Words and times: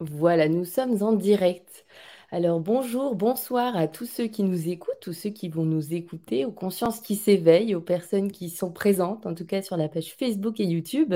Voilà, 0.00 0.48
nous 0.48 0.64
sommes 0.64 1.02
en 1.02 1.12
direct. 1.12 1.84
Alors 2.30 2.60
bonjour, 2.60 3.16
bonsoir 3.16 3.76
à 3.76 3.88
tous 3.88 4.06
ceux 4.06 4.26
qui 4.28 4.44
nous 4.44 4.68
écoutent, 4.68 5.00
tous 5.00 5.12
ceux 5.12 5.30
qui 5.30 5.48
vont 5.48 5.64
nous 5.64 5.92
écouter, 5.94 6.44
aux 6.44 6.52
consciences 6.52 7.00
qui 7.00 7.16
s'éveillent, 7.16 7.74
aux 7.74 7.80
personnes 7.80 8.30
qui 8.30 8.48
sont 8.50 8.70
présentes, 8.70 9.26
en 9.26 9.34
tout 9.34 9.46
cas 9.46 9.60
sur 9.62 9.76
la 9.76 9.88
page 9.88 10.14
Facebook 10.14 10.60
et 10.60 10.64
YouTube. 10.66 11.14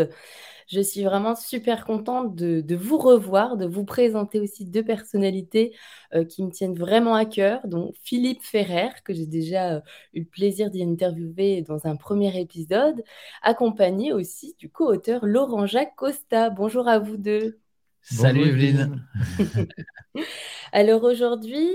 Je 0.68 0.80
suis 0.80 1.04
vraiment 1.04 1.36
super 1.36 1.84
contente 1.84 2.34
de, 2.34 2.74
vous 2.74 2.98
revoir, 2.98 3.56
de 3.56 3.66
vous 3.66 3.84
présenter 3.84 4.40
aussi 4.40 4.64
deux 4.64 4.84
personnalités 4.84 5.76
euh, 6.14 6.24
qui 6.24 6.42
me 6.42 6.50
tiennent 6.50 6.74
vraiment 6.74 7.14
à 7.14 7.24
cœur, 7.24 7.60
dont 7.68 7.92
Philippe 8.02 8.42
Ferrer, 8.42 8.88
que 9.04 9.14
j'ai 9.14 9.26
déjà 9.26 9.74
euh, 9.76 9.80
eu 10.14 10.20
le 10.20 10.26
plaisir 10.26 10.70
d'y 10.70 10.82
interviewer 10.82 11.62
dans 11.62 11.86
un 11.86 11.96
premier 11.96 12.40
épisode, 12.40 13.04
accompagné 13.42 14.12
aussi 14.12 14.56
du 14.58 14.70
co-auteur 14.70 15.24
Laurent-Jacques 15.24 15.94
Costa. 15.96 16.50
Bonjour 16.50 16.88
à 16.88 16.98
vous 16.98 17.16
deux. 17.16 17.61
Salut 18.02 18.48
Evelyne. 18.48 19.06
Alors 20.72 21.04
aujourd'hui, 21.04 21.68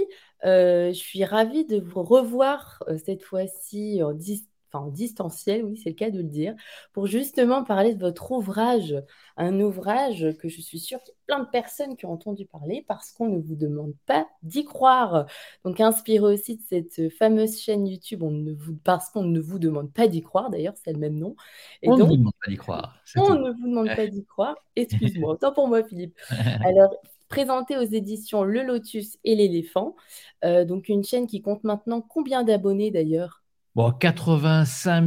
euh, 0.45 0.89
je 0.89 0.97
suis 0.97 1.23
ravie 1.23 1.65
de 1.65 1.79
vous 1.79 2.03
revoir 2.03 2.83
euh, 2.87 2.97
cette 3.03 3.23
fois-ci 3.23 4.01
en, 4.03 4.13
en 4.79 4.87
distanciel, 4.87 5.63
oui, 5.63 5.77
c'est 5.77 5.89
le 5.89 5.95
cas 5.95 6.09
de 6.09 6.17
le 6.17 6.23
dire, 6.23 6.55
pour 6.93 7.07
justement 7.07 7.63
parler 7.63 7.95
de 7.95 7.99
votre 7.99 8.31
ouvrage, 8.31 8.95
un 9.37 9.59
ouvrage 9.59 10.27
que 10.39 10.47
je 10.47 10.61
suis 10.61 10.79
sûre 10.79 11.01
qu'il 11.03 11.13
y 11.13 11.31
a 11.31 11.35
plein 11.35 11.43
de 11.43 11.49
personnes 11.49 11.95
qui 11.95 12.05
ont 12.05 12.11
entendu 12.11 12.45
parler 12.45 12.85
parce 12.87 13.11
qu'on 13.11 13.29
ne 13.29 13.39
vous 13.39 13.55
demande 13.55 13.93
pas 14.05 14.27
d'y 14.43 14.65
croire. 14.65 15.25
Donc, 15.63 15.79
inspiré 15.79 16.25
aussi 16.25 16.57
de 16.57 16.63
cette 16.63 17.13
fameuse 17.13 17.59
chaîne 17.59 17.87
YouTube, 17.87 18.23
on 18.23 18.31
ne 18.31 18.53
vous, 18.53 18.75
parce 18.75 19.09
qu'on 19.09 19.23
ne 19.23 19.39
vous 19.39 19.59
demande 19.59 19.91
pas 19.93 20.07
d'y 20.07 20.21
croire, 20.21 20.49
d'ailleurs, 20.49 20.75
c'est 20.83 20.93
le 20.93 20.99
même 20.99 21.17
nom. 21.17 21.35
on 21.83 21.97
ne 21.97 22.03
vous 22.03 22.17
demande 22.17 22.33
pas 22.43 22.51
d'y 22.51 22.57
croire. 22.57 22.95
On 23.15 23.35
ne 23.35 23.51
vous 23.51 23.67
demande 23.67 23.95
pas 23.95 24.07
d'y 24.07 24.25
croire. 24.25 24.55
Excuse-moi, 24.75 25.33
autant 25.33 25.53
pour 25.53 25.67
moi, 25.67 25.83
Philippe. 25.83 26.17
Alors, 26.63 26.95
présenté 27.27 27.77
aux 27.77 27.83
éditions 27.83 28.43
Le 28.43 28.63
Lotus 28.63 29.17
et 29.23 29.35
l'Éléphant, 29.35 29.95
euh, 30.43 30.65
donc 30.65 30.89
une 30.89 31.03
chaîne 31.03 31.27
qui 31.27 31.41
compte 31.41 31.63
maintenant 31.63 32.01
combien 32.01 32.43
d'abonnés 32.43 32.91
d'ailleurs? 32.91 33.43
Bon, 33.77 33.91
85 33.91 35.01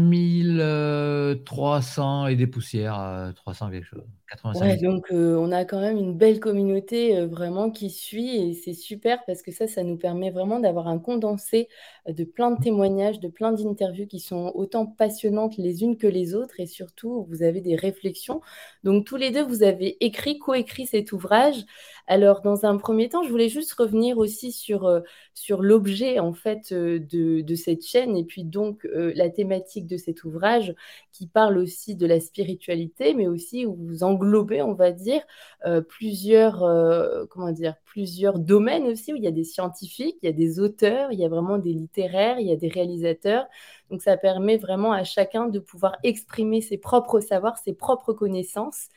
300 1.44 2.28
et 2.28 2.36
des 2.36 2.46
poussières, 2.46 3.32
300 3.34 3.66
euh, 3.66 3.70
quelque 3.72 3.84
chose. 3.84 4.06
Ouais, 4.54 4.76
donc 4.76 5.06
on 5.10 5.50
a 5.50 5.64
quand 5.64 5.80
même 5.80 5.96
une 5.96 6.16
belle 6.16 6.40
communauté 6.40 7.26
vraiment 7.26 7.70
qui 7.70 7.90
suit 7.90 8.36
et 8.36 8.54
c'est 8.54 8.74
super 8.74 9.24
parce 9.24 9.42
que 9.42 9.50
ça, 9.50 9.66
ça 9.66 9.82
nous 9.82 9.96
permet 9.96 10.30
vraiment 10.30 10.60
d'avoir 10.60 10.88
un 10.88 10.98
condensé 10.98 11.68
de 12.08 12.24
plein 12.24 12.52
de 12.52 12.62
témoignages, 12.62 13.18
de 13.20 13.28
plein 13.28 13.52
d'interviews 13.52 14.06
qui 14.06 14.20
sont 14.20 14.52
autant 14.54 14.86
passionnantes 14.86 15.56
les 15.56 15.82
unes 15.82 15.96
que 15.96 16.06
les 16.06 16.34
autres 16.34 16.60
et 16.60 16.66
surtout 16.66 17.26
vous 17.28 17.42
avez 17.42 17.60
des 17.60 17.74
réflexions. 17.76 18.40
Donc 18.84 19.04
tous 19.04 19.16
les 19.16 19.30
deux, 19.30 19.42
vous 19.42 19.62
avez 19.62 19.96
écrit, 20.04 20.38
coécrit 20.38 20.86
cet 20.86 21.12
ouvrage. 21.12 21.64
Alors 22.06 22.40
dans 22.42 22.64
un 22.64 22.76
premier 22.76 23.08
temps, 23.08 23.22
je 23.22 23.30
voulais 23.30 23.48
juste 23.48 23.72
revenir 23.72 24.18
aussi 24.18 24.52
sur, 24.52 25.02
sur 25.34 25.62
l'objet 25.62 26.18
en 26.18 26.32
fait 26.32 26.72
de, 26.72 27.40
de, 27.40 27.54
cette 27.54 27.84
chaîne 27.84 28.16
et 28.16 28.24
puis 28.24 28.44
donc 28.44 28.86
la 28.92 29.28
thématique 29.28 29.86
de 29.86 29.96
cet 29.96 30.24
ouvrage 30.24 30.74
qui 31.12 31.26
parle 31.26 31.58
aussi 31.58 31.96
de 31.96 32.06
la 32.06 32.20
spiritualité 32.20 33.14
mais 33.14 33.26
aussi 33.26 33.66
où 33.66 33.74
vous 33.74 34.02
en 34.02 34.14
englober, 34.20 34.62
on 34.62 34.74
va 34.74 34.92
dire, 34.92 35.22
euh, 35.66 35.80
plusieurs, 35.80 36.62
euh, 36.62 37.24
comment 37.30 37.52
dire, 37.52 37.74
plusieurs 37.84 38.38
domaines 38.38 38.84
aussi 38.86 39.12
où 39.12 39.16
il 39.16 39.22
y 39.22 39.26
a 39.26 39.32
des 39.32 39.44
scientifiques, 39.44 40.16
il 40.22 40.26
y 40.26 40.28
a 40.28 40.32
des 40.32 40.60
auteurs, 40.60 41.12
il 41.12 41.18
y 41.18 41.24
a 41.24 41.28
vraiment 41.28 41.58
des 41.58 41.72
littéraires, 41.72 42.38
il 42.38 42.46
y 42.46 42.52
a 42.52 42.56
des 42.56 42.68
réalisateurs. 42.68 43.46
Donc 43.91 44.02
ça 44.02 44.16
permet 44.16 44.56
vraiment 44.56 44.92
à 44.92 45.04
chacun 45.04 45.46
de 45.48 45.58
pouvoir 45.58 45.96
exprimer 46.02 46.60
ses 46.60 46.78
propres 46.78 47.20
savoirs, 47.20 47.58
ses 47.58 47.72
propres 47.72 48.12
connaissances. 48.12 48.88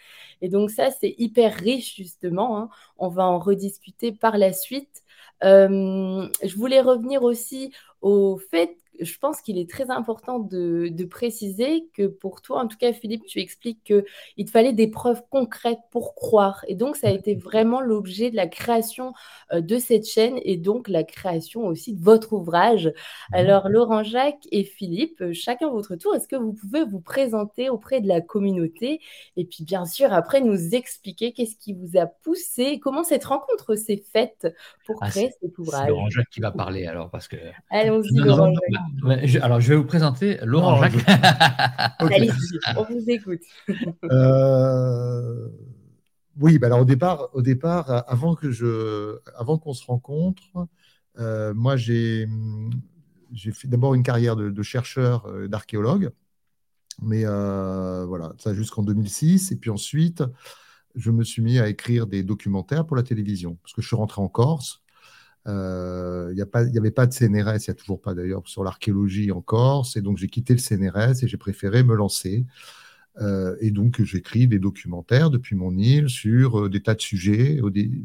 Et 0.41 0.49
donc 0.49 0.69
ça, 0.69 0.91
c'est 0.91 1.15
hyper 1.17 1.53
riche 1.53 1.95
justement. 1.95 2.57
Hein. 2.57 2.69
On 2.97 3.09
va 3.09 3.25
en 3.25 3.39
rediscuter 3.39 4.11
par 4.11 4.37
la 4.37 4.53
suite. 4.53 5.03
Euh, 5.43 6.27
je 6.43 6.55
voulais 6.55 6.81
revenir 6.81 7.23
aussi 7.23 7.73
au 8.01 8.37
fait 8.37 8.77
je 8.99 9.17
pense 9.19 9.41
qu'il 9.41 9.57
est 9.57 9.69
très 9.69 9.89
important 9.89 10.39
de, 10.39 10.91
préciser 11.09 11.87
que 11.93 12.07
pour 12.07 12.41
toi, 12.41 12.61
en 12.61 12.67
tout 12.67 12.77
cas, 12.77 12.93
Philippe, 12.93 13.25
tu 13.25 13.39
expliques 13.39 13.83
qu'il 13.83 14.45
te 14.45 14.51
fallait 14.51 14.73
des 14.73 14.87
preuves 14.87 15.21
concrètes 15.29 15.81
pour 15.91 16.15
croire. 16.15 16.63
Et 16.67 16.75
donc, 16.75 16.95
ça 16.95 17.07
a 17.09 17.11
été 17.11 17.35
vraiment 17.35 17.81
l'objet 17.81 18.31
de 18.31 18.37
la 18.37 18.47
création 18.47 19.13
euh, 19.51 19.59
de 19.59 19.77
cette 19.77 20.07
chaîne 20.07 20.39
et 20.43 20.55
donc 20.55 20.87
la 20.87 21.03
création 21.03 21.65
aussi 21.65 21.93
de 21.93 22.01
votre 22.01 22.33
ouvrage. 22.33 22.87
Mmh. 22.87 23.35
Alors, 23.35 23.69
Laurent 23.69 24.03
Jacques 24.03 24.47
et 24.51 24.63
Philippe, 24.63 25.33
chacun 25.33 25.69
votre 25.69 25.95
tour, 25.97 26.15
est-ce 26.15 26.27
que 26.27 26.37
vous 26.37 26.53
pouvez 26.53 26.85
vous 26.85 27.01
présenter 27.01 27.69
auprès 27.69 27.99
de 27.99 28.07
la 28.07 28.21
communauté 28.21 29.01
et 29.35 29.45
puis, 29.45 29.63
bien 29.63 29.85
sûr, 29.85 30.13
après, 30.13 30.41
nous 30.41 30.75
expliquer 30.75 31.33
qu'est-ce 31.33 31.55
qui 31.55 31.73
vous 31.73 31.97
a 31.97 32.05
poussé, 32.05 32.79
comment 32.79 33.03
cette 33.03 33.25
rencontre 33.25 33.75
s'est 33.75 34.03
faite 34.11 34.47
pour 34.85 34.97
ah, 35.01 35.09
créer 35.09 35.31
cet 35.41 35.57
ouvrage? 35.57 35.85
C'est 35.85 35.89
Laurent 35.89 36.09
Jacques 36.09 36.29
qui 36.29 36.39
va 36.39 36.51
parler 36.51 36.85
alors, 36.85 37.09
parce 37.09 37.27
que. 37.27 37.37
Allons-y, 37.69 38.15
Laurent 38.19 38.53
Jacques 38.53 38.82
alors, 39.41 39.59
je 39.59 39.69
vais 39.69 39.75
vous 39.75 39.85
présenter 39.85 40.37
Laurent 40.43 40.81
Jacques. 40.81 40.93
on 42.77 42.83
vous 42.83 43.09
écoute. 43.09 43.41
Euh, 44.11 45.49
oui, 46.39 46.57
bah 46.59 46.67
alors 46.67 46.81
au 46.81 46.85
départ, 46.85 47.29
au 47.33 47.41
départ, 47.41 48.05
avant 48.07 48.35
que 48.35 48.51
je, 48.51 49.19
avant 49.35 49.57
qu'on 49.57 49.73
se 49.73 49.85
rencontre, 49.85 50.43
euh, 51.19 51.53
moi 51.53 51.75
j'ai, 51.75 52.27
j'ai 53.31 53.51
fait 53.51 53.67
d'abord 53.67 53.93
une 53.93 54.03
carrière 54.03 54.35
de, 54.35 54.63
chercheur, 54.63 55.25
euh, 55.27 55.47
d'archéologue, 55.47 56.11
mais 57.01 57.23
voilà, 57.23 58.33
ça 58.37 58.53
jusqu'en 58.53 58.83
2006, 58.83 59.51
et 59.51 59.55
puis 59.55 59.69
ensuite, 59.69 60.23
je 60.95 61.11
me 61.11 61.23
suis 61.23 61.41
mis 61.41 61.59
à 61.59 61.67
écrire 61.67 62.07
des 62.07 62.23
documentaires 62.23 62.85
pour 62.85 62.95
la 62.95 63.03
télévision, 63.03 63.57
parce 63.63 63.73
que 63.73 63.81
je 63.81 63.87
suis 63.87 63.95
rentré 63.95 64.21
en 64.21 64.27
Corse. 64.27 64.82
Euh, 65.47 66.29
il 66.31 66.71
n'y 66.71 66.77
avait 66.77 66.91
pas 66.91 67.05
de 67.05 67.13
CNRS, 67.13 67.65
il 67.67 67.69
n'y 67.69 67.71
a 67.71 67.73
toujours 67.73 68.01
pas 68.01 68.13
d'ailleurs 68.13 68.47
sur 68.47 68.63
l'archéologie 68.63 69.31
en 69.31 69.41
Corse, 69.41 69.97
et 69.97 70.01
donc 70.01 70.17
j'ai 70.17 70.27
quitté 70.27 70.53
le 70.53 70.59
CNRS 70.59 71.23
et 71.23 71.27
j'ai 71.27 71.37
préféré 71.37 71.83
me 71.83 71.95
lancer. 71.95 72.45
Euh, 73.21 73.55
et 73.59 73.69
donc 73.69 74.01
j'écris 74.01 74.47
des 74.47 74.57
documentaires 74.57 75.29
depuis 75.29 75.55
mon 75.55 75.77
île 75.77 76.09
sur 76.09 76.61
euh, 76.61 76.69
des 76.69 76.81
tas 76.81 76.95
de 76.95 77.01
sujets, 77.01 77.59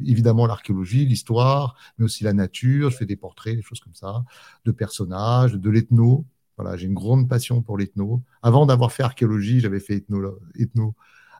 évidemment 0.05 0.47
l'archéologie, 0.47 1.07
l'histoire, 1.07 1.77
mais 1.97 2.05
aussi 2.05 2.25
la 2.25 2.35
nature. 2.35 2.91
Je 2.91 2.97
fais 2.97 3.07
des 3.07 3.17
portraits, 3.17 3.57
des 3.57 3.63
choses 3.63 3.81
comme 3.81 3.95
ça, 3.95 4.25
de 4.65 4.73
personnages, 4.73 5.55
de 5.55 5.71
l'ethno. 5.71 6.27
Voilà, 6.59 6.77
j'ai 6.77 6.87
une 6.87 6.95
grande 6.95 7.29
passion 7.29 7.63
pour 7.63 7.79
l'ethno. 7.79 8.23
Avant 8.43 8.67
d'avoir 8.67 8.93
fait 8.93 9.03
archéologie, 9.03 9.61
j'avais 9.61 9.81
fait 9.81 9.97
ethno, 9.97 10.39
ethno 10.57 10.95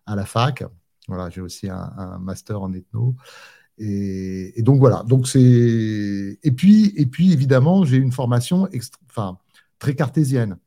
à 0.07 0.17
la 0.17 0.25
fac. 0.25 0.65
Voilà, 1.09 1.29
j'ai 1.31 1.41
aussi 1.41 1.69
un, 1.69 2.19
master 2.21 2.63
en 2.63 2.73
ethno. 2.73 3.17
Et, 3.79 4.63
donc 4.63 4.79
voilà. 4.81 5.05
Donc 5.05 5.29
c'est 5.29 6.39
et 6.43 6.53
puis 6.53 6.93
et 6.97 7.07
puis 7.07 7.33
évidemment 7.33 7.85
j'ai 7.85 7.97
une 7.97 8.13
formation 8.13 8.69
enfin, 9.09 9.39
très 9.79 9.95
cartésienne. 9.95 10.59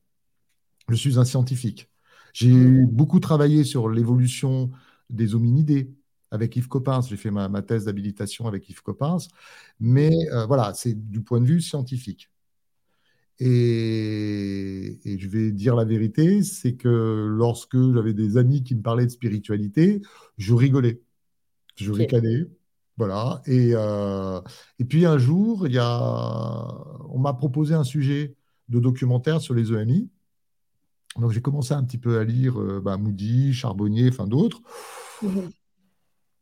Je 0.89 0.95
suis 0.95 1.19
un 1.19 1.25
scientifique. 1.25 1.89
J'ai 2.33 2.85
beaucoup 2.85 3.19
travaillé 3.19 3.63
sur 3.63 3.89
l'évolution 3.89 4.71
des 5.09 5.35
hominidés 5.35 5.93
avec 6.31 6.55
Yves 6.55 6.69
Coppens. 6.69 7.01
J'ai 7.01 7.17
fait 7.17 7.31
ma, 7.31 7.61
thèse 7.61 7.85
d'habilitation 7.85 8.47
avec 8.47 8.69
Yves 8.69 8.81
Coppens. 8.81 9.27
Mais 9.79 10.11
euh, 10.31 10.45
voilà, 10.45 10.73
c'est 10.73 10.93
du 10.93 11.21
point 11.21 11.41
de 11.41 11.45
vue 11.45 11.61
scientifique. 11.61 12.29
Et, 13.39 14.99
et, 15.03 15.19
je 15.19 15.27
vais 15.27 15.51
dire 15.51 15.75
la 15.75 15.83
vérité, 15.83 16.43
c'est 16.43 16.75
que 16.75 17.27
lorsque 17.29 17.77
j'avais 17.93 18.13
des 18.13 18.37
amis 18.37 18.63
qui 18.63 18.75
me 18.75 18.81
parlaient 18.81 19.05
de 19.05 19.11
spiritualité, 19.11 20.01
je 20.37 20.53
rigolais. 20.53 21.01
Je 21.75 21.91
ricanais. 21.91 22.45
Voilà. 23.01 23.41
Et, 23.47 23.71
euh, 23.73 24.39
et 24.77 24.85
puis 24.85 25.07
un 25.07 25.17
jour, 25.17 25.65
il 25.65 25.73
y 25.73 25.79
a, 25.79 26.67
on 27.09 27.17
m'a 27.17 27.33
proposé 27.33 27.73
un 27.73 27.83
sujet 27.83 28.35
de 28.69 28.79
documentaire 28.79 29.41
sur 29.41 29.55
les 29.55 29.73
EMI. 29.73 30.07
Donc 31.17 31.31
j'ai 31.31 31.41
commencé 31.41 31.73
un 31.73 31.83
petit 31.83 31.97
peu 31.97 32.19
à 32.19 32.23
lire 32.23 32.61
euh, 32.61 32.79
bah, 32.79 32.97
Moody, 32.97 33.53
Charbonnier, 33.53 34.09
enfin 34.09 34.27
d'autres. 34.27 34.61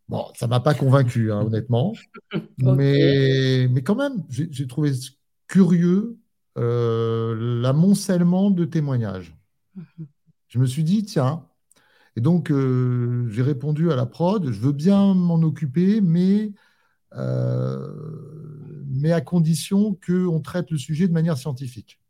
Bon, 0.09 0.25
ça 0.35 0.47
ne 0.47 0.49
m'a 0.49 0.59
pas 0.59 0.73
convaincu, 0.73 1.31
hein, 1.31 1.43
honnêtement. 1.45 1.93
mais, 2.57 3.67
mais 3.69 3.83
quand 3.83 3.93
même, 3.93 4.23
j'ai 4.29 4.65
trouvé 4.65 4.91
curieux 5.45 6.17
euh, 6.57 7.61
l'amoncellement 7.61 8.49
de 8.49 8.65
témoignages. 8.65 9.37
Mhm. 9.75 10.07
Je 10.47 10.57
me 10.57 10.65
suis 10.65 10.83
dit, 10.83 11.03
tiens, 11.03 11.45
et 12.19 12.21
donc, 12.21 12.51
euh, 12.51 13.29
j'ai 13.29 13.41
répondu 13.41 13.93
à 13.93 13.95
la 13.95 14.05
prod, 14.05 14.51
je 14.51 14.59
veux 14.59 14.73
bien 14.73 15.13
m'en 15.13 15.41
occuper, 15.41 16.01
mais, 16.01 16.51
euh, 17.15 18.83
mais 18.87 19.13
à 19.13 19.21
condition 19.21 19.97
qu'on 20.05 20.41
traite 20.41 20.69
le 20.69 20.77
sujet 20.77 21.07
de 21.07 21.13
manière 21.13 21.37
scientifique. 21.37 22.01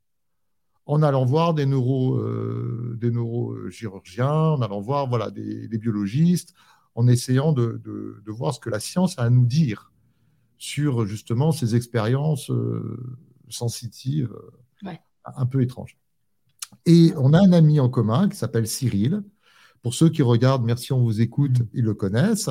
En 0.88 1.04
allant 1.04 1.26
voir 1.26 1.54
des, 1.54 1.68
neuro, 1.68 2.16
euh, 2.16 2.98
des 3.00 3.12
neurochirurgiens, 3.12 4.34
en 4.34 4.62
allant 4.64 4.82
voir 4.82 5.08
voilà, 5.08 5.30
des, 5.30 5.68
biologistes, 5.78 6.56
en 6.96 7.08
essayant 7.08 7.54
de, 7.54 7.80
de, 7.86 8.32
voir 8.32 8.56
ce 8.56 8.60
que 8.60 8.72
la 8.72 8.80
science 8.80 9.20
a 9.20 9.26
à 9.26 9.30
nous 9.30 9.46
dire 9.46 9.94
sur 10.58 11.06
justement 11.06 11.52
ces 11.52 11.76
expériences 11.76 12.52
sensitives 13.48 14.36
un 15.24 15.46
peu 15.46 15.62
étranges. 15.62 16.00
Et 16.88 17.14
on 17.16 17.34
a 17.34 17.40
un 17.40 17.54
ami 17.54 17.80
en 17.80 17.90
commun 17.90 18.28
qui 18.28 18.38
s'appelle 18.38 18.68
Cyril, 18.68 19.22
pour 19.82 19.94
ceux 19.94 20.10
qui 20.10 20.22
regardent, 20.22 20.64
merci, 20.64 20.94
on 20.94 21.02
vous 21.02 21.22
écoute, 21.22 21.58
ils 21.74 21.84
le 21.84 21.94
connaissent. 21.94 22.50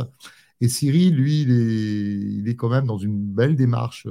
Et 0.60 0.68
Cyril, 0.68 1.14
lui, 1.14 1.42
il 1.42 1.50
est, 1.50 2.38
il 2.38 2.48
est 2.48 2.56
quand 2.56 2.68
même 2.68 2.86
dans 2.86 2.98
une 2.98 3.16
belle 3.16 3.54
démarche 3.54 4.06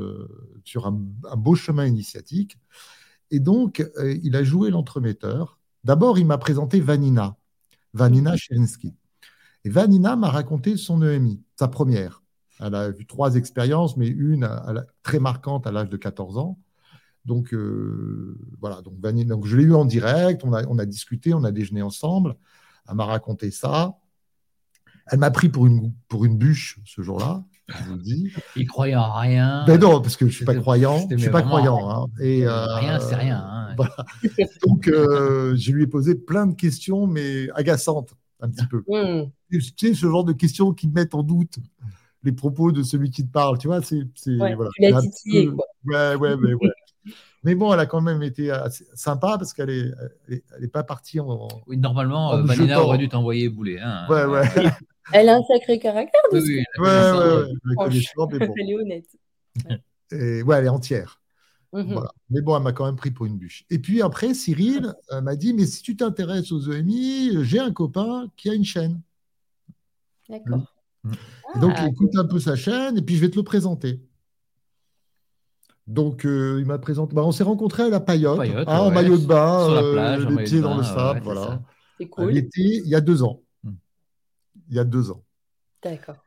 sur 0.64 0.88
un, 0.88 0.92
beau 0.92 1.56
chemin 1.56 1.86
initiatique. 1.86 2.58
Et 3.32 3.40
donc, 3.40 3.86
il 4.24 4.36
a 4.36 4.44
joué 4.44 4.70
l'entremetteur. 4.70 5.60
D'abord, 5.84 6.18
il 6.18 6.26
m'a 6.26 6.38
présenté 6.38 6.80
Vanina, 6.80 7.36
Vanina 7.94 8.38
Cherinsky. 8.38 8.96
Et 9.66 9.70
Vanina 9.70 10.16
m'a 10.16 10.30
raconté 10.30 10.78
son 10.78 11.02
EMI, 11.02 11.42
sa 11.56 11.68
première. 11.68 12.24
Elle 12.60 12.76
a 12.76 12.90
vu 12.90 13.06
trois 13.06 13.36
expériences, 13.36 13.98
mais 13.98 14.08
une 14.08 14.50
très 15.04 15.20
marquante 15.20 15.68
à 15.68 15.72
l'âge 15.72 15.90
de 15.90 15.98
14 15.98 16.38
ans. 16.38 16.58
Donc, 17.26 17.54
euh, 17.54 18.40
voilà, 18.60 18.82
donc, 18.82 19.00
donc 19.00 19.46
je 19.46 19.58
l'ai 19.58 19.64
eu 19.64 19.74
en 19.74 19.84
direct, 19.84 20.44
on 20.46 20.54
a, 20.54 20.66
on 20.68 20.80
a 20.80 20.86
discuté, 20.86 21.34
on 21.34 21.44
a 21.44 21.52
déjeuné 21.52 21.82
ensemble. 21.82 22.38
Elle 22.88 22.96
m'a 22.96 23.06
raconté 23.06 23.52
ça. 23.52 23.98
Elle 25.10 25.20
m'a 25.20 25.32
pris 25.32 25.50
pour 25.50 25.68
une, 25.68 25.94
pour 26.08 26.26
une 26.26 26.38
bûche 26.38 26.80
ce 26.86 27.02
jour-là, 27.02 27.44
je 27.68 27.84
vous 27.86 27.96
le 27.96 28.02
dis. 28.02 28.32
Il 28.56 28.68
croyait 28.68 28.96
en 28.96 29.14
rien. 29.14 29.66
Ben 29.66 29.80
non, 29.80 30.02
parce 30.02 30.16
que 30.16 30.26
je 30.26 30.32
ne 30.32 30.36
suis 30.36 30.46
pas 30.46 30.56
croyant. 30.56 31.08
Je 31.10 31.18
suis 31.18 31.30
pas 31.30 31.42
croyant. 31.42 31.90
Hein. 31.90 32.08
Et, 32.20 32.46
euh, 32.46 32.66
rien, 32.76 33.00
c'est 33.00 33.16
rien. 33.16 33.38
Hein. 33.38 33.76
Donc, 34.68 34.88
euh, 34.88 35.56
je 35.56 35.72
lui 35.72 35.84
ai 35.84 35.88
posé 35.88 36.16
plein 36.16 36.48
de 36.48 36.56
questions, 36.56 37.08
mais 37.08 37.50
agaçantes, 37.56 38.14
un 38.42 38.50
petit 38.50 38.66
peu. 38.68 38.84
Mm. 38.88 39.32
Tu 39.52 39.62
sais, 39.62 39.94
ce 39.94 40.08
genre 40.08 40.26
de 40.26 40.34
questions 40.34 40.74
qui 40.74 40.88
mettent 40.88 41.16
en 41.16 41.24
doute 41.24 41.60
les 42.24 42.32
propos 42.32 42.72
de 42.72 42.84
celui 42.84 43.12
qui 43.12 43.26
te 43.26 43.32
parle, 43.32 43.58
tu 43.58 43.68
vois, 43.68 43.82
c'est... 43.82 44.02
Ouais, 44.28 44.56
voilà, 44.56 44.70
tu 44.76 44.82
l'as 44.82 45.02
titillé, 45.02 45.48
quoi. 45.48 45.66
Ouais, 45.86 46.16
ouais, 46.16 46.34
ouais, 46.34 46.54
ouais. 46.54 46.70
Mais 47.48 47.56
bon, 47.56 47.74
elle 47.74 47.80
a 47.80 47.86
quand 47.86 48.02
même 48.02 48.24
été 48.24 48.54
sympa 48.94 49.38
parce 49.38 49.54
qu'elle 49.54 49.70
n'est 49.70 50.36
est, 50.36 50.44
elle 50.58 50.64
est 50.66 50.68
pas 50.68 50.84
partie 50.84 51.22
en. 51.22 51.48
Oui, 51.66 51.78
normalement, 51.78 52.32
en 52.32 52.44
Vanina 52.44 52.84
aurait 52.84 52.98
dû 52.98 53.08
t'envoyer 53.08 53.48
bouler. 53.48 53.80
Hein. 53.80 54.06
Ouais, 54.10 54.26
ouais. 54.26 54.44
Elle 55.14 55.30
a 55.30 55.38
un 55.38 55.44
sacré 55.44 55.80
caractère. 55.80 56.20
Oui, 56.34 56.42
oui, 56.44 56.66
ouais, 56.80 56.86
ouais, 56.86 57.44
ouais. 57.78 58.52
Elle 58.58 58.70
est 58.70 58.76
honnête. 58.76 59.06
Et, 60.12 60.44
ouais, 60.44 60.58
elle 60.58 60.66
est 60.66 60.70
entière. 60.70 61.22
Mhm. 61.72 61.94
Voilà. 61.94 62.12
Mais 62.30 62.42
bon, 62.42 62.58
elle 62.58 62.64
m'a 62.64 62.74
quand 62.74 62.86
même 62.86 62.98
pris 62.98 63.12
pour 63.12 63.26
une 63.26 63.38
bûche. 63.38 63.64
Et 63.70 63.80
puis 63.80 64.02
après, 64.02 64.34
Cyril 64.34 64.94
euh, 65.14 65.22
m'a 65.22 65.38
dit 65.38 65.54
Mais 65.54 65.66
si 65.66 65.82
tu 65.82 65.96
t'intéresses 65.96 66.52
aux 66.52 66.74
EMI, 66.74 67.46
j'ai 67.46 67.60
un 67.60 67.72
copain 67.72 68.30
qui 68.36 68.50
a 68.50 68.54
une 68.54 68.66
chaîne. 68.66 69.02
D'accord. 70.28 70.76
donc, 71.62 71.74
ah, 71.78 71.88
écoute 71.88 72.14
un 72.18 72.26
peu 72.26 72.40
sa 72.40 72.58
chaîne 72.58 72.98
et 72.98 73.02
puis 73.02 73.16
je 73.16 73.22
vais 73.22 73.30
te 73.30 73.38
le 73.38 73.44
présenter. 73.44 74.02
Donc, 75.88 76.26
euh, 76.26 76.58
il 76.60 76.66
m'a 76.66 76.78
présenté. 76.78 77.16
Bah, 77.16 77.24
on 77.24 77.32
s'est 77.32 77.46
rencontrés 77.46 77.84
à 77.84 77.90
la 77.90 77.98
hein, 77.98 78.66
en 78.68 78.92
maillot 78.92 79.18
de 79.18 79.26
bain, 79.26 79.66
Sur 79.66 79.74
la 79.74 79.82
euh, 79.82 79.94
plage, 79.94 80.28
les 80.28 80.44
pieds 80.44 80.60
dans 80.60 80.78
le 80.78 80.84
sable. 80.84 81.22
voilà. 81.24 81.62
C'est 81.98 82.08
cool. 82.08 82.34
il 82.36 82.88
y 82.88 82.96
a 82.96 83.02
deux 83.02 83.24
ans. 83.24 83.42
Hmm. 83.64 83.74
Il 84.70 84.76
y 84.76 84.80
a 84.80 84.84
deux 84.84 85.10
ans. 85.12 85.24
D'accord. 85.82 86.18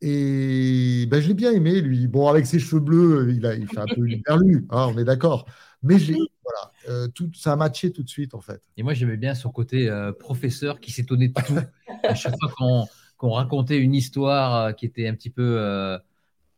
Et 0.00 1.06
ben, 1.10 1.20
je 1.20 1.28
l'ai 1.28 1.34
bien 1.34 1.52
aimé, 1.52 1.80
lui. 1.80 2.06
Bon, 2.06 2.28
avec 2.28 2.46
ses 2.46 2.58
cheveux 2.58 2.80
bleus, 2.80 3.32
il, 3.34 3.44
a, 3.46 3.54
il 3.54 3.66
fait 3.68 3.78
un 3.78 3.86
peu 3.86 4.08
hyperlu, 4.08 4.66
hein, 4.70 4.88
on 4.94 4.98
est 4.98 5.04
d'accord. 5.04 5.46
Mais 5.82 5.96
voilà, 5.96 6.72
euh, 6.88 7.08
tout, 7.08 7.30
ça 7.34 7.52
a 7.52 7.56
matché 7.56 7.92
tout 7.92 8.02
de 8.02 8.08
suite, 8.08 8.34
en 8.34 8.40
fait. 8.40 8.62
Et 8.76 8.82
moi, 8.82 8.94
j'aimais 8.94 9.16
bien 9.16 9.34
son 9.34 9.50
côté 9.50 9.90
professeur 10.18 10.80
qui 10.80 10.90
s'étonnait 10.90 11.28
de 11.28 11.34
tout. 11.34 11.54
à 12.02 12.14
chaque 12.14 12.34
fois 12.40 12.88
qu'on 13.18 13.30
racontait 13.30 13.78
une 13.78 13.94
histoire 13.94 14.74
qui 14.74 14.86
était 14.86 15.06
un 15.06 15.14
petit 15.14 15.30
peu 15.30 15.98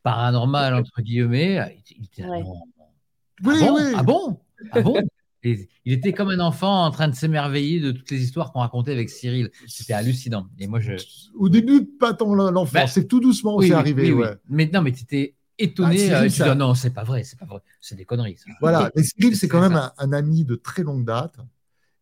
paranormal, 0.09 0.75
entre 0.75 1.03
guillemets. 1.03 1.83
Il, 1.91 2.05
était, 2.05 2.23
ah, 2.25 2.31
oui, 2.31 2.43
ah, 2.43 3.43
bon? 3.43 3.75
oui. 3.77 3.93
ah 3.97 4.03
bon? 4.03 4.41
Ah 4.73 4.81
bon? 4.81 5.03
Il 5.45 5.93
était 5.93 6.13
comme 6.13 6.31
un 6.31 6.41
enfant 6.41 6.85
en 6.85 6.91
train 6.91 7.09
de 7.09 7.15
s'émerveiller 7.15 7.81
de 7.81 7.93
toutes 7.93 8.11
les 8.11 8.23
histoires 8.23 8.53
qu'on 8.53 8.61
racontait 8.61 8.93
avec 8.93 9.09
Cyril. 9.09 9.51
C'était 9.67 9.93
hallucinant. 9.93 10.49
Et 10.59 10.67
moi, 10.67 10.81
je... 10.81 10.93
Au 11.37 11.49
début, 11.49 11.85
pas 11.85 12.13
tant 12.13 12.35
l'enfant, 12.35 12.73
bah, 12.73 12.87
c'est 12.87 13.07
tout 13.07 13.21
doucement 13.21 13.57
où 13.57 13.63
c'est 13.63 13.73
arrivé. 13.73 14.13
Ouais. 14.13 14.35
Mais 14.49 14.69
non, 14.73 14.83
mais 14.83 14.93
tu 14.93 15.05
étais 15.05 15.35
étonné. 15.59 16.13
Ah, 16.13 16.23
euh, 16.23 16.55
non, 16.55 16.75
c'est 16.75 16.91
pas 16.91 17.05
vrai, 17.05 17.23
c'est 17.23 17.39
pas 17.39 17.47
vrai. 17.47 17.61
C'est 17.81 17.95
des 17.95 18.05
conneries. 18.05 18.37
Voilà, 18.61 18.91
mais 18.97 19.03
Cyril, 19.03 19.37
c'est 19.37 19.49
quand 19.49 19.61
même 19.61 19.81
un, 19.97 20.13
ami 20.13 20.45
de 20.45 20.57
très 20.57 20.83
longue 20.83 21.05
date. 21.05 21.37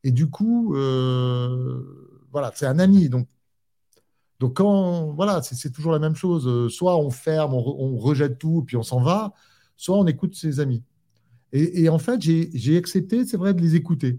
Et 0.03 0.13
du 0.13 0.29
coup, 0.29 0.75
euh, 0.75 2.27
voilà, 2.33 2.53
c'est 2.55 2.67
un 2.67 2.79
ami. 2.79 3.09
Donc, 3.09 3.29
donc, 4.39 4.57
quand, 4.57 5.13
voilà, 5.13 5.41
c'est 5.43 5.71
toujours 5.71 5.93
la 5.93 5.99
même 5.99 6.15
chose. 6.15 6.47
Euh, 6.47 6.69
soit 6.69 6.99
on 6.99 7.11
ferme, 7.11 7.55
on, 7.55 7.97
rejette 7.97 8.39
tout, 8.39 8.65
puis 8.67 8.77
on 8.77 8.83
s'en 8.83 9.01
va, 9.01 9.33
soit 9.77 9.97
on 9.99 10.07
écoute 10.07 10.35
ses 10.35 10.61
amis. 10.61 10.83
Et, 11.53 11.89
en 11.89 11.99
fait, 11.99 12.21
j'ai 12.21 12.77
accepté, 12.77 13.25
c'est 13.25 13.39
vrai, 13.39 13.55
de 13.55 13.63
les 13.63 13.77
écouter. 13.77 14.19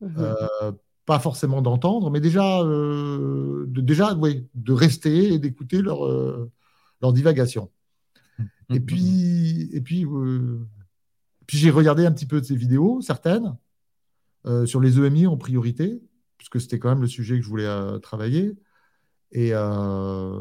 Mmh. 0.00 0.06
Euh, 0.18 0.72
pas 1.06 1.20
forcément 1.20 1.62
d'entendre, 1.62 2.10
mais 2.10 2.20
déjà, 2.20 2.62
euh, 2.62 3.64
de, 3.68 3.80
déjà 3.80 4.14
de 4.14 4.72
rester 4.72 5.34
et 5.34 5.38
d'écouter 5.38 5.82
leur, 5.82 6.00
leur 7.00 7.12
divagation. 7.12 7.70
Mmh. 8.38 8.74
Et 8.74 8.80
puis, 8.80 9.68
et 9.72 9.80
puis, 9.80 10.04
puis 11.46 11.58
j'ai 11.58 11.70
regardé 11.70 12.06
un 12.06 12.12
petit 12.12 12.26
peu 12.26 12.40
de 12.40 12.46
ces 12.46 12.56
vidéos, 12.56 13.00
certaines, 13.02 13.56
sur 14.64 14.80
les 14.80 14.98
EMI 14.98 15.28
en 15.28 15.36
priorité, 15.36 16.02
puisque 16.38 16.60
c'était 16.60 16.80
quand 16.80 16.88
même 16.88 17.02
le 17.02 17.08
sujet 17.08 17.36
que 17.36 17.44
je 17.44 17.48
voulais 17.48 17.68
travailler. 18.02 18.56
Et 19.32 19.50
euh, 19.52 20.40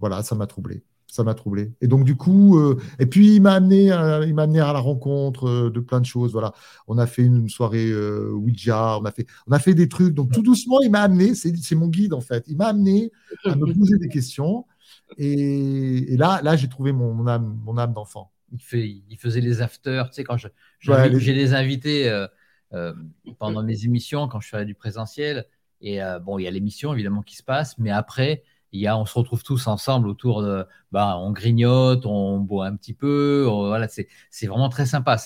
voilà, 0.00 0.22
ça 0.22 0.34
m'a 0.34 0.46
troublé. 0.46 0.82
Ça 1.06 1.24
m'a 1.24 1.34
troublé. 1.34 1.72
Et 1.82 1.88
donc, 1.88 2.04
du 2.04 2.16
coup, 2.16 2.58
euh, 2.58 2.80
et 2.98 3.04
puis 3.04 3.36
il 3.36 3.42
m'a 3.42 3.52
amené, 3.52 3.90
à, 3.90 4.24
il 4.24 4.34
m'a 4.34 4.44
amené 4.44 4.60
à 4.60 4.72
la 4.72 4.78
rencontre 4.78 5.46
euh, 5.46 5.70
de 5.70 5.80
plein 5.80 6.00
de 6.00 6.06
choses. 6.06 6.32
Voilà, 6.32 6.54
on 6.86 6.96
a 6.96 7.06
fait 7.06 7.22
une 7.22 7.50
soirée 7.50 7.92
Ouija, 8.32 8.98
on 8.98 9.04
a 9.04 9.12
fait, 9.12 9.26
on 9.46 9.52
a 9.52 9.58
fait 9.58 9.74
des 9.74 9.88
trucs. 9.88 10.14
Donc, 10.14 10.32
tout 10.32 10.42
doucement, 10.42 10.80
il 10.80 10.90
m'a 10.90 11.02
amené, 11.02 11.34
c'est, 11.34 11.54
c'est 11.56 11.74
mon 11.74 11.88
guide 11.88 12.14
en 12.14 12.22
fait. 12.22 12.44
Il 12.48 12.56
m'a 12.56 12.68
amené 12.68 13.12
à 13.44 13.54
me 13.54 13.72
poser 13.74 13.98
des 13.98 14.08
questions. 14.08 14.64
Et, 15.18 16.16
là, 16.16 16.40
là, 16.42 16.56
j'ai 16.56 16.68
trouvé 16.68 16.92
mon, 16.92 17.26
âme, 17.26 17.58
mon 17.62 17.76
âme 17.76 17.92
d'enfant. 17.92 18.32
Il, 18.50 18.60
fait, 18.60 18.88
il 19.08 19.16
faisait 19.18 19.42
les 19.42 19.60
afters, 19.60 20.08
tu 20.08 20.16
sais, 20.16 20.24
quand 20.24 20.38
je, 20.38 20.48
j'ai 20.80 21.34
des 21.34 21.52
invités 21.52 22.26
pendant 23.38 23.62
mes 23.62 23.84
émissions, 23.84 24.28
quand 24.28 24.40
je 24.40 24.48
faisais 24.48 24.64
du 24.64 24.74
présentiel, 24.74 25.44
et 25.82 26.02
euh, 26.02 26.18
bon, 26.18 26.38
il 26.38 26.44
y 26.44 26.48
a 26.48 26.50
l'émission 26.50 26.94
évidemment 26.94 27.22
qui 27.22 27.36
se 27.36 27.42
passe, 27.42 27.76
mais 27.78 27.90
après, 27.90 28.44
il 28.72 28.80
y 28.80 28.86
a, 28.86 28.96
on 28.96 29.04
se 29.04 29.18
retrouve 29.18 29.42
tous 29.42 29.66
ensemble 29.66 30.08
autour 30.08 30.42
de, 30.42 30.64
bah, 30.92 31.18
on 31.18 31.32
grignote, 31.32 32.06
on 32.06 32.38
boit 32.38 32.66
un 32.66 32.76
petit 32.76 32.94
peu, 32.94 33.44
voilà, 33.46 33.88
c'est, 33.88 34.08
vraiment 34.46 34.70
très 34.70 34.86
sympa. 34.86 35.16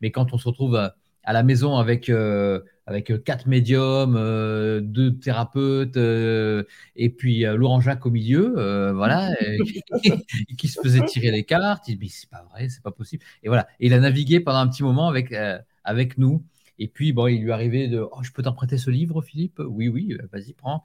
Mais 0.00 0.12
quand 0.12 0.32
on 0.32 0.38
se 0.38 0.46
retrouve 0.46 0.76
à, 0.76 1.32
la 1.32 1.42
maison 1.42 1.78
avec, 1.78 2.10
euh, 2.10 2.60
avec 2.86 3.24
quatre 3.24 3.46
médiums, 3.46 4.14
euh, 4.16 4.80
deux 4.80 5.18
thérapeutes, 5.18 5.96
et 5.96 7.10
puis 7.10 7.40
Laurent 7.42 7.80
Jacques 7.80 8.06
au 8.06 8.10
milieu, 8.10 8.92
voilà, 8.94 9.30
qui, 10.58 10.68
se 10.68 10.80
faisait 10.80 11.04
tirer 11.06 11.32
les 11.32 11.44
cartes, 11.44 11.88
il 11.88 11.98
dit, 11.98 12.04
mais 12.04 12.08
c'est 12.08 12.30
pas 12.30 12.44
vrai, 12.52 12.68
c'est 12.68 12.82
pas 12.82 12.92
possible. 12.92 13.24
Et 13.42 13.48
voilà, 13.48 13.66
il 13.80 13.94
a 13.94 13.98
navigué 13.98 14.38
pendant 14.38 14.58
un 14.58 14.68
petit 14.68 14.84
moment 14.84 15.08
avec, 15.08 15.34
avec 15.82 16.18
nous. 16.18 16.44
Et 16.82 16.88
puis, 16.88 17.12
bon, 17.12 17.28
il 17.28 17.40
lui 17.42 17.52
arrivait 17.52 17.86
de 17.86 18.00
oh, 18.00 18.24
Je 18.24 18.32
peux 18.32 18.42
t'emprunter 18.42 18.76
ce 18.76 18.90
livre, 18.90 19.22
Philippe? 19.22 19.60
Oui, 19.64 19.86
oui, 19.86 20.16
euh, 20.18 20.26
vas-y, 20.32 20.52
prends. 20.52 20.82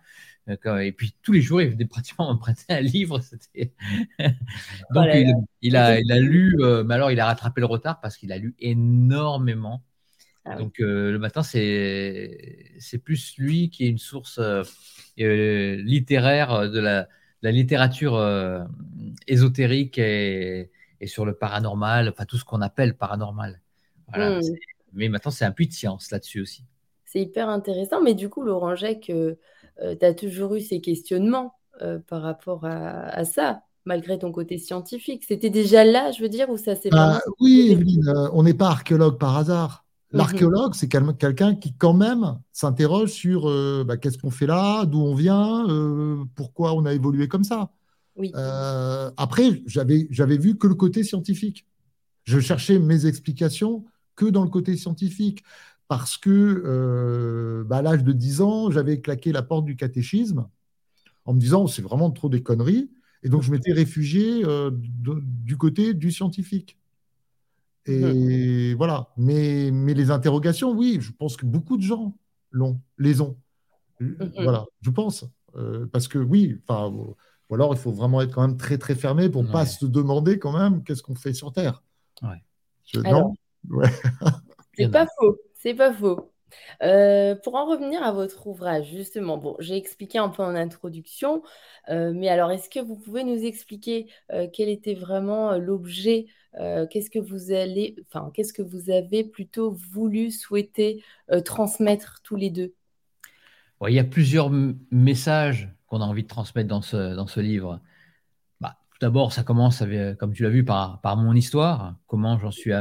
Et 0.48 0.92
puis, 0.92 1.16
tous 1.24 1.32
les 1.32 1.42
jours, 1.42 1.60
il 1.60 1.70
venait 1.70 1.86
pratiquement 1.90 2.32
m'emprunter 2.32 2.66
un 2.70 2.82
livre. 2.82 3.20
Donc, 4.94 5.08
il, 5.64 5.76
a, 5.76 6.00
il 6.00 6.12
a 6.12 6.20
lu, 6.20 6.56
euh, 6.60 6.84
mais 6.84 6.94
alors, 6.94 7.10
il 7.10 7.20
a 7.20 7.26
rattrapé 7.26 7.62
le 7.62 7.66
retard 7.66 8.00
parce 8.00 8.16
qu'il 8.16 8.32
a 8.32 8.38
lu 8.38 8.54
énormément. 8.60 9.82
Ah 10.46 10.56
Donc, 10.58 10.80
euh, 10.82 11.12
le 11.12 11.18
matin, 11.18 11.42
c'est 11.42 13.02
plus 13.04 13.36
lui 13.40 13.72
qui 13.72 13.86
est 13.86 13.90
une 13.90 13.98
source 13.98 14.40
littéraire 15.18 16.70
de 16.70 16.80
la, 16.80 17.08
la 17.42 17.52
littérature 17.52 18.24
ésotérique 19.26 19.98
et, 19.98 20.70
et, 21.02 21.08
sur 21.08 21.26
le 21.26 21.34
paranormal, 21.34 22.10
enfin, 22.10 22.26
tout 22.26 22.38
ce 22.38 22.46
qu'on 22.46 22.62
appelle 22.62 22.96
paranormal. 22.96 23.62
Voilà. 24.10 24.38
Mmh 24.38 24.44
mais 24.94 25.10
maintenant, 25.10 25.32
c'est 25.32 25.46
un 25.46 25.52
puits 25.52 25.68
de 25.68 25.74
science 25.74 26.12
là-dessus 26.12 26.42
aussi. 26.42 26.64
C'est 27.08 27.22
hyper 27.22 27.50
intéressant. 27.50 28.02
Mais 28.02 28.14
du 28.14 28.30
coup, 28.30 28.44
Laurent 28.44 28.76
Jacques, 28.76 29.10
euh, 29.10 29.36
euh, 29.82 29.96
tu 29.98 30.06
as 30.06 30.14
toujours 30.14 30.56
eu 30.56 30.62
ces 30.62 30.82
questionnements 30.82 31.54
euh, 31.82 32.00
par 32.00 32.22
rapport 32.22 32.66
à, 32.66 33.24
ça, 33.24 33.62
malgré 33.86 34.20
ton 34.20 34.32
côté 34.32 34.58
scientifique. 34.58 35.24
C'était 35.26 35.50
déjà 35.50 35.86
là, 35.86 36.12
je 36.12 36.22
veux 36.22 36.30
dire, 36.30 36.50
ou 36.50 36.58
ça 36.58 36.76
s'est 36.76 36.90
bah, 36.90 37.22
Oui, 37.40 37.70
Evelyne, 37.72 38.14
on 38.34 38.44
n'est 38.44 38.54
pas 38.54 38.68
archéologue 38.68 39.18
par 39.18 39.38
hasard. 39.38 39.86
Mhm. 40.12 40.18
L'archéologue, 40.18 40.74
c'est 40.74 40.90
quelqu'un 40.90 41.56
qui, 41.56 41.74
quand 41.74 41.94
même, 41.94 42.40
s'interroge 42.52 43.12
sur 43.12 43.44
bah, 43.86 43.96
qu'est-ce 43.98 44.18
qu'on 44.18 44.32
fait 44.32 44.48
là, 44.48 44.86
d'où 44.86 45.02
on 45.02 45.16
vient, 45.16 45.66
pourquoi 46.36 46.74
on 46.74 46.86
a 46.86 46.94
évolué 46.94 47.28
comme 47.28 47.44
ça. 47.44 47.72
Oui. 48.18 48.34
après, 48.36 49.62
j'avais 49.66 50.38
vu 50.38 50.58
que 50.58 50.68
le 50.68 50.76
côté 50.76 51.04
scientifique. 51.04 51.66
Je 52.26 52.42
cherchais 52.42 52.80
mes 52.80 53.06
explications 53.06 53.86
que 54.18 54.26
dans 54.26 54.44
le 54.44 54.50
côté 54.50 54.76
scientifique. 54.76 55.44
Parce 55.88 56.18
que 56.18 56.30
euh, 56.66 57.64
bah, 57.64 57.78
à 57.78 57.82
l'âge 57.82 58.04
de 58.04 58.12
10 58.12 58.42
ans, 58.42 58.70
j'avais 58.72 59.00
claqué 59.00 59.32
la 59.32 59.42
porte 59.42 59.64
du 59.64 59.78
catéchisme 59.78 60.50
en 61.24 61.34
me 61.34 61.40
disant 61.40 61.68
c'est 61.68 61.82
vraiment 61.82 62.12
trop 62.12 62.28
des 62.28 62.44
conneries. 62.44 62.92
Et 63.24 63.30
donc, 63.30 63.42
je 63.42 63.52
m'étais 63.52 63.72
réfugié 63.72 64.46
euh, 64.46 64.70
du 64.74 65.58
côté 65.58 65.94
du 65.94 66.12
scientifique. 66.12 66.78
Et 67.86 68.74
mmh. 68.74 68.78
voilà. 68.78 69.08
Mais, 69.18 69.72
mais 69.72 69.94
les 69.94 70.12
interrogations, 70.12 70.72
oui, 70.72 70.98
je 71.00 71.12
pense 71.14 71.38
que 71.38 71.46
beaucoup 71.46 71.78
de 71.78 71.82
gens 71.82 72.16
l'ont, 72.52 72.80
les 72.98 73.22
ont. 73.22 73.38
Mmh. 74.02 74.14
Voilà, 74.44 74.66
je 74.82 74.90
pense. 74.92 75.26
Euh, 75.56 75.88
parce 75.92 76.08
que 76.08 76.20
oui, 76.20 76.62
enfin, 76.68 76.94
Ou 77.50 77.56
alors, 77.56 77.74
il 77.74 77.80
faut 77.80 77.92
vraiment 77.92 78.22
être 78.22 78.34
quand 78.34 78.46
même 78.46 78.58
très, 78.58 78.78
très 78.78 78.94
fermé 78.94 79.30
pour 79.30 79.44
ne 79.44 79.52
pas 79.52 79.66
se 79.66 79.86
demander 79.86 80.38
quand 80.38 80.58
même 80.58 80.84
qu'est-ce 80.84 81.02
qu'on 81.02 81.16
fait 81.16 81.34
sur 81.34 81.54
Terre. 81.54 81.82
Ouais. 82.22 82.44
non 83.04 83.34
C'est 84.78 84.90
pas 84.90 85.08
faux. 85.20 85.38
C'est 85.54 85.74
pas 85.74 85.94
faux. 85.94 86.32
Euh, 86.84 87.36
pour 87.36 87.56
en 87.56 87.66
revenir 87.66 88.04
à 88.04 88.12
votre 88.12 88.48
ouvrage, 88.48 88.90
justement, 88.90 89.38
bon, 89.38 89.56
j'ai 89.60 89.76
expliqué 89.76 90.18
un 90.18 90.30
peu 90.30 90.44
en 90.44 90.56
introduction, 90.56 91.44
euh, 91.90 92.14
mais 92.16 92.30
alors 92.30 92.52
est-ce 92.52 92.70
que 92.70 92.80
vous 92.80 92.96
pouvez 92.96 93.24
nous 93.24 93.44
expliquer 93.44 94.08
euh, 94.32 94.48
quel 94.52 94.70
était 94.70 94.94
vraiment 94.94 95.58
l'objet, 95.58 96.28
qu'est-ce 96.90 97.12
que 97.12 97.20
vous 97.20 97.52
allez, 97.52 97.96
enfin, 98.08 98.32
qu'est-ce 98.34 98.52
que 98.52 98.64
vous 98.64 98.90
avez 98.90 99.24
plutôt 99.24 99.78
voulu, 99.92 100.32
souhaiter 100.32 101.04
transmettre 101.46 102.22
tous 102.24 102.36
les 102.36 102.50
deux? 102.50 102.74
Il 103.88 103.94
y 103.94 104.00
a 104.00 104.04
plusieurs 104.04 104.50
messages 104.90 105.70
qu'on 105.86 106.02
a 106.02 106.06
envie 106.06 106.24
de 106.24 106.28
transmettre 106.28 106.68
dans 106.68 106.82
ce, 106.82 107.16
dans 107.16 107.28
ce 107.28 107.42
livre. 107.42 107.80
Bah, 108.60 108.76
tout 108.90 108.98
d'abord, 109.02 109.34
ça 109.34 109.44
commence, 109.44 109.84
avec, 109.84 110.18
comme 110.18 110.34
tu 110.34 110.42
l'as 110.42 110.50
vu, 110.50 110.66
par, 110.66 111.00
par 111.02 111.16
mon 111.16 111.36
histoire, 111.36 111.96
comment 112.08 112.40
j'en 112.40 112.50
suis, 112.50 112.74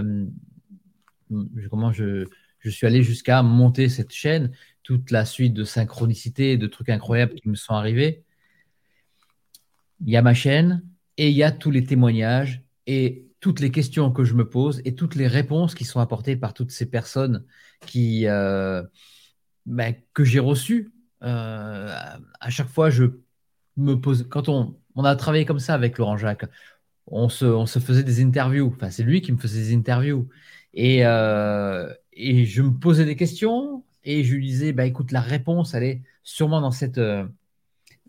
comment 1.70 1.92
je 1.92 2.26
je 2.66 2.70
suis 2.70 2.86
allé 2.86 3.02
jusqu'à 3.02 3.42
monter 3.42 3.88
cette 3.88 4.12
chaîne, 4.12 4.50
toute 4.82 5.12
la 5.12 5.24
suite 5.24 5.54
de 5.54 5.62
synchronicité, 5.62 6.56
de 6.56 6.66
trucs 6.66 6.88
incroyables 6.88 7.34
qui 7.34 7.48
me 7.48 7.54
sont 7.54 7.74
arrivés. 7.74 8.24
Il 10.04 10.10
y 10.10 10.16
a 10.16 10.22
ma 10.22 10.34
chaîne 10.34 10.82
et 11.16 11.30
il 11.30 11.36
y 11.36 11.44
a 11.44 11.52
tous 11.52 11.70
les 11.70 11.84
témoignages 11.84 12.62
et 12.88 13.26
toutes 13.40 13.60
les 13.60 13.70
questions 13.70 14.10
que 14.10 14.24
je 14.24 14.34
me 14.34 14.48
pose 14.48 14.82
et 14.84 14.96
toutes 14.96 15.14
les 15.14 15.28
réponses 15.28 15.76
qui 15.76 15.84
sont 15.84 16.00
apportées 16.00 16.36
par 16.36 16.54
toutes 16.54 16.72
ces 16.72 16.86
personnes 16.86 17.44
qui, 17.86 18.26
euh, 18.26 18.82
ben, 19.64 19.94
que 20.12 20.24
j'ai 20.24 20.40
reçues. 20.40 20.90
Euh, 21.22 21.96
à 22.40 22.50
chaque 22.50 22.68
fois, 22.68 22.90
je 22.90 23.04
me 23.76 23.94
pose. 23.94 24.26
Quand 24.28 24.48
on, 24.48 24.76
on 24.96 25.04
a 25.04 25.14
travaillé 25.14 25.44
comme 25.44 25.60
ça 25.60 25.74
avec 25.74 25.98
Laurent 25.98 26.16
Jacques, 26.16 26.46
on 27.06 27.28
se, 27.28 27.44
on 27.44 27.66
se 27.66 27.78
faisait 27.78 28.02
des 28.02 28.22
interviews. 28.22 28.72
Enfin, 28.74 28.90
c'est 28.90 29.04
lui 29.04 29.20
qui 29.20 29.30
me 29.30 29.38
faisait 29.38 29.60
des 29.60 29.74
interviews. 29.74 30.28
Et, 30.76 31.06
euh, 31.06 31.92
et 32.12 32.44
je 32.44 32.62
me 32.62 32.70
posais 32.70 33.06
des 33.06 33.16
questions 33.16 33.82
et 34.04 34.22
je 34.22 34.34
lui 34.34 34.46
disais, 34.46 34.72
bah, 34.72 34.84
écoute, 34.84 35.10
la 35.10 35.22
réponse, 35.22 35.74
elle 35.74 35.82
est 35.82 36.02
sûrement 36.22 36.60
dans 36.60 36.70
cette, 36.70 36.98
euh, 36.98 37.26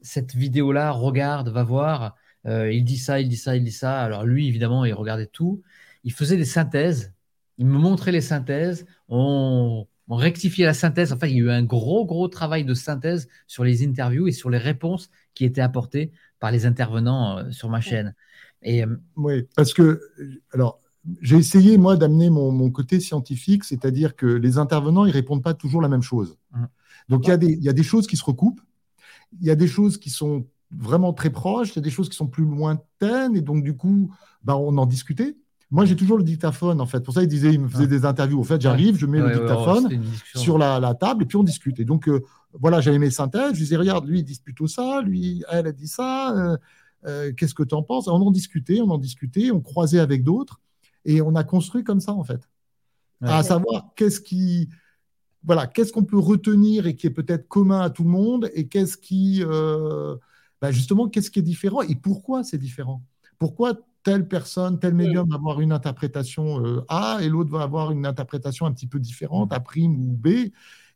cette 0.02 0.36
vidéo-là. 0.36 0.92
Regarde, 0.92 1.48
va 1.50 1.64
voir. 1.64 2.16
Euh, 2.46 2.72
il 2.72 2.84
dit 2.84 2.98
ça, 2.98 3.22
il 3.22 3.30
dit 3.30 3.38
ça, 3.38 3.56
il 3.56 3.64
dit 3.64 3.72
ça. 3.72 4.02
Alors 4.04 4.26
lui, 4.26 4.48
évidemment, 4.48 4.84
il 4.84 4.94
regardait 4.94 5.28
tout. 5.28 5.64
Il 6.04 6.12
faisait 6.12 6.36
des 6.36 6.46
synthèses. 6.46 7.14
Il 7.58 7.68
me 7.68 7.78
montrait 7.78 8.12
les 8.12 8.22
synthèses. 8.22 8.86
On, 9.08 9.88
on 10.10 10.16
rectifiait 10.18 10.66
la 10.66 10.74
synthèse. 10.74 11.14
Enfin, 11.14 11.28
il 11.28 11.38
y 11.38 11.42
a 11.42 11.46
eu 11.46 11.50
un 11.50 11.64
gros, 11.64 12.06
gros 12.06 12.28
travail 12.28 12.66
de 12.66 12.74
synthèse 12.74 13.30
sur 13.48 13.64
les 13.64 13.86
interviews 13.88 14.28
et 14.28 14.34
sur 14.34 14.50
les 14.50 14.58
réponses 14.58 15.10
qui 15.36 15.46
étaient 15.46 15.62
apportées 15.62 16.12
par 16.40 16.52
les 16.52 16.66
intervenants 16.66 17.50
sur 17.52 17.70
ma 17.70 17.80
chaîne. 17.80 18.14
Et, 18.62 18.84
oui, 19.16 19.48
parce 19.56 19.74
que, 19.74 20.02
alors, 20.52 20.82
j'ai 21.22 21.38
essayé, 21.38 21.78
moi, 21.78 21.96
d'amener 21.96 22.30
mon, 22.30 22.70
côté 22.70 23.00
scientifique, 23.00 23.64
c'est-à-dire 23.64 24.16
que 24.16 24.26
les 24.26 24.58
intervenants, 24.58 25.06
ils 25.06 25.12
répondent 25.12 25.44
pas 25.44 25.54
toujours 25.54 25.82
la 25.82 25.90
même 25.90 26.02
chose. 26.02 26.38
Mmh. 26.52 26.66
Donc, 27.10 27.28
il 27.28 27.44
y, 27.44 27.64
y, 27.64 27.70
a 27.70 27.74
des 27.74 27.84
choses 27.84 28.08
qui 28.08 28.18
se 28.18 28.26
recoupent, 28.26 28.62
il 29.40 29.48
y 29.48 29.52
a 29.52 29.56
des 29.56 29.68
choses 29.68 29.98
qui 29.98 30.10
sont 30.10 30.46
vraiment 30.72 31.14
très 31.14 31.30
proches, 31.30 31.70
il 31.70 31.76
y 31.78 31.80
a 31.80 31.82
des 31.82 31.90
choses 31.90 32.10
qui 32.10 32.18
sont 32.18 32.28
plus 32.28 32.46
lointaines, 32.46 33.36
et 33.36 33.42
donc, 33.42 33.64
du 33.64 33.76
coup, 33.76 34.12
bah, 34.44 34.58
on 34.58 34.78
en 34.78 34.86
discutait. 34.86 35.38
Moi, 35.70 35.86
j'ai 35.86 35.96
toujours 35.96 36.18
le 36.18 36.24
dictaphone, 36.24 36.80
en 36.80 36.86
fait. 36.86 37.02
Pour 37.02 37.14
ça, 37.14 37.24
il 37.24 37.28
disait, 37.28 37.54
il 37.54 37.60
me 37.60 37.68
faisait 37.68 37.88
des 37.88 38.06
interviews. 38.06 38.40
En 38.40 38.44
fait, 38.44 38.62
j'arrive, 38.62 38.98
je 38.98 39.06
mets 39.06 39.20
le 39.20 39.32
dictaphone 39.32 40.02
sur 40.36 40.58
la, 40.58 40.94
table, 40.96 41.24
et 41.24 41.26
puis 41.26 41.36
on 41.38 41.44
discute. 41.44 41.80
Et 41.80 41.86
donc, 41.86 42.08
euh, 42.08 42.24
voilà, 42.54 42.80
j'avais 42.80 43.00
mes 43.00 43.10
synthèses. 43.10 43.54
Je 43.54 43.60
disais, 43.60 43.76
regarde, 43.76 44.08
lui, 44.08 44.20
il 44.20 44.24
dit 44.24 44.40
plutôt 44.42 44.68
ça, 44.68 45.02
lui, 45.02 45.44
elle 45.50 45.68
a 45.68 45.72
dit 45.72 45.88
ça. 45.88 46.36
Euh, 46.38 46.58
euh, 47.06 47.34
qu'est-ce 47.36 47.54
que 47.54 47.64
tu 47.64 47.76
en 47.76 47.84
penses? 47.84 48.08
On 48.08 48.14
en 48.14 48.32
discutait, 48.32 48.80
on 48.82 48.90
en 48.90 48.98
discutait, 48.98 49.52
on 49.52 49.62
croisait 49.62 50.00
avec 50.00 50.24
d'autres. 50.24 50.62
Et 51.08 51.22
on 51.22 51.34
a 51.36 51.44
construit 51.44 51.84
comme 51.84 52.02
ça, 52.02 52.12
en 52.12 52.24
fait. 52.24 52.48
À 53.22 53.42
savoir 53.42 53.90
qu'est-ce 53.96 54.22
qui. 54.22 54.70
Voilà, 55.44 55.66
qu'est-ce 55.66 55.94
qu'on 55.94 56.04
peut 56.04 56.20
retenir 56.20 56.86
et 56.86 56.96
qui 56.96 57.08
est 57.08 57.12
peut-être 57.12 57.48
commun 57.48 57.80
à 57.82 57.90
tout 57.90 58.04
le 58.04 58.10
monde 58.10 58.52
et 58.54 58.68
qu'est-ce 58.68 58.98
qui. 58.98 59.42
Euh, 59.44 60.16
bah, 60.62 60.72
justement, 60.72 61.08
qu'est-ce 61.08 61.32
qui 61.32 61.40
est 61.40 61.44
différent 61.44 61.82
et 61.82 61.96
pourquoi 61.96 62.44
c'est 62.44 62.58
différent? 62.58 63.02
Pourquoi 63.40 63.74
telle 64.04 64.28
personne, 64.28 64.80
tel 64.80 64.94
médium 64.94 65.28
va 65.30 65.36
avoir 65.36 65.62
une 65.62 65.72
interprétation 65.72 66.66
euh, 66.66 66.86
A 66.90 67.20
et 67.22 67.30
l'autre 67.30 67.52
va 67.52 67.62
avoir 67.62 67.92
une 67.92 68.06
interprétation 68.06 68.66
un 68.66 68.72
petit 68.72 68.88
peu 68.88 69.00
différente, 69.00 69.54
A' 69.54 69.64
ou 69.78 70.14
B? 70.14 70.28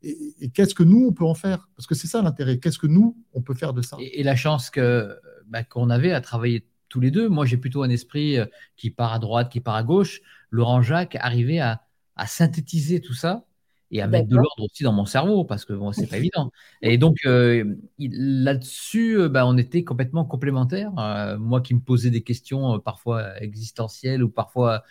Et, 0.03 0.49
qu'est-ce 0.53 0.73
que 0.73 0.83
nous, 0.83 1.07
on 1.07 1.13
peut 1.13 1.25
en 1.25 1.35
faire? 1.35 1.69
Parce 1.75 1.87
que 1.87 1.95
c'est 1.95 2.07
ça 2.07 2.21
l'intérêt. 2.21 2.57
Qu'est-ce 2.57 2.79
que 2.79 2.87
nous, 2.87 3.17
on 3.33 3.41
peut 3.41 3.53
faire 3.53 3.73
de 3.73 3.81
ça? 3.81 3.97
Et, 3.99 4.23
la 4.23 4.35
chance 4.35 4.69
que 4.69 5.15
bah, 5.47 5.63
qu'on 5.63 5.89
avait 5.89 6.11
à 6.11 6.21
travailler 6.21 6.67
tous 6.91 6.99
les 6.99 7.09
deux. 7.09 7.29
Moi, 7.29 7.45
j'ai 7.45 7.57
plutôt 7.57 7.81
un 7.81 7.89
esprit 7.89 8.37
euh, 8.37 8.45
qui 8.75 8.91
part 8.91 9.13
à 9.13 9.19
droite, 9.19 9.49
qui 9.49 9.61
part 9.61 9.75
à 9.75 9.83
gauche. 9.83 10.21
Laurent 10.51 10.81
Jacques 10.83 11.15
arrivait 11.19 11.59
à, 11.59 11.81
synthétiser 12.27 13.01
tout 13.01 13.15
ça 13.15 13.45
et 13.89 13.99
à 13.99 14.07
mettre 14.07 14.27
de 14.27 14.35
l'ordre 14.35 14.65
aussi 14.65 14.83
dans 14.83 14.93
mon 14.93 15.05
cerveau 15.05 15.43
parce 15.43 15.65
que 15.65 15.73
bon, 15.73 15.91
c'est 15.91 16.05
pas 16.05 16.17
évident. 16.17 16.51
Et 16.83 16.99
donc 16.99 17.17
euh, 17.25 17.65
là-dessus, 17.97 19.17
euh, 19.17 19.27
bah, 19.27 19.47
on 19.47 19.57
était 19.57 19.83
complètement 19.83 20.23
complémentaires. 20.23 20.91
moi 21.39 21.61
qui 21.61 21.73
me 21.73 21.79
posais 21.79 22.11
des 22.11 22.21
questions 22.21 22.79
parfois 22.79 23.41
existentielles 23.41 24.21
ou 24.23 24.29
parfois 24.29 24.83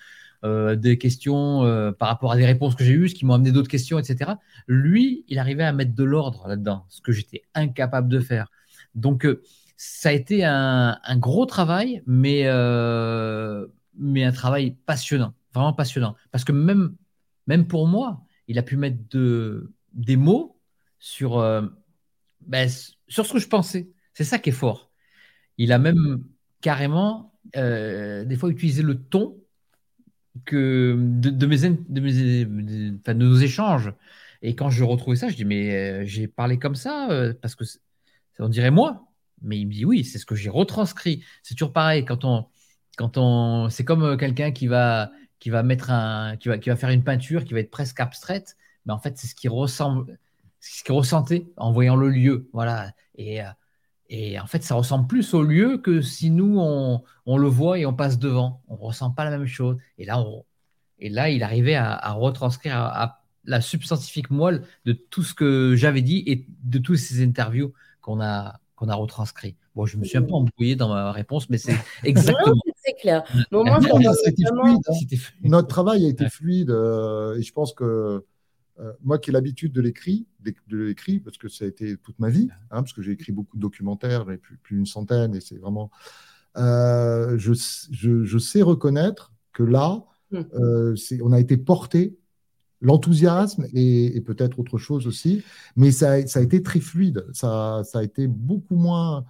des 0.42 0.98
questions 0.98 1.92
par 2.00 2.08
rapport 2.08 2.32
à 2.32 2.36
des 2.36 2.46
réponses 2.46 2.74
que 2.74 2.82
j'ai 2.82 2.94
eues, 2.94 3.08
ce 3.10 3.14
qui 3.14 3.24
m'ont 3.26 3.34
amené 3.34 3.52
d'autres 3.52 3.68
questions, 3.68 3.96
etc. 3.96 4.32
Lui, 4.66 5.24
il 5.28 5.38
arrivait 5.38 5.62
à 5.62 5.72
mettre 5.72 5.94
de 5.94 6.04
l'ordre 6.04 6.48
là-dedans, 6.48 6.84
ce 6.88 7.00
que 7.00 7.12
j'étais 7.12 7.42
incapable 7.54 8.08
de 8.08 8.18
faire. 8.18 8.50
Donc 8.96 9.24
ça 9.82 10.10
a 10.10 10.12
été 10.12 10.44
un, 10.44 10.98
gros 11.16 11.46
travail, 11.46 12.02
mais, 12.06 12.42
euh, 12.44 13.66
mais 13.94 14.24
un 14.24 14.30
travail 14.30 14.76
passionnant, 14.84 15.32
vraiment 15.54 15.72
passionnant. 15.72 16.16
Parce 16.32 16.44
que 16.44 16.52
même, 16.52 17.66
pour 17.66 17.88
moi, 17.88 18.22
il 18.46 18.58
a 18.58 18.62
pu 18.62 18.76
mettre 18.76 18.98
de, 19.08 19.72
des 19.94 20.16
mots 20.16 20.60
sur, 20.98 21.38
euh, 21.38 21.62
ben, 22.42 22.68
sur 23.08 23.24
ce 23.24 23.32
que 23.32 23.38
je 23.38 23.48
pensais. 23.48 23.88
C'est 24.12 24.24
ça 24.24 24.38
qui 24.38 24.50
est 24.50 24.52
fort. 24.52 24.90
Il 25.56 25.72
a 25.72 25.78
même 25.78 26.24
carrément, 26.60 27.32
euh, 27.56 28.26
des 28.26 28.36
fois, 28.36 28.50
utilisé 28.50 28.82
le 28.82 29.02
ton 29.02 29.38
que 30.44 30.94
de, 30.98 31.46
mes, 31.46 33.14
nos 33.14 33.34
échanges. 33.36 33.94
Et 34.42 34.54
quand 34.54 34.68
je 34.68 34.84
retrouvais 34.84 35.16
ça, 35.16 35.30
je 35.30 35.36
dis, 35.36 35.46
mais 35.46 36.06
j'ai 36.06 36.28
parlé 36.28 36.58
comme 36.58 36.74
ça 36.74 37.08
parce 37.40 37.54
que 37.54 37.64
on 38.40 38.48
dirait 38.50 38.70
moi. 38.70 39.09
Mais 39.42 39.58
il 39.58 39.66
me 39.66 39.72
dit 39.72 39.84
oui, 39.84 40.04
c'est 40.04 40.18
ce 40.18 40.26
que 40.26 40.34
j'ai 40.34 40.50
retranscrit. 40.50 41.24
C'est 41.42 41.54
toujours 41.54 41.72
pareil 41.72 42.04
quand 42.04 42.24
on, 42.24 42.46
quand 42.96 43.16
on, 43.16 43.70
c'est 43.70 43.84
comme 43.84 44.02
euh, 44.02 44.16
quelqu'un 44.16 44.50
qui 44.50 44.66
va, 44.66 45.10
qui 45.38 45.50
va 45.50 45.62
mettre 45.62 45.90
un, 45.90 46.36
qui 46.36 46.48
va, 46.48 46.58
qui 46.58 46.68
va 46.68 46.76
faire 46.76 46.90
une 46.90 47.02
peinture 47.04 47.44
qui 47.44 47.54
va 47.54 47.60
être 47.60 47.70
presque 47.70 47.98
abstraite, 48.00 48.56
mais 48.84 48.92
en 48.92 48.98
fait 48.98 49.16
c'est 49.16 49.26
ce 49.26 49.34
qui 49.34 49.48
ressemble, 49.48 50.18
ce 50.60 50.84
qu'il 50.84 50.94
ressentait 50.94 51.46
en 51.56 51.72
voyant 51.72 51.96
le 51.96 52.10
lieu, 52.10 52.48
voilà. 52.52 52.92
Et, 53.16 53.42
euh, 53.42 53.46
et 54.10 54.38
en 54.38 54.46
fait 54.46 54.62
ça 54.62 54.74
ressemble 54.74 55.06
plus 55.06 55.32
au 55.34 55.42
lieu 55.42 55.78
que 55.78 56.02
si 56.02 56.30
nous 56.30 56.58
on, 56.58 57.02
on 57.26 57.38
le 57.38 57.48
voit 57.48 57.78
et 57.78 57.86
on 57.86 57.94
passe 57.94 58.18
devant, 58.18 58.62
on 58.68 58.76
ressent 58.76 59.10
pas 59.10 59.24
la 59.24 59.30
même 59.30 59.46
chose. 59.46 59.78
Et 59.98 60.04
là 60.04 60.22
et 60.98 61.08
là 61.08 61.30
il 61.30 61.42
arrivait 61.42 61.76
à, 61.76 62.12
retranscrire 62.12 63.16
la 63.44 63.60
substantifique 63.62 64.30
moelle 64.30 64.64
de 64.84 64.92
tout 64.92 65.22
ce 65.22 65.32
que 65.32 65.74
j'avais 65.74 66.02
dit 66.02 66.22
et 66.26 66.46
de 66.64 66.78
toutes 66.78 66.98
ces 66.98 67.24
interviews 67.24 67.72
qu'on 68.02 68.20
a 68.20 68.60
qu'on 68.80 68.88
a 68.88 68.94
retranscrit. 68.94 69.56
Bon, 69.74 69.84
je 69.84 69.98
me 69.98 70.04
suis 70.04 70.16
un 70.16 70.22
peu 70.22 70.32
embrouillé 70.32 70.74
dans 70.74 70.88
ma 70.88 71.12
réponse, 71.12 71.50
mais 71.50 71.58
c'est 71.58 71.76
exactement. 72.04 72.56
c'est 72.82 72.94
clair. 72.94 73.22
Notre 75.42 75.68
travail 75.68 76.06
a 76.06 76.08
été 76.08 76.30
fluide 76.30 76.70
euh, 76.70 77.36
et 77.36 77.42
je 77.42 77.52
pense 77.52 77.74
que 77.74 78.24
euh, 78.78 78.92
moi 79.02 79.18
qui 79.18 79.28
ai 79.28 79.32
l'habitude 79.34 79.72
de 79.72 79.82
l'écrit, 79.82 80.26
de 80.40 80.78
l'écrit, 80.78 81.20
parce 81.20 81.36
que 81.36 81.48
ça 81.48 81.66
a 81.66 81.68
été 81.68 81.98
toute 81.98 82.18
ma 82.18 82.30
vie, 82.30 82.48
hein, 82.70 82.82
parce 82.82 82.94
que 82.94 83.02
j'ai 83.02 83.12
écrit 83.12 83.32
beaucoup 83.32 83.58
de 83.58 83.60
documentaires, 83.60 84.24
plus, 84.24 84.56
plus 84.56 84.78
une 84.78 84.86
centaine, 84.86 85.34
et 85.34 85.40
c'est 85.40 85.58
vraiment. 85.58 85.90
Euh, 86.56 87.36
je, 87.36 87.52
je, 87.90 88.24
je, 88.24 88.38
sais 88.38 88.62
reconnaître 88.62 89.34
que 89.52 89.62
là, 89.62 90.02
hum. 90.32 90.46
on 91.22 91.32
a 91.32 91.38
été 91.38 91.58
porté 91.58 92.18
l'enthousiasme 92.80 93.66
et, 93.74 94.20
peut-être 94.20 94.58
autre 94.58 94.78
chose 94.78 95.06
aussi. 95.06 95.42
Mais 95.76 95.90
ça, 95.90 96.12
a 96.12 96.40
été 96.40 96.62
très 96.62 96.80
fluide. 96.80 97.26
Ça, 97.32 97.82
a 97.94 98.02
été 98.02 98.26
beaucoup 98.26 98.76
moins. 98.76 99.24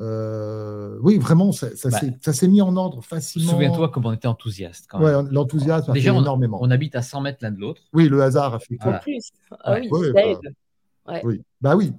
Euh, 0.00 0.98
oui, 1.02 1.18
vraiment, 1.18 1.52
ça, 1.52 1.68
bah, 1.84 2.00
ça 2.20 2.32
s'est 2.32 2.48
mis 2.48 2.60
en 2.60 2.76
ordre 2.76 3.02
facilement. 3.02 3.52
Souviens-toi 3.52 3.90
comme 3.90 4.06
on 4.06 4.12
était 4.12 4.26
enthousiaste. 4.26 4.86
Quand 4.88 4.98
même. 4.98 5.28
l'enthousiasme 5.30 5.90
a 5.90 5.94
fait 5.94 6.10
on, 6.10 6.20
énormément. 6.20 6.58
On 6.60 6.70
habite 6.70 6.96
à 6.96 7.02
100 7.02 7.20
mètres 7.20 7.38
l'un 7.42 7.52
de 7.52 7.60
l'autre. 7.60 7.82
Oui, 7.92 8.08
le 8.08 8.22
hasard 8.22 8.54
a 8.54 8.58
fait. 8.58 8.76
En 8.80 8.98
plus. 8.98 9.30
Ah 9.62 9.76
oui, 9.80 9.88
bah, 11.06 11.20
oui. 11.22 11.42
Bah 11.60 11.76
oui. 11.76 11.92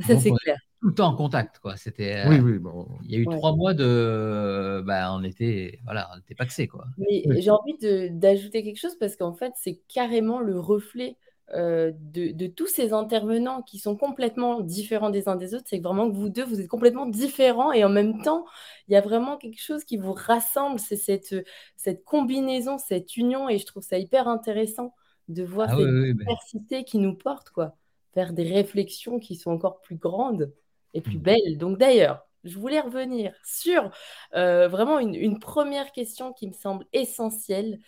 Ça, 0.00 0.18
c'est 0.18 0.30
clair 0.30 0.58
tout 0.86 0.90
le 0.90 0.94
temps 0.94 1.08
en 1.08 1.16
contact. 1.16 1.58
Quoi. 1.58 1.76
C'était, 1.76 2.22
oui, 2.28 2.38
oui, 2.38 2.60
Il 3.02 3.10
y 3.10 3.16
a 3.16 3.18
eu 3.18 3.26
trois 3.26 3.56
mois 3.56 3.74
de. 3.74 4.84
Bah, 4.86 5.12
on 5.12 5.24
était, 5.24 5.80
voilà, 5.84 6.08
on 6.14 6.34
paxé. 6.36 6.68
Quoi. 6.68 6.84
Mais 6.96 7.24
j'ai 7.40 7.50
envie 7.50 7.76
de, 7.78 8.06
d'ajouter 8.12 8.62
quelque 8.62 8.78
chose 8.78 8.94
parce 8.94 9.16
qu'en 9.16 9.34
fait, 9.34 9.52
c'est 9.56 9.80
carrément 9.88 10.38
le 10.38 10.60
reflet 10.60 11.16
euh, 11.54 11.90
de, 11.96 12.46
tous 12.46 12.68
ces 12.68 12.92
intervenants 12.92 13.62
qui 13.62 13.80
sont 13.80 13.96
complètement 13.96 14.60
différents 14.60 15.10
des 15.10 15.28
uns 15.28 15.34
des 15.34 15.54
autres, 15.54 15.66
c'est 15.66 15.80
vraiment 15.80 16.08
que 16.08 16.14
vous 16.14 16.28
deux, 16.28 16.44
vous 16.44 16.60
êtes 16.60 16.68
complètement 16.68 17.06
différents 17.06 17.72
et 17.72 17.84
en 17.84 17.88
même 17.88 18.22
temps, 18.22 18.44
il 18.86 18.94
y 18.94 18.96
a 18.96 19.00
vraiment 19.00 19.38
quelque 19.38 19.60
chose 19.60 19.82
qui 19.82 19.96
vous 19.96 20.12
rassemble, 20.12 20.78
c'est 20.78 20.96
cette, 20.96 21.34
cette 21.76 22.04
combinaison, 22.04 22.78
cette 22.78 23.16
union 23.16 23.48
et 23.48 23.58
je 23.58 23.66
trouve 23.66 23.82
ça 23.82 23.98
hyper 23.98 24.28
intéressant 24.28 24.94
de 25.26 25.42
voir 25.42 25.68
ah 25.70 25.76
cette 25.76 25.86
ben. 25.86 26.16
diversité 26.16 26.84
qui 26.84 26.98
nous 26.98 27.14
porte 27.14 27.50
quoi, 27.50 27.76
vers 28.14 28.32
des 28.32 28.52
réflexions 28.52 29.18
qui 29.18 29.34
sont 29.34 29.50
encore 29.50 29.80
plus 29.80 29.96
grandes 29.96 30.52
et 30.96 31.00
plus 31.00 31.18
mmh. 31.18 31.22
belles. 31.22 31.58
Donc 31.58 31.78
d'ailleurs, 31.78 32.26
je 32.46 32.58
voulais 32.58 32.80
revenir 32.80 33.32
sur 33.44 33.90
euh, 34.34 34.68
vraiment 34.68 34.98
une, 34.98 35.38
première 35.38 35.92
question 35.92 36.32
qui 36.32 36.46
me 36.48 36.52
semble 36.52 36.86
essentielle. 36.92 37.78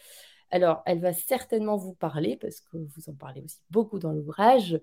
Alors, 0.50 0.82
elle 0.86 1.00
va 1.00 1.12
certainement 1.12 1.76
vous 1.76 1.94
parler 1.94 2.36
parce 2.40 2.60
que 2.60 2.76
vous 2.76 3.08
en 3.08 3.14
parlez 3.14 3.42
aussi 3.42 3.60
beaucoup 3.70 3.98
dans 3.98 4.12
l'ouvrage. 4.12 4.80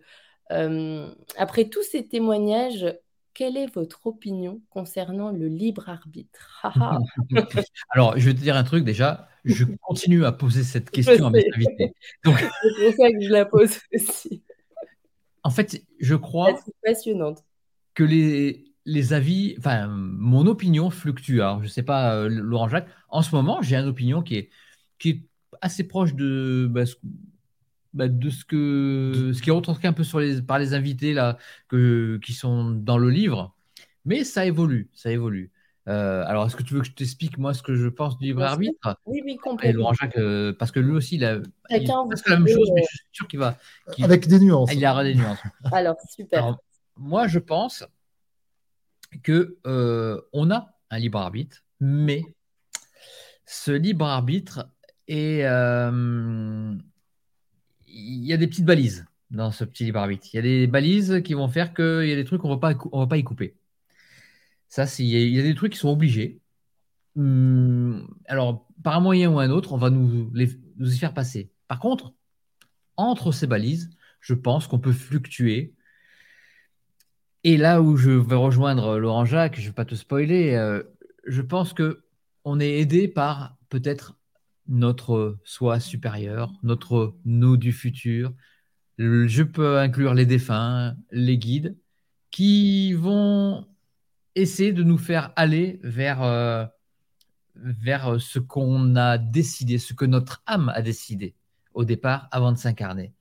Euh, 0.52 1.14
après 1.38 1.70
tous 1.70 1.84
ces 1.84 2.08
témoignages, 2.08 2.96
quelle 3.34 3.58
est 3.58 3.74
votre 3.74 4.08
opinion 4.08 4.62
concernant 4.70 5.32
le 5.32 5.48
libre 5.48 5.90
arbitre? 5.90 6.66
Alors, 7.90 8.18
je 8.18 8.26
vais 8.26 8.34
te 8.34 8.40
dire 8.40 8.56
un 8.56 8.64
truc 8.64 8.86
déjà. 8.86 9.28
Je 9.44 9.66
continue 9.82 10.26
à 10.26 10.32
poser 10.32 10.64
cette 10.64 10.90
question 10.90 11.28
à 11.28 11.30
mes 11.32 11.46
invités. 11.54 11.94
C'est 12.24 12.32
pour 12.32 12.94
ça 12.98 13.12
que 13.12 13.22
je 13.22 13.32
la 13.32 13.46
pose 13.46 13.78
aussi. 13.94 14.44
En 15.44 15.50
fait, 15.50 15.84
je 16.00 16.16
crois 16.16 16.58
passionnante. 16.84 17.44
Que 17.96 18.04
les, 18.04 18.66
les 18.86 19.14
avis, 19.14 19.56
enfin, 19.58 19.88
mon 19.88 20.46
opinion 20.46 20.90
fluctue. 20.90 21.40
Alors, 21.40 21.60
je 21.60 21.64
ne 21.64 21.70
sais 21.70 21.84
pas, 21.84 22.16
euh, 22.16 22.30
Laurent 22.30 22.70
Jacques, 22.70 22.88
en 23.10 23.22
ce 23.22 23.34
moment, 23.34 23.62
j'ai 23.62 23.76
une 23.76 23.88
opinion 23.88 24.22
qui 24.22 24.36
est, 24.36 24.50
qui 25.00 25.10
est 25.10 25.22
assez 25.62 25.88
proche 25.88 26.14
de, 26.14 26.68
bah, 26.70 26.86
ce, 26.86 26.96
bah, 27.94 28.08
de 28.08 28.30
ce, 28.30 28.46
que, 28.46 29.32
ce 29.34 29.42
qui 29.42 29.50
est 29.50 29.54
retranscrit 29.54 29.88
un 29.88 29.94
peu 29.94 30.04
sur 30.04 30.20
les, 30.20 30.42
par 30.42 30.60
les 30.60 30.74
invités 30.74 31.14
là, 31.14 31.38
que, 31.68 32.20
qui 32.24 32.34
sont 32.34 32.70
dans 32.72 32.98
le 32.98 33.10
livre. 33.10 33.56
Mais 34.04 34.24
ça 34.24 34.46
évolue, 34.46 34.90
ça 34.94 35.12
évolue. 35.12 35.52
Euh, 35.88 36.24
alors, 36.26 36.48
est-ce 36.48 36.56
que 36.56 36.64
tu 36.64 36.74
veux 36.74 36.82
que 36.82 36.88
je 36.88 36.94
t'explique, 36.94 37.38
moi, 37.38 37.54
ce 37.54 37.62
que 37.62 37.76
je 37.76 37.88
pense 37.88 38.18
du 38.18 38.26
libre 38.26 38.44
arbitre? 38.44 38.98
Oui, 39.06 39.22
oui, 39.24 39.38
complètement. 39.38 39.82
Laurent 39.82 39.94
Jacques, 39.94 40.18
euh, 40.18 40.52
parce 40.52 40.72
que 40.72 40.80
lui 40.80 40.94
aussi, 40.94 41.16
il 41.16 41.26
a, 41.26 41.36
il 41.70 41.88
la 41.88 42.38
même 42.38 42.48
chose, 42.48 42.72
mais 42.74 42.82
je 42.82 42.98
suis 42.98 43.08
sûr 43.12 43.28
qu'il 43.28 43.40
va. 43.40 43.58
Avec 44.02 44.28
des 44.28 44.40
nuances. 44.40 44.74
Il 44.74 44.80
y 44.80 44.88
aura 44.88 45.04
des 45.04 45.16
nuances. 45.16 45.40
Alors, 45.72 45.96
super. 46.10 46.58
Moi, 46.98 47.28
je 47.28 47.40
pense 47.40 47.86
que 49.24 49.58
euh, 49.66 50.22
on 50.34 50.52
a 50.52 50.74
un 50.90 51.00
libre 51.00 51.20
arbitre, 51.20 51.64
mais 51.80 52.24
ce 53.46 53.72
libre 53.72 54.06
arbitre 54.06 54.70
est, 55.08 55.44
euh, 55.46 56.76
il 57.88 58.26
y 58.26 58.34
a 58.34 58.38
des 58.38 58.48
petites 58.48 58.66
balises 58.66 59.06
dans 59.32 59.52
ce 59.52 59.64
petit 59.64 59.86
libre 59.86 60.00
arbitre. 60.00 60.28
Il 60.34 60.38
y 60.38 60.40
a 60.40 60.42
des 60.42 60.68
balises 60.68 61.22
qui 61.24 61.34
vont 61.34 61.48
faire 61.48 61.74
qu'il 61.74 62.08
y 62.08 62.12
a 62.12 62.16
des 62.16 62.26
trucs 62.26 62.42
qu'on 62.42 62.56
ne 62.56 62.60
va 62.60 63.08
pas 63.08 63.18
y 63.18 63.24
couper. 63.24 63.56
Ça, 64.68 64.86
il 65.00 65.06
y, 65.06 65.40
a 65.40 65.44
des 65.44 65.56
trucs 65.56 65.74
qui 65.74 65.80
sont 65.80 65.90
obligés. 65.90 66.42
Hum, 67.16 68.08
alors, 68.26 68.68
par 68.84 68.96
un 68.98 69.00
moyen 69.00 69.32
ou 69.32 69.40
un 69.40 69.50
autre, 69.50 69.74
on 69.74 69.78
va 69.78 69.90
nous, 69.90 70.32
nous 70.78 70.94
y 70.94 70.98
faire 70.98 71.14
passer. 71.14 71.52
Par 71.68 71.80
contre, 71.80 72.14
entre 72.98 73.32
ces 73.32 73.48
balises, 73.48 73.90
je 74.20 74.34
pense 74.34 74.68
qu'on 74.68 74.80
peut 74.80 74.92
fluctuer 74.92 75.75
et 77.46 77.58
là 77.58 77.80
où 77.80 77.96
je 77.96 78.10
vais 78.10 78.36
rejoindre 78.36 78.98
Laurent 78.98 79.24
Jacques, 79.24 79.58
je 79.58 79.62
ne 79.62 79.68
vais 79.68 79.74
pas 79.74 79.86
te 79.86 79.94
spoiler, 79.94 80.56
euh, 80.56 80.82
je 81.28 81.44
pense 81.44 81.74
que 81.74 82.04
on 82.44 82.60
est 82.60 82.80
aidé 82.80 83.08
par 83.08 83.56
peut-être 83.70 84.18
notre 84.68 85.38
soi 85.44 85.80
supérieur, 85.80 86.52
notre 86.64 87.16
nous 87.24 87.56
du 87.56 87.72
futur. 87.72 88.34
Je 88.98 89.44
peux 89.44 89.78
inclure 89.78 90.16
les 90.16 90.26
défunts, 90.26 90.96
les 91.12 91.38
guides, 91.38 91.78
qui 92.32 92.94
vont 92.94 93.68
essayer 94.34 94.74
de 94.74 94.82
nous 94.82 94.98
faire 94.98 95.32
aller 95.36 95.80
vers, 95.84 96.24
euh, 96.24 96.66
vers 97.54 98.20
ce 98.20 98.40
qu'on 98.40 98.96
a 98.96 99.20
décidé, 99.20 99.78
ce 99.78 99.94
que 99.94 100.06
notre 100.06 100.42
âme 100.48 100.70
a 100.70 100.82
décidé 100.82 101.36
au 101.76 101.86
départ 101.86 102.28
avant 102.32 102.52
de 102.52 102.58
s'incarner. 102.58 103.14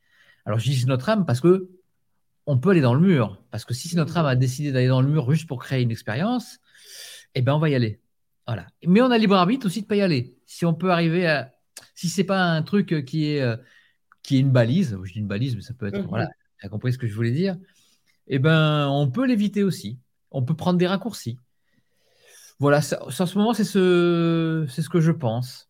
Alors 0.47 0.59
je 0.61 0.71
dis 0.71 0.87
notre 0.87 1.11
âme 1.11 1.27
parce 1.27 1.43
que 1.43 1.69
on 2.47 2.59
peut 2.59 2.71
aller 2.71 2.81
dans 2.81 2.95
le 2.95 3.01
mur. 3.01 3.43
Parce 3.51 3.65
que 3.65 3.75
si 3.75 3.95
notre 3.97 4.17
âme 4.17 4.27
a 4.27 4.37
décidé 4.37 4.73
d'aller 4.73 4.89
dans 4.89 5.01
le 5.01 5.09
mur 5.09 5.31
juste 5.31 5.47
pour 5.47 5.63
créer 5.63 5.83
une 5.83 5.91
expérience, 5.91 6.59
eh 7.35 7.43
bien, 7.43 7.55
on 7.55 7.59
va 7.59 7.69
y 7.69 7.75
aller. 7.75 8.01
Voilà. 8.47 8.67
Mais 8.87 9.01
on 9.01 9.11
a 9.11 9.19
libre 9.19 9.35
arbitre 9.35 9.67
aussi 9.67 9.81
de 9.81 9.87
ne 9.87 9.89
pas 9.89 9.97
y 9.97 10.03
aller. 10.03 10.37
Si 10.47 10.67
on 10.67 10.75
peut 10.75 10.91
arriver 10.91 11.27
à. 11.27 11.53
Si 11.95 12.09
c'est 12.09 12.25
pas 12.25 12.43
un 12.43 12.63
truc 12.63 13.05
qui 13.07 13.31
est, 13.31 13.41
euh, 13.41 13.57
qui 14.23 14.37
est 14.37 14.41
une 14.41 14.51
balise, 14.51 14.99
je 15.03 15.13
dis 15.13 15.19
une 15.19 15.27
balise, 15.27 15.57
mais 15.57 15.63
ça 15.63 15.75
peut 15.75 15.87
être. 15.87 16.01
Mhm. 16.01 16.09
Voilà, 16.09 16.29
tu 16.59 16.67
as 16.67 16.69
compris 16.69 16.93
ce 16.93 16.99
que 16.99 17.07
je 17.07 17.15
voulais 17.15 17.31
dire. 17.31 17.57
Eh 18.27 18.39
ben, 18.39 18.89
on 18.89 19.11
peut 19.11 19.27
l'éviter 19.27 19.63
aussi. 19.63 19.99
On 20.31 20.43
peut 20.43 20.55
prendre 20.55 20.79
des 20.79 20.87
raccourcis. 20.87 21.39
Voilà, 22.59 22.81
ça, 22.83 23.05
en 23.05 23.11
ce 23.11 23.39
moment, 23.39 23.55
c'est 23.55 23.65
ce, 23.65 24.67
c'est 24.69 24.83
ce 24.83 24.89
que 24.89 25.01
je 25.01 25.13
pense. 25.13 25.69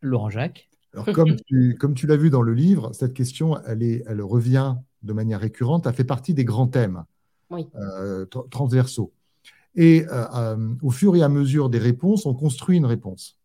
Laurent 0.00 0.30
Jacques. 0.30 0.68
Alors, 0.94 1.06
comme 1.06 1.36
tu, 1.46 1.76
comme 1.78 1.94
tu 1.94 2.06
l'as 2.06 2.16
vu 2.16 2.28
dans 2.28 2.42
le 2.42 2.52
livre, 2.52 2.92
cette 2.92 3.14
question, 3.14 3.58
elle, 3.66 3.82
est, 3.82 4.02
elle 4.06 4.20
revient 4.20 4.76
de 5.02 5.12
manière 5.12 5.40
récurrente, 5.40 5.86
a 5.86 5.92
fait 5.92 6.04
partie 6.04 6.34
des 6.34 6.44
grands 6.44 6.68
thèmes 6.68 7.04
euh, 7.74 8.26
transversaux. 8.50 9.12
Et 9.74 10.06
euh, 10.06 10.24
euh, 10.34 10.74
au 10.82 10.90
fur 10.90 11.16
et 11.16 11.22
à 11.22 11.28
mesure 11.28 11.70
des 11.70 11.78
réponses, 11.78 12.26
on 12.26 12.34
construit 12.34 12.76
une 12.76 12.86
réponse. 12.86 13.38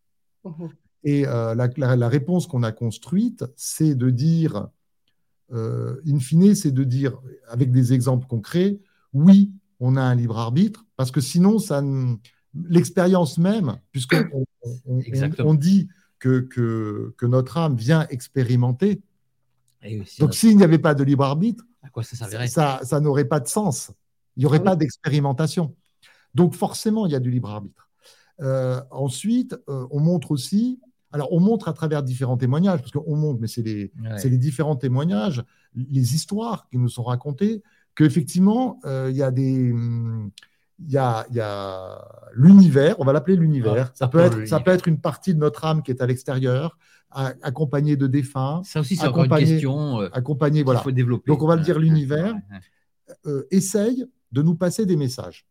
Mmh 0.43 0.67
et 1.03 1.21
la, 1.23 2.09
réponse 2.09 2.47
qu'on 2.47 2.63
a 2.63 2.73
construite, 2.73 3.45
c'est 3.55 3.95
de 3.95 4.09
dire, 4.09 4.67
in 5.51 6.19
fine, 6.19 6.53
c'est 6.53 6.71
de 6.71 6.83
dire, 6.83 7.17
avec 7.47 7.71
des 7.71 7.93
exemples 7.93 8.27
concrets, 8.27 8.81
oui, 9.13 9.53
on 9.79 9.95
a 9.95 10.01
un 10.01 10.15
libre 10.15 10.37
arbitre, 10.37 10.85
parce 10.97 11.11
que 11.11 11.21
sinon, 11.21 11.59
ça, 11.59 11.81
l'expérience 12.67 13.37
même, 13.37 13.79
puisqu'on 13.93 14.45
on, 14.85 15.53
dit 15.53 15.87
que, 16.19 16.39
que, 16.39 17.13
que, 17.17 17.25
notre 17.25 17.57
âme 17.57 17.77
vient 17.77 18.05
expérimenter, 18.09 19.01
donc, 20.19 20.33
s'il 20.33 20.57
n'y 20.57 20.63
avait 20.63 20.79
pas 20.79 20.93
de 20.93 21.03
libre 21.03 21.23
arbitre, 21.23 21.63
ça, 22.47 22.81
ça, 22.83 22.99
n'aurait 22.99 23.25
pas 23.25 23.39
de 23.39 23.47
sens. 23.47 23.91
Il 24.35 24.41
n'y 24.41 24.45
aurait 24.45 24.63
pas 24.63 24.75
d'expérimentation. 24.75 25.75
Donc, 26.33 26.53
forcément, 26.53 27.05
il 27.05 27.11
y 27.11 27.15
a 27.15 27.19
du 27.19 27.31
libre 27.31 27.49
arbitre. 27.49 27.89
Euh, 28.41 28.81
ensuite, 28.91 29.55
euh, 29.69 29.87
on 29.89 29.99
montre 29.99 30.31
aussi, 30.31 30.79
alors 31.11 31.31
on 31.31 31.39
montre 31.39 31.67
à 31.67 31.73
travers 31.73 32.03
différents 32.03 32.37
témoignages, 32.37 32.81
parce 32.81 32.91
qu'on 32.91 33.15
montre, 33.15 33.39
mais 33.39 33.47
c'est 33.47 33.63
les, 33.63 33.91
les, 34.23 34.37
différents 34.37 34.75
témoignages, 34.75 35.43
les 35.75 36.13
histoires 36.13 36.67
qui 36.69 36.77
nous 36.77 36.89
sont 36.89 37.03
racontées, 37.03 37.63
qu'effectivement, 37.95 38.79
euh, 38.85 39.07
il 39.09 39.17
y 39.17 39.23
a 39.23 39.31
des. 39.31 39.73
Il 40.79 40.91
y 40.91 40.97
a, 40.97 41.25
y 41.31 41.39
a 41.39 41.99
l'univers, 42.33 42.99
on 42.99 43.05
va 43.05 43.13
l'appeler 43.13 43.35
l'univers. 43.35 43.91
ça, 43.93 44.07
peut 44.07 44.19
être, 44.19 44.47
ça 44.47 44.59
peut 44.59 44.71
être 44.71 44.87
une 44.87 44.99
partie 44.99 45.33
de 45.33 45.39
notre 45.39 45.65
âme 45.65 45.81
qui 45.81 45.91
est 45.91 46.01
à 46.01 46.05
l'extérieur 46.05 46.77
accompagné 47.11 47.95
de 47.95 48.05
défunts. 48.05 48.61
Ça 48.63 48.81
aussi, 48.81 48.95
c'est 48.95 49.07
encore 49.07 49.23
une 49.23 49.35
question 49.35 50.01
euh, 50.01 50.09
accompagné, 50.13 50.63
voilà. 50.63 50.81
faut 50.81 50.91
développer. 50.91 51.31
Donc, 51.31 51.41
on 51.41 51.47
va 51.47 51.55
le 51.55 51.63
dire, 51.63 51.79
l'univers 51.79 52.35
euh, 53.25 53.47
essaye 53.49 54.05
de 54.31 54.41
nous 54.41 54.55
passer 54.55 54.85
des 54.85 54.97
messages 54.97 55.47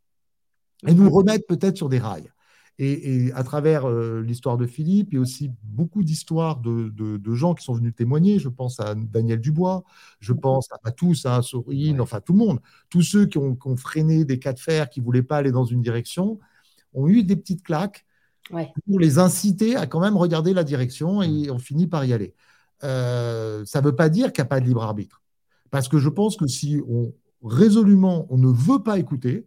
et 0.87 0.95
nous 0.95 1.11
remettre 1.11 1.47
peut-être 1.47 1.77
sur 1.77 1.89
des 1.89 1.99
rails. 1.99 2.31
Et, 2.79 3.33
à 3.33 3.43
travers 3.43 3.89
euh, 3.89 4.21
l'histoire 4.21 4.59
de 4.59 4.67
Philippe, 4.67 5.15
et 5.15 5.19
aussi 5.19 5.51
beaucoup 5.63 6.05
d'histoires 6.05 6.61
de, 6.61 6.91
de, 6.91 7.35
gens 7.35 7.55
qui 7.55 7.65
sont 7.65 7.73
venus 7.73 7.95
témoigner. 7.95 8.39
Je 8.39 8.51
pense 8.51 8.81
à 8.81 8.95
Daniel 8.95 9.41
Dubois, 9.41 9.83
je 10.21 10.35
pense 10.35 10.69
à, 10.85 10.91
tous, 10.91 11.25
à 11.25 11.41
Sorine, 11.41 12.03
enfin 12.03 12.21
tout 12.21 12.35
le 12.35 12.39
monde. 12.39 12.61
Tous 12.91 13.01
ceux 13.01 13.25
qui 13.25 13.39
ont, 13.39 13.57
qui 13.57 13.67
ont, 13.67 13.77
freiné 13.77 14.27
des 14.27 14.39
cas 14.39 14.53
de 14.53 14.59
fer, 14.59 14.91
qui 14.91 15.01
ne 15.01 15.07
voulaient 15.07 15.23
pas 15.23 15.39
aller 15.39 15.53
dans 15.53 15.65
une 15.65 15.81
direction, 15.81 16.39
ont 16.93 17.09
eu 17.09 17.23
des 17.23 17.37
petites 17.37 17.63
claques 17.63 18.05
pour 18.51 19.01
les 19.01 19.19
inciter 19.19 19.77
à 19.77 19.87
quand 19.87 20.01
même 20.01 20.17
regarder 20.17 20.53
la 20.53 20.65
direction 20.65 21.23
et 21.23 21.49
mm. 21.49 21.51
on 21.51 21.59
finit 21.59 21.87
par 21.87 22.05
y 22.05 22.13
aller. 22.13 22.35
Euh, 22.85 23.65
ça 23.65 23.81
ne 23.81 23.87
veut 23.87 23.97
pas 23.97 24.09
dire 24.09 24.33
qu'il 24.33 24.43
n'y 24.43 24.47
a 24.47 24.49
pas 24.49 24.61
de 24.61 24.67
libre 24.67 24.83
arbitre. 24.83 25.23
Parce 25.71 25.89
que 25.89 25.99
je 25.99 26.09
pense 26.09 26.37
que 26.37 26.47
si 26.47 26.81
on 26.89 27.13
résolument 27.43 28.27
on 28.31 28.39
ne 28.39 28.49
veut 28.49 28.83
pas 28.83 28.99
écouter, 28.99 29.47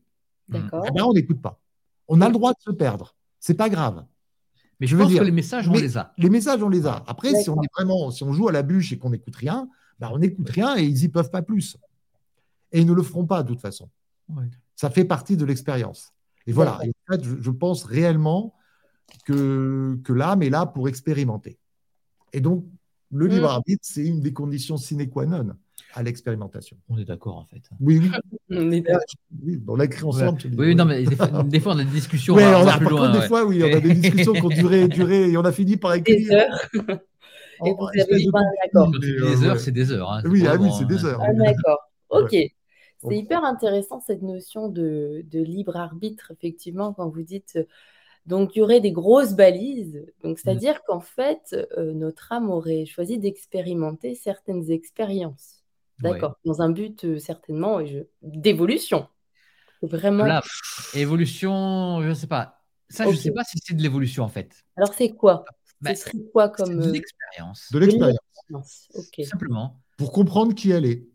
eh 0.54 0.60
ben, 0.60 1.04
on 1.04 1.14
n'écoute 1.14 1.42
pas. 1.42 1.60
On 2.08 2.22
a 2.22 2.28
le 2.28 2.34
droit 2.34 2.54
de 2.54 2.60
se 2.60 2.72
perdre. 2.72 3.16
C'est 3.40 3.56
pas 3.56 3.70
grave. 3.70 4.06
Mais 4.80 4.88
je, 4.88 4.96
veux 4.96 5.06
dire, 5.06 5.20
que 5.20 5.26
les 5.26 5.32
messages, 5.32 5.68
on 5.68 5.74
les 5.74 5.98
a. 5.98 6.14
Les 6.18 6.30
messages, 6.30 6.64
on 6.64 6.70
les 6.70 6.88
a. 6.88 7.04
Après, 7.06 7.34
si 7.36 7.50
on 7.50 7.62
est 7.62 7.70
vraiment, 7.76 8.12
si 8.12 8.24
on 8.24 8.32
joue 8.32 8.48
à 8.48 8.52
la 8.52 8.64
bûche 8.64 8.94
et 8.94 8.98
qu'on 8.98 9.10
n'écoute 9.10 9.36
rien, 9.36 9.70
ben, 10.00 10.10
on 10.14 10.20
n'écoute 10.20 10.50
rien 10.50 10.78
et 10.78 10.84
ils 10.84 11.02
n'y 11.02 11.10
peuvent 11.10 11.32
pas 11.32 11.42
plus. 11.42 11.78
Et 12.72 12.80
ils 12.80 12.86
ne 12.86 12.94
le 12.94 13.04
feront 13.04 13.26
pas 13.26 13.44
de 13.44 13.50
toute 13.50 13.60
façon. 13.60 13.90
Ça 14.76 14.90
fait 14.90 15.04
partie 15.04 15.36
de 15.36 15.44
l'expérience. 15.44 16.14
Et 16.48 16.54
voilà. 16.54 16.78
en 16.78 17.14
fait, 17.14 17.24
je, 17.24 17.52
pense 17.52 17.84
réellement 17.84 18.56
que, 19.26 20.00
que 20.04 20.14
l'âme 20.14 20.44
est 20.44 20.50
là 20.50 20.66
pour 20.66 20.88
expérimenter. 20.88 21.60
Et 22.32 22.40
donc, 22.40 22.66
le 23.12 23.26
mm. 23.26 23.30
libre 23.30 23.50
arbitre, 23.50 23.82
c'est 23.84 24.06
une 24.06 24.22
des 24.22 24.34
conditions 24.34 24.78
sine 24.78 25.10
qua 25.10 25.26
non 25.26 25.56
à 25.94 26.04
l'expérimentation. 26.04 26.78
On 26.90 26.98
est 26.98 27.06
d'accord, 27.06 27.38
en 27.38 27.46
fait. 27.46 27.62
Oui, 27.80 28.00
oui. 28.00 28.12
on, 28.52 28.72
est 28.72 28.86
oui 29.44 29.62
on 29.68 29.76
l'a 29.76 29.86
écrit 29.86 30.04
ensemble. 30.04 30.42
Oui, 30.58 30.76
non, 30.76 30.86
mais 30.86 31.04
des 31.46 31.60
fois, 31.60 31.74
on 31.74 31.80
a 31.80 31.84
des 31.84 31.92
discussions. 31.92 32.36
Oui, 32.36 32.44
on 32.44 32.68
a, 32.68 32.78
plus 32.78 32.90
loin, 32.90 33.12
des 33.12 33.28
fois, 33.28 33.46
oui, 33.46 33.62
on 33.64 33.76
a 33.76 33.80
des 33.80 33.94
discussions 33.94 34.34
qui 34.34 34.42
ont 34.42 34.50
duré, 34.50 34.88
duré, 34.88 35.32
et 35.32 35.38
on 35.38 35.46
a 35.46 35.52
fini 35.52 35.78
par 35.78 35.94
écrire. 35.96 36.46
Et 37.66 37.74
vous 37.74 37.88
n'avez 37.94 38.26
pas 38.32 38.40
un 38.40 38.66
accord. 38.66 38.92
Des 39.00 39.44
heures, 39.44 39.60
c'est 39.60 39.72
des 39.72 39.92
heures. 39.92 40.12
Hein. 40.12 40.22
Oui, 40.26 40.46
ah 40.48 40.56
oui 40.60 40.70
c'est 40.78 40.88
des 40.88 41.04
heures. 41.04 41.22
Un 41.22 41.40
accord. 41.42 41.80
Ok. 42.10 42.36
C'est 43.02 43.18
hyper 43.18 43.46
intéressant 43.46 44.02
cette 44.02 44.22
notion 44.22 44.68
de, 44.68 45.24
libre 45.32 45.78
arbitre, 45.78 46.32
effectivement, 46.32 46.94
quand 46.94 47.10
vous 47.10 47.24
dites. 47.24 47.54
Euh, 47.56 47.64
donc, 48.26 48.56
il 48.56 48.60
y 48.60 48.62
aurait 48.62 48.82
des 48.82 48.92
grosses 48.92 49.34
balises. 49.34 50.06
Donc, 50.24 50.38
mmh. 50.38 50.42
c'est-à-dire 50.44 50.84
qu'en 50.84 51.00
fait, 51.00 51.56
euh, 51.78 51.94
notre 51.94 52.32
âme 52.32 52.50
aurait 52.52 52.86
choisi 52.86 53.18
d'expérimenter 53.18 54.16
certaines 54.16 54.70
expériences. 54.70 55.59
D'accord. 56.00 56.38
Dans 56.46 56.62
un 56.62 56.70
but 56.70 57.04
euh, 57.06 57.20
certainement 57.20 57.80
d'évolution. 58.22 59.08
Vraiment. 59.82 60.42
évolution, 60.94 62.02
je 62.02 62.10
ne 62.10 62.14
sais 62.14 62.28
pas. 62.28 62.62
Ça, 62.90 63.06
je 63.06 63.12
ne 63.12 63.16
sais 63.16 63.32
pas 63.32 63.44
si 63.44 63.60
c'est 63.64 63.76
de 63.76 63.82
l'évolution 63.82 64.24
en 64.24 64.30
fait. 64.30 64.66
Alors, 64.76 64.94
c'est 64.94 65.12
quoi? 65.12 65.46
Bah, 65.82 65.96
Ce 65.96 66.04
serait 66.04 66.18
quoi 66.34 66.50
comme. 66.50 66.80
De 66.80 66.92
l'expérience. 66.92 67.72
De 67.72 67.80
l'expérience. 67.80 68.90
Simplement. 69.24 69.80
Pour 69.98 70.12
comprendre 70.12 70.54
qui 70.54 70.72
elle 70.72 70.86
est 70.86 71.08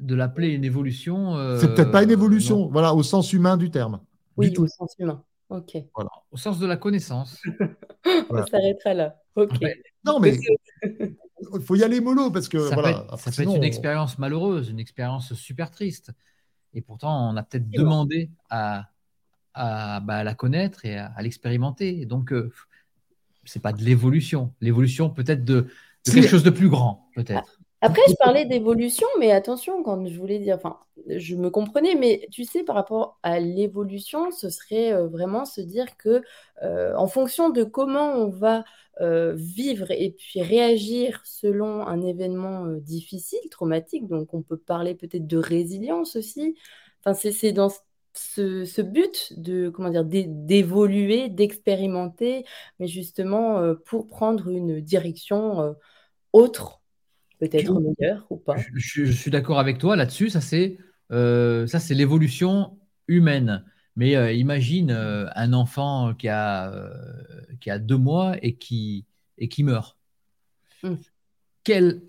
de 0.00 0.14
l'appeler 0.14 0.48
une 0.48 0.64
évolution. 0.64 1.36
Euh, 1.36 1.58
c'est 1.58 1.74
peut-être 1.74 1.90
pas 1.90 2.02
une 2.02 2.10
évolution, 2.10 2.68
voilà, 2.68 2.94
au 2.94 3.02
sens 3.02 3.32
humain 3.32 3.56
du 3.56 3.70
terme. 3.70 4.00
Oui, 4.36 4.52
au 4.56 4.66
sens 4.66 4.94
humain. 4.98 5.22
Ok. 5.50 5.76
Voilà. 5.94 6.10
Au 6.30 6.36
sens 6.36 6.58
de 6.58 6.66
la 6.66 6.76
connaissance. 6.76 7.40
On 8.30 8.46
s'arrêtera 8.46 8.94
là. 8.94 9.16
Ok. 9.36 9.52
non, 10.04 10.20
mais 10.20 10.36
il 11.54 11.60
faut 11.60 11.74
y 11.74 11.84
aller 11.84 12.00
mollo 12.00 12.30
parce 12.30 12.48
que 12.48 12.68
ça 12.68 12.74
voilà. 12.74 12.92
Peut 12.92 13.14
être, 13.14 13.18
ça 13.18 13.30
peut 13.30 13.42
être 13.42 13.56
une 13.56 13.64
expérience 13.64 14.18
malheureuse, 14.18 14.70
une 14.70 14.80
expérience 14.80 15.34
super 15.34 15.70
triste. 15.70 16.12
Et 16.74 16.82
pourtant, 16.82 17.30
on 17.30 17.36
a 17.36 17.42
peut-être 17.42 17.68
demandé 17.68 18.30
à, 18.48 18.90
à, 19.54 20.00
bah, 20.00 20.24
la 20.24 20.34
connaître 20.34 20.84
et 20.84 20.96
à, 20.96 21.14
l'expérimenter. 21.20 22.06
Donc, 22.06 22.32
euh, 22.32 22.52
c'est 23.44 23.60
pas 23.60 23.72
de 23.72 23.82
l'évolution. 23.82 24.54
L'évolution 24.60 25.10
peut-être 25.10 25.44
de, 25.44 25.68
de 26.06 26.12
quelque 26.12 26.28
chose 26.28 26.44
de 26.44 26.50
plus 26.50 26.68
grand, 26.68 27.08
peut-être. 27.14 27.59
Après, 27.82 28.02
je 28.10 28.14
parlais 28.16 28.44
d'évolution, 28.44 29.06
mais 29.18 29.30
attention, 29.32 29.82
quand 29.82 30.04
je 30.06 30.18
voulais 30.18 30.38
dire, 30.38 30.56
enfin, 30.56 30.78
je 31.08 31.34
me 31.34 31.48
comprenais, 31.48 31.94
mais 31.94 32.28
tu 32.30 32.44
sais, 32.44 32.62
par 32.62 32.74
rapport 32.76 33.18
à 33.22 33.40
l'évolution, 33.40 34.30
ce 34.30 34.50
serait 34.50 34.92
euh, 34.92 35.08
vraiment 35.08 35.46
se 35.46 35.62
dire 35.62 35.96
que, 35.96 36.22
euh, 36.62 36.94
en 36.96 37.06
fonction 37.06 37.48
de 37.48 37.64
comment 37.64 38.12
on 38.12 38.28
va 38.28 38.64
euh, 39.00 39.32
vivre 39.34 39.90
et 39.92 40.10
puis 40.10 40.42
réagir 40.42 41.22
selon 41.24 41.86
un 41.86 42.02
événement 42.02 42.66
difficile, 42.66 43.40
traumatique, 43.50 44.06
donc 44.08 44.34
on 44.34 44.42
peut 44.42 44.58
parler 44.58 44.94
peut-être 44.94 45.26
de 45.26 45.38
résilience 45.38 46.16
aussi. 46.16 46.56
Enfin, 47.02 47.14
c'est 47.14 47.52
dans 47.52 47.70
ce, 48.12 48.82
but 48.82 49.32
de 49.40 49.70
comment 49.70 49.88
dire 49.88 50.04
d'évoluer, 50.04 51.30
d'expérimenter, 51.30 52.44
mais 52.78 52.88
justement 52.88 53.74
pour 53.86 54.06
prendre 54.06 54.48
une 54.50 54.80
direction 54.82 55.74
autre 56.32 56.79
peut-être 57.40 57.80
meilleur 57.80 58.26
ou 58.30 58.36
pas. 58.36 58.56
Je, 58.74 59.10
suis 59.10 59.30
d'accord 59.30 59.58
avec 59.58 59.78
toi 59.78 59.96
là-dessus. 59.96 60.30
Ça, 60.30 60.40
c'est 60.40 60.78
euh, 61.10 61.66
ça, 61.66 61.80
c'est 61.80 61.94
l'évolution 61.94 62.78
humaine. 63.08 63.64
Mais 63.96 64.14
euh, 64.14 64.32
imagine 64.32 64.92
euh, 64.92 65.26
un 65.34 65.52
enfant 65.52 66.14
qui 66.14 66.28
a, 66.28 66.72
qui 67.60 67.70
a 67.70 67.78
deux 67.78 67.96
mois 67.96 68.36
et 68.42 68.54
qui, 68.54 69.06
et 69.38 69.48
qui 69.48 69.64
meurt. 69.64 69.96
Hmm. 70.82 70.94
Quelle, 71.64 72.02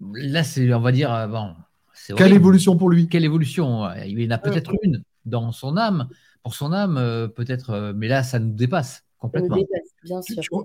là, 0.00 0.44
c'est, 0.44 0.72
on 0.74 0.80
va 0.80 0.92
dire, 0.92 1.28
bon, 1.28 1.54
quelle 2.16 2.34
évolution 2.34 2.76
pour 2.76 2.90
lui? 2.90 3.08
Quelle 3.08 3.24
évolution? 3.24 3.88
Il 4.04 4.20
y 4.20 4.26
en 4.26 4.30
a 4.30 4.38
peut-être 4.38 4.72
hmm. 4.72 4.84
une 4.84 5.02
dans 5.24 5.52
son 5.52 5.76
âme, 5.76 6.08
pour 6.42 6.54
son 6.54 6.72
âme, 6.72 6.96
peut-être, 7.34 7.92
mais 7.94 8.08
là, 8.08 8.22
ça 8.22 8.38
nous 8.38 8.54
dépasse. 8.54 9.04
Complètement. 9.18 9.56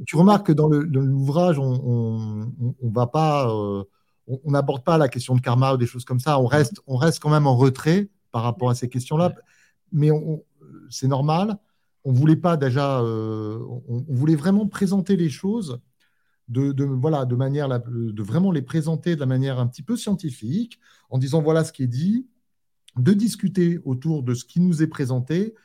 Tu, 0.05 0.15
remarques 0.15 0.47
que 0.47 0.51
dans 0.51 0.67
l'ouvrage, 0.69 1.57
on 1.57 2.51
on 2.81 2.89
va 2.89 3.07
pas, 3.07 3.49
euh, 3.49 3.83
on 4.27 4.51
n'aborde 4.51 4.83
pas 4.83 4.97
la 4.97 5.09
question 5.09 5.35
de 5.35 5.41
karma 5.41 5.73
ou 5.73 5.77
des 5.77 5.87
choses 5.87 6.05
comme 6.05 6.19
ça. 6.19 6.39
On 6.39 6.45
reste, 6.45 6.79
on 6.85 6.95
reste 6.95 7.19
quand 7.19 7.31
même 7.31 7.47
en 7.47 7.55
retrait 7.55 8.09
par 8.31 8.43
rapport 8.43 8.69
à 8.69 8.75
ces 8.75 8.89
questions-là. 8.89 9.33
Mais 9.91 10.09
c'est 10.89 11.07
normal. 11.07 11.57
On 12.05 12.11
voulait 12.11 12.35
pas 12.35 12.57
déjà, 12.57 13.01
euh, 13.01 13.59
on, 13.87 14.03
voulait 14.09 14.35
vraiment 14.35 14.67
présenter 14.67 15.15
les 15.15 15.29
choses 15.29 15.79
de, 16.49 16.83
voilà, 16.83 17.25
de 17.25 17.35
manière, 17.35 17.69
de 17.69 18.23
vraiment 18.23 18.51
les 18.51 18.61
présenter 18.61 19.15
de 19.15 19.19
la 19.19 19.25
manière 19.25 19.59
un 19.59 19.67
petit 19.67 19.83
peu 19.83 19.95
scientifique, 19.95 20.79
en 21.09 21.17
disant 21.17 21.41
voilà 21.41 21.63
ce 21.63 21.71
qui 21.71 21.83
est 21.83 21.87
dit, 21.87 22.27
de 22.97 23.13
discuter 23.13 23.79
autour 23.85 24.21
de 24.21 24.33
ce 24.33 24.45
qui 24.45 24.59
nous 24.59 24.83
est 24.83 24.87
présenté 24.87 25.55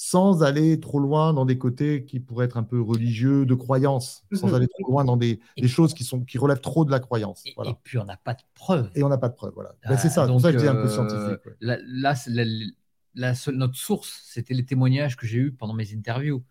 sans 0.00 0.44
aller 0.44 0.78
trop 0.78 1.00
loin 1.00 1.32
dans 1.32 1.44
des 1.44 1.58
côtés 1.58 2.04
qui 2.04 2.20
pourraient 2.20 2.44
être 2.44 2.56
un 2.56 2.62
peu 2.62 2.80
religieux, 2.80 3.44
de 3.44 3.54
croyance, 3.54 4.22
sans 4.32 4.46
mhm. 4.46 4.54
aller 4.54 4.68
trop 4.68 4.92
loin 4.92 5.04
dans 5.04 5.16
des, 5.16 5.40
choses 5.66 5.92
qui, 5.92 6.04
sont, 6.04 6.20
qui 6.20 6.38
relèvent 6.38 6.60
trop 6.60 6.84
de 6.84 6.92
la 6.92 7.00
croyance. 7.00 7.42
Et, 7.44 7.52
puis 7.82 7.98
on 7.98 8.04
n'a 8.04 8.16
pas 8.16 8.34
de 8.34 8.42
preuves. 8.54 8.92
Et 8.94 9.02
on 9.02 9.08
n'a 9.08 9.18
pas 9.18 9.28
de 9.28 9.34
preuves, 9.34 9.54
voilà. 9.56 9.74
Ben, 9.88 9.96
c'est 9.96 10.08
ça, 10.08 10.28
donc, 10.28 10.40
ça 10.40 10.52
je 10.52 10.58
dis 10.58 10.68
un 10.68 10.74
peu 10.76 10.84
euh, 10.84 10.88
scientifique. 10.88 11.40
Là, 11.60 13.34
notre 13.52 13.74
source, 13.74 14.22
c'était 14.24 14.54
les 14.54 14.64
témoignages 14.64 15.16
que 15.16 15.26
j'ai 15.26 15.38
eus 15.38 15.52
pendant 15.52 15.74
mes 15.74 15.92
interviews. 15.92 16.44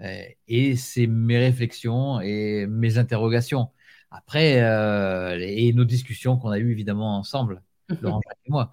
Euh, 0.00 0.22
et 0.48 0.74
c'est 0.74 1.06
mes 1.06 1.38
réflexions 1.38 2.20
et 2.20 2.66
mes 2.66 2.98
interrogations. 2.98 3.68
Après, 4.10 4.60
euh, 4.60 5.38
et 5.38 5.72
nos 5.72 5.84
discussions 5.84 6.36
qu'on 6.36 6.50
a 6.50 6.58
eues 6.58 6.72
évidemment 6.72 7.16
ensemble, 7.16 7.62
Laurent 8.02 8.20
et 8.44 8.50
moi. 8.50 8.72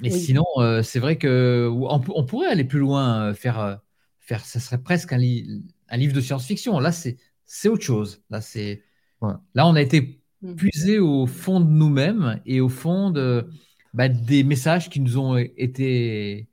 Mais 0.00 0.10
sinon, 0.10 0.44
euh, 0.58 0.82
c'est 0.82 0.98
vrai 0.98 1.16
que 1.16 1.68
on, 1.70 2.24
pourrait 2.24 2.48
aller 2.48 2.64
plus 2.64 2.78
loin, 2.78 3.28
euh, 3.28 3.34
faire, 3.34 3.60
euh, 3.60 3.76
faire, 4.18 4.44
ça 4.44 4.60
serait 4.60 4.82
presque 4.82 5.12
un, 5.12 5.18
un 5.18 5.96
livre 5.96 6.14
de 6.14 6.20
science-fiction. 6.20 6.78
Là, 6.80 6.92
c'est, 6.92 7.16
c'est 7.46 7.68
autre 7.68 7.82
chose. 7.82 8.22
Là, 8.30 8.40
c'est, 8.40 8.82
là, 9.20 9.66
on 9.66 9.74
a 9.74 9.82
été 9.82 10.22
mmh. 10.42 10.54
puisé 10.54 10.98
au 10.98 11.26
fond 11.26 11.60
de 11.60 11.68
nous-mêmes 11.68 12.40
et 12.46 12.60
au 12.60 12.68
fond 12.68 13.10
de, 13.10 13.46
bah, 13.92 14.08
des 14.08 14.42
messages 14.42 14.88
qui 14.88 15.00
nous 15.00 15.18
ont 15.18 15.36
été 15.36 16.48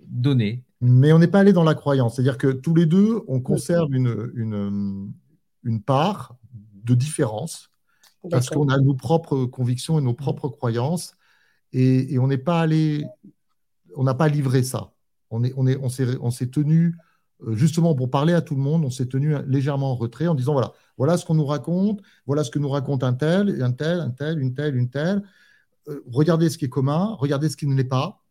donnés. 0.00 0.64
Mais 0.80 1.12
on 1.12 1.18
n'est 1.18 1.28
pas 1.28 1.40
allé 1.40 1.52
dans 1.52 1.64
la 1.64 1.74
croyance. 1.74 2.16
C'est-à-dire 2.16 2.38
que 2.38 2.48
tous 2.48 2.74
les 2.74 2.86
deux, 2.86 3.22
on 3.26 3.40
conserve 3.40 3.92
une, 3.92 4.30
une, 4.34 5.12
une 5.64 5.82
part 5.82 6.36
de 6.84 6.94
différence 6.94 7.70
parce 8.30 8.50
qu'on 8.50 8.68
a 8.68 8.78
nos 8.78 8.94
propres 8.94 9.44
convictions 9.44 9.98
et 9.98 10.02
nos 10.02 10.14
propres 10.14 10.48
croyances 10.48 11.17
et, 11.72 12.18
on 12.18 12.28
n'est 12.28 12.38
pas 12.38 12.60
allé, 12.60 13.04
on 13.96 14.04
n'a 14.04 14.14
pas 14.14 14.28
livré 14.28 14.62
ça. 14.62 14.92
On 15.30 15.44
est, 15.44 15.52
on 15.56 15.66
est, 15.66 15.76
on 15.76 15.88
s'est, 15.88 16.16
on 16.20 16.30
s'est 16.30 16.48
tenu 16.48 16.94
euh, 17.46 17.54
justement 17.54 17.94
pour 17.94 18.10
parler 18.10 18.32
à 18.32 18.40
tout 18.40 18.54
le 18.54 18.62
monde, 18.62 18.84
on 18.84 18.90
s'est 18.90 19.06
tenu 19.06 19.34
légèrement 19.46 19.92
en 19.92 19.94
retrait 19.94 20.26
en 20.26 20.34
disant 20.34 20.52
voilà, 20.52 20.72
voilà 20.96 21.16
ce 21.16 21.24
qu'on 21.24 21.34
nous 21.34 21.46
raconte, 21.46 22.00
voilà 22.26 22.44
ce 22.44 22.50
que 22.50 22.58
nous 22.58 22.68
raconte 22.68 23.04
un 23.04 23.12
tel, 23.12 23.62
un 23.62 23.72
tel, 23.72 24.00
un 24.00 24.10
tel, 24.10 24.40
une 24.40 24.54
telle, 24.54 24.76
une 24.76 24.90
telle. 24.90 25.22
Euh, 25.88 26.02
regardez 26.10 26.50
ce 26.50 26.58
qui 26.58 26.64
est 26.64 26.70
commun, 26.70 27.16
regardez 27.18 27.48
ce 27.48 27.56
qui 27.56 27.66
ne 27.66 27.74
l'est 27.74 27.84
pas. 27.84 28.22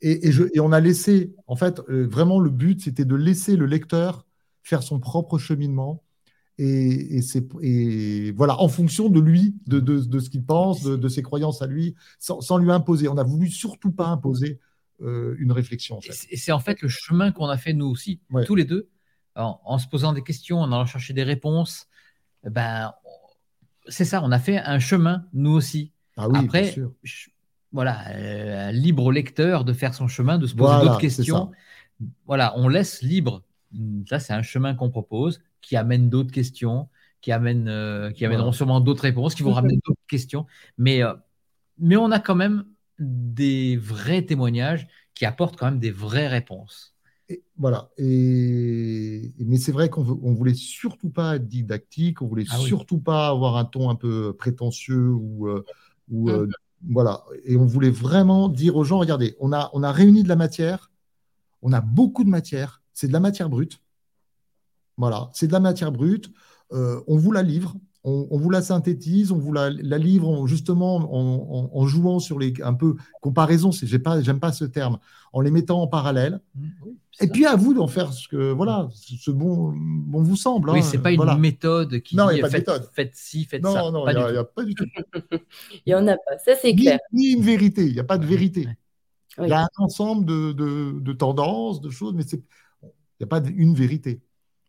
Et, 0.00 0.28
et, 0.28 0.60
on 0.60 0.72
a 0.72 0.80
laissé, 0.80 1.32
en 1.46 1.54
fait, 1.54 1.80
euh, 1.88 2.08
vraiment 2.08 2.40
le 2.40 2.50
but, 2.50 2.82
c'était 2.82 3.04
de 3.04 3.14
laisser 3.14 3.54
le 3.56 3.66
lecteur 3.66 4.26
faire 4.64 4.82
son 4.82 4.98
propre 4.98 5.38
cheminement 5.38 6.02
et, 6.58 7.20
et, 7.62 8.32
voilà, 8.32 8.60
en 8.60 8.68
fonction 8.68 9.08
de 9.08 9.20
lui, 9.20 9.54
de, 9.66 9.80
de, 9.80 10.18
ce 10.18 10.30
qu'il 10.30 10.44
pense, 10.44 10.82
de, 10.82 11.08
ses 11.08 11.22
croyances 11.22 11.62
à 11.62 11.66
lui, 11.66 11.94
sans, 12.18 12.58
lui 12.58 12.70
imposer. 12.70 13.08
On 13.08 13.14
n'a 13.14 13.22
voulu 13.22 13.48
surtout 13.48 13.90
pas 13.90 14.06
imposer 14.06 14.60
euh, 15.00 15.34
une 15.38 15.52
réflexion. 15.52 15.98
Et 16.30 16.36
c'est 16.36 16.52
en 16.52 16.60
fait 16.60 16.82
le 16.82 16.88
chemin 16.88 17.32
qu'on 17.32 17.48
a 17.48 17.56
fait 17.56 17.72
nous 17.72 17.86
aussi, 17.86 18.20
tous 18.46 18.54
les 18.54 18.64
deux, 18.64 18.88
en, 19.34 19.78
se 19.78 19.88
posant 19.88 20.12
des 20.12 20.22
questions, 20.22 20.60
en 20.60 20.70
allant 20.72 20.86
chercher 20.86 21.14
des 21.14 21.22
réponses. 21.22 21.88
Ben, 22.44 22.92
c'est 23.88 24.04
ça, 24.04 24.22
on 24.22 24.30
a 24.30 24.38
fait 24.38 24.58
un 24.58 24.78
chemin 24.78 25.24
nous 25.32 25.52
aussi. 25.52 25.92
Ah 26.16 26.28
oui, 26.28 26.38
Après, 26.38 26.62
bien 26.62 26.72
sûr. 26.72 26.92
voilà, 27.72 28.08
euh, 28.10 28.70
libre 28.72 29.10
lecteur 29.10 29.64
de 29.64 29.72
faire 29.72 29.94
son 29.94 30.06
chemin, 30.06 30.38
de 30.38 30.46
se 30.46 30.54
poser 30.54 30.84
d'autres 30.84 30.98
questions. 30.98 31.50
Voilà, 32.26 32.52
on 32.56 32.68
laisse 32.68 33.00
libre. 33.00 33.42
Ça, 34.06 34.18
c'est 34.18 34.34
un 34.34 34.42
chemin 34.42 34.74
qu'on 34.74 34.90
propose 34.90 35.40
qui 35.62 35.76
amènent 35.76 36.10
d'autres 36.10 36.32
questions, 36.32 36.88
qui, 37.22 37.32
amènent, 37.32 37.68
euh, 37.68 38.10
qui 38.10 38.26
amèneront 38.26 38.52
sûrement 38.52 38.80
d'autres 38.80 39.02
réponses, 39.02 39.34
qui 39.34 39.42
vont 39.42 39.52
ramener 39.52 39.78
d'autres 39.86 40.00
questions. 40.08 40.44
Mais, 40.76 41.02
euh, 41.02 41.14
mais 41.78 41.96
on 41.96 42.10
a 42.10 42.18
quand 42.18 42.34
même 42.34 42.64
des 42.98 43.76
vrais 43.76 44.22
témoignages 44.22 44.88
qui 45.14 45.24
apportent 45.24 45.56
quand 45.56 45.66
même 45.66 45.78
des 45.78 45.90
vraies 45.90 46.28
réponses. 46.28 46.94
Et, 47.28 47.42
voilà. 47.56 47.90
Et, 47.96 49.32
mais 49.38 49.56
c'est 49.56 49.72
vrai 49.72 49.88
qu'on 49.88 50.02
ne 50.04 50.36
voulait 50.36 50.54
surtout 50.54 51.10
pas 51.10 51.36
être 51.36 51.48
didactique, 51.48 52.20
on 52.22 52.26
voulait 52.26 52.44
ah 52.50 52.58
surtout 52.58 52.98
pas 52.98 53.28
avoir 53.28 53.56
un 53.56 53.64
ton 53.64 53.88
un 53.88 53.94
peu 53.94 54.34
prétentieux 54.36 55.10
ou, 55.12 55.48
euh, 55.48 55.64
ou 56.10 56.28
mmh. 56.28 56.48
voilà. 56.90 57.24
Et 57.44 57.56
on 57.56 57.66
voulait 57.66 57.90
vraiment 57.90 58.48
dire 58.48 58.76
aux 58.76 58.84
gens 58.84 58.98
regardez, 58.98 59.36
on 59.40 59.52
a, 59.52 59.70
on 59.72 59.82
a 59.82 59.92
réuni 59.92 60.24
de 60.24 60.28
la 60.28 60.36
matière, 60.36 60.90
on 61.62 61.72
a 61.72 61.80
beaucoup 61.80 62.24
de 62.24 62.30
matière, 62.30 62.82
c'est 62.92 63.06
de 63.06 63.12
la 63.12 63.20
matière 63.20 63.48
brute. 63.48 63.81
Voilà, 64.96 65.30
c'est 65.32 65.46
de 65.46 65.52
la 65.52 65.60
matière 65.60 65.92
brute. 65.92 66.30
Euh, 66.72 67.00
on 67.06 67.16
vous 67.16 67.32
la 67.32 67.42
livre. 67.42 67.74
on, 68.04 68.36
vous 68.36 68.50
la 68.50 68.62
synthétise, 68.62 69.30
on 69.30 69.38
vous 69.38 69.52
la, 69.52 69.70
livre 69.70 70.46
justement 70.46 70.96
en, 71.12 71.86
jouant 71.86 72.18
sur 72.18 72.38
les 72.38 72.52
un 72.62 72.74
peu 72.74 72.96
comparaison, 73.20 73.70
j'aime 73.70 74.02
pas, 74.02 74.20
pas 74.40 74.52
ce 74.52 74.64
terme, 74.64 74.98
en 75.32 75.40
les 75.40 75.50
mettant 75.50 75.82
en 75.82 75.86
parallèle. 75.86 76.40
Mmh, 76.54 76.68
et 77.20 77.28
puis 77.28 77.46
à 77.46 77.54
vous 77.56 77.74
d'en 77.74 77.86
faire 77.86 78.12
ce 78.12 78.26
que 78.26 78.52
voilà, 78.52 78.88
ce 78.94 79.30
bon, 79.30 79.72
bon 79.76 80.22
vous 80.22 80.36
semble. 80.36 80.70
Oui, 80.70 80.80
hein, 80.80 80.82
c'est 80.82 80.98
pas 80.98 81.12
une 81.12 81.38
méthode 81.38 82.00
qui 82.00 82.16
non, 82.16 82.30
dit 82.30 82.40
pas 82.40 82.48
faites, 82.48 82.66
méthode. 82.66 82.90
faites 82.92 83.14
ci, 83.14 83.44
faites 83.44 83.64
ça. 83.64 83.82
Non, 83.82 83.92
non, 83.92 84.08
il 84.08 84.16
n'y 84.16 84.38
a, 84.38 84.44
pas 84.44 84.64
du 84.64 84.74
tout. 84.74 84.86
il 85.30 85.82
n'y 85.86 85.94
en 85.94 86.06
a 86.08 86.14
pas, 86.16 86.38
ça 86.44 86.54
c'est 86.60 86.74
clair. 86.74 86.98
Ni 87.12 87.32
une 87.32 87.42
vérité, 87.42 87.86
il 87.86 87.92
n'y 87.92 88.00
a 88.00 88.04
pas 88.04 88.18
de 88.18 88.26
vérité. 88.26 88.66
Il 89.38 89.48
y 89.48 89.52
a 89.52 89.62
un 89.62 89.68
ensemble 89.78 90.24
de, 90.24 90.52
de, 90.52 90.98
de 91.00 91.12
tendances, 91.12 91.80
de 91.80 91.90
choses, 91.90 92.14
mais 92.14 92.24
il 92.24 92.42
n'y 93.20 93.24
a 93.24 93.26
pas 93.26 93.40
une 93.54 93.74
vérité. 93.74 94.22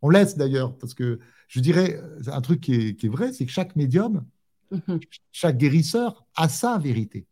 On 0.03 0.09
laisse 0.09 0.37
d'ailleurs, 0.37 0.77
parce 0.77 0.93
que 0.93 1.19
je 1.47 1.61
dirais, 1.61 1.99
un 2.27 2.41
truc 2.41 2.59
qui 2.59 2.89
est, 3.01 3.07
vrai, 3.07 3.31
c'est 3.31 3.45
que 3.45 3.51
chaque 3.51 3.75
médium, 3.77 4.25
mhm. 4.69 4.99
chaque 5.31 5.57
guérisseur 5.57 6.25
a 6.35 6.49
sa 6.49 6.77
vérité. 6.77 7.25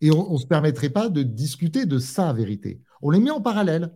Et 0.00 0.10
on 0.10 0.32
ne 0.32 0.38
se 0.38 0.46
permettrait 0.46 0.88
pas 0.88 1.10
de 1.10 1.22
discuter 1.22 1.84
de 1.84 1.98
sa 1.98 2.32
vérité. 2.32 2.80
On 3.02 3.10
les 3.10 3.20
met 3.20 3.30
en 3.30 3.42
parallèle. 3.42 3.92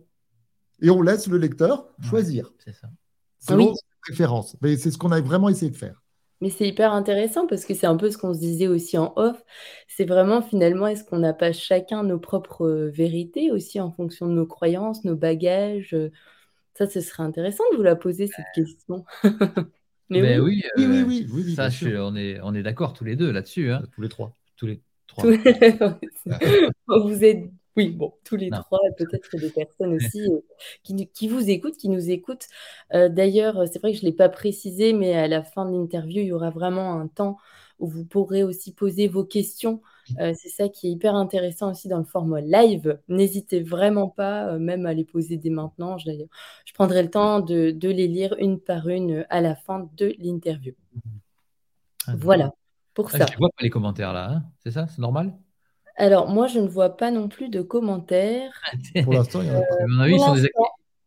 Et 0.81 0.91
on 0.91 1.01
laisse 1.01 1.27
le 1.27 1.37
lecteur 1.37 1.87
choisir. 2.01 2.51
c'est 2.63 2.73
ça. 2.73 2.89
Selon 3.39 3.73
ses 3.73 3.81
préférences. 4.01 4.55
Mais 4.61 4.77
c'est 4.77 4.91
ce 4.91 4.97
qu'on 4.97 5.11
a 5.11 5.21
vraiment 5.21 5.49
essayé 5.49 5.71
de 5.71 5.77
faire. 5.77 6.03
Mais 6.39 6.49
c'est 6.49 6.67
hyper 6.67 6.93
intéressant 6.93 7.47
parce 7.47 7.65
que 7.65 7.73
c'est 7.73 7.87
un 7.87 7.97
peu 7.97 8.09
ce 8.11 8.17
qu'on 8.17 8.33
se 8.33 8.39
disait 8.39 8.67
aussi 8.67 8.97
en 8.97 9.13
off. 9.15 9.43
C'est 9.87 10.05
vraiment 10.05 10.41
finalement, 10.41 10.87
est-ce 10.87 11.03
qu'on 11.03 11.19
n'a 11.19 11.33
pas 11.33 11.51
chacun 11.51 12.03
nos 12.03 12.19
propres 12.19 12.89
vérités 12.93 13.51
aussi 13.51 13.79
en 13.79 13.91
fonction 13.91 14.27
de 14.27 14.33
nos 14.33 14.47
croyances, 14.47 15.03
nos 15.03 15.15
bagages 15.15 15.95
ça, 16.73 16.87
ce 16.87 17.01
serait 17.01 17.23
intéressant 17.23 17.63
de 17.71 17.77
vous 17.77 17.83
la 17.83 17.95
poser, 17.95 18.27
cette 18.27 18.45
question. 18.53 19.05
Mais 20.09 20.21
ben 20.21 20.41
oui. 20.41 20.61
Oui, 20.77 20.85
oui, 20.85 21.03
oui, 21.07 21.27
oui, 21.31 21.55
ça, 21.55 21.69
on 21.99 22.15
est, 22.17 22.39
on 22.41 22.53
est 22.53 22.63
d'accord 22.63 22.93
tous 22.93 23.05
les 23.05 23.15
deux 23.15 23.31
là-dessus. 23.31 23.71
Hein. 23.71 23.83
Tous 23.93 24.01
les 24.01 24.09
trois. 24.09 24.35
Tous 24.57 24.67
les 24.67 24.81
trois. 25.07 25.23
vous 26.87 27.23
êtes, 27.23 27.49
oui, 27.77 27.89
bon, 27.89 28.13
tous 28.25 28.35
les 28.35 28.49
trois, 28.49 28.79
peut-être 28.97 29.37
des 29.37 29.49
personnes 29.49 29.93
aussi 29.93 30.21
euh, 30.31 30.39
qui, 30.83 31.07
qui, 31.07 31.27
vous 31.29 31.49
écoutent, 31.49 31.77
qui 31.77 31.87
nous 31.87 32.09
écoutent. 32.09 32.47
Euh, 32.93 33.07
d'ailleurs, 33.07 33.63
c'est 33.71 33.79
vrai 33.79 33.93
que 33.93 33.97
je 33.97 34.03
ne 34.05 34.09
l'ai 34.11 34.15
pas 34.15 34.27
précisé, 34.27 34.91
mais 34.91 35.13
à 35.13 35.29
la 35.29 35.43
fin 35.43 35.65
de 35.65 35.71
l'interview, 35.71 36.21
il 36.21 36.27
y 36.27 36.33
aura 36.33 36.49
vraiment 36.49 36.99
un 36.99 37.07
temps 37.07 37.37
où 37.79 37.87
vous 37.87 38.05
pourrez 38.05 38.43
aussi 38.43 38.73
poser 38.73 39.07
vos 39.07 39.23
questions. 39.23 39.81
Euh, 40.19 40.33
c'est 40.35 40.49
ça 40.49 40.69
qui 40.69 40.87
est 40.87 40.91
hyper 40.91 41.15
intéressant 41.15 41.71
aussi 41.71 41.87
dans 41.87 41.97
le 41.97 42.03
format 42.03 42.41
live. 42.41 42.99
N'hésitez 43.07 43.61
vraiment 43.61 44.09
pas, 44.09 44.47
euh, 44.47 44.59
même 44.59 44.85
à 44.85 44.93
les 44.93 45.05
poser 45.05 45.37
dès 45.37 45.49
maintenant. 45.49 45.97
Je, 45.97 46.09
je 46.65 46.73
prendrai 46.73 47.03
le 47.03 47.09
temps 47.09 47.39
de, 47.39 47.75
les 47.81 48.07
lire 48.07 48.35
une 48.39 48.59
par 48.59 48.87
une 48.89 49.25
à 49.29 49.41
la 49.41 49.55
fin 49.55 49.89
de 49.97 50.13
l'interview. 50.19 50.73
Ah, 52.07 52.13
voilà, 52.17 52.53
pour 52.93 53.09
ah, 53.13 53.19
ça. 53.19 53.25
Je 53.27 53.33
ne 53.33 53.37
vois 53.37 53.49
pas 53.49 53.63
les 53.63 53.69
commentaires 53.69 54.13
là, 54.13 54.31
hein? 54.31 54.43
c'est 54.63 54.71
ça? 54.71 54.87
C'est 54.87 54.99
normal? 54.99 55.33
Alors, 55.97 56.29
moi, 56.29 56.47
je 56.47 56.59
ne 56.59 56.67
vois 56.67 56.97
pas 56.97 57.11
non 57.11 57.27
plus 57.27 57.49
de 57.49 57.61
commentaires. 57.61 58.53
pour 59.03 59.13
l'instant, 59.13 59.41
il 59.41 59.47
y 59.47 59.51
en 59.51 59.55
a 59.55 59.61
pas. 59.61 60.07
ils, 60.07 60.19
sont 60.19 60.35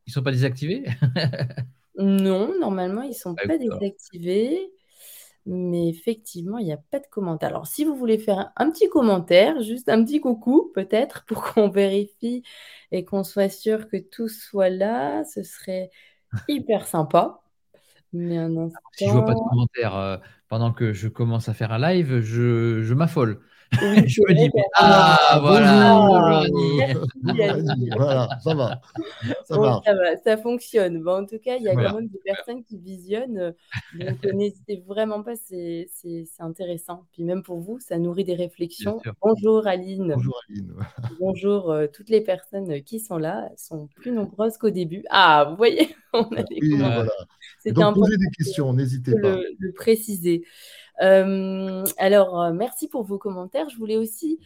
sont 0.06 0.22
pas 0.22 0.32
désactivés? 0.32 0.84
Non, 1.96 2.58
normalement, 2.58 3.02
ils 3.02 3.10
ne 3.10 3.14
sont 3.14 3.36
pas 3.36 3.56
désactivés. 3.56 4.72
Mais 5.46 5.88
effectivement, 5.88 6.58
il 6.58 6.64
n'y 6.64 6.72
a 6.72 6.78
pas 6.78 7.00
de 7.00 7.06
commentaire. 7.10 7.50
Alors, 7.50 7.66
si 7.66 7.84
vous 7.84 7.94
voulez 7.94 8.18
faire 8.18 8.52
un 8.56 8.70
petit 8.70 8.88
commentaire, 8.88 9.60
juste 9.60 9.88
un 9.88 10.02
petit 10.02 10.20
coucou, 10.20 10.70
peut-être, 10.74 11.24
pour 11.26 11.42
qu'on 11.52 11.68
vérifie 11.68 12.42
et 12.90 13.04
qu'on 13.04 13.24
soit 13.24 13.50
sûr 13.50 13.88
que 13.88 13.96
tout 13.96 14.28
soit 14.28 14.70
là, 14.70 15.24
ce 15.24 15.42
serait 15.42 15.90
hyper 16.48 16.86
sympa. 16.86 17.40
Mais 18.12 18.38
un 18.38 18.56
instant... 18.56 18.78
Si 18.92 19.04
je 19.04 19.10
ne 19.10 19.16
vois 19.16 19.24
pas 19.24 19.34
de 19.34 19.40
commentaire 19.50 19.96
euh, 19.96 20.16
pendant 20.48 20.72
que 20.72 20.92
je 20.92 21.08
commence 21.08 21.48
à 21.48 21.54
faire 21.54 21.72
un 21.72 21.78
live, 21.78 22.20
je, 22.20 22.80
je 22.82 22.94
m'affole. 22.94 23.40
je 23.72 24.20
me 24.22 24.34
dis, 24.34 24.50
ah, 24.74 25.38
voilà, 25.42 26.44
voilà, 27.96 28.28
ça 28.42 28.54
va. 28.54 28.80
Ça, 29.44 29.58
va. 29.58 29.82
ça, 30.22 30.36
fonctionne. 30.36 31.02
Bon, 31.02 31.22
en 31.22 31.26
tout 31.26 31.38
cas, 31.38 31.56
il 31.56 31.62
y 31.62 31.68
a 31.68 31.74
quand 31.74 31.94
même 31.96 32.08
des 32.08 32.20
personnes 32.24 32.62
qui 32.62 32.78
visionnent. 32.78 33.38
Euh, 33.38 33.52
donc, 33.94 34.24
n'hésitez 34.32 34.82
vraiment 34.86 35.22
pas, 35.22 35.34
c'est 35.36 35.88
intéressant. 36.38 37.06
Puis 37.12 37.24
même 37.24 37.42
pour 37.42 37.60
vous, 37.60 37.78
ça 37.80 37.98
nourrit 37.98 38.24
des 38.24 38.34
réflexions. 38.34 39.00
Bonjour 39.22 39.66
Aline. 39.66 40.12
Bonjour 40.14 40.40
Aline. 40.48 40.74
Bonjour 41.18 41.70
euh, 41.70 41.86
toutes 41.92 42.10
les 42.10 42.20
personnes 42.20 42.82
qui 42.82 43.00
sont 43.00 43.18
là. 43.18 43.48
Elles 43.50 43.58
sont 43.58 43.88
plus 43.96 44.12
nombreuses 44.12 44.56
qu'au 44.56 44.70
début. 44.70 45.04
Ah, 45.10 45.46
vous 45.50 45.56
voyez, 45.56 45.94
on 46.12 46.24
a 46.24 46.42
des 46.42 46.58
oui, 46.60 46.76
voilà. 46.76 47.10
Donc, 47.66 47.94
posez 47.94 48.16
des 48.16 48.30
questions, 48.36 48.72
n'hésitez 48.72 49.12
pas. 49.20 49.36
Le, 49.36 49.46
le 49.58 49.72
préciser. 49.72 50.44
Euh, 51.02 51.84
alors, 51.98 52.40
euh, 52.40 52.52
merci 52.52 52.88
pour 52.88 53.02
vos 53.02 53.18
commentaires. 53.18 53.68
Je 53.68 53.76
voulais 53.76 53.96
aussi. 53.96 54.38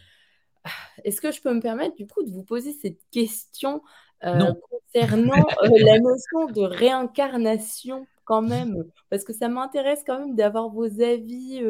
Est-ce 1.04 1.20
que 1.20 1.32
je 1.32 1.40
peux 1.40 1.52
me 1.54 1.60
permettre 1.60 1.96
du 1.96 2.06
coup 2.06 2.22
de 2.22 2.30
vous 2.30 2.42
poser 2.42 2.72
cette 2.72 3.00
question 3.10 3.82
euh, 4.24 4.52
concernant 4.70 5.46
la 5.62 5.98
notion 5.98 6.46
de 6.46 6.60
réincarnation 6.60 8.06
quand 8.24 8.42
même? 8.42 8.84
Parce 9.08 9.24
que 9.24 9.32
ça 9.32 9.48
m'intéresse 9.48 10.02
quand 10.06 10.18
même 10.18 10.34
d'avoir 10.34 10.68
vos 10.68 11.00
avis. 11.00 11.62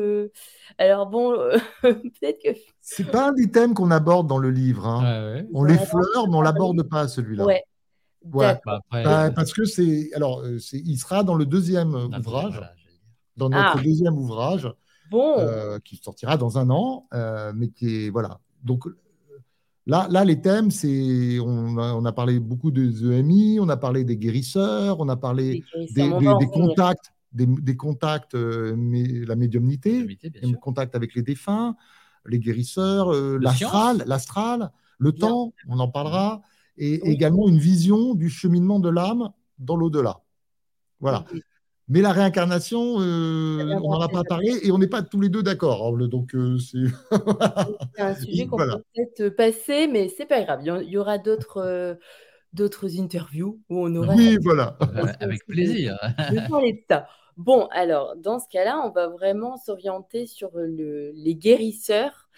Alors 0.79 1.07
bon, 1.07 1.33
peut-être 1.83 2.43
que... 2.43 2.59
C'est 2.81 3.11
pas 3.11 3.29
un 3.29 3.33
des 3.33 3.51
thèmes 3.51 3.75
qu'on 3.75 3.91
aborde 3.91 4.27
dans 4.27 4.39
le 4.39 4.51
livre. 4.51 4.87
Hein. 4.87 5.45
On 5.53 5.63
l'effleure, 5.65 6.29
mais 6.29 6.37
on 6.37 6.43
l'aborde 6.43 6.83
pas 6.89 7.07
celui-là. 7.09 7.45
Ouais. 7.45 7.65
Bah, 8.25 8.61
parce 9.31 9.53
que 9.53 9.65
c'est 9.65 10.11
alors 10.15 10.45
il 10.73 10.99
sera 10.99 11.23
dans 11.23 11.37
le 11.37 11.47
deuxième 11.47 11.95
ouvrage 11.95 12.61
dans 13.39 13.49
notre 13.49 13.79
ah. 13.79 13.83
deuxième 13.83 14.19
ouvrage, 14.19 14.71
euh, 15.15 15.79
qui 15.79 15.97
sortira 15.97 16.37
dans 16.37 16.59
un 16.59 16.69
an, 16.69 17.07
euh, 17.15 17.53
mais 17.55 17.69
qui 17.69 18.05
est 18.05 18.11
voilà. 18.11 18.41
Donc 18.63 18.85
là, 19.87 20.07
là 20.11 20.25
les 20.25 20.41
thèmes, 20.43 20.71
c'est 20.71 21.39
on 21.41 21.79
a, 21.79 21.95
on 21.95 22.05
a, 22.05 22.13
parlé 22.13 22.39
beaucoup 22.41 22.71
des 22.71 23.05
EMI, 23.05 23.59
on 23.61 23.69
a 23.71 23.77
parlé 23.77 24.05
des 24.05 24.19
guérisseurs, 24.19 25.01
on 25.01 25.09
a 25.09 25.17
parlé 25.17 25.65
des, 25.95 26.11
contacts, 26.53 27.13
des, 27.33 27.77
contacts, 27.77 28.35
euh, 28.35 28.75
mais, 28.77 29.05
la 29.05 29.37
médiumnité, 29.37 30.03
le 30.03 30.59
contact 30.59 30.95
avec 30.95 31.15
les 31.15 31.23
défunts, 31.23 31.75
les 32.27 32.39
guérisseurs, 32.39 33.13
l'astral, 33.41 34.03
l'astral, 34.07 34.71
le 34.99 35.13
temps, 35.13 35.55
on 35.69 35.79
en 35.79 35.89
parlera, 35.89 36.43
et 36.77 36.95
également 37.11 37.49
une 37.49 37.59
vision 37.59 38.15
du 38.15 38.29
cheminement 38.29 38.81
de 38.81 38.91
l'âme 38.91 39.31
dans 39.59 39.77
l'au-delà. 39.77 40.21
Voilà. 41.01 41.25
Mais 41.91 42.03
la 42.03 42.13
réincarnation, 42.13 43.01
euh, 43.01 43.79
on 43.83 43.93
n'en 43.93 44.01
a 44.01 44.09
pas 44.09 44.23
parlé 44.23 44.61
et 44.63 44.71
on 44.71 44.79
n'est 44.79 44.89
pas 44.89 45.03
tous 45.03 45.21
les 45.21 45.31
deux 45.31 45.43
d'accord. 45.43 45.97
Donc, 45.97 46.35
euh, 46.35 46.59
c'est 47.95 48.03
un 48.03 48.15
sujet 48.15 48.47
qu'on 48.47 48.59
peut 48.59 48.83
peut-être 48.95 49.29
passer, 49.31 49.87
mais 49.87 50.09
c'est 50.09 50.27
pas 50.27 50.43
grave. 50.43 50.61
Il 50.63 50.91
y 50.91 50.99
aura 50.99 51.17
d'autres 51.17 51.63
euh, 51.63 51.95
d'autres 52.53 53.01
interviews 53.01 53.61
où 53.71 53.87
on 53.87 53.95
aura. 53.95 54.15
Oui, 54.15 54.37
voilà. 54.43 54.77
Avec 55.21 55.47
plaisir. 55.47 55.97
Bon, 57.39 57.69
alors, 57.71 58.17
dans 58.17 58.39
ce 58.39 58.49
cas-là, 58.51 58.83
on 58.85 58.91
va 58.91 59.07
vraiment 59.09 59.57
s'orienter 59.57 60.27
sur 60.27 60.51
le, 60.55 61.13
les 61.15 61.37
guérisseurs, 61.37 62.29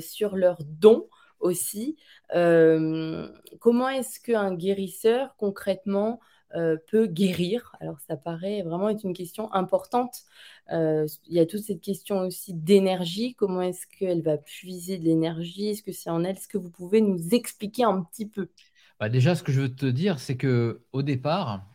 sur 0.00 0.36
leurs 0.36 0.62
dons 0.64 1.08
aussi. 1.38 1.96
comment 2.32 3.88
est-ce 3.88 4.20
qu'un 4.20 4.54
guérisseur, 4.54 5.36
concrètement, 5.38 6.20
euh, 6.54 6.76
peut 6.88 7.06
guérir 7.06 7.74
Alors 7.80 7.98
ça 8.00 8.16
paraît 8.16 8.62
vraiment 8.62 8.88
être 8.88 9.04
une 9.04 9.14
question 9.14 9.52
importante. 9.52 10.22
Euh, 10.70 11.06
il 11.26 11.34
y 11.34 11.40
a 11.40 11.46
toute 11.46 11.62
cette 11.62 11.80
question 11.80 12.20
aussi 12.20 12.54
d'énergie. 12.54 13.34
Comment 13.34 13.62
est-ce 13.62 13.86
qu'elle 13.86 14.22
va 14.22 14.38
puiser 14.38 14.98
de 14.98 15.04
l'énergie? 15.04 15.68
Est-ce 15.68 15.82
que 15.82 15.92
c'est 15.92 16.10
en 16.10 16.22
elle? 16.22 16.36
Est-ce 16.36 16.48
que 16.48 16.58
vous 16.58 16.70
pouvez 16.70 17.00
nous 17.00 17.34
expliquer 17.34 17.84
un 17.84 18.02
petit 18.02 18.26
peu? 18.26 18.48
Bah 19.00 19.08
Déjà, 19.08 19.34
ce 19.34 19.42
que 19.42 19.50
je 19.50 19.62
veux 19.62 19.74
te 19.74 19.86
dire, 19.86 20.20
c'est 20.20 20.36
que 20.36 20.82
au 20.92 21.02
départ, 21.02 21.66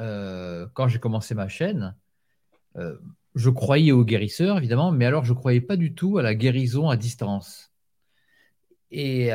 euh, 0.00 0.66
quand 0.74 0.88
j'ai 0.88 0.98
commencé 0.98 1.34
ma 1.34 1.48
chaîne, 1.48 1.94
je 3.34 3.50
croyais 3.50 3.90
aux 3.90 4.04
guérisseurs, 4.04 4.58
évidemment, 4.58 4.92
mais 4.92 5.04
alors 5.04 5.24
je 5.24 5.32
ne 5.32 5.38
croyais 5.38 5.60
pas 5.60 5.76
du 5.76 5.94
tout 5.94 6.18
à 6.18 6.22
la 6.22 6.34
guérison 6.36 6.88
à 6.88 6.96
distance. 6.96 7.72
Et 8.90 9.32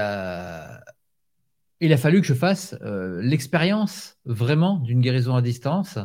il 1.84 1.92
a 1.92 1.98
fallu 1.98 2.22
que 2.22 2.28
je 2.28 2.34
fasse 2.34 2.78
euh, 2.82 3.22
l'expérience 3.22 4.18
vraiment 4.24 4.78
d'une 4.78 5.02
guérison 5.02 5.36
à 5.36 5.42
distance 5.42 6.00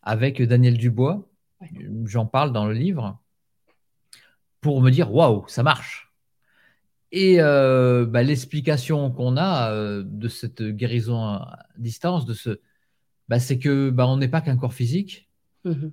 avec 0.00 0.40
Daniel 0.40 0.78
Dubois. 0.78 1.28
J'en 2.04 2.24
parle 2.24 2.52
dans 2.52 2.66
le 2.66 2.72
livre 2.72 3.20
pour 4.60 4.80
me 4.80 4.90
dire 4.90 5.12
waouh, 5.12 5.44
ça 5.48 5.64
marche. 5.64 6.12
Et 7.10 7.40
euh, 7.40 8.06
bah, 8.06 8.22
l'explication 8.22 9.10
qu'on 9.10 9.36
a 9.36 9.72
euh, 9.72 10.04
de 10.06 10.28
cette 10.28 10.62
guérison 10.62 11.24
à 11.24 11.58
distance, 11.78 12.26
de 12.26 12.34
ce, 12.34 12.60
bah, 13.28 13.40
c'est 13.40 13.58
que 13.58 13.90
bah, 13.90 14.06
on 14.06 14.18
n'est 14.18 14.28
pas 14.28 14.40
qu'un 14.40 14.56
corps 14.56 14.74
physique. 14.74 15.28
Mhm. 15.64 15.90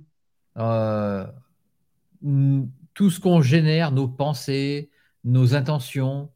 tout 2.93 3.09
ce 3.09 3.19
qu'on 3.19 3.41
génère, 3.41 3.91
nos 3.91 4.07
pensées, 4.07 4.91
nos 5.23 5.55
intentions, 5.55 6.29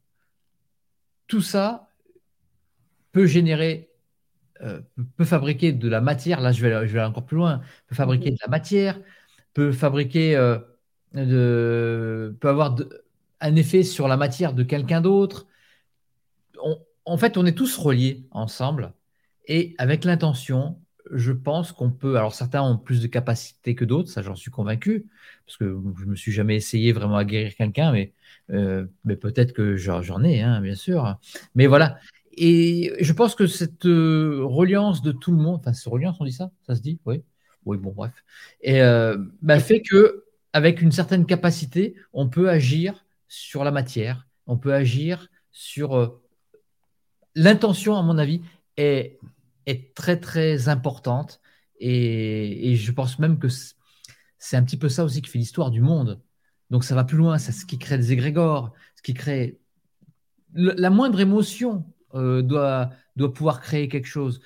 tout 1.28 1.42
ça 1.42 1.85
peut 3.16 3.24
générer, 3.24 3.88
euh, 4.60 4.82
peut 5.16 5.24
fabriquer 5.24 5.72
de 5.72 5.88
la 5.88 6.02
matière, 6.02 6.42
là 6.42 6.52
je 6.52 6.60
vais, 6.60 6.86
je 6.86 6.92
vais 6.92 6.98
aller 6.98 7.08
encore 7.08 7.24
plus 7.24 7.38
loin, 7.38 7.62
peut 7.86 7.94
fabriquer 7.94 8.30
de 8.30 8.36
la 8.42 8.48
matière, 8.48 9.00
peut 9.54 9.72
fabriquer, 9.72 10.36
euh, 10.36 10.58
de, 11.14 12.36
peut 12.38 12.50
avoir 12.50 12.76
un 13.40 13.56
effet 13.56 13.84
sur 13.84 14.06
la 14.06 14.18
matière 14.18 14.52
de 14.52 14.62
quelqu'un 14.64 15.00
d'autre. 15.00 15.46
en 17.06 17.16
fait, 17.16 17.38
on 17.38 17.46
est 17.46 17.56
tous 17.56 17.78
reliés 17.78 18.26
ensemble 18.32 18.92
et 19.46 19.74
avec 19.78 20.04
l'intention, 20.04 20.78
je 21.10 21.32
pense 21.32 21.72
qu'on 21.72 21.90
peut. 21.90 22.16
Alors 22.16 22.34
certains 22.34 22.60
ont 22.60 22.76
plus 22.76 23.00
de 23.00 23.06
capacité 23.06 23.74
que 23.74 23.86
d'autres, 23.86 24.10
ça 24.10 24.20
j'en 24.20 24.34
suis 24.34 24.50
convaincu, 24.50 25.06
parce 25.46 25.56
que 25.56 25.74
je 25.98 26.04
me 26.04 26.16
suis 26.16 26.32
jamais 26.32 26.56
essayé 26.56 26.92
vraiment 26.92 27.16
à 27.16 27.24
guérir 27.24 27.54
quelqu'un, 27.54 27.92
mais, 27.92 28.12
euh, 28.50 28.84
mais 29.04 29.16
peut-être 29.16 29.54
que 29.54 29.76
j'en 29.76 30.22
ai, 30.22 30.42
hein, 30.42 30.60
bien 30.60 30.74
sûr. 30.74 31.18
Mais 31.54 31.66
voilà. 31.66 31.98
Et 32.36 32.92
je 33.00 33.12
pense 33.12 33.34
que 33.34 33.46
cette 33.46 33.86
euh, 33.86 34.40
reliance 34.44 35.02
de 35.02 35.12
tout 35.12 35.32
le 35.32 35.38
monde, 35.38 35.60
enfin, 35.60 35.72
cette 35.72 35.90
reliance, 35.90 36.16
on 36.20 36.24
dit 36.24 36.32
ça? 36.32 36.50
Ça 36.66 36.74
se 36.74 36.82
dit? 36.82 36.98
Oui. 37.06 37.22
Oui, 37.64 37.78
bon, 37.78 37.92
bref. 37.92 38.12
Et 38.60 38.80
euh, 38.80 39.16
bah, 39.42 39.58
fait 39.58 39.82
que 39.82 40.24
avec 40.52 40.82
une 40.82 40.92
certaine 40.92 41.26
capacité, 41.26 41.96
on 42.12 42.28
peut 42.28 42.48
agir 42.48 43.04
sur 43.26 43.64
la 43.64 43.70
matière, 43.72 44.28
on 44.46 44.56
peut 44.56 44.72
agir 44.72 45.28
sur 45.50 45.96
euh, 45.96 46.22
l'intention, 47.34 47.96
à 47.96 48.02
mon 48.02 48.18
avis, 48.18 48.42
est, 48.76 49.18
est 49.66 49.94
très 49.94 50.20
très 50.20 50.68
importante. 50.68 51.40
Et, 51.80 52.70
et 52.70 52.76
je 52.76 52.92
pense 52.92 53.18
même 53.18 53.38
que 53.38 53.48
c'est 54.38 54.56
un 54.56 54.62
petit 54.62 54.76
peu 54.76 54.88
ça 54.88 55.04
aussi 55.04 55.22
qui 55.22 55.30
fait 55.30 55.38
l'histoire 55.38 55.70
du 55.70 55.80
monde. 55.80 56.20
Donc 56.70 56.84
ça 56.84 56.94
va 56.94 57.04
plus 57.04 57.16
loin, 57.16 57.38
c'est 57.38 57.52
ce 57.52 57.66
qui 57.66 57.78
crée 57.78 57.98
des 57.98 58.12
égrégores, 58.12 58.72
ce 58.96 59.02
qui 59.02 59.14
crée 59.14 59.58
la 60.54 60.90
moindre 60.90 61.20
émotion 61.20 61.84
euh, 62.14 62.42
doit, 62.42 62.90
doit 63.16 63.32
pouvoir 63.32 63.60
créer 63.60 63.88
quelque 63.88 64.06
chose. 64.06 64.40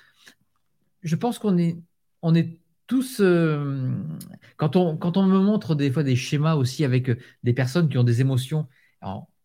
Je 1.03 1.17
pense 1.17 1.39
qu'on 1.39 1.59
est, 1.59 1.79
on 2.23 2.35
est 2.35 2.59
tous. 2.87 3.21
Euh, 3.21 3.91
quand, 4.57 4.77
on, 4.77 4.97
quand 4.97 5.17
on 5.17 5.25
me 5.25 5.39
montre 5.39 5.75
des 5.75 5.91
fois 5.91 6.03
des 6.03 6.17
schémas 6.17 6.55
aussi 6.55 6.85
avec 6.85 7.11
euh, 7.11 7.19
des 7.43 7.53
personnes 7.53 7.89
qui 7.89 7.99
ont 7.99 8.05
des 8.05 8.21
émotions 8.21 8.67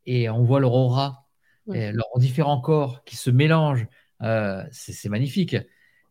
et 0.06 0.30
on 0.30 0.44
voit 0.44 0.60
leur 0.60 0.74
aura, 0.74 1.28
leurs 1.68 2.18
différents 2.18 2.60
corps 2.60 3.04
qui 3.06 3.16
se 3.16 3.30
mélangent, 3.30 3.88
c'est 4.72 5.10
magnifique. 5.10 5.56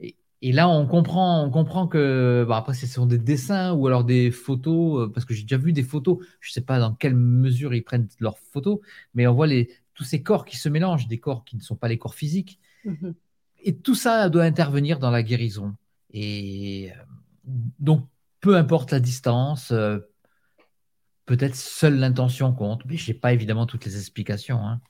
Et, 0.00 0.52
là, 0.52 0.68
on 0.68 0.86
comprend, 0.86 1.44
on 1.44 1.50
comprend 1.50 1.86
que, 1.86 2.44
bah, 2.48 2.56
après, 2.56 2.74
ce 2.74 2.86
sont 2.86 3.06
des 3.06 3.18
dessins 3.18 3.72
ou 3.72 3.86
alors 3.86 4.04
des 4.04 4.30
photos, 4.30 5.10
parce 5.12 5.26
que 5.26 5.34
j'ai 5.34 5.42
déjà 5.42 5.58
vu 5.58 5.72
des 5.72 5.82
photos, 5.82 6.18
je 6.40 6.50
ne 6.50 6.52
sais 6.54 6.60
pas 6.62 6.78
dans 6.80 6.94
quelle 6.94 7.14
mesure 7.14 7.74
ils 7.74 7.84
prennent 7.84 8.08
leurs 8.18 8.38
photos, 8.38 8.80
mais 9.14 9.26
on 9.26 9.34
voit 9.34 9.46
les, 9.46 9.70
tous 9.94 10.04
ces 10.04 10.22
corps 10.22 10.44
qui 10.44 10.56
se 10.56 10.68
mélangent, 10.68 11.08
des 11.08 11.18
corps 11.18 11.44
qui 11.44 11.56
ne 11.56 11.62
sont 11.62 11.76
pas 11.76 11.88
les 11.88 11.98
corps 11.98 12.14
physiques. 12.14 12.60
Mhm. 12.84 13.14
Et 13.62 13.76
tout 13.76 13.94
ça 13.94 14.28
doit 14.28 14.44
intervenir 14.44 14.98
dans 14.98 15.10
la 15.10 15.22
guérison. 15.22 15.74
Et 16.10 16.90
euh, 16.92 17.02
donc, 17.78 18.06
peu 18.40 18.56
importe 18.56 18.92
la 18.92 19.00
distance, 19.00 19.70
euh, 19.70 19.98
peut-être 21.26 21.56
seule 21.56 21.98
l'intention 21.98 22.52
compte, 22.52 22.82
mais 22.84 22.96
je 22.96 23.10
n'ai 23.10 23.18
pas 23.18 23.32
évidemment 23.32 23.66
toutes 23.66 23.84
les 23.86 23.96
explications. 23.96 24.58
Hein. 24.58 24.80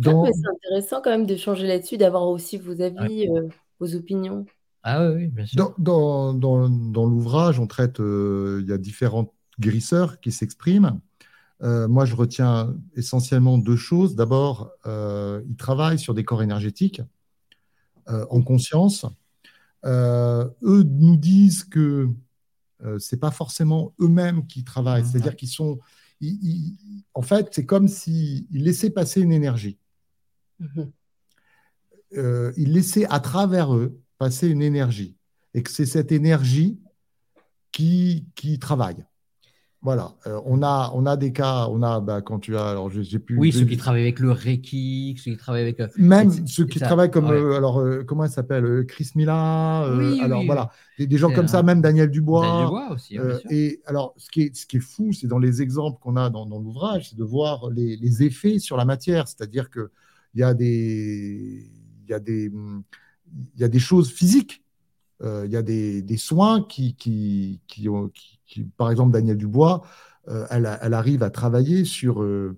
C'est 0.00 0.10
intéressant 0.10 1.00
quand 1.02 1.10
même 1.10 1.26
d'échanger 1.26 1.66
là-dessus, 1.66 1.98
d'avoir 1.98 2.28
aussi 2.28 2.58
vos 2.58 2.80
avis, 2.80 3.28
euh, 3.28 3.48
vos 3.80 3.94
opinions. 3.94 4.46
Ah 4.82 5.10
oui, 5.10 5.26
bien 5.26 5.46
sûr. 5.46 5.74
Dans, 5.78 6.32
dans 6.32 7.06
l'ouvrage, 7.06 7.58
on 7.58 7.66
traite, 7.66 7.98
il 7.98 8.64
y 8.68 8.72
a 8.72 8.78
différents 8.78 9.34
guérisseurs 9.58 10.20
qui 10.20 10.30
s'expriment. 10.30 11.00
Euh, 11.62 11.88
moi, 11.88 12.04
je 12.04 12.14
retiens 12.14 12.74
essentiellement 12.94 13.58
deux 13.58 13.76
choses. 13.76 14.16
D'abord, 14.16 14.70
euh, 14.86 15.42
ils 15.48 15.56
travaillent 15.56 15.98
sur 15.98 16.14
des 16.14 16.24
corps 16.24 16.42
énergétiques 16.42 17.02
euh, 18.08 18.24
en 18.30 18.42
conscience. 18.42 19.04
eux 19.84 20.52
nous 20.62 21.16
disent 21.16 21.64
que 21.64 22.08
ce 22.82 23.14
n'est 23.14 23.20
pas 23.20 23.30
forcément 23.30 23.92
eux-mêmes 24.00 24.46
qui 24.46 24.64
travaillent, 24.64 25.04
c'est-à-dire 25.04 25.36
qu'ils 25.36 25.50
sont. 25.50 25.78
en 27.12 27.22
fait, 27.22 27.48
c'est 27.52 27.66
comme 27.66 27.88
s'ils 27.88 28.46
laissaient 28.50 28.90
passer 28.90 29.20
une 29.20 29.32
énergie. 29.32 29.78
Mhm. 30.58 30.92
ils 32.56 32.72
laissaient 32.72 33.06
à 33.08 33.20
travers 33.20 33.74
eux 33.74 33.98
passer 34.18 34.48
une 34.48 34.62
énergie. 34.62 35.16
Et 35.52 35.62
que 35.62 35.70
c'est 35.70 35.86
cette 35.86 36.12
énergie 36.12 36.78
qui, 37.72 38.26
qui 38.34 38.58
travaille. 38.58 39.04
Voilà, 39.82 40.14
euh, 40.26 40.38
on, 40.44 40.62
a, 40.62 40.92
on 40.94 41.06
a 41.06 41.16
des 41.16 41.32
cas, 41.32 41.66
on 41.70 41.82
a, 41.82 42.00
bah, 42.00 42.20
quand 42.20 42.38
tu 42.38 42.54
as, 42.54 42.68
alors 42.68 42.90
j'ai 42.90 43.18
plus. 43.18 43.38
Oui, 43.38 43.50
ceux 43.50 43.64
qui 43.64 43.78
travaillent 43.78 44.02
avec 44.02 44.18
le 44.18 44.30
Reiki, 44.30 45.16
ceux 45.16 45.30
qui 45.30 45.36
travaillent 45.38 45.62
avec. 45.62 45.80
Euh, 45.80 45.88
Même 45.96 46.46
ceux 46.46 46.66
qui 46.66 46.78
travaillent 46.78 47.10
comme, 47.10 47.30
euh, 47.30 47.56
alors, 47.56 47.82
comment 48.06 48.24
elle 48.24 48.30
s'appelle 48.30 48.84
Chris 48.86 49.12
Mila, 49.14 49.84
alors 50.22 50.44
voilà, 50.44 50.70
des, 50.98 51.16
gens 51.16 51.32
comme 51.32 51.48
ça, 51.48 51.62
même 51.62 51.80
Daniel 51.80 52.10
Dubois. 52.10 52.42
Daniel 52.42 52.64
Dubois 52.66 52.90
aussi, 52.92 53.18
Et 53.48 53.80
alors, 53.86 54.12
ce 54.18 54.30
qui 54.30 54.42
est, 54.42 54.54
ce 54.54 54.66
qui 54.66 54.76
est 54.76 54.80
fou, 54.80 55.14
c'est 55.14 55.28
dans 55.28 55.38
les 55.38 55.62
exemples 55.62 55.98
qu'on 55.98 56.16
a 56.16 56.28
dans, 56.28 56.44
l'ouvrage, 56.44 57.08
c'est 57.08 57.16
de 57.16 57.24
voir 57.24 57.70
les, 57.70 57.96
les, 57.96 58.22
effets 58.22 58.58
sur 58.58 58.76
la 58.76 58.84
matière, 58.84 59.28
c'est-à-dire 59.28 59.70
qu'il 59.70 59.88
y 60.34 60.42
a 60.42 60.52
des. 60.52 61.70
Il 62.06 62.10
y, 62.10 62.14
a 62.14 62.18
des, 62.18 62.50
il 63.54 63.60
y 63.60 63.64
a 63.64 63.68
des 63.68 63.78
choses 63.78 64.10
physiques 64.10 64.62
il 65.22 65.50
y 65.50 65.56
a 65.56 65.62
des, 65.62 66.02
des 66.02 66.16
soins 66.16 66.62
qui, 66.62 66.94
qui, 66.96 67.60
qui, 67.68 67.88
ont, 67.88 68.08
qui, 68.08 68.39
par 68.76 68.90
exemple, 68.90 69.12
Daniel 69.12 69.36
Dubois, 69.36 69.82
euh, 70.28 70.46
elle, 70.50 70.94
arrive 70.94 71.22
à 71.22 71.30
travailler 71.30 71.84
sur, 71.84 72.22
euh, 72.22 72.56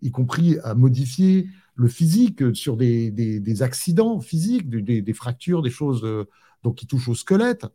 y 0.00 0.10
compris 0.10 0.58
à 0.62 0.74
modifier 0.74 1.48
le 1.74 1.88
physique 1.88 2.54
sur 2.54 2.76
des, 2.76 3.62
accidents 3.62 4.20
physiques, 4.20 4.70
des, 4.70 5.12
fractures, 5.12 5.62
des 5.62 5.70
choses 5.70 6.04
euh, 6.04 6.28
donc, 6.62 6.76
qui 6.76 6.86
touchent 6.86 7.08
au 7.08 7.14
squelette. 7.14 7.66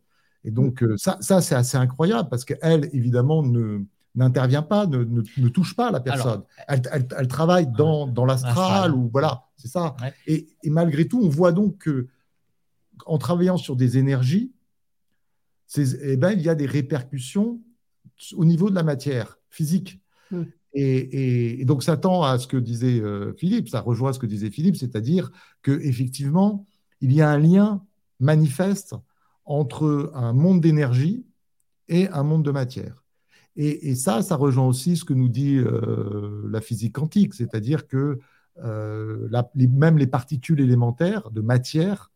Et 0.44 0.50
donc, 0.50 0.84
ça, 0.96 1.18
ça 1.20 1.40
c'est 1.40 1.56
assez 1.56 1.76
incroyable 1.76 2.28
parce 2.28 2.44
qu'elle, 2.44 2.88
évidemment, 2.92 3.42
ne, 3.42 3.84
n'intervient 4.14 4.62
pas, 4.62 4.86
ne, 4.86 5.48
touche 5.48 5.74
pas 5.74 5.90
la 5.90 6.00
personne. 6.00 6.42
elle, 6.68 7.28
travaille 7.28 7.66
dans, 7.66 8.24
l'astral 8.24 8.94
ou 8.94 9.10
voilà, 9.12 9.44
c'est 9.56 9.68
ça. 9.68 9.96
Et, 10.26 10.48
et, 10.62 10.70
malgré 10.70 11.08
tout, 11.08 11.20
on 11.20 11.28
voit 11.28 11.52
donc 11.52 11.78
que 11.78 12.06
en 13.04 13.18
travaillant 13.18 13.58
sur 13.58 13.76
des 13.76 13.98
énergies, 13.98 14.52
eh 15.76 16.16
ben, 16.16 16.32
il 16.32 16.42
y 16.42 16.48
a 16.48 16.54
des 16.54 16.66
répercussions 16.66 17.60
au 18.34 18.44
niveau 18.44 18.70
de 18.70 18.74
la 18.74 18.82
matière 18.82 19.38
physique. 19.50 20.00
Hmm. 20.30 20.44
Et, 20.78 21.64
donc, 21.64 21.82
ça 21.82 21.96
tend 21.96 22.22
à 22.22 22.38
ce 22.38 22.46
que 22.46 22.58
disait 22.58 23.00
euh, 23.00 23.32
Philippe, 23.32 23.70
ça 23.70 23.80
rejoint 23.80 24.12
ce 24.12 24.18
que 24.18 24.26
disait 24.26 24.50
Philippe, 24.50 24.76
c'est-à-dire 24.76 25.30
qu'effectivement, 25.62 26.66
il 27.00 27.12
y 27.12 27.22
a 27.22 27.30
un 27.30 27.38
lien 27.38 27.82
manifeste 28.20 28.94
entre 29.46 30.10
un 30.14 30.34
monde 30.34 30.60
d'énergie 30.60 31.24
et 31.88 32.08
un 32.08 32.22
monde 32.22 32.44
de 32.44 32.50
matière. 32.50 33.04
Et, 33.58 33.94
ça, 33.94 34.20
ça 34.20 34.36
rejoint 34.36 34.66
aussi 34.66 34.98
ce 34.98 35.04
que 35.04 35.14
nous 35.14 35.30
dit 35.30 35.56
euh, 35.56 36.46
la 36.50 36.60
physique 36.60 36.92
quantique, 36.92 37.32
c'est-à-dire 37.32 37.86
que 37.86 38.18
euh, 38.62 39.28
même 39.54 39.96
les 39.96 40.06
particules 40.06 40.60
élémentaires 40.60 41.30
de 41.30 41.40
matière 41.40 42.10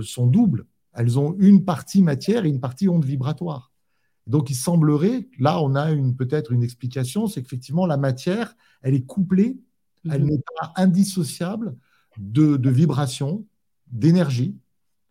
sont 0.00 0.26
doubles 0.26 0.64
elles 0.94 1.18
ont 1.18 1.34
une 1.38 1.64
partie 1.64 2.02
matière 2.02 2.44
et 2.44 2.48
une 2.48 2.60
partie 2.60 2.88
onde 2.88 3.04
vibratoire. 3.04 3.72
Donc, 4.26 4.48
il 4.48 4.54
semblerait, 4.54 5.28
là, 5.38 5.60
on 5.60 5.74
a 5.74 5.94
peut-être 6.16 6.52
une 6.52 6.62
explication, 6.62 7.26
c'est 7.26 7.42
qu'effectivement, 7.42 7.86
la 7.86 7.98
matière, 7.98 8.54
elle 8.82 8.94
est 8.94 9.04
couplée, 9.04 9.58
elle 10.10 10.22
mhm. 10.22 10.30
n'est 10.30 10.42
pas 10.60 10.72
indissociable 10.76 11.76
de, 12.16 12.56
de 12.56 12.70
vibrations, 12.70 13.44
d'énergie. 13.90 14.56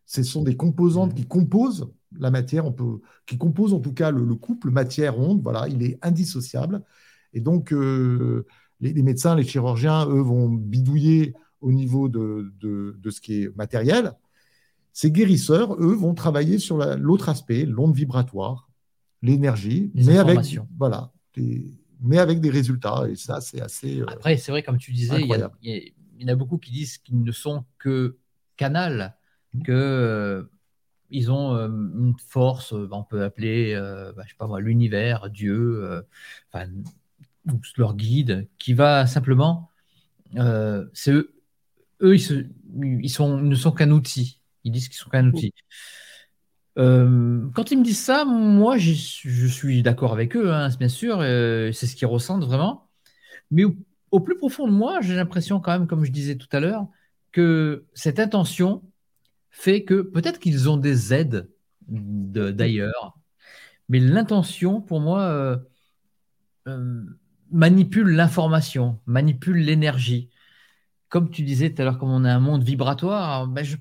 Ce 0.06 0.24
sont 0.24 0.43
des 0.43 0.56
composantes 0.56 1.12
mhm. 1.12 1.15
qui 1.15 1.28
composent 1.28 1.91
la 2.19 2.32
matière, 2.32 2.65
on 2.65 2.72
peut, 2.72 3.00
qui 3.26 3.38
composent 3.38 3.74
en 3.74 3.80
tout 3.80 3.93
cas 3.93 4.12
le, 4.12 4.36
couple 4.36 4.72
matière-onde. 4.72 5.41
Voilà, 5.41 5.67
il 5.67 5.84
est 5.84 6.00
indissociable. 6.02 6.84
Et 7.34 7.39
donc, 7.39 7.72
euh, 7.72 8.46
les, 8.80 9.02
médecins, 9.04 9.36
les 9.36 9.43
chirurgiens, 9.43 10.08
eux, 10.08 10.22
vont 10.22 10.50
bidouiller 10.50 11.34
au 11.62 11.72
niveau 11.72 12.10
de, 12.10 12.54
de 12.60 13.10
ce 13.10 13.22
qui 13.22 13.43
est 13.43 13.56
matériel, 13.56 14.13
ces 14.94 15.10
guérisseurs, 15.10 15.74
eux, 15.82 15.96
vont 15.96 16.14
travailler 16.14 16.60
sur 16.60 16.78
l'autre 16.78 17.28
aspect, 17.28 17.66
l'onde 17.66 17.96
vibratoire, 17.96 18.70
l'énergie, 19.24 19.92
mais 19.96 20.20
avec, 20.20 20.60
voilà, 20.78 21.12
mais 22.00 22.20
avec 22.20 22.40
des 22.40 22.52
résultats. 22.52 23.06
Et 23.10 23.16
ça, 23.16 23.42
c'est 23.42 23.60
assez. 23.60 24.02
Euh, 24.02 24.06
Après, 24.08 24.38
c'est 24.38 24.52
vrai, 24.52 24.62
comme 24.62 24.78
tu 24.78 24.92
disais, 24.92 25.20
il 25.20 25.28
y, 25.28 26.26
en 26.26 26.28
a 26.28 26.36
beaucoup 26.36 26.60
qui 26.60 26.72
disent 26.72 27.00
qu'ils 27.00 27.24
ne 27.24 27.32
sont 27.32 27.66
que 27.80 28.18
canal, 28.56 29.16
mmh. 29.56 29.64
que 29.64 29.72
euh, 29.72 30.44
ils 31.10 31.32
ont 31.32 31.56
euh, 31.56 31.68
une 31.70 32.14
force, 32.28 32.72
on 32.72 33.04
peut 33.04 33.24
appeler, 33.24 33.74
bah, 34.16 34.22
je 34.26 34.30
sais 34.30 34.38
pas 34.38 34.46
moi, 34.46 34.62
l'univers, 34.62 35.32
Dieu, 35.32 36.06
enfin, 36.52 36.70
leur 37.78 37.96
guide, 37.96 38.48
qui 38.60 38.74
va 38.74 39.08
simplement. 39.08 39.72
c'est 40.94 41.12
eux, 41.12 41.34
eux 42.04 42.16
ils, 42.16 42.52
ils, 43.02 43.10
sont, 43.10 43.39
ils 43.39 43.50
ne 43.50 43.56
sont 43.56 43.72
qu'un 43.72 43.89
outil. 43.89 44.39
Ils 44.64 44.72
disent 44.72 44.88
qu'ils 44.88 44.97
sont 44.97 45.09
qu'un 45.09 45.28
outil. 45.28 45.53
Euh, 46.78 47.47
quand 47.53 47.72
ils 47.72 47.78
me 47.78 47.84
disent 47.84 48.01
ça, 48.01 48.26
moi, 48.26 48.78
je 48.78 48.93
suis 49.47 49.84
d'accord 49.84 50.14
avec 50.14 50.36
eux, 50.36 50.51
hein, 50.51 50.70
bien 50.80 50.89
sûr. 50.89 51.20
Euh, 51.22 51.72
c'est 51.72 51.88
ce 51.88 51.95
qu'ils 51.95 52.07
ressentent 52.07 52.45
vraiment. 52.45 52.89
Mais 53.51 53.64
au, 54.11 54.20
plus 54.20 54.38
profond 54.38 54.68
de 54.68 54.74
moi, 54.74 55.01
j'ai 55.01 55.16
l'impression 55.16 55.59
quand 55.59 55.72
même, 55.72 55.88
comme 55.88 56.03
je 56.05 56.11
disais 56.11 56.36
tout 56.36 56.47
à 56.51 56.59
l'heure, 56.59 56.88
que 57.32 57.86
cette 57.93 58.20
intention 58.20 58.84
fait 59.51 59.84
que 59.84 60.01
peut-être 60.01 60.39
qu'ils 60.39 60.70
ont 60.70 60.78
des 60.78 61.14
aides 61.14 61.49
d'ailleurs, 61.88 63.18
mais 63.89 63.99
l'intention, 63.99 64.82
pour 64.82 64.99
moi, 65.01 65.61
manipule 67.51 68.09
l'information, 68.09 68.99
manipule 69.05 69.57
l'énergie. 69.57 70.30
Comme 71.09 71.30
tu 71.30 71.43
disais 71.43 71.72
tout 71.72 71.82
à 71.82 71.86
l'heure, 71.86 71.99
comme 71.99 72.09
on 72.09 72.24
a 72.26 72.34
un 72.34 72.39
monde 72.39 72.64
vibratoire, 72.64 73.47
ben 73.47 73.64
je, 73.64 73.78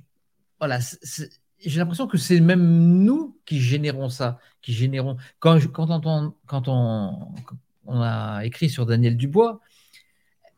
voilà, 0.62 0.78
j'ai 1.58 1.78
l'impression 1.80 2.06
que 2.06 2.16
c'est 2.16 2.38
même 2.38 3.02
nous 3.02 3.36
qui 3.46 3.60
générons 3.60 4.08
ça, 4.08 4.38
qui 4.60 4.72
générons. 4.72 5.16
Quand, 5.40 5.58
quand, 5.72 6.06
on, 6.06 6.34
quand 6.46 6.68
on, 6.68 8.00
a 8.00 8.44
écrit 8.44 8.70
sur 8.70 8.86
Daniel 8.86 9.16
Dubois, 9.16 9.60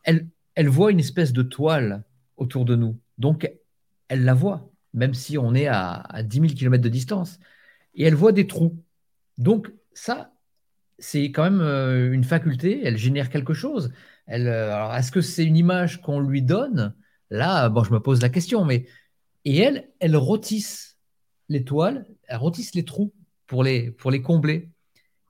elle, 0.02 0.28
voit 0.68 0.90
une 0.90 1.00
espèce 1.00 1.32
de 1.32 1.42
toile 1.42 2.04
autour 2.36 2.66
de 2.66 2.76
nous. 2.76 3.00
Donc, 3.16 3.50
elle 4.08 4.24
la 4.24 4.34
voit, 4.34 4.70
même 4.92 5.14
si 5.14 5.38
on 5.38 5.54
est 5.54 5.68
à, 5.68 5.92
à 5.92 6.22
10 6.22 6.40
000 6.40 6.52
km 6.52 6.84
de 6.84 6.90
distance. 6.90 7.38
Et 7.94 8.04
elle 8.04 8.14
voit 8.14 8.32
des 8.32 8.46
trous. 8.46 8.76
Donc, 9.38 9.72
ça, 9.94 10.34
c'est 10.98 11.32
quand 11.32 11.44
même 11.44 11.62
euh, 11.62 12.12
une 12.12 12.24
faculté, 12.24 12.82
elle 12.84 12.98
génère 12.98 13.30
quelque 13.30 13.54
chose. 13.54 13.90
Euh, 14.28 14.70
alors, 14.70 14.94
est-ce 14.96 15.10
que 15.10 15.22
c'est 15.22 15.46
une 15.46 15.56
image 15.56 16.02
qu'on 16.02 16.20
lui 16.20 16.42
donne? 16.42 16.94
Là, 17.30 17.70
bon, 17.70 17.84
je 17.84 17.92
me 17.92 18.00
pose 18.00 18.20
la 18.20 18.28
question, 18.28 18.66
mais 18.66 18.86
et 19.44 19.58
elle, 19.58 19.88
elle 20.00 20.16
rôtisse 20.16 20.96
les 21.48 21.64
toiles, 21.64 22.06
elle 22.28 22.38
rôtisse 22.38 22.74
les 22.74 22.84
trous 22.84 23.12
pour 23.46 23.62
les, 23.62 23.90
pour 23.90 24.10
les 24.10 24.22
combler. 24.22 24.70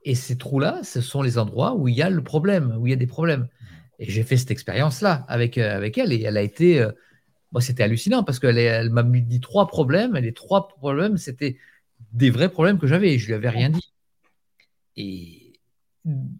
Et 0.03 0.15
ces 0.15 0.37
trous-là, 0.37 0.83
ce 0.83 1.01
sont 1.01 1.21
les 1.21 1.37
endroits 1.37 1.75
où 1.75 1.87
il 1.87 1.95
y 1.95 2.01
a 2.01 2.09
le 2.09 2.23
problème, 2.23 2.75
où 2.79 2.87
il 2.87 2.91
y 2.91 2.93
a 2.93 2.97
des 2.97 3.07
problèmes. 3.07 3.47
Et 3.99 4.09
j'ai 4.09 4.23
fait 4.23 4.37
cette 4.37 4.51
expérience-là 4.51 5.25
avec, 5.27 5.57
euh, 5.57 5.75
avec 5.75 5.97
elle 5.97 6.13
et 6.13 6.21
elle 6.21 6.37
a 6.37 6.41
été. 6.41 6.85
moi, 7.51 7.61
c'était 7.61 7.83
hallucinant 7.83 8.23
parce 8.23 8.39
qu'elle 8.39 8.57
elle, 8.57 8.89
m'a 8.89 9.03
dit 9.03 9.39
trois 9.39 9.67
problèmes 9.67 10.15
et 10.15 10.21
les 10.21 10.33
trois 10.33 10.67
problèmes, 10.67 11.17
c'était 11.17 11.57
des 12.11 12.29
vrais 12.29 12.49
problèmes 12.49 12.77
que 12.77 12.87
j'avais 12.87 13.13
et 13.13 13.19
je 13.19 13.27
lui 13.27 13.33
avais 13.33 13.49
rien 13.49 13.69
dit. 13.69 13.93
Et, 14.97 15.45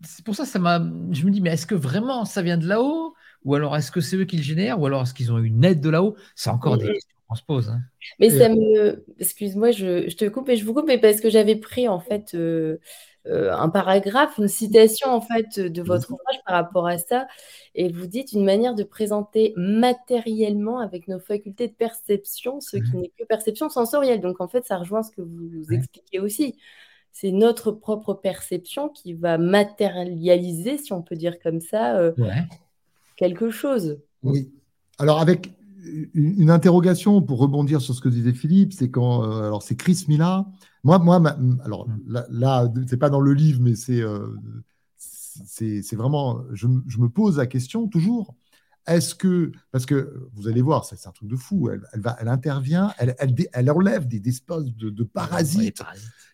c'est 0.04 0.24
pour 0.24 0.36
ça, 0.36 0.46
ça 0.46 0.60
m'a. 0.60 0.80
Je 1.12 1.26
me 1.26 1.32
dis, 1.32 1.42
mais 1.42 1.52
est-ce 1.52 1.66
que 1.66 1.76
vraiment 1.76 2.26
ça 2.26 2.42
vient 2.42 2.58
de 2.58 2.68
là-haut? 2.68 3.16
Ou 3.44 3.56
alors 3.56 3.76
est-ce 3.76 3.92
que 3.92 4.02
c'est 4.02 4.16
eux 4.16 4.26
qui 4.26 4.38
le 4.38 4.44
génèrent? 4.44 4.80
Ou 4.80 4.86
alors 4.86 5.04
est-ce 5.04 5.14
qu'ils 5.14 5.32
ont 5.32 5.40
une 5.40 5.64
aide 5.64 5.82
de 5.82 5.90
là-haut? 5.90 6.16
C'est 6.36 6.50
encore 6.50 6.78
des 6.78 7.00
qu'on 7.28 7.36
se 7.36 7.44
pose. 7.44 7.70
Hein. 7.70 7.80
Mais 8.20 8.30
ça 8.30 8.50
me. 8.50 9.06
Excuse-moi, 9.20 9.72
je, 9.72 10.14
te 10.16 10.26
coupe 10.26 10.50
et 10.50 10.56
je 10.56 10.66
vous 10.66 10.74
coupe, 10.74 10.88
mais 10.88 10.98
parce 10.98 11.22
que 11.22 11.30
j'avais 11.30 11.56
pris 11.56 11.88
en 11.88 12.00
fait 12.00 12.34
euh, 12.36 12.78
euh, 13.26 13.52
un 13.54 13.70
paragraphe, 13.70 14.38
une 14.38 14.48
citation 14.48 15.10
en 15.10 15.22
fait 15.22 15.60
de 15.60 15.82
votre 15.82 16.12
ouvrage 16.12 16.40
par 16.46 16.56
rapport 16.56 16.88
à 16.88 16.98
ça. 16.98 17.28
Et 17.74 17.92
vous 17.92 18.08
dites 18.08 18.34
une 18.34 18.46
manière 18.46 18.76
de 18.76 18.84
présenter 18.84 19.54
matériellement 19.58 20.80
avec 20.80 21.08
nos 21.08 21.20
facultés 21.20 21.68
de 21.68 21.74
perception, 21.74 22.62
ce 22.62 22.78
qui 22.78 22.96
mmh 22.96 23.02
n'est 23.02 23.12
que 23.18 23.26
perception 23.26 23.70
sensorielle. 23.70 24.22
Donc 24.22 24.42
en 24.42 24.48
fait, 24.48 24.66
ça 24.66 24.78
rejoint 24.78 25.04
ce 25.04 25.12
que 25.12 25.22
vous 25.22 25.74
expliquez 25.74 26.20
aussi 26.20 26.56
c'est 27.16 27.32
notre 27.32 27.72
propre 27.72 28.14
perception 28.14 28.90
qui 28.90 29.14
va 29.14 29.38
matérialiser, 29.38 30.78
si 30.78 30.92
on 30.92 31.02
peut 31.02 31.16
dire 31.16 31.40
comme 31.40 31.62
ça, 31.62 31.96
euh, 31.96 32.12
quelque 33.16 33.50
chose. 33.50 34.02
Oui. 34.22 34.52
Alors 35.00 35.22
avec 35.22 35.50
une 36.14 36.50
interrogation 36.50 37.22
pour 37.22 37.40
rebondir 37.40 37.82
sur 37.82 37.94
ce 37.94 38.02
que 38.02 38.10
disait 38.10 38.34
Philippe, 38.34 38.74
c'est 38.74 38.90
quand 38.90 39.24
euh, 39.24 39.44
alors 39.44 39.64
c'est 39.64 39.76
Chris 39.76 40.06
Mila. 40.08 40.46
Moi, 40.84 41.00
moi, 41.00 41.22
alors 41.64 41.88
mm. 41.88 42.00
là, 42.08 42.26
là 42.30 42.74
c'est 42.88 42.98
pas 42.98 43.10
dans 43.10 43.22
le 43.22 43.34
livre, 43.34 43.60
mais 43.62 43.76
c'est 43.76 44.02
euh, 44.02 44.28
c'est 45.46 45.96
vraiment, 45.96 46.44
je, 46.54 46.68
je, 46.88 46.98
me 47.00 47.10
pose 47.10 47.38
la 47.38 47.46
question 47.46 47.88
toujours. 47.88 48.36
Est-ce 48.88 49.16
que, 49.16 49.52
parce 49.72 49.86
que 49.86 50.30
vous 50.34 50.48
allez 50.48 50.62
voir, 50.62 50.86
c'est 50.86 51.08
un 51.08 51.12
truc 51.12 51.28
de 51.28 51.36
fou, 51.36 51.70
elle, 51.70 51.82
elle, 51.92 52.02
va, 52.02 52.16
elle 52.20 52.28
intervient, 52.28 52.94
elle, 53.00 53.16
elle, 53.18 53.36
elle 53.52 53.72
enlève 53.72 54.08
des, 54.08 54.22
espèces 54.30 54.76
de, 54.76 54.90
de 54.92 55.04
parasites 55.04 55.82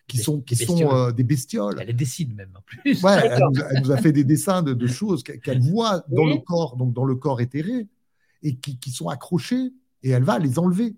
qui 0.06 0.18
sont, 0.18 0.40
qui 0.42 0.54
des, 0.54 0.66
sont 0.66 0.92
euh, 0.92 1.12
des 1.12 1.24
bestioles. 1.24 1.78
Elle 1.80 1.86
les 1.86 1.94
dessine 1.94 2.34
même 2.34 2.50
en 2.54 2.60
plus. 2.60 3.02
Ouais, 3.02 3.16
elle, 3.24 3.82
nous 3.82 3.90
a, 3.90 3.96
fait 3.96 4.12
des 4.12 4.24
dessins 4.24 4.62
de, 4.62 4.86
choses 4.86 5.22
qu'elle 5.22 5.60
voit 5.60 6.04
dans 6.08 6.26
le 6.26 6.38
corps, 6.38 6.76
donc 6.76 6.92
dans 6.92 7.04
le 7.04 7.16
corps 7.16 7.40
éthéré, 7.40 7.88
et 8.42 8.56
qui, 8.56 8.78
qui 8.78 8.90
sont 8.90 9.08
accrochées, 9.08 9.72
et 10.02 10.10
elle 10.10 10.24
va 10.24 10.38
les 10.38 10.58
enlever. 10.58 10.96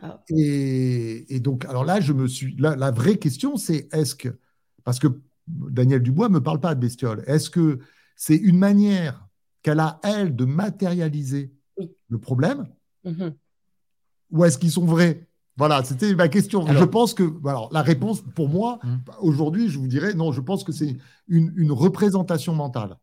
Ah. 0.00 0.22
Et, 0.28 1.34
et, 1.34 1.40
donc, 1.40 1.64
alors 1.66 1.84
là, 1.84 2.00
je 2.00 2.12
me 2.12 2.26
suis. 2.26 2.56
La, 2.56 2.76
la 2.76 2.90
vraie 2.90 3.18
question, 3.18 3.56
c'est 3.56 3.88
est-ce 3.92 4.14
que. 4.14 4.38
Parce 4.84 4.98
que 4.98 5.08
Daniel 5.46 6.02
Dubois 6.02 6.28
ne 6.28 6.34
me 6.34 6.42
parle 6.42 6.60
pas 6.60 6.74
de 6.74 6.80
bestioles. 6.80 7.22
Est-ce 7.26 7.50
que 7.50 7.80
c'est 8.16 8.36
une 8.36 8.58
manière 8.58 9.28
qu'elle 9.62 9.80
a, 9.80 10.00
elle, 10.02 10.34
de 10.34 10.44
matérialiser 10.44 11.52
le 12.08 12.18
problème 12.18 12.66
mm-hmm. 13.04 13.34
Ou 14.30 14.44
est-ce 14.44 14.58
qu'ils 14.58 14.70
sont 14.70 14.86
vrais? 14.86 15.28
Voilà, 15.56 15.84
c'était 15.84 16.14
ma 16.14 16.28
question. 16.28 16.66
je 16.66 16.84
pense 16.84 17.14
que 17.14 17.24
alors, 17.46 17.68
la 17.72 17.82
réponse, 17.82 18.22
pour 18.34 18.48
moi, 18.48 18.78
hum. 18.82 19.00
aujourd'hui, 19.20 19.68
je 19.68 19.78
vous 19.78 19.86
dirais, 19.86 20.14
non, 20.14 20.32
je 20.32 20.40
pense 20.40 20.64
que 20.64 20.72
c'est 20.72 20.96
une, 21.28 21.72
représentation 21.72 22.54
mentale. 22.54 22.96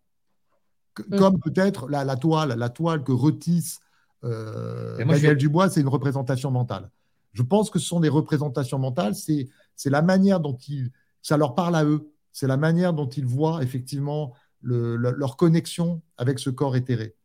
Hum. 1.11 1.19
Comme 1.19 1.39
peut-être 1.39 1.89
la, 1.89 2.15
toile, 2.15 2.55
la 2.57 2.69
toile 2.69 3.03
que 3.03 3.11
retisse 3.11 3.79
euh, 4.23 4.97
Daniel 4.97 5.37
Dubois, 5.37 5.69
c'est 5.69 5.81
une 5.81 5.87
représentation 5.87 6.51
mentale. 6.51 6.89
Je 7.33 7.43
pense 7.43 7.69
que 7.69 7.79
ce 7.79 7.85
sont 7.85 7.99
des 7.99 8.09
représentations 8.09 8.79
mentales, 8.79 9.13
c'est 9.15 9.49
la 9.85 10.01
manière 10.01 10.39
dont 10.39 10.57
ils, 10.67 10.91
ça 11.21 11.37
leur 11.37 11.55
parle 11.55 11.75
à 11.75 11.85
eux, 11.85 12.11
c'est 12.31 12.47
la 12.47 12.57
manière 12.57 12.93
dont 12.93 13.07
ils 13.07 13.25
voient 13.25 13.63
effectivement 13.63 14.33
leur 14.61 15.37
connexion 15.37 16.01
avec 16.17 16.39
ce 16.39 16.49
corps 16.49 16.75
éthéré 16.75 17.15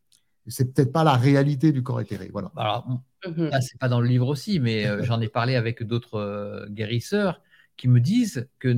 c'est 0.46 0.72
peut-être 0.72 0.92
pas 0.92 1.04
la 1.04 1.14
réalité 1.14 1.72
du 1.72 1.82
corps 1.82 2.00
éthéré. 2.00 2.30
Voilà. 2.32 2.52
Alors, 2.56 2.86
mhm. 3.26 3.50
c'est 3.60 3.78
pas 3.78 3.88
dans 3.88 4.00
le 4.00 4.08
livre 4.08 4.28
aussi, 4.28 4.60
mais 4.60 4.86
euh, 4.86 5.02
j'en 5.02 5.20
ai 5.20 5.28
parlé 5.28 5.56
avec 5.56 5.82
d'autres 5.82 6.18
euh, 6.18 6.66
guérisseurs 6.68 7.40
qui 7.76 7.88
me 7.88 8.00
disent 8.00 8.48
que 8.58 8.72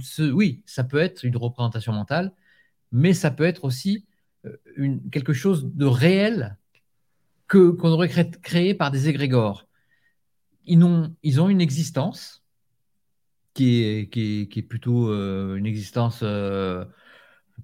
ce, 0.00 0.30
oui, 0.30 0.62
ça 0.64 0.84
peut 0.84 1.00
être 1.00 1.24
une 1.24 1.36
représentation 1.36 1.92
mentale, 1.92 2.32
mais 2.92 3.12
ça 3.12 3.30
peut 3.30 3.44
être 3.44 3.64
aussi 3.64 4.06
euh, 4.06 4.11
une, 4.76 5.08
quelque 5.10 5.32
chose 5.32 5.70
de 5.74 5.86
réel 5.86 6.56
que 7.48 7.70
qu'on 7.70 7.90
aurait 7.90 8.08
créé, 8.08 8.74
par 8.74 8.90
des 8.90 9.08
égrégores. 9.08 9.66
Ils 10.64 10.82
ont, 10.82 11.14
ils 11.22 11.40
ont 11.40 11.48
une 11.48 11.60
existence 11.60 12.42
qui 13.54 13.82
est, 13.82 14.08
qui 14.08 14.42
est, 14.42 14.46
qui 14.48 14.60
est 14.60 14.62
plutôt 14.62 15.12
une 15.12 15.66
existence 15.66 16.24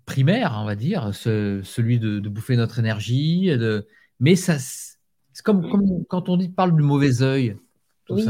primaire, 0.04 0.58
on 0.60 0.64
va 0.64 0.74
dire, 0.74 1.14
celui 1.14 1.98
de, 1.98 2.20
bouffer 2.28 2.56
notre 2.56 2.78
énergie. 2.78 3.46
De... 3.56 3.86
Mais 4.20 4.36
ça, 4.36 4.58
c'est 4.58 5.42
comme, 5.42 5.70
comme, 5.70 6.04
quand 6.06 6.28
on 6.28 6.36
dit 6.36 6.48
parle 6.48 6.74
du 6.74 6.82
mauvais 6.82 7.22
œil. 7.22 7.56
Oui, 8.10 8.26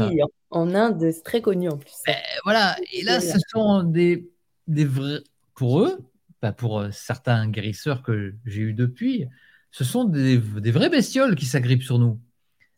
en 0.51 0.75
Inde, 0.75 1.11
c'est 1.11 1.23
très 1.23 1.41
connu 1.41 1.69
en 1.69 1.77
plus. 1.77 1.93
Ben, 2.05 2.15
voilà, 2.43 2.75
et 2.93 3.01
là, 3.03 3.21
ce 3.21 3.37
sont 3.49 3.83
des, 3.83 4.29
des 4.67 4.85
vrais, 4.85 5.21
pour 5.55 5.81
eux, 5.81 5.97
pas 6.39 6.51
pour 6.51 6.79
euh, 6.79 6.89
certains 6.91 7.49
guérisseurs 7.49 8.03
que 8.03 8.35
j'ai 8.45 8.61
eu 8.61 8.73
depuis, 8.73 9.25
ce 9.71 9.83
sont 9.83 10.05
des, 10.05 10.37
des 10.37 10.71
vraies 10.71 10.89
bestioles 10.89 11.35
qui 11.35 11.45
s'agrippent 11.45 11.83
sur 11.83 11.99
nous. 11.99 12.19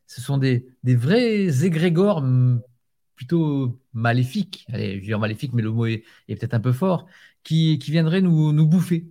Ce 0.08 0.20
sont 0.20 0.38
des, 0.38 0.68
des 0.84 0.96
vrais 0.96 1.66
égrégores 1.66 2.24
plutôt 3.16 3.80
maléfiques. 3.94 4.66
Allez, 4.74 4.96
je 4.96 5.00
veux 5.00 5.06
dire 5.06 5.20
maléfique, 5.20 5.54
mais 5.54 5.62
le 5.62 5.72
mot 5.72 5.86
est, 5.86 6.04
est 6.28 6.36
peut-être 6.36 6.54
un 6.54 6.60
peu 6.60 6.74
fort 6.74 7.08
qui, 7.44 7.80
qui 7.80 7.92
viendraient 7.92 8.22
nous, 8.22 8.52
nous 8.52 8.68
bouffer. 8.68 9.08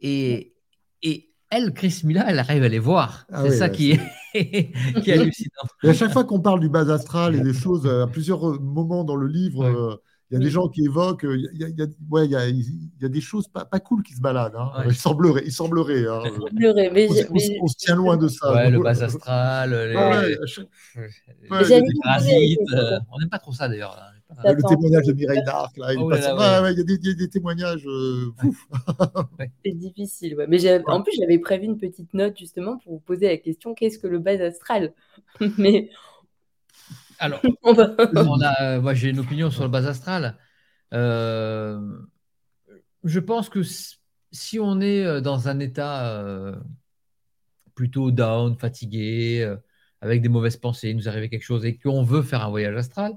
Et, 0.00 0.54
et 1.02 1.30
elle, 1.50 1.72
Chris 1.72 2.02
Mila, 2.04 2.26
elle 2.28 2.38
arrive 2.38 2.62
à 2.62 2.68
les 2.68 2.78
voir. 2.78 3.26
Ah 3.32 3.44
c'est 3.44 3.56
ça 3.56 3.68
qui, 3.70 3.92
est, 3.92 4.72
qui, 5.02 5.10
est, 5.10 5.14
hallucinant. 5.14 5.50
Et 5.82 5.88
à 5.88 5.94
chaque 5.94 6.12
fois 6.12 6.24
qu'on 6.24 6.40
parle 6.40 6.60
du 6.60 6.68
bas 6.68 6.92
astral 6.92 7.34
et 7.34 7.40
des 7.40 7.54
choses, 7.54 7.86
à 7.86 8.06
plusieurs 8.06 8.60
moments 8.60 9.04
dans 9.04 9.16
le 9.16 9.26
livre, 9.26 9.64
euh, 9.64 9.96
il 10.30 10.34
y 10.34 10.36
a 10.36 10.44
des 10.44 10.50
gens 10.50 10.68
qui 10.68 10.84
évoquent, 10.84 11.24
il 11.24 11.48
y 11.54 11.64
a, 11.64 11.68
il 11.68 11.78
y 11.78 11.82
a, 11.82 11.86
ouais, 12.10 12.26
il 12.26 12.30
y 12.30 12.36
a, 12.36 12.46
il 12.48 12.90
y 13.00 13.04
a 13.04 13.08
des 13.08 13.20
choses 13.20 13.48
pas, 13.48 13.64
pas 13.64 13.80
cool 13.80 14.02
qui 14.02 14.14
se 14.14 14.20
baladent. 14.20 14.56
Hein. 14.56 14.82
Il 14.86 14.94
semblerait. 14.94 15.42
Il 15.46 15.52
semblerait, 15.52 16.06
hein. 16.06 16.22
mais, 16.52 17.08
on, 17.08 17.64
on, 17.64 17.66
se 17.66 17.76
tient 17.76 17.96
loin 17.96 18.18
de 18.18 18.28
ça. 18.28 18.52
Ouais, 18.52 18.70
le 18.70 18.80
bas 18.80 18.90
astral, 19.02 19.70
les, 19.70 19.96
ouais, 19.96 20.36
les 21.80 21.94
parasites. 22.02 22.60
Euh, 22.74 22.98
on 23.10 23.18
n'aime 23.18 23.30
pas 23.30 23.38
trop 23.38 23.52
ça 23.52 23.68
d'ailleurs. 23.68 23.96
Le 24.44 24.68
témoignage 24.68 25.06
de 25.06 25.12
Mireille 25.14 25.42
d'Arc, 25.44 25.76
là, 25.78 25.94
il, 25.94 25.98
oh 25.98 26.12
y 26.12 26.14
a 26.14 27.14
des, 27.14 27.28
témoignages. 27.30 27.86
Euh, 27.86 28.30
c'est 29.64 29.72
difficile, 29.72 30.36
ouais. 30.36 30.46
Mais 30.46 30.58
en 30.86 31.02
plus, 31.02 31.12
j'avais 31.18 31.38
prévu 31.38 31.64
une 31.64 31.78
petite 31.78 32.12
note 32.12 32.36
justement 32.36 32.76
pour 32.78 32.92
vous 32.92 33.00
poser 33.00 33.28
la 33.28 33.38
question 33.38 33.72
qu'est-ce 33.72 33.98
que 33.98 34.06
le 34.06 34.18
bas 34.18 34.38
astral? 34.42 34.92
Mais. 35.58 35.88
Alors, 37.18 37.40
on 37.62 38.40
a, 38.40 38.80
moi, 38.80 38.94
j'ai 38.94 39.10
une 39.10 39.20
opinion 39.20 39.50
sur 39.50 39.62
le 39.64 39.68
bas 39.68 39.86
astral. 39.86 40.36
Euh, 40.94 41.80
je 43.04 43.20
pense 43.20 43.48
que 43.48 43.62
si 44.30 44.58
on 44.60 44.80
est 44.80 45.04
euh, 45.04 45.20
dans 45.20 45.48
un 45.48 45.58
état 45.60 46.22
plutôt 47.74 48.10
down, 48.10 48.56
fatigué, 48.56 49.56
avec 50.00 50.22
des 50.22 50.28
mauvaises 50.28 50.56
pensées, 50.56 50.90
il 50.90 50.96
nous 50.96 51.08
arrive 51.08 51.28
quelque 51.28 51.42
chose 51.42 51.64
et 51.64 51.76
qu'on 51.76 52.02
veut 52.02 52.22
faire 52.22 52.44
un 52.44 52.50
voyage 52.50 52.76
astral, 52.76 53.14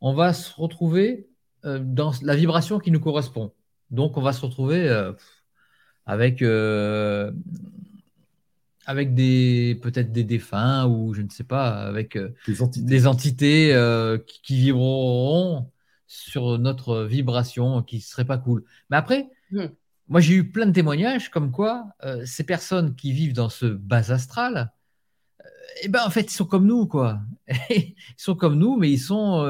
on 0.00 0.14
va 0.14 0.32
se 0.32 0.52
retrouver 0.54 1.28
euh, 1.64 1.78
dans 1.82 2.12
la 2.22 2.36
vibration 2.36 2.78
qui 2.78 2.90
nous 2.90 3.00
correspond. 3.00 3.52
Donc, 3.90 4.16
on 4.16 4.22
va 4.22 4.32
se 4.32 4.44
retrouver 4.44 4.88
euh, 4.88 5.12
avec, 6.06 6.42
euh, 6.42 7.32
avec 8.86 9.14
des 9.14 9.78
peut-être 9.82 10.12
des 10.12 10.24
défunts 10.24 10.86
ou 10.86 11.14
je 11.14 11.22
ne 11.22 11.30
sais 11.30 11.44
pas, 11.44 11.70
avec 11.70 12.18
des 12.46 13.06
entités, 13.06 13.74
qui, 14.42 14.56
vibreront 14.56 15.70
sur 16.06 16.58
notre 16.58 17.02
vibration 17.02 17.82
qui 17.82 18.00
serait 18.00 18.24
pas 18.24 18.38
cool. 18.38 18.64
Mais 18.90 18.96
après, 18.96 19.30
hmm. 19.50 19.66
moi 20.08 20.20
j'ai 20.20 20.34
eu 20.34 20.50
plein 20.50 20.66
de 20.66 20.72
témoignages 20.72 21.30
comme 21.30 21.50
quoi 21.50 21.86
euh, 22.04 22.24
ces 22.26 22.44
personnes 22.44 22.94
qui 22.94 23.12
vivent 23.12 23.32
dans 23.32 23.48
ce 23.48 23.66
bas 23.66 24.12
astral, 24.12 24.72
euh, 25.40 25.48
eh 25.82 25.88
ben 25.88 26.02
en 26.04 26.10
fait 26.10 26.30
ils 26.30 26.34
sont 26.34 26.46
comme 26.46 26.66
nous 26.66 26.86
quoi. 26.86 27.20
ils 27.70 27.94
sont 28.16 28.34
comme 28.34 28.56
nous, 28.56 28.76
mais 28.76 28.90
ils 28.90 28.98
sont, 28.98 29.44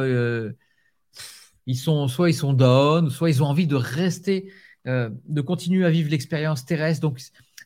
ils 1.66 1.76
sont 1.76 2.09
soit 2.09 2.30
ils 2.30 2.35
sont 2.35 2.53
down, 2.53 3.11
soit 3.11 3.30
ils 3.30 3.43
ont 3.43 3.47
envie 3.47 3.66
de 3.66 3.76
rester, 3.76 4.53
de 4.87 5.41
continuer 5.41 5.85
à 5.85 5.91
vivre 5.91 6.11
l'expérience 6.11 6.64
terrestre. 6.64 7.01
Donc 7.01 7.20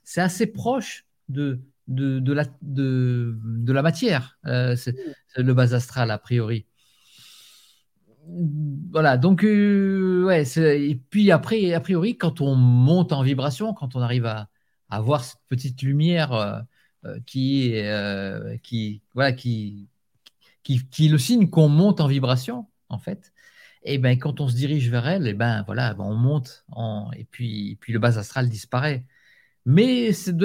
c'est 0.05 0.21
assez 0.21 0.47
proche 0.47 1.05
de 1.29 1.61
de, 1.89 2.33
la, 2.33 2.45
de, 2.62 3.39
de, 3.43 3.72
la 3.72 3.83
matière, 3.83 4.39
euh, 4.47 4.76
c'est 4.76 4.95
le 5.37 5.55
bas 5.55 5.74
astral 5.74 6.11
a 6.11 6.18
priori. 6.18 6.66
Voilà, 8.91 9.16
donc, 9.16 9.43
euh, 9.43 10.24
ouais, 10.24 10.45
et 10.59 11.01
puis 11.09 11.31
après, 11.31 11.72
a 11.72 11.81
priori, 11.81 12.18
quand 12.18 12.43
on 12.43 12.55
monte 12.55 13.12
en 13.12 13.22
vibration, 13.22 13.72
quand 13.72 13.97
on 13.97 14.01
arrive 14.01 14.26
à, 14.26 14.49
à 14.91 15.01
voir 15.01 15.24
cette 15.24 15.41
petite 15.49 15.81
lumière 15.81 16.33
euh, 16.33 17.18
qui, 17.24 17.74
qui, 18.62 19.03
voilà, 19.14 19.33
qui, 19.33 19.89
qui, 20.62 20.87
qui 20.91 21.07
est 21.07 21.09
le 21.09 21.18
signe 21.18 21.49
qu'on 21.49 21.68
monte 21.68 22.01
en 22.03 22.07
vibration, 22.07 22.66
en 22.91 22.99
fait, 22.99 23.33
et 23.83 23.97
ben 23.97 24.18
quand 24.18 24.41
on 24.41 24.49
se 24.49 24.57
dirige 24.57 24.91
vers 24.91 25.09
elle, 25.09 25.26
et 25.26 25.33
ben 25.33 25.62
voilà, 25.64 25.95
ben, 25.95 26.05
on 26.05 26.14
monte, 26.14 26.66
et 27.16 27.24
puis, 27.24 27.79
puis 27.81 27.95
le 27.95 27.99
bas 27.99 28.18
astral 28.18 28.51
disparaît. 28.51 29.07
Mais 29.64 30.12
c'est 30.12 30.37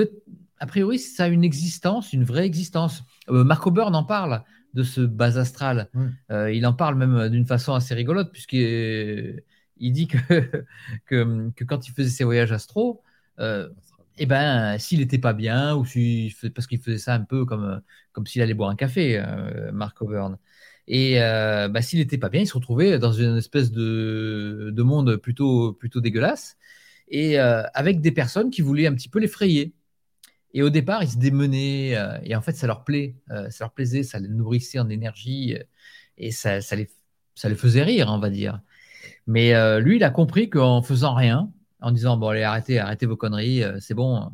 a 0.64 0.66
priori, 0.66 0.98
ça 0.98 1.26
a 1.26 1.28
une 1.28 1.44
existence, 1.44 2.14
une 2.14 2.24
vraie 2.24 2.46
existence. 2.46 3.04
Euh, 3.30 3.44
Marco 3.44 3.70
Byrne 3.70 3.96
en 3.96 4.06
parle 4.06 4.44
de 4.74 4.84
ce 4.84 5.02
bas 5.02 5.38
astral. 5.38 5.90
Euh, 6.32 6.54
il 6.54 6.66
en 6.66 6.72
parle 6.72 6.96
même 6.96 7.28
d'une 7.28 7.46
façon 7.46 7.74
assez 7.74 7.94
rigolote, 7.94 8.32
puisqu'il 8.32 9.44
dit 9.78 10.08
que, 10.08 10.64
que, 11.06 11.64
quand 11.66 11.86
il 11.90 11.92
faisait 11.92 12.10
ses 12.10 12.24
voyages 12.24 12.54
astro, 12.54 13.04
euh, 13.40 13.68
eh 14.18 14.26
ben, 14.26 14.78
s'il 14.80 15.00
n'était 15.00 15.18
pas 15.18 15.34
bien, 15.34 15.76
ou 15.76 15.84
si, 15.84 16.34
parce 16.56 16.66
qu'il 16.66 16.80
faisait 16.80 16.98
ça 16.98 17.14
un 17.16 17.26
peu 17.26 17.44
comme, 17.44 17.82
comme 18.14 18.26
s'il 18.26 18.42
allait 18.42 18.54
boire 18.54 18.70
un 18.70 18.78
café, 18.78 19.22
Marco 19.74 20.08
Byrne. 20.08 20.38
Et 20.88 21.16
bah, 21.20 21.82
s'il 21.82 22.00
n'était 22.00 22.18
pas 22.18 22.30
bien, 22.30 22.40
il 22.40 22.48
se 22.48 22.54
retrouvait 22.54 23.00
dans 23.00 23.12
une 23.12 23.36
espèce 23.36 23.70
de, 23.70 24.72
de 24.74 24.84
monde 24.84 25.18
plutôt, 25.18 25.74
plutôt 25.74 26.00
dégueulasse, 26.00 26.56
et 27.10 27.38
avec 27.38 28.00
des 28.00 28.14
personnes 28.14 28.50
qui 28.50 28.62
voulaient 28.62 28.88
un 28.88 28.94
petit 28.94 29.10
peu 29.10 29.20
l'effrayer. 29.20 29.74
Et 30.54 30.62
au 30.62 30.70
départ, 30.70 31.04
ils 31.04 31.10
se 31.10 31.18
démenaient, 31.18 31.96
euh, 31.98 32.18
et 32.24 32.36
en 32.36 32.42
fait, 32.42 32.54
ça 32.54 32.68
leur 32.68 32.84
plaît, 32.84 33.16
euh, 33.32 33.50
ça 33.50 33.66
leur 33.66 33.74
plaisait, 33.74 34.04
ça 34.04 34.20
les 34.20 34.28
nourrissait 34.28 34.80
en 34.80 34.90
énergie, 34.90 35.56
euh, 35.56 35.64
et 36.18 36.32
ça, 36.32 36.62
ça, 36.62 36.76
les, 36.76 36.90
ça 37.36 37.50
les 37.50 37.56
faisait 37.56 37.84
rire, 37.84 38.08
on 38.10 38.20
va 38.20 38.30
dire. 38.30 38.62
Mais 39.28 39.54
lui, 39.82 39.98
il 39.98 40.04
a 40.04 40.10
compris 40.12 40.50
qu'en 40.50 40.82
faisant 40.82 41.14
rien, 41.16 41.52
en 41.82 41.92
disant 41.92 42.18
bon 42.18 42.30
allez 42.30 42.44
arrêtez, 42.44 42.80
arrêtez 42.80 43.06
vos 43.06 43.18
conneries, 43.18 43.64
c'est 43.80 43.94
bon, 43.94 44.32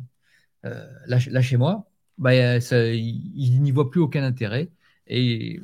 lâchez-moi, 1.06 1.88
bah, 2.18 2.34
il, 2.34 3.62
n'y 3.62 3.70
voit 3.72 3.90
plus 3.90 4.00
aucun 4.00 4.22
intérêt 4.24 4.70
et, 5.06 5.60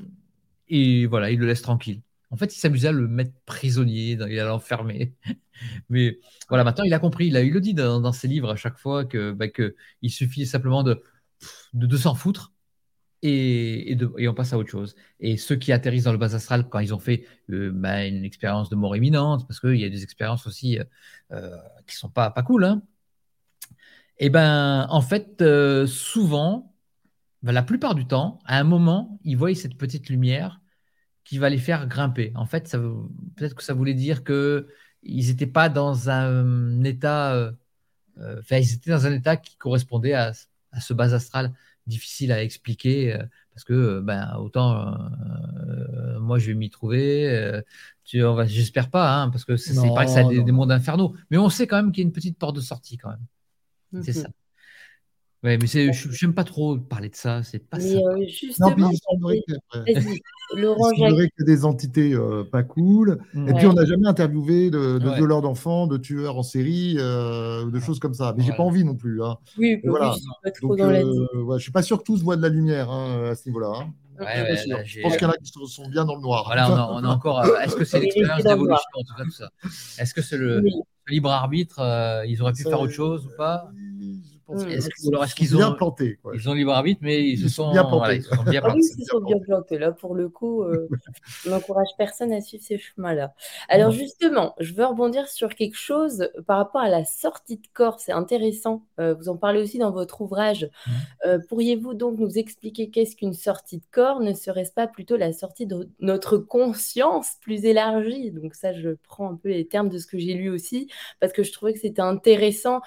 et 0.68 1.07
voilà, 1.07 1.30
il 1.30 1.38
le 1.40 1.46
laisse 1.46 1.62
tranquille. 1.62 2.02
En 2.37 2.39
fait, 2.39 2.55
il 2.55 2.59
s'amusait 2.59 2.89
à 2.89 2.93
le 2.93 3.09
mettre 3.09 3.32
prisonnier, 3.47 4.12
il 4.12 4.41
à 4.41 4.45
l'enfermer. 4.45 5.14
Mais 5.89 6.18
voilà, 6.51 6.64
maintenant 6.64 6.84
il 6.84 6.93
a 6.93 6.99
compris, 6.99 7.28
il, 7.28 7.37
a, 7.37 7.43
eu 7.43 7.51
le 7.51 7.61
dit 7.62 7.72
dans, 7.72 8.12
ses 8.12 8.28
livres 8.28 8.51
à 8.51 8.57
chaque 8.57 8.76
fois 8.78 9.07
que, 9.07 9.32
bah, 9.32 9.47
il 10.03 10.11
suffit 10.11 10.45
simplement 10.47 10.82
de, 10.82 11.03
s'en 11.97 12.14
foutre 12.14 12.53
et, 13.22 13.97
on 14.28 14.34
passe 14.34 14.53
à 14.53 14.59
autre 14.59 14.70
chose. 14.70 14.97
Et 15.18 15.39
ceux 15.39 15.57
qui 15.57 15.72
atterrissent 15.72 16.05
dans 16.05 16.12
le 16.12 16.18
bas 16.18 16.34
astral, 16.34 16.68
quand 16.68 16.78
ils 16.80 16.95
ont 16.95 16.99
fait 16.99 17.26
euh, 17.51 17.70
bah, 17.72 18.05
une 18.05 18.24
expérience 18.24 18.68
de 18.68 18.76
mort 18.76 18.95
imminente, 18.97 19.49
parce 19.49 19.61
qu'il 19.61 19.76
y 19.76 19.84
a 19.84 19.89
des 19.89 20.03
expériences 20.03 20.47
aussi 20.47 20.78
euh, 21.32 21.57
qui 21.87 21.97
sont 21.97 22.11
pas, 22.11 22.30
pas 22.30 22.43
cool, 22.43 22.64
hein, 22.64 22.82
et 24.18 24.26
eh 24.26 24.30
ben 24.30 24.87
en 24.89 25.01
fait, 25.03 25.43
euh, 25.43 25.87
souvent, 25.87 26.74
bah, 27.43 27.53
la 27.53 27.62
plupart 27.62 27.95
du 27.95 28.07
temps, 28.07 28.41
à 28.47 28.59
un 28.59 28.64
moment, 28.64 29.18
ils 29.24 29.37
voient 29.37 29.55
cette 29.55 29.76
petite 29.76 30.09
lumière 30.09 30.61
qui 31.27 31.39
va 31.39 31.51
les 31.51 31.59
faire 31.59 31.89
grimper. 31.89 32.33
En 32.37 32.47
fait, 32.47 32.77
peut-être 33.35 33.57
que 33.57 33.64
ça 33.64 33.74
voulait 33.74 33.95
dire 33.95 34.22
que 34.22 34.68
ils 35.03 35.27
n'étaient 35.27 35.47
pas 35.47 35.68
dans 35.68 36.09
un 36.09 36.85
état, 36.85 37.35
euh, 37.35 37.53
euh, 38.18 38.39
enfin, 38.39 38.59
ils 38.59 38.74
étaient 38.74 38.93
dans 38.93 39.07
un 39.07 39.12
état 39.12 39.37
qui 39.37 39.57
correspondait 39.57 40.14
à, 40.14 40.33
ce 40.81 40.95
bas 40.95 41.14
astral 41.14 41.53
difficile 41.87 42.31
à 42.33 42.43
expliquer 42.43 43.14
euh, 43.14 43.22
parce 43.55 43.64
que 43.64 44.01
ben 44.01 44.37
autant 44.39 44.99
moi 46.20 46.39
je 46.39 46.49
vais 46.49 46.55
m'y 46.55 46.68
trouver 46.68 47.62
tu 48.05 48.20
j'espère 48.47 48.91
pas 48.91 49.14
hein, 49.14 49.31
parce 49.31 49.47
que 49.47 49.57
c'est 49.57 49.74
pas 49.95 50.05
que 50.05 50.11
ça 50.11 50.20
a 50.20 50.24
des, 50.24 50.43
des, 50.43 50.53
mondes 50.53 50.72
infernaux 50.72 51.14
mais 51.31 51.39
on 51.39 51.49
sait 51.49 51.66
quand 51.66 51.77
même 51.77 51.93
qu'il 51.93 52.03
y 52.03 52.05
a 52.05 52.09
une 52.09 52.12
petite 52.12 52.37
porte 52.37 52.57
de 52.57 52.61
sortie 52.61 52.99
quand 52.99 53.09
même 53.11 54.03
c'est 54.03 54.16
mhm. 54.16 54.22
ça 54.24 54.29
Ouais, 55.43 55.59
mais 55.59 55.66
je 55.66 56.24
n'aime 56.26 56.34
pas 56.34 56.45
trop 56.45 56.78
parler 56.78 57.09
de 57.09 57.14
ça, 57.14 57.43
c'est 57.43 57.59
pas 57.59 57.78
ça. 57.78 57.87
Euh, 57.87 58.26
justement, 58.26 58.74
non, 58.76 58.91
il 58.91 58.99
semblerait 60.57 61.30
que, 61.37 61.45
des 61.45 61.64
entités 61.64 62.14
euh, 62.14 62.45
pas 62.45 62.62
cool. 62.62 63.18
Et 63.34 63.53
puis, 63.53 63.66
on 63.66 63.72
n'a 63.72 63.84
jamais 63.84 64.07
interviewé 64.07 64.70
de, 64.70 64.99
de 64.99 65.11
violeurs 65.11 65.43
d'enfants, 65.43 65.87
de 65.87 65.97
tueurs 65.97 66.37
en 66.37 66.43
série, 66.43 66.97
euh, 66.99 67.70
de 67.70 67.80
choses 67.80 67.99
comme 67.99 68.14
ça. 68.14 68.34
Mais 68.37 68.45
j'ai 68.45 68.53
pas 68.53 68.62
envie 68.62 68.84
non 68.84 68.95
plus. 68.95 69.22
Hein. 69.22 69.37
Oui, 69.59 69.76
bah 69.76 69.91
voilà. 69.91 70.14
je 70.45 70.66
ne 70.66 71.53
euh, 71.53 71.59
suis 71.59 71.72
pas 71.72 71.82
sûr 71.82 71.99
que 71.99 72.05
tous 72.05 72.22
voient 72.22 72.37
de 72.37 72.43
la 72.43 72.49
lumière 72.49 72.91
hein, 72.91 73.30
à 73.30 73.34
ce 73.34 73.49
niveau-là. 73.49 73.72
Hein. 73.76 73.93
je 74.84 75.01
pense 75.03 75.16
qu'il 75.16 75.22
y 75.22 75.26
en 75.26 75.32
a 75.32 75.37
qui 75.37 75.53
sont 75.68 75.89
bien 75.89 76.05
dans 76.05 76.16
le 76.16 76.22
noir. 76.22 76.45
Voilà, 76.47 76.91
on 76.93 77.05
a, 77.05 77.09
encore. 77.09 77.45
Est-ce 77.62 77.76
que 77.76 77.84
c'est 77.84 78.01
l'expérience 78.01 78.43
d'évolution, 78.43 78.76
en 78.95 79.03
tout 79.03 79.14
cas, 79.16 79.24
tout 79.24 79.30
ça? 79.30 79.51
Est-ce 79.99 80.14
que 80.14 80.22
c'est 80.22 80.39
le, 80.39 80.64
libre 81.09 81.30
arbitre 81.30 81.80
Ils 82.26 82.41
auraient 82.41 82.53
pu 82.53 82.62
faire 82.62 82.80
autre 82.80 82.93
chose 82.93 83.26
ou 83.26 83.37
pas? 83.37 83.70
Est-ce 84.55 85.34
qu'ils 85.34 85.55
ont 85.57 85.59
bien 85.59 85.72
planté 85.72 86.18
Ils 86.34 86.49
ont 86.49 86.55
libre 86.55 86.72
arbitre, 86.72 87.01
mais 87.03 87.28
ils, 87.28 87.38
se 87.38 87.49
sont 87.49 87.72
bien 87.72 87.84
plantés. 87.84 88.16
ils 88.16 88.51
bien 88.51 88.61
plantés. 88.61 88.61
Ah 88.62 88.74
oui, 88.74 88.80
ils 88.97 89.05
se 89.05 89.11
sont 89.11 89.20
bien 89.20 89.38
plantés. 89.40 89.78
Là, 89.78 89.90
pour 89.90 90.14
le 90.14 90.28
coup, 90.28 90.62
euh, 90.62 90.88
on 91.47 91.51
n'encourage 91.51 91.88
personne 91.99 92.32
à 92.32 92.40
suivre 92.40 92.62
ces 92.62 92.78
chemins-là. 92.78 93.34
Alors, 93.68 93.90
justement, 93.90 94.55
je 94.61 94.72
veux 94.74 94.84
rebondir 94.84 95.28
sur 95.28 95.55
quelque 95.55 95.76
chose 95.76 96.30
par 96.47 96.59
rapport 96.59 96.80
à 96.80 96.88
la 96.88 97.05
sortie 97.05 97.57
de 97.57 97.66
corps. 97.74 97.99
C'est 97.99 98.12
intéressant. 98.12 98.84
Euh, 99.01 99.14
vous 99.14 99.28
en 99.28 99.36
parlez 99.36 99.61
aussi 99.61 99.78
dans 99.78 99.90
votre 99.90 100.20
ouvrage. 100.20 100.70
Euh, 101.26 101.38
pourriez-vous 101.49 101.94
donc 101.94 102.18
nous 102.18 102.38
expliquer 102.38 102.90
qu'est-ce 102.90 103.16
qu'une 103.16 103.34
sortie 103.34 103.78
de 103.78 103.84
corps? 103.90 104.20
Ne 104.20 104.32
serait-ce 104.32 104.72
pas 104.72 104.86
plutôt 104.86 105.16
la 105.16 105.32
sortie 105.32 105.66
de 105.66 105.88
notre 105.99 106.38
conscience 106.38 107.32
plus 107.40 107.64
élargie? 107.64 108.30
Donc, 108.30 108.55
ça, 108.55 108.72
je 108.72 108.90
prends 109.09 109.32
un 109.32 109.36
peu 109.36 109.49
les 109.49 109.66
termes 109.66 109.88
de 109.88 109.99
ce 109.99 110.07
que 110.07 110.18
j'ai 110.18 110.34
lu 110.34 110.51
aussi, 110.51 110.88
parce 111.18 111.32
que 111.32 111.42
je 111.42 111.53
trouvais 111.53 111.72
que 111.72 111.80
c'était 111.80 112.01
intéressant, 112.01 112.80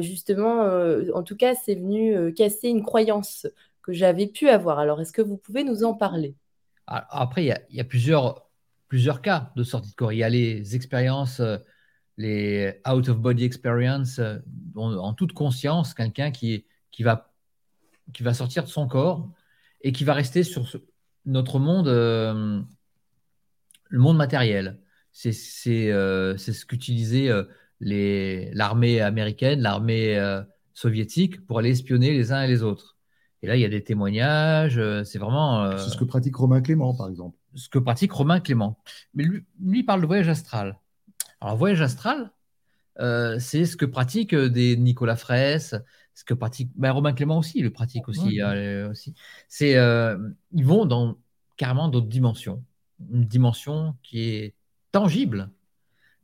justement 0.00 0.64
en 1.12 1.22
tout 1.22 1.36
cas, 1.36 1.54
c'est 1.54 1.74
venu 1.74 2.16
euh, 2.16 2.32
casser 2.32 2.68
une 2.68 2.82
croyance 2.82 3.46
que 3.82 3.92
j'avais 3.92 4.26
pu 4.26 4.48
avoir. 4.48 4.78
Alors, 4.78 5.00
est-ce 5.00 5.12
que 5.12 5.22
vous 5.22 5.36
pouvez 5.36 5.64
nous 5.64 5.84
en 5.84 5.94
parler? 5.94 6.34
Ah, 6.86 7.06
Après, 7.10 7.44
il 7.44 7.76
y, 7.76 7.80
a, 7.80 7.84
plusieurs, 7.84 8.48
plusieurs 8.88 9.22
cas 9.22 9.52
de 9.56 9.62
sortie 9.62 9.90
de 9.90 9.94
corps. 9.94 10.12
Il 10.12 10.18
y 10.18 10.22
a 10.22 10.28
les 10.28 10.74
expériences, 10.76 11.40
euh, 11.40 11.58
les 12.16 12.80
out-of-body 12.88 13.44
experience, 13.44 14.18
euh, 14.18 14.38
en 14.76 15.12
toute 15.14 15.32
conscience, 15.32 15.94
quelqu'un 15.94 16.30
qui, 16.30 16.64
qui, 16.90 17.02
va, 17.02 17.32
qui 18.12 18.22
va 18.22 18.34
sortir 18.34 18.64
de 18.64 18.68
son 18.68 18.86
corps 18.86 19.28
et 19.82 19.92
qui 19.92 20.04
va 20.04 20.14
rester 20.14 20.42
sur 20.42 20.66
notre 21.26 21.58
monde, 21.58 21.88
le 21.88 22.64
monde 23.98 24.16
matériel. 24.16 24.78
C'est 25.12 25.32
ce 25.32 26.64
qu'utilisait 26.66 27.30
l'armée 27.80 29.00
américaine, 29.00 29.60
l'armée 29.60 30.16
soviétiques 30.74 31.46
pour 31.46 31.58
aller 31.58 31.70
espionner 31.70 32.12
les 32.12 32.32
uns 32.32 32.42
et 32.42 32.48
les 32.48 32.62
autres. 32.62 32.96
Et 33.42 33.46
là, 33.46 33.56
il 33.56 33.60
y 33.60 33.64
a 33.64 33.68
des 33.68 33.84
témoignages, 33.84 34.78
euh, 34.78 35.04
c'est 35.04 35.18
vraiment... 35.18 35.64
Euh, 35.64 35.78
c'est 35.78 35.90
ce 35.90 35.96
que 35.96 36.04
pratique 36.04 36.34
Romain 36.34 36.60
Clément, 36.60 36.94
par 36.94 37.08
exemple. 37.08 37.36
Ce 37.54 37.68
que 37.68 37.78
pratique 37.78 38.12
Romain 38.12 38.40
Clément. 38.40 38.78
Mais 39.14 39.24
lui, 39.24 39.44
lui 39.60 39.82
parle 39.82 40.00
de 40.00 40.06
voyage 40.06 40.28
astral. 40.28 40.78
Alors, 41.40 41.56
voyage 41.56 41.82
astral, 41.82 42.32
euh, 43.00 43.38
c'est 43.38 43.66
ce 43.66 43.76
que 43.76 43.84
pratique 43.84 44.34
des 44.34 44.76
Nicolas 44.76 45.16
Fraisse, 45.16 45.74
ce 46.14 46.24
que 46.24 46.34
pratique 46.34 46.70
ben, 46.74 46.90
Romain 46.90 47.12
Clément 47.12 47.38
aussi, 47.38 47.58
il 47.58 47.64
le 47.64 47.72
pratique 47.72 48.08
aussi. 48.08 48.40
aussi. 48.42 49.14
C'est, 49.48 49.72
ils 49.72 50.64
vont 50.64 50.86
dans 50.86 51.18
carrément 51.56 51.88
d'autres 51.88 52.08
dimensions, 52.08 52.64
une 53.12 53.26
dimension 53.26 53.94
qui 54.02 54.22
est 54.22 54.54
tangible. 54.90 55.50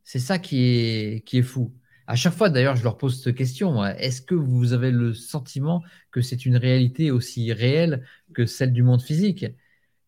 C'est 0.05 0.20
ça 0.20 0.38
qui 0.38 0.64
est, 0.64 1.24
qui 1.26 1.38
est 1.38 1.42
fou. 1.42 1.72
À 2.11 2.17
chaque 2.17 2.35
fois, 2.35 2.51
d'ailleurs, 2.51 2.75
je 2.75 2.83
leur 2.83 2.99
pose 2.99 3.23
cette 3.23 3.37
question. 3.37 3.85
Est-ce 3.85 4.21
que 4.21 4.35
vous 4.35 4.73
avez 4.73 4.91
le 4.91 5.15
sentiment 5.15 5.85
que 6.11 6.21
c'est 6.21 6.45
une 6.45 6.57
réalité 6.57 7.13
aussi 7.13 7.53
réelle 7.53 8.05
que 8.35 8.47
celle 8.47 8.73
du 8.73 8.83
monde 8.83 9.01
physique? 9.01 9.47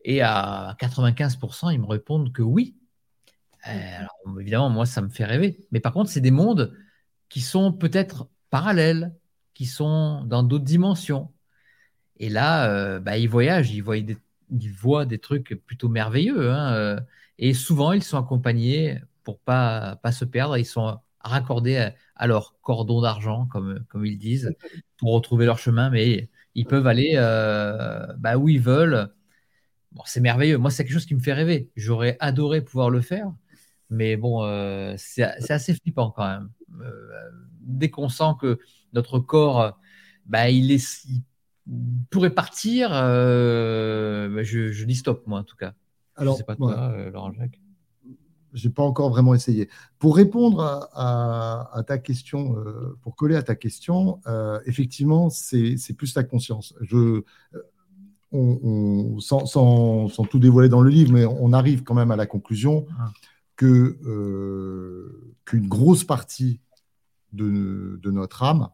Et 0.03 0.21
à 0.21 0.75
95%, 0.81 1.71
ils 1.71 1.79
me 1.79 1.85
répondent 1.85 2.33
que 2.33 2.41
oui. 2.41 2.75
Euh, 3.69 3.99
alors, 3.99 4.37
évidemment, 4.37 4.69
moi, 4.69 4.85
ça 4.85 5.01
me 5.01 5.07
fait 5.07 5.23
rêver. 5.23 5.65
Mais 5.71 5.79
par 5.79 5.93
contre, 5.93 6.09
c'est 6.09 6.19
des 6.19 6.29
mondes 6.29 6.77
qui 7.29 7.39
sont 7.39 7.71
peut-être 7.71 8.27
parallèles, 8.49 9.15
qui 9.53 9.65
sont 9.65 10.25
dans 10.25 10.43
d'autres 10.43 10.65
dimensions. 10.65 11.31
Et 12.17 12.27
là, 12.27 12.69
euh, 12.69 12.99
bah, 12.99 13.17
ils 13.17 13.29
voyagent, 13.29 13.71
ils 13.71 13.81
voient 13.81 14.01
des, 14.01 14.17
ils 14.51 14.73
voient 14.73 15.05
des 15.05 15.19
trucs 15.19 15.55
plutôt 15.65 15.87
merveilleux. 15.87 16.51
Hein, 16.51 16.99
et 17.37 17.53
souvent, 17.53 17.93
ils 17.93 18.03
sont 18.03 18.17
accompagnés 18.17 18.99
pour 19.23 19.39
pas 19.39 19.95
pas 20.03 20.11
se 20.11 20.25
perdre. 20.25 20.57
Ils 20.57 20.65
sont 20.65 20.99
raccordés 21.23 21.91
à, 22.15 22.27
leur 22.27 22.55
cordon 22.61 23.01
d'argent, 23.01 23.47
comme, 23.47 23.83
comme 23.89 24.05
ils 24.05 24.17
disent, 24.17 24.53
pour 24.97 25.13
retrouver 25.13 25.45
leur 25.45 25.57
chemin. 25.57 25.89
Mais 25.89 26.29
ils 26.55 26.65
peuvent 26.65 26.87
aller 26.87 27.15
bah, 28.17 28.37
où 28.37 28.49
ils 28.49 28.61
veulent. 28.61 29.09
Bon, 29.91 30.01
c'est 30.05 30.21
merveilleux. 30.21 30.57
Moi, 30.57 30.71
c'est 30.71 30.83
quelque 30.83 30.93
chose 30.93 31.05
qui 31.05 31.15
me 31.15 31.19
fait 31.19 31.33
rêver. 31.33 31.69
J'aurais 31.75 32.17
adoré 32.19 32.61
pouvoir 32.61 32.89
le 32.89 33.01
faire. 33.01 33.31
Mais 33.93 34.17
bon, 34.17 34.43
euh, 34.43 34.95
c'est 34.97 35.23
assez 35.23 35.75
flippant 35.75 36.09
quand 36.09 36.27
même. 36.27 36.49
Euh, 36.81 37.29
dès 37.61 37.91
qu'on 37.91 38.09
sent 38.09 38.33
que 38.41 38.57
notre 38.93 39.19
corps, 39.19 39.79
bah, 40.25 40.49
il, 40.49 40.71
est, 40.71 41.05
pourrait 42.09 42.33
partir, 42.33 42.89
euh, 42.91 44.29
bah, 44.29 44.41
je, 44.41 44.71
je, 44.71 44.85
dis 44.85 44.95
stop, 44.95 45.27
moi 45.27 45.39
en 45.39 45.43
tout 45.43 45.55
cas. 45.55 45.73
Alors, 46.15 46.35
je 46.35 46.39
sais 46.39 46.43
pas 46.43 46.55
toi, 46.55 46.95
Laurent 47.11 47.33
Jacques. 47.33 47.59
J'ai 48.53 48.69
pas 48.69 48.83
encore 48.83 49.09
vraiment 49.09 49.33
essayé. 49.33 49.69
Pour 49.99 50.15
répondre 50.15 50.87
à, 50.93 51.83
ta 51.87 51.97
question, 51.97 52.55
pour 53.01 53.15
coller 53.15 53.35
à 53.35 53.43
ta 53.43 53.55
question, 53.55 54.19
effectivement, 54.65 55.29
c'est 55.29 55.93
plus 55.97 56.15
la 56.15 56.23
conscience. 56.23 56.73
Je, 56.81 57.23
on, 58.31 59.19
sans, 59.19 59.45
sans, 59.45 60.07
sans, 60.07 60.23
tout 60.25 60.39
dévoiler 60.39 60.69
dans 60.69 60.81
le 60.81 60.89
livre, 60.89 61.13
mais 61.13 61.25
on 61.25 61.53
arrive 61.53 61.83
quand 61.83 61.93
même 61.93 62.11
à 62.11 62.15
la 62.15 62.25
conclusion 62.25 62.85
ah 62.99 63.11
que 63.55 63.97
euh, 64.05 65.35
qu'une 65.45 65.67
grosse 65.67 66.03
partie 66.03 66.59
de, 67.31 67.99
de, 68.01 68.11
notre 68.11 68.43
âme, 68.43 68.69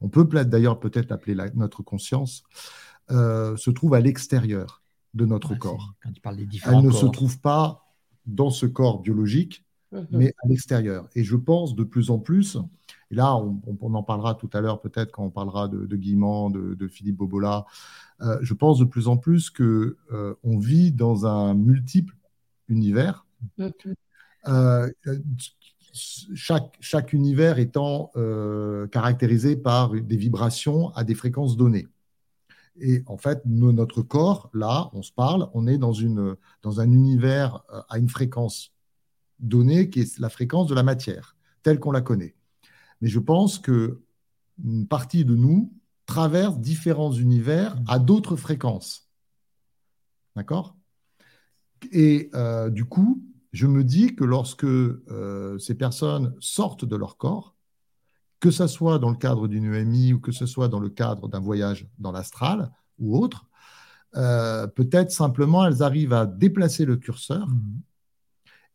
on 0.00 0.08
peut 0.08 0.24
d'ailleurs 0.44 0.80
peut-être 0.80 1.10
l'appeler 1.10 1.36
notre 1.54 1.82
conscience, 1.82 2.42
euh, 3.10 3.56
se 3.56 3.70
trouve 3.70 3.94
à 3.94 4.00
l'extérieur 4.00 4.82
de 5.14 5.26
notre 5.26 5.54
corps. 5.54 5.94
Quand 6.02 6.12
tu 6.12 6.20
parles 6.20 6.36
des 6.36 6.46
Elle 6.66 6.82
ne 6.82 6.90
se 6.90 7.06
trouve 7.06 7.40
pas 7.40 7.89
dans 8.34 8.50
ce 8.50 8.66
corps 8.66 9.00
biologique, 9.00 9.64
mhm. 9.92 10.06
mais 10.10 10.34
à 10.42 10.48
l'extérieur. 10.48 11.08
Et 11.14 11.24
je 11.24 11.36
pense 11.36 11.74
de 11.74 11.84
plus 11.84 12.10
en 12.10 12.18
plus, 12.18 12.56
et 13.10 13.14
là 13.14 13.36
on, 13.36 13.60
on 13.80 13.94
en 13.94 14.02
parlera 14.02 14.34
tout 14.34 14.50
à 14.52 14.60
l'heure 14.60 14.80
peut-être 14.80 15.12
quand 15.12 15.24
on 15.24 15.30
parlera 15.30 15.68
de, 15.68 15.86
de 15.86 15.96
Guillemant, 15.96 16.50
de, 16.50 16.74
de 16.74 16.88
Philippe 16.88 17.16
Bobola, 17.16 17.66
euh, 18.22 18.38
je 18.42 18.54
pense 18.54 18.78
de 18.78 18.84
plus 18.84 19.08
en 19.08 19.16
plus 19.16 19.50
que 19.50 19.96
euh, 20.12 20.34
on 20.42 20.58
vit 20.58 20.92
dans 20.92 21.26
un 21.26 21.54
multiple 21.54 22.16
univers 22.68 23.26
euh, 24.48 24.90
chaque, 25.92 26.76
chaque, 26.80 27.12
univers 27.12 27.58
étant 27.58 28.10
euh, 28.16 28.86
caractérisé 28.88 29.56
par 29.56 29.90
des 29.90 30.16
vibrations 30.16 30.90
à 30.94 31.04
des 31.04 31.14
fréquences 31.14 31.56
données. 31.56 31.88
Et 32.78 33.02
en 33.06 33.16
fait, 33.16 33.42
notre 33.44 34.02
corps, 34.02 34.50
là, 34.54 34.90
on 34.92 35.02
se 35.02 35.12
parle, 35.12 35.50
on 35.54 35.66
est 35.66 35.78
dans, 35.78 35.92
une, 35.92 36.36
dans 36.62 36.80
un 36.80 36.90
univers 36.90 37.62
euh, 37.72 37.80
à 37.88 37.98
une 37.98 38.08
fréquence 38.08 38.72
donnée 39.38 39.90
qui 39.90 40.00
est 40.00 40.18
la 40.18 40.28
fréquence 40.28 40.68
de 40.68 40.74
la 40.74 40.82
matière, 40.82 41.36
telle 41.62 41.80
qu'on 41.80 41.92
la 41.92 42.00
connaît. 42.00 42.34
Mais 43.00 43.08
je 43.08 43.18
pense 43.18 43.58
que 43.58 44.02
une 44.62 44.86
partie 44.86 45.24
de 45.24 45.34
nous 45.34 45.72
traverse 46.06 46.58
différents 46.58 47.12
univers 47.12 47.76
à 47.88 47.98
d'autres 47.98 48.36
fréquences. 48.36 49.08
D'accord? 50.36 50.76
Et 51.92 52.30
du 52.70 52.84
coup, 52.84 53.22
je 53.52 53.66
me 53.66 53.84
dis 53.84 54.14
que 54.14 54.24
lorsque 54.24 54.64
euh, 54.64 55.58
ces 55.58 55.74
personnes 55.74 56.34
sortent 56.40 56.84
de 56.84 56.96
leur 56.96 57.16
corps, 57.16 57.56
que 58.40 58.50
ce 58.50 58.66
soit 58.66 58.98
dans 58.98 59.10
le 59.10 59.16
cadre 59.16 59.48
d'une 59.48 59.64
UMI 59.64 60.14
ou 60.14 60.20
que 60.20 60.32
ce 60.32 60.46
soit 60.46 60.68
dans 60.68 60.80
le 60.80 60.88
cadre 60.88 61.28
d'un 61.28 61.40
voyage 61.40 61.86
dans 61.98 62.12
l'astral 62.12 62.70
ou 62.98 63.16
autre, 63.18 63.46
euh, 64.16 64.66
peut-être 64.66 65.12
simplement 65.12 65.66
elles 65.66 65.82
arrivent 65.82 66.12
à 66.12 66.26
déplacer 66.26 66.84
le 66.84 66.96
curseur 66.96 67.46
mmh. 67.46 67.80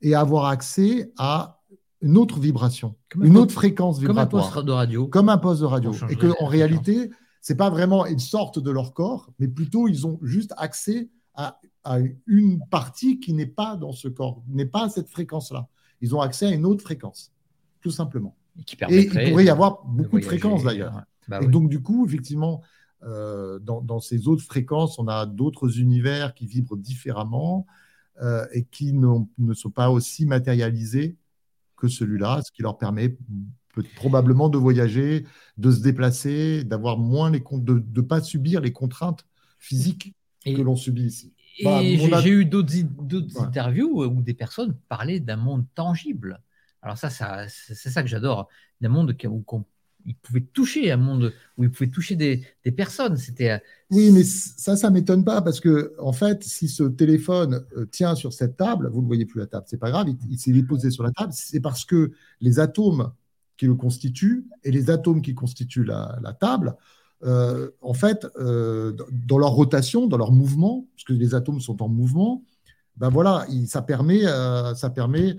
et 0.02 0.16
avoir 0.16 0.46
accès 0.46 1.12
à 1.18 1.62
une 2.02 2.18
autre 2.18 2.40
vibration, 2.40 2.96
une 3.20 3.38
autre 3.38 3.54
fréquence 3.54 4.00
vibratoire. 4.00 4.30
Comme 4.30 4.52
un 4.52 4.54
poste 4.54 4.68
de 4.68 4.72
radio. 4.72 5.08
Comme 5.08 5.30
un 5.30 5.38
poste 5.38 5.62
de 5.62 5.66
radio. 5.66 5.92
Et 6.10 6.16
qu'en 6.16 6.46
réalité, 6.46 7.10
c'est 7.42 7.56
pas 7.56 7.70
vraiment 7.70 8.06
ils 8.06 8.20
sortent 8.20 8.60
de 8.60 8.70
leur 8.72 8.94
corps, 8.94 9.32
mais 9.40 9.48
plutôt 9.48 9.88
ils 9.88 10.06
ont 10.06 10.20
juste 10.22 10.54
accès 10.58 11.10
à 11.34 11.60
à 11.86 12.00
une 12.26 12.60
partie 12.68 13.20
qui 13.20 13.32
n'est 13.32 13.46
pas 13.46 13.78
dans 13.78 13.94
ce 13.94 14.08
corps, 14.08 14.42
n'est 14.50 14.66
pas 14.66 14.86
à 14.86 14.90
cette 14.90 15.08
fréquence-là. 15.08 15.70
Ils 16.02 16.16
ont 16.16 16.20
accès 16.20 16.48
à 16.48 16.52
une 16.52 16.66
autre 16.66 16.84
fréquence, 16.84 17.32
tout 17.80 17.92
simplement. 17.92 18.36
Et, 18.90 19.04
il 19.04 19.30
pourrait 19.32 19.46
y 19.46 19.50
avoir 19.50 19.84
beaucoup 19.86 20.20
de 20.20 20.26
fréquences 20.26 20.64
d'ailleurs. 20.64 21.04
Bah 21.28 21.40
et 21.42 21.48
donc, 21.48 21.70
du 21.70 21.82
coup, 21.82 22.06
effectivement, 22.06 22.62
euh, 23.04 23.60
dans, 23.60 24.00
ces 24.00 24.28
autres 24.28 24.44
fréquences, 24.44 25.00
on 25.00 25.08
a 25.08 25.26
d'autres 25.26 25.80
univers 25.80 26.34
qui 26.34 26.48
vibrent 26.48 26.78
différemment 26.78 27.66
euh, 28.22 28.46
et 28.52 28.64
qui 28.64 28.94
ne 28.94 29.54
sont 29.54 29.70
pas 29.70 29.90
aussi 29.90 30.26
matérialisés 30.26 31.18
que 31.76 31.88
celui-là, 31.88 32.42
ce 32.44 32.52
qui 32.52 32.62
leur 32.62 32.78
permet 32.78 33.18
probablement 33.96 34.48
de 34.48 34.58
voyager, 34.58 35.26
de 35.58 35.72
se 35.72 35.82
déplacer, 35.82 36.64
d'avoir 36.64 36.98
moins 36.98 37.30
les 37.30 37.44
de 37.52 37.84
ne 37.94 38.02
pas 38.02 38.22
subir 38.22 38.62
les 38.62 38.72
contraintes 38.72 39.26
physiques 39.60 40.14
que 40.46 40.62
l'on 40.62 40.76
subit 40.76 41.04
ici. 41.04 41.34
Bah, 41.64 41.82
j'ai 41.84 42.30
eu 42.30 42.46
d'autres 42.46 43.42
interviews 43.42 44.04
où 44.04 44.22
des 44.22 44.34
personnes 44.34 44.76
parlaient 44.90 45.20
d'un 45.20 45.38
monde 45.38 45.66
tangible. 45.74 46.42
Alors 46.86 47.00
ça, 47.00 47.10
c'est 47.50 47.90
ça 47.90 48.04
que 48.04 48.08
j'adore, 48.08 48.48
d'un 48.80 48.90
monde 48.90 49.18
où, 49.26 49.66
ils 50.06 50.16
pouvaient 50.16 50.46
toucher, 50.54 50.92
un 50.92 50.98
monde 50.98 51.34
où 51.58 51.64
ils 51.64 51.72
pouvaient 51.72 51.90
toucher 51.90 52.16
des, 52.16 52.46
personnes. 52.78 53.18
C'était. 53.18 53.50
Euh, 53.50 53.58
oui, 53.90 54.12
mais 54.12 54.24
ça, 54.24 54.76
ça 54.76 54.92
m'étonne 54.92 55.26
pas 55.26 55.42
parce 55.42 55.60
que 55.60 55.96
en 55.98 56.14
fait, 56.14 56.44
si 56.44 56.70
ce 56.70 56.84
téléphone 56.84 57.66
euh, 57.76 57.88
tient 57.88 58.14
sur 58.14 58.34
cette 58.34 58.56
table, 58.56 58.88
vous 58.94 59.02
ne 59.02 59.08
voyez 59.08 59.26
plus 59.26 59.40
la 59.40 59.48
table, 59.48 59.66
c'est 59.68 59.80
pas 59.80 59.90
grave, 59.90 60.10
il, 60.30 60.38
s'est 60.38 60.52
déposé 60.52 60.92
sur 60.92 61.04
la 61.04 61.12
table, 61.12 61.34
c'est 61.34 61.60
parce 61.60 61.86
que 61.86 62.12
les 62.40 62.60
atomes 62.60 63.12
qui 63.58 63.66
le 63.66 63.74
constituent 63.74 64.46
et 64.64 64.70
les 64.70 64.92
atomes 64.92 65.24
qui 65.24 65.34
constituent 65.34 65.86
la 65.86 66.38
table 66.40 66.76
euh, 67.24 67.72
en 67.82 67.96
fait, 67.96 68.28
dans 68.38 69.38
leur 69.40 69.52
rotation, 69.52 70.06
dans 70.06 70.18
leur 70.18 70.32
mouvement, 70.32 70.86
puisque 70.94 71.20
les 71.20 71.34
atomes 71.34 71.62
sont 71.62 71.82
en 71.82 71.88
mouvement, 71.88 72.44
ben 72.98 73.10
voilà, 73.10 73.48
ça 73.66 73.82
permet, 73.82 74.22
ça 74.22 74.90
permet 74.94 75.38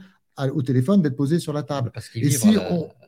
au 0.54 0.62
téléphone 0.62 1.02
d'être 1.02 1.16
posé 1.16 1.38
sur 1.38 1.52
la 1.52 1.62
table. 1.62 1.90
Parce 1.92 2.10
Et 2.14 2.30
si 2.30 2.56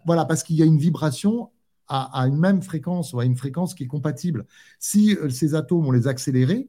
voilà, 0.06 0.24
parce 0.24 0.42
qu'il 0.42 0.56
y 0.56 0.62
a 0.62 0.66
une 0.66 0.78
vibration 0.78 1.50
à, 1.88 2.26
une 2.26 2.38
même 2.38 2.62
fréquence 2.62 3.12
ou 3.12 3.20
à 3.20 3.24
une 3.24 3.36
fréquence 3.36 3.74
qui 3.74 3.84
est 3.84 3.88
compatible. 3.88 4.46
Si 4.78 5.16
ces 5.30 5.54
atomes, 5.54 5.86
on 5.86 5.90
les 5.90 6.06
accélérait, 6.06 6.68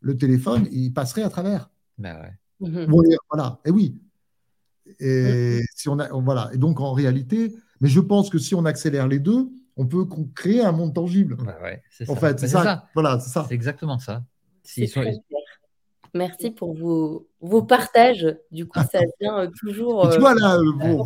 le 0.00 0.16
téléphone, 0.16 0.68
il 0.70 0.92
passerait 0.92 1.22
à 1.22 1.30
travers. 1.30 1.70
Ben 1.98 2.16
ouais. 2.20 2.68
Mhm. 2.68 2.86
voilà, 3.30 3.60
et 3.64 3.70
oui. 3.70 3.98
Et, 5.00 5.62
si 5.74 5.88
on 5.88 5.98
a, 5.98 6.08
voilà. 6.12 6.50
et 6.52 6.58
donc 6.58 6.80
en 6.80 6.92
réalité, 6.92 7.54
mais 7.80 7.88
je 7.88 8.00
pense 8.00 8.28
que 8.28 8.38
si 8.38 8.54
on 8.54 8.64
accélère 8.64 9.08
les 9.08 9.18
deux, 9.18 9.48
on 9.76 9.86
peut 9.86 10.06
créer 10.34 10.62
un 10.62 10.72
monde 10.72 10.94
tangible. 10.94 11.36
Bah 11.36 11.56
c'est 11.90 12.08
en 12.08 12.16
fait, 12.16 12.38
c'est 12.38 12.48
ça. 12.48 12.88
Voilà, 12.94 13.18
c'est 13.18 13.30
ça. 13.30 13.46
C'est 13.48 13.54
exactement 13.54 13.98
ça. 13.98 14.24
Merci 16.14 16.52
pour 16.52 16.74
vos, 16.74 17.28
vos 17.40 17.62
partages. 17.62 18.36
Du 18.52 18.66
coup, 18.66 18.78
ça 18.90 19.00
vient 19.20 19.40
euh, 19.40 19.50
toujours. 19.58 20.08
tu 20.10 20.20
vois 20.20 20.34
là, 20.34 20.56
euh, 20.56 20.72
bon, 20.76 21.04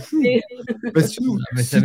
bah, 0.94 1.00
si 1.02 1.22
nous, 1.22 1.38
c'est 1.56 1.78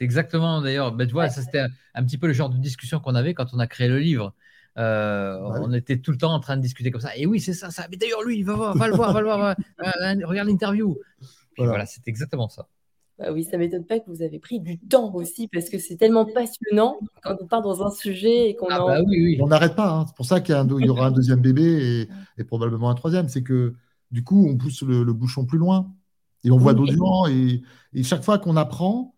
exactement 0.00 0.62
d'ailleurs. 0.62 0.92
Bah, 0.92 1.04
tu 1.04 1.12
vois, 1.12 1.28
ça 1.28 1.42
c'était 1.42 1.66
un, 1.94 2.04
petit 2.04 2.16
peu 2.16 2.26
le 2.26 2.32
genre 2.32 2.48
de 2.48 2.56
discussion 2.56 3.00
qu'on 3.00 3.14
avait 3.14 3.34
quand 3.34 3.52
on 3.52 3.58
a 3.58 3.66
créé 3.66 3.86
le 3.86 3.98
livre. 3.98 4.32
Euh, 4.78 5.38
on 5.60 5.74
était 5.74 5.98
tout 5.98 6.10
le 6.10 6.16
temps 6.16 6.32
en 6.32 6.40
train 6.40 6.56
de 6.56 6.62
discuter 6.62 6.90
comme 6.90 7.02
ça. 7.02 7.14
Et 7.16 7.26
oui, 7.26 7.38
c'est 7.38 7.52
ça, 7.52 7.70
ça. 7.70 7.86
Mais 7.90 7.98
d'ailleurs, 7.98 8.22
lui, 8.22 8.42
va, 8.42 8.54
voir, 8.54 8.74
va 8.74 8.88
le 8.88 8.94
voir, 8.94 9.12
va 9.12 9.20
le 9.20 9.26
voir. 9.26 9.56
regarde 10.26 10.48
l'interview. 10.48 10.96
voilà 11.58 11.84
c'est 11.84 12.08
exactement 12.08 12.48
ça. 12.48 12.66
Bah 13.20 13.32
oui, 13.32 13.44
ça 13.44 13.58
ne 13.58 13.62
m'étonne 13.62 13.84
pas 13.84 14.00
que 14.00 14.08
vous 14.08 14.22
avez 14.22 14.38
pris 14.38 14.60
du 14.60 14.78
temps 14.78 15.14
aussi, 15.14 15.46
parce 15.46 15.68
que 15.68 15.78
c'est 15.78 15.96
tellement 15.96 16.24
passionnant 16.24 16.98
quand 17.22 17.36
on 17.38 17.46
part 17.46 17.60
dans 17.60 17.82
un 17.82 17.90
sujet 17.90 18.48
et 18.48 18.56
qu'on 18.56 18.68
ah 18.70 18.78
bah 18.78 19.02
On 19.40 19.46
n'arrête 19.46 19.76
pas. 19.76 19.90
Hein. 19.90 20.04
C'est 20.06 20.16
pour 20.16 20.24
ça 20.24 20.40
qu'il 20.40 20.54
y, 20.54 20.88
aura 20.88 21.06
un 21.06 21.10
deuxième 21.10 21.40
bébé 21.40 22.08
et, 22.38 22.44
probablement 22.44 22.88
un 22.88 22.94
troisième. 22.94 23.28
C'est 23.28 23.42
que 23.42 23.74
du 24.10 24.24
coup, 24.24 24.48
on 24.48 24.56
pousse 24.56 24.82
le, 24.82 25.12
bouchon 25.12 25.44
plus 25.44 25.58
loin 25.58 25.92
et 26.44 26.50
on 26.50 26.56
voit 26.56 26.72
d'autres 26.72 26.94
gens. 26.94 27.26
Et, 27.26 27.62
chaque 28.04 28.24
fois 28.24 28.38
qu'on 28.38 28.56
apprend, 28.56 29.14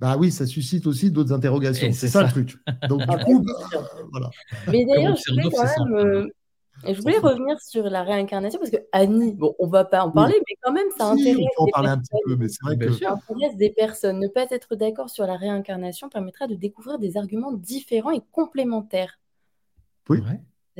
bah 0.00 0.18
oui, 0.18 0.30
ça 0.30 0.44
suscite 0.46 0.86
aussi 0.86 1.10
d'autres 1.10 1.32
interrogations. 1.32 1.92
C'est 1.92 2.08
ça, 2.08 2.24
le 2.24 2.28
truc. 2.28 2.58
Donc, 2.90 3.00
du 3.00 3.24
coup, 3.24 3.42
bah, 3.42 3.82
voilà. 4.10 4.30
Mais 4.70 4.84
d'ailleurs, 4.84 5.16
je 5.16 5.32
voulais 5.32 5.48
quand 5.50 5.88
même 5.88 6.28
et 6.86 6.94
je 6.94 7.00
voulais 7.00 7.18
revenir 7.18 7.60
sur 7.60 7.84
la 7.84 8.02
réincarnation 8.02 8.58
parce 8.58 8.70
que 8.70 8.78
Annie, 8.92 9.32
bon, 9.32 9.54
on 9.58 9.66
va 9.66 9.84
pas 9.84 10.04
en 10.04 10.10
parler, 10.10 10.34
mais 10.48 10.56
quand 10.62 10.72
même, 10.72 10.86
ça 10.96 11.08
intéresse. 11.08 11.36
On 11.58 11.64
peut 11.64 11.70
en 11.70 11.72
parler 11.72 11.88
un 11.90 11.98
petit 11.98 12.10
peu, 12.24 12.36
mais 12.36 12.48
c'est 12.48 12.62
vrai 12.62 12.78
que. 12.78 12.92
Ça 12.92 13.12
intéresse 13.12 13.56
des 13.56 13.70
personnes. 13.70 14.18
Ne 14.18 14.28
pas 14.28 14.46
être 14.50 14.76
d'accord 14.76 15.10
sur 15.10 15.26
la 15.26 15.36
réincarnation 15.36 16.08
permettra 16.08 16.46
de 16.46 16.54
découvrir 16.54 16.98
des 16.98 17.16
arguments 17.16 17.52
différents 17.52 18.10
et 18.10 18.20
complémentaires. 18.32 19.18
Oui. 20.08 20.20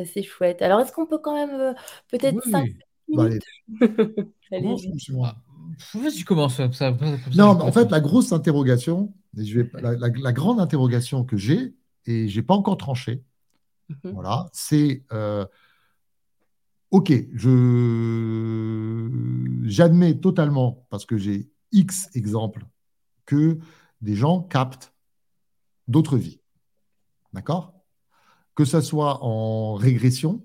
C'est 0.05 0.23
chouette. 0.23 0.63
Alors, 0.63 0.81
est-ce 0.81 0.93
qu'on 0.93 1.07
peut 1.07 1.19
quand 1.19 1.35
même 1.35 1.61
euh, 1.61 1.75
peut-être 2.09 2.41
oui, 2.45 2.51
5 2.51 2.71
bah, 3.09 3.25
minutes? 3.25 3.45
Allez. 4.53 4.75
Vas-y, 5.95 6.25
commence. 6.25 6.57
Ça, 6.57 6.73
ça, 6.73 6.91
non, 7.37 7.55
mais 7.55 7.63
en 7.63 7.73
fait, 7.73 7.91
la 7.91 8.01
grosse 8.01 8.33
interrogation, 8.33 9.13
je 9.37 9.61
vais, 9.61 9.71
la, 9.81 9.95
la, 9.97 10.33
grande 10.33 10.59
interrogation 10.59 11.25
que 11.25 11.37
j'ai, 11.37 11.75
et 12.07 12.29
je 12.29 12.41
n'ai 12.41 12.47
pas 12.47 12.55
encore 12.55 12.79
tranché, 12.79 13.23
Mhm. 13.91 14.13
Voilà, 14.13 14.47
c'est 14.53 15.05
euh, 15.13 15.45
OK, 16.91 17.13
j'admets 19.65 20.19
totalement, 20.19 20.87
parce 20.91 21.07
que 21.07 21.17
j'ai 21.17 21.49
X 21.73 22.09
exemples, 22.15 22.67
que 23.27 23.59
des 24.01 24.17
gens 24.17 24.43
captent 24.43 24.93
d'autres 25.87 26.17
vies. 26.17 26.41
D'accord? 27.33 27.75
Que 28.57 28.65
ce 28.65 28.81
soit 28.81 29.23
en 29.23 29.75
régression, 29.75 30.43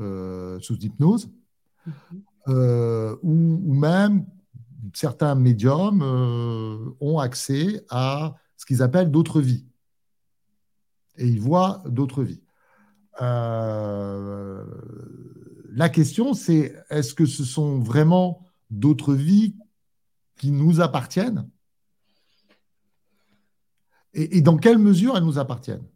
euh, 0.00 0.58
sous 0.60 0.76
hypnose, 0.78 1.30
mhm. 1.86 1.92
euh, 2.48 3.16
ou, 3.22 3.72
même 3.72 4.26
certains 4.94 5.36
médiums 5.36 6.02
ont 7.00 7.18
accès 7.18 7.84
à 7.88 8.34
ce 8.56 8.66
qu'ils 8.66 8.82
appellent 8.82 9.10
d'autres 9.10 9.40
vies 9.40 9.64
et 11.16 11.26
ils 11.26 11.40
voient 11.40 11.82
d'autres 11.86 12.22
vies. 12.22 12.43
Euh, 13.22 14.64
la 15.72 15.88
question, 15.88 16.34
c'est 16.34 16.74
est-ce 16.90 17.14
que 17.14 17.26
ce 17.26 17.44
sont 17.44 17.78
vraiment 17.78 18.46
d'autres 18.70 19.14
vies 19.14 19.56
qui 20.36 20.50
nous 20.50 20.80
appartiennent? 20.80 21.48
Et, 24.16 24.40
dans 24.42 24.56
quelle 24.56 24.78
mesure 24.78 25.16
elles 25.16 25.24
nous 25.24 25.38
appartiennent? 25.38 25.86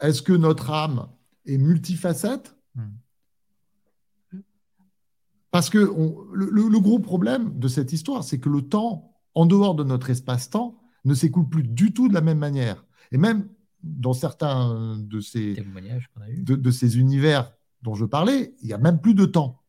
Est-ce 0.00 0.22
que 0.22 0.32
notre 0.32 0.70
âme 0.70 1.08
est 1.46 1.58
multifacette? 1.58 2.56
Parce 5.50 5.68
que 5.68 5.78
le, 5.78 6.78
gros 6.78 7.00
problème 7.00 7.58
de 7.58 7.66
cette 7.66 7.92
histoire, 7.92 8.22
c'est 8.22 8.38
que 8.38 8.48
le 8.48 8.62
temps, 8.62 9.12
en 9.34 9.46
dehors 9.46 9.74
de 9.74 9.82
notre 9.82 10.10
espace-temps, 10.10 10.78
ne 11.04 11.14
s'écoule 11.14 11.48
plus 11.48 11.64
du 11.64 11.92
tout 11.92 12.08
de 12.08 12.14
la 12.14 12.20
même 12.20 12.38
manière. 12.38 12.84
Et 13.10 13.18
même 13.18 13.48
dans 13.82 14.12
certains 14.12 14.98
de 14.98 15.20
ces, 15.20 15.56
de, 16.36 16.70
ces 16.70 16.98
univers 16.98 17.52
dont 17.82 17.94
je 17.94 18.04
parlais, 18.04 18.54
il 18.60 18.66
n'y 18.66 18.72
a 18.72 18.78
même 18.78 19.00
plus 19.00 19.14
de 19.14 19.24
temps. 19.24 19.62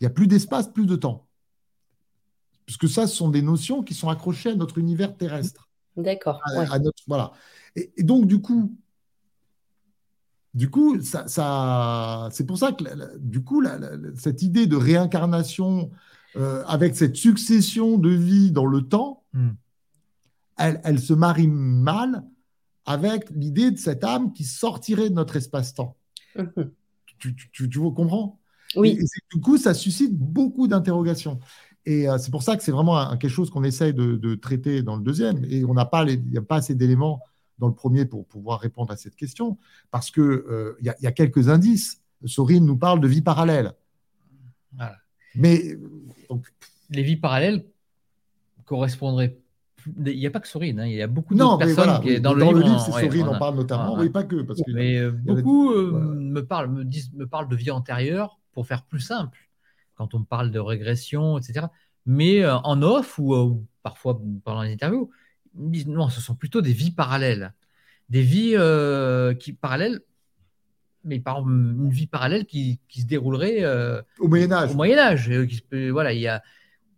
Il 0.00 0.04
n'y 0.04 0.06
a 0.06 0.10
plus 0.10 0.26
d'espace, 0.26 0.68
plus 0.68 0.86
de 0.86 0.96
temps. 0.96 1.26
Puisque 2.66 2.88
ça, 2.88 3.06
ce 3.06 3.14
sont 3.14 3.28
des 3.28 3.42
notions 3.42 3.82
qui 3.82 3.94
sont 3.94 4.08
accrochées 4.08 4.50
à 4.50 4.54
notre 4.54 4.78
univers 4.78 5.16
terrestre. 5.16 5.68
D'accord. 5.96 6.40
voilà. 7.06 7.32
Et, 7.76 8.02
donc, 8.02 8.26
du 8.26 8.40
coup, 8.40 8.74
du 10.54 10.70
coup, 10.70 11.00
ça, 11.02 11.26
ça 11.28 12.28
c'est 12.32 12.46
pour 12.46 12.58
ça 12.58 12.72
que, 12.72 13.18
du 13.18 13.42
coup, 13.42 13.62
cette 14.16 14.42
idée 14.42 14.66
de 14.66 14.76
réincarnation 14.76 15.90
euh, 16.36 16.64
avec 16.66 16.96
cette 16.96 17.16
succession 17.16 17.98
de 17.98 18.08
vies 18.08 18.52
dans 18.52 18.66
le 18.66 18.82
temps, 18.82 19.24
hmm. 19.34 19.50
elle, 20.56 20.80
elle, 20.84 20.98
se 20.98 21.12
marie 21.12 21.48
mal 21.48 22.24
avec 22.86 23.30
l'idée 23.30 23.70
de 23.70 23.78
cette 23.78 24.04
âme 24.04 24.32
qui 24.32 24.44
sortirait 24.44 25.10
de 25.10 25.14
notre 25.14 25.36
espace-temps. 25.36 25.96
Mhm. 26.36 26.70
Tu, 27.18 27.36
tu, 27.36 27.68
tu, 27.68 27.78
comprends? 27.78 28.40
Oui. 28.74 28.98
du 29.32 29.40
coup, 29.40 29.58
ça 29.58 29.74
suscite 29.74 30.16
beaucoup 30.16 30.66
d'interrogations. 30.66 31.38
Et 31.84 32.08
euh, 32.08 32.18
c'est 32.18 32.30
pour 32.30 32.42
ça 32.42 32.56
que 32.56 32.62
c'est 32.62 32.72
vraiment 32.72 33.16
quelque 33.16 33.30
chose 33.30 33.50
qu'on 33.50 33.64
essaye 33.64 33.92
de, 33.94 34.34
traiter 34.34 34.82
dans 34.82 34.96
le 34.96 35.02
deuxième. 35.02 35.44
Et 35.44 35.64
on 35.64 35.74
n'a 35.74 35.84
pas, 35.84 36.04
il 36.04 36.24
n'y 36.24 36.38
a 36.38 36.42
pas 36.42 36.56
assez 36.56 36.74
d'éléments 36.74 37.20
dans 37.58 37.68
le 37.68 37.74
premier 37.74 38.06
pour 38.06 38.26
pouvoir 38.26 38.60
répondre 38.60 38.92
à 38.92 38.96
cette 38.96 39.14
question, 39.14 39.58
parce 39.90 40.10
qu'il 40.10 40.22
euh, 40.22 40.76
il 40.80 40.92
y, 41.00 41.06
a 41.06 41.12
quelques 41.12 41.48
indices. 41.48 42.00
Sorine 42.24 42.64
nous 42.64 42.76
parle 42.76 43.00
de 43.00 43.08
vie 43.08 43.22
parallèle. 43.22 43.72
Mais 45.34 45.76
les 46.90 47.02
vies 47.02 47.16
parallèles 47.16 47.66
correspondraient 48.64 49.38
il 49.86 50.18
n'y 50.18 50.26
a 50.26 50.30
pas 50.30 50.40
que 50.40 50.48
Sorine, 50.48 50.80
hein. 50.80 50.86
il 50.86 50.94
y 50.94 51.02
a 51.02 51.06
beaucoup 51.06 51.34
d'autres 51.34 51.58
personnes 51.58 52.00
qui, 52.02 52.20
dans, 52.20 52.34
le 52.34 52.44
livre. 52.60 52.80
c'est 52.80 52.92
Sorine 52.92 53.28
en 53.28 53.38
parle 53.38 53.56
notamment, 53.56 53.96
oui, 53.98 54.10
pas 54.10 54.24
que. 54.24 54.42
Parce 54.42 54.60
que 54.62 54.70
mais 54.70 54.98
euh, 54.98 55.10
beaucoup 55.10 55.72
euh, 55.72 55.92
me, 55.92 56.44
parlent, 56.44 56.70
me, 56.70 56.84
disent, 56.84 57.12
me 57.14 57.26
parlent 57.26 57.48
de 57.48 57.56
vie 57.56 57.70
antérieure 57.70 58.38
pour 58.52 58.66
faire 58.66 58.82
plus 58.82 59.00
simple, 59.00 59.38
quand 59.94 60.14
on 60.14 60.22
parle 60.22 60.50
de 60.50 60.58
régression, 60.58 61.38
etc. 61.38 61.66
Mais 62.06 62.42
euh, 62.42 62.56
en 62.58 62.82
off 62.82 63.18
ou 63.18 63.64
parfois 63.82 64.20
pendant 64.44 64.62
les 64.62 64.72
interviews, 64.72 65.10
ils 65.56 65.64
me 65.64 65.70
disent 65.70 65.88
non, 65.88 66.08
ce 66.08 66.20
sont 66.20 66.34
plutôt 66.34 66.60
des 66.60 66.72
vies 66.72 66.92
parallèles. 66.92 67.52
Des 68.08 68.22
vies 68.22 68.56
qui 69.38 69.52
parallèles, 69.54 70.00
mais 71.04 71.18
par 71.18 71.40
une 71.40 71.88
vie 71.88 72.06
parallèle 72.06 72.44
qui, 72.44 72.78
qui 72.88 73.00
se 73.00 73.06
déroulerait 73.06 73.64
au 74.18 74.28
Moyen-Âge. 74.28 74.72
Au 74.72 74.74
Moyen-Âge. 74.74 75.30
Voilà, 75.90 76.12
il 76.12 76.20
y 76.20 76.28
a... 76.28 76.42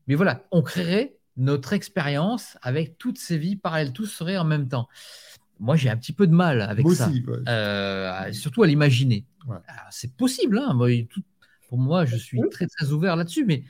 Mais 0.07 0.17
voilà, 0.17 0.43
on 0.51 0.61
créerait 0.61 1.17
notre 1.37 1.73
expérience 1.73 2.57
avec 2.63 2.99
toutes 2.99 3.19
ces 3.19 3.39
vies 3.39 3.57
parallèles, 3.57 3.93
tout 3.93 4.07
serait 4.07 4.37
en 4.37 4.45
même 4.45 4.69
temps. 4.69 4.89
Moi, 5.61 5.77
j'ai 5.77 5.89
un 5.89 5.97
petit 5.97 6.13
peu 6.13 6.27
de 6.27 6.35
mal 6.35 6.61
avec 6.63 6.89
ça, 6.91 7.11
euh, 7.49 8.33
surtout 8.33 8.63
à 8.63 8.67
l'imaginer. 8.67 9.25
C'est 9.91 10.15
possible, 10.17 10.59
hein. 10.59 10.77
pour 11.69 11.79
moi, 11.79 12.05
je 12.05 12.17
suis 12.17 12.41
très 12.51 12.67
très 12.67 12.91
ouvert 12.91 13.17
là-dessus, 13.17 13.45
mais, 13.45 13.65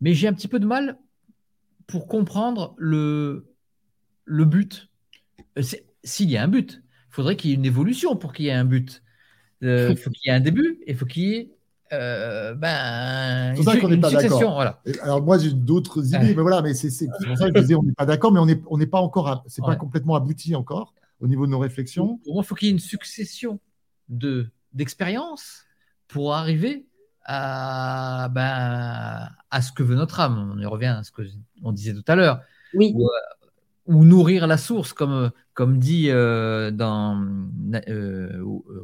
mais 0.00 0.14
j'ai 0.14 0.28
un 0.28 0.32
petit 0.32 0.48
peu 0.48 0.58
de 0.58 0.66
mal 0.66 0.98
pour 1.86 2.08
comprendre 2.08 2.74
le, 2.78 3.52
le 4.24 4.44
but. 4.44 4.88
Euh, 5.58 5.62
s'il 6.04 6.30
y 6.30 6.36
a 6.36 6.42
un 6.42 6.48
but, 6.48 6.82
il 7.10 7.14
faudrait 7.14 7.36
qu'il 7.36 7.50
y 7.50 7.52
ait 7.52 7.56
une 7.56 7.66
évolution 7.66 8.16
pour 8.16 8.32
qu'il 8.32 8.46
y 8.46 8.48
ait 8.48 8.52
un 8.52 8.64
but. 8.64 9.02
Euh, 9.62 9.90
il 9.90 9.96
faut 9.98 10.10
qu'il 10.10 10.30
y 10.30 10.32
ait 10.32 10.36
un 10.36 10.40
début 10.40 10.78
et 10.86 10.92
il 10.92 10.96
faut 10.96 11.06
qu'il 11.06 11.22
y 11.22 11.34
ait 11.34 11.50
euh, 11.92 12.54
ben, 12.54 13.54
c'est 13.54 13.62
pour 13.62 13.72
ça 13.72 13.78
qu'on 13.78 13.88
n'est 13.88 13.98
pas 13.98 14.10
d'accord. 14.10 14.62
Alors 15.02 15.22
moi 15.22 15.38
j'ai 15.38 15.52
d'autres 15.52 16.06
idées, 16.06 16.34
mais 16.34 16.42
voilà, 16.42 16.62
mais 16.62 16.74
c'est 16.74 17.06
pour 17.06 17.36
ça 17.36 17.50
que 17.50 17.58
je 17.58 17.62
disais 17.62 17.74
on 17.74 17.82
n'est 17.82 17.92
pas 17.92 18.06
d'accord, 18.06 18.32
mais 18.32 18.40
on 18.40 18.46
n'est 18.46 18.60
on 18.68 18.78
n'est 18.78 18.86
pas 18.86 19.00
encore, 19.00 19.44
c'est 19.46 19.62
pas 19.62 19.76
complètement 19.76 20.14
abouti 20.14 20.54
encore 20.54 20.94
au 21.20 21.28
niveau 21.28 21.46
de 21.46 21.50
nos 21.50 21.58
réflexions. 21.58 22.18
Pour 22.24 22.34
moi, 22.34 22.42
il 22.44 22.46
faut 22.46 22.54
qu'il 22.54 22.68
y 22.68 22.70
ait 22.70 22.74
une 22.74 22.80
succession 22.80 23.60
de 24.08 24.48
d'expériences 24.72 25.64
pour 26.08 26.34
arriver 26.34 26.86
à 27.24 28.28
ben, 28.32 29.28
à 29.50 29.62
ce 29.62 29.70
que 29.72 29.82
veut 29.82 29.94
notre 29.94 30.20
âme. 30.20 30.52
On 30.56 30.58
y 30.58 30.66
revient 30.66 30.86
à 30.98 31.02
ce 31.02 31.12
que 31.12 31.22
on 31.62 31.72
disait 31.72 31.92
tout 31.92 32.04
à 32.08 32.16
l'heure. 32.16 32.40
Oui. 32.74 32.94
Ou, 32.96 33.06
euh, 33.06 34.04
nourrir 34.04 34.46
la 34.46 34.56
source, 34.56 34.94
comme 34.94 35.30
comme 35.52 35.78
dit 35.78 36.08
euh, 36.08 36.70
dans 36.70 37.22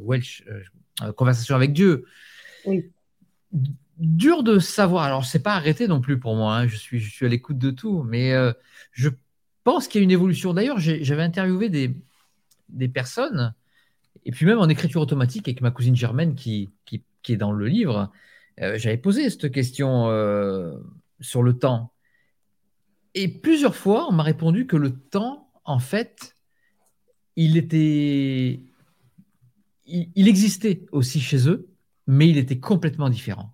Welsh, 0.03 0.43
Conversation 1.15 1.55
avec 1.55 1.73
Dieu. 1.73 2.05
Oui 2.65 2.91
dur 3.99 4.43
de 4.43 4.59
savoir. 4.59 5.03
Alors, 5.03 5.25
c'est 5.25 5.43
pas 5.43 5.53
arrêté 5.53 5.87
non 5.87 6.01
plus 6.01 6.19
pour 6.19 6.35
moi. 6.35 6.57
Hein. 6.57 6.67
Je, 6.67 6.75
suis, 6.75 6.99
je 6.99 7.11
suis 7.11 7.25
à 7.25 7.29
l'écoute 7.29 7.57
de 7.57 7.71
tout. 7.71 8.03
Mais 8.03 8.33
euh, 8.33 8.53
je 8.91 9.09
pense 9.63 9.87
qu'il 9.87 9.99
y 9.99 10.03
a 10.03 10.05
une 10.05 10.11
évolution. 10.11 10.53
D'ailleurs, 10.53 10.79
j'avais 10.79 11.23
interviewé 11.23 11.69
des, 11.69 11.95
des 12.69 12.87
personnes, 12.87 13.53
et 14.25 14.31
puis 14.31 14.45
même 14.45 14.59
en 14.59 14.69
écriture 14.69 15.01
automatique 15.01 15.47
avec 15.47 15.61
ma 15.61 15.71
cousine 15.71 15.95
Germaine 15.95 16.35
qui, 16.35 16.69
qui, 16.85 17.03
est 17.27 17.37
dans 17.37 17.51
le 17.51 17.67
livre. 17.67 18.11
Euh, 18.61 18.77
j'avais 18.77 18.97
posé 18.97 19.29
cette 19.29 19.51
question 19.51 20.09
euh, 20.09 20.77
sur 21.19 21.43
le 21.43 21.53
temps. 21.53 21.93
Et 23.13 23.27
plusieurs 23.27 23.75
fois, 23.75 24.07
on 24.09 24.13
m'a 24.13 24.23
répondu 24.23 24.65
que 24.65 24.77
le 24.77 24.91
temps, 24.91 25.51
en 25.65 25.79
fait, 25.79 26.35
il 27.35 27.57
était. 27.57 28.61
il 29.85 30.27
existait 30.27 30.85
aussi 30.91 31.19
chez 31.19 31.47
eux, 31.47 31.68
mais 32.09 32.27
il 32.27 32.39
était 32.39 32.59
complètement 32.59 33.07
différent. 33.07 33.51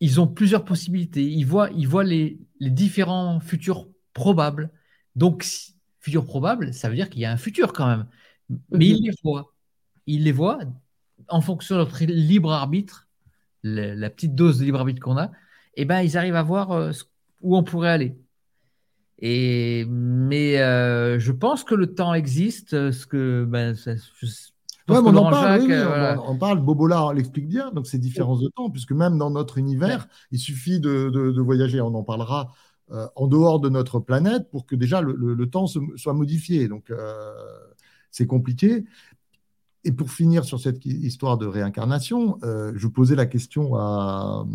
Ils 0.00 0.20
ont 0.20 0.26
plusieurs 0.26 0.64
possibilités. 0.64 1.22
Ils 1.22 1.44
voient, 1.44 1.70
ils 1.70 1.86
voient 1.86 2.02
les, 2.02 2.40
différents 2.58 3.38
futurs 3.38 3.86
probables. 4.12 4.72
Donc, 5.14 5.46
futur 6.00 6.24
probable, 6.24 6.74
ça 6.74 6.88
veut 6.88 6.96
dire 6.96 7.10
qu'il 7.10 7.20
y 7.20 7.26
a 7.26 7.30
un 7.30 7.36
futur 7.36 7.72
quand 7.72 7.86
même. 7.86 8.08
Mais 8.72 8.88
ils 8.88 9.04
les 9.04 9.14
voient. 9.22 9.54
Ils 10.08 10.24
les 10.24 10.32
voient 10.32 10.58
en 11.28 11.40
fonction 11.40 11.76
de 11.76 11.80
notre 11.82 12.02
libre 12.06 12.52
arbitre, 12.52 13.06
la, 13.62 14.10
petite 14.10 14.34
dose 14.34 14.58
de 14.58 14.64
libre 14.64 14.80
arbitre 14.80 15.00
qu'on 15.00 15.16
a. 15.16 15.26
Et 15.76 15.82
eh 15.82 15.84
ben, 15.84 16.02
ils 16.02 16.18
arrivent 16.18 16.34
à 16.34 16.42
voir 16.42 16.72
euh, 16.72 16.90
où 17.40 17.56
on 17.56 17.62
pourrait 17.62 17.90
aller. 17.90 18.18
Et 19.20 19.86
mais 19.88 20.58
euh, 20.60 21.20
je 21.20 21.30
pense 21.30 21.62
que 21.62 21.76
le 21.76 21.94
temps 21.94 22.14
existe. 22.14 22.90
Ce 22.90 23.06
que 23.06 23.44
ben, 23.44 23.76
Ouais, 24.88 24.98
on, 24.98 25.16
en 25.16 25.30
parle, 25.30 25.70
euh, 25.70 26.16
on, 26.26 26.36
parle, 26.36 26.60
Bobola 26.60 27.12
l'explique 27.14 27.48
bien, 27.48 27.70
donc 27.70 27.86
ces 27.86 27.98
différences 27.98 28.40
de 28.40 28.48
temps, 28.48 28.68
puisque 28.68 28.92
même 28.92 29.16
dans 29.16 29.30
notre 29.30 29.56
univers, 29.56 30.08
il 30.30 30.38
suffit 30.38 30.78
de, 30.78 31.40
voyager, 31.40 31.80
on 31.80 31.94
en 31.94 32.02
parlera 32.02 32.52
euh, 32.90 33.06
en 33.16 33.26
dehors 33.26 33.60
de 33.60 33.70
notre 33.70 33.98
planète 33.98 34.50
pour 34.50 34.66
que 34.66 34.76
déjà 34.76 35.00
le, 35.00 35.46
temps 35.48 35.66
soit 35.66 36.12
modifié. 36.12 36.68
Donc 36.68 36.90
euh, 36.90 37.32
c'est 38.10 38.26
compliqué. 38.26 38.84
Et 39.84 39.92
pour 39.92 40.10
finir 40.10 40.44
sur 40.44 40.60
cette 40.60 40.84
histoire 40.84 41.38
de 41.38 41.46
réincarnation, 41.46 42.38
je 42.42 42.86
posais 42.88 43.16
la 43.16 43.26
question 43.26 43.76
à, 43.76 44.46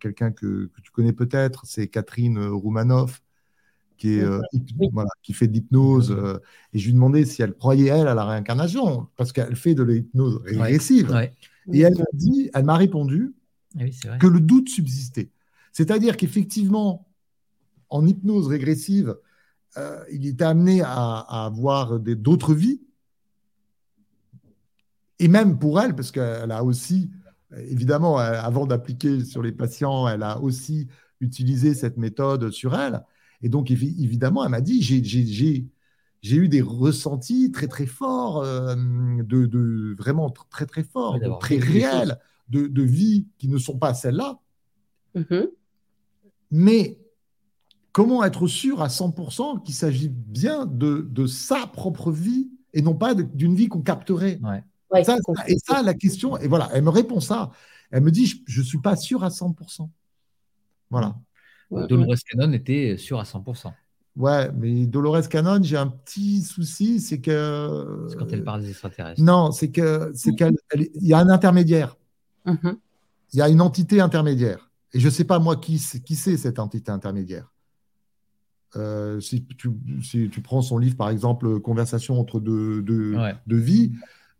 quelqu'un 0.00 0.30
que, 0.32 0.66
que, 0.66 0.80
tu 0.80 0.90
connais 0.90 1.12
peut-être, 1.12 1.62
c'est 1.64 1.88
Catherine 1.88 2.38
Roumanoff, 2.38 3.22
qui, 3.96 4.18
est, 4.18 4.22
euh, 4.22 4.40
voilà, 4.92 5.10
qui 5.22 5.32
fait 5.32 5.46
de 5.46 5.52
l'hypnose. 5.52 6.10
Euh, 6.10 6.38
et 6.72 6.78
je 6.78 6.86
lui 6.86 6.94
demandais 6.94 7.24
si 7.24 7.42
elle 7.42 7.54
croyait, 7.54 7.88
elle, 7.88 8.08
à 8.08 8.14
la 8.14 8.24
réincarnation, 8.24 9.08
parce 9.16 9.32
qu'elle 9.32 9.56
fait 9.56 9.74
de 9.74 9.82
l'hypnose 9.82 10.40
régressive. 10.44 11.14
Et 11.72 11.80
elle 11.80 11.96
m'a 11.96 12.04
dit, 12.12 12.50
elle 12.54 12.64
m'a 12.64 12.76
répondu 12.76 13.34
que 14.20 14.26
le 14.26 14.40
doute 14.40 14.68
subsistait. 14.68 15.30
C'est-à-dire 15.72 16.16
qu'effectivement, 16.16 17.06
en 17.90 18.06
hypnose 18.06 18.46
régressive, 18.46 19.16
euh, 19.76 20.02
il 20.10 20.26
était 20.26 20.44
amené 20.44 20.80
à, 20.82 21.44
avoir 21.44 21.98
d'autres 22.00 22.54
vies, 22.54 22.80
et 25.18 25.28
même 25.28 25.58
pour 25.58 25.80
elle, 25.80 25.94
parce 25.94 26.10
qu'elle 26.10 26.50
a 26.50 26.62
aussi, 26.62 27.10
évidemment, 27.56 28.18
avant 28.18 28.66
d'appliquer 28.66 29.24
sur 29.24 29.42
les 29.42 29.52
patients, 29.52 30.06
elle 30.08 30.22
a 30.22 30.38
aussi 30.40 30.88
utilisé 31.20 31.74
cette 31.74 31.96
méthode 31.96 32.50
sur 32.50 32.78
elle. 32.78 33.02
Et 33.42 33.48
donc, 33.48 33.70
évidemment, 33.70 34.44
elle 34.44 34.50
m'a 34.50 34.60
dit, 34.60 34.82
j'ai 34.82 36.36
eu 36.36 36.48
des 36.48 36.62
ressentis 36.62 37.50
très, 37.52 37.68
très 37.68 37.86
forts, 37.86 38.42
euh, 38.42 38.74
de, 39.22 39.94
vraiment 39.98 40.30
très, 40.30 40.66
très 40.66 40.82
forts, 40.82 41.18
très 41.40 41.58
réels, 41.58 42.18
de, 42.48 42.66
de 42.66 42.82
vie 42.82 43.26
qui 43.38 43.48
ne 43.48 43.58
sont 43.58 43.78
pas 43.78 43.94
celles-là. 43.94 44.38
Mm-hmm. 45.16 45.48
Mais 46.52 46.98
comment 47.92 48.24
être 48.24 48.46
sûr 48.46 48.82
à 48.82 48.88
100% 48.88 49.62
qu'il 49.62 49.74
s'agit 49.74 50.10
bien 50.10 50.66
de, 50.66 51.06
de, 51.10 51.26
sa 51.26 51.66
propre 51.66 52.10
vie 52.10 52.50
et 52.72 52.82
non 52.82 52.94
pas 52.94 53.14
d'une 53.14 53.54
vie 53.54 53.68
qu'on 53.68 53.82
capterait? 53.82 54.38
Et 55.48 55.56
ça, 55.58 55.82
la 55.82 55.94
question, 55.94 56.38
et 56.38 56.46
voilà, 56.46 56.68
elle 56.72 56.84
me 56.84 56.90
répond 56.90 57.20
ça. 57.20 57.50
Elle 57.90 58.02
me 58.02 58.10
dit, 58.10 58.42
je 58.46 58.60
ne 58.60 58.64
suis 58.64 58.78
pas 58.78 58.96
sûr 58.96 59.24
à 59.24 59.28
100%. 59.28 59.88
Voilà. 60.90 61.16
Dolores 61.70 62.16
Cannon 62.30 62.52
était 62.52 62.96
sûr 62.96 63.18
à 63.18 63.24
100%. 63.24 63.72
Ouais, 64.16 64.50
mais 64.56 64.86
Dolores 64.86 65.28
Cannon, 65.28 65.62
j'ai 65.62 65.76
un 65.76 65.88
petit 65.88 66.42
souci, 66.42 67.00
c'est 67.00 67.20
que. 67.20 68.06
C'est 68.08 68.16
quand 68.16 68.32
elle 68.32 68.44
parle 68.44 68.62
des 68.62 68.70
extraterrestres. 68.70 69.22
Non, 69.22 69.52
c'est 69.52 69.70
que 69.70 70.10
c'est 70.14 70.34
qu'il 70.34 70.54
y 71.02 71.12
a 71.12 71.18
un 71.18 71.28
intermédiaire. 71.28 71.96
Mm-hmm. 72.46 72.76
Il 73.32 73.38
y 73.38 73.42
a 73.42 73.48
une 73.48 73.60
entité 73.60 74.00
intermédiaire. 74.00 74.70
Et 74.94 75.00
je 75.00 75.06
ne 75.06 75.10
sais 75.10 75.24
pas 75.24 75.38
moi 75.38 75.56
qui, 75.56 75.82
qui 76.04 76.16
c'est 76.16 76.38
cette 76.38 76.58
entité 76.58 76.90
intermédiaire. 76.90 77.52
Euh, 78.76 79.20
si, 79.20 79.44
tu, 79.44 79.70
si, 80.02 80.28
tu, 80.30 80.40
prends 80.40 80.62
son 80.62 80.78
livre, 80.78 80.96
par 80.96 81.10
exemple, 81.10 81.60
Conversation 81.60 82.18
entre 82.18 82.40
deux, 82.40 82.82
deux, 82.82 83.16
deux 83.46 83.56
vies, 83.56 83.92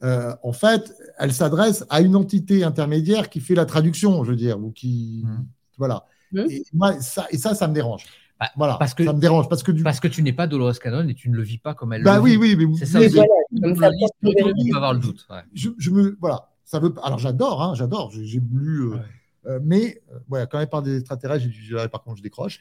euh, 0.02 0.34
en 0.42 0.52
fait, 0.52 0.94
elle 1.18 1.32
s'adresse 1.32 1.84
à 1.88 2.00
une 2.00 2.16
entité 2.16 2.64
intermédiaire 2.64 3.28
qui 3.30 3.40
fait 3.40 3.54
la 3.54 3.66
traduction, 3.66 4.24
je 4.24 4.30
veux 4.30 4.36
dire, 4.36 4.58
ou 4.62 4.70
qui. 4.70 5.24
Mmh. 5.26 5.46
Voilà. 5.78 6.06
Mmh. 6.32 6.38
Et, 6.50 6.64
moi, 6.72 7.00
ça, 7.00 7.26
et 7.30 7.38
ça, 7.38 7.54
ça 7.54 7.68
me 7.68 7.74
dérange. 7.74 8.04
Bah, 8.38 8.50
voilà, 8.56 8.76
parce 8.76 8.92
que, 8.94 9.04
ça 9.04 9.14
me 9.14 9.20
dérange 9.20 9.48
parce 9.48 9.62
que 9.62 9.72
du... 9.72 9.82
parce 9.82 9.98
que 9.98 10.08
tu 10.08 10.22
n'es 10.22 10.32
pas 10.32 10.46
Dolores 10.46 10.78
Cannon 10.78 11.08
et 11.08 11.14
tu 11.14 11.30
ne 11.30 11.36
le 11.36 11.42
vis 11.42 11.56
pas 11.56 11.74
comme 11.74 11.94
elle 11.94 12.02
bah 12.02 12.16
le 12.16 12.22
oui, 12.22 12.32
vit. 12.32 12.36
oui, 12.36 12.56
mais 12.56 12.76
c'est 12.76 12.84
ça. 12.84 13.00
Aussi. 13.00 13.14
Voilà, 13.14 13.90
tu 14.22 14.32
peux 14.32 14.76
avoir 14.76 14.92
le 14.92 14.98
doute. 14.98 15.26
Je, 15.54 15.70
je, 15.78 15.90
me 15.90 16.18
voilà, 16.20 16.50
ça 16.64 16.78
veut. 16.78 16.94
Alors 17.02 17.18
j'adore, 17.18 17.62
hein, 17.62 17.74
j'adore. 17.74 18.10
J'ai 18.10 18.40
lu, 18.52 18.82
euh, 18.82 18.96
euh, 19.46 19.60
mais 19.62 20.02
ouais, 20.28 20.46
quand 20.50 20.60
elle 20.60 20.68
parle 20.68 20.84
des 20.84 20.98
extraterrestres, 20.98 21.46
j'ai 21.48 21.88
par 21.88 22.02
contre 22.02 22.18
je 22.18 22.22
décroche. 22.22 22.60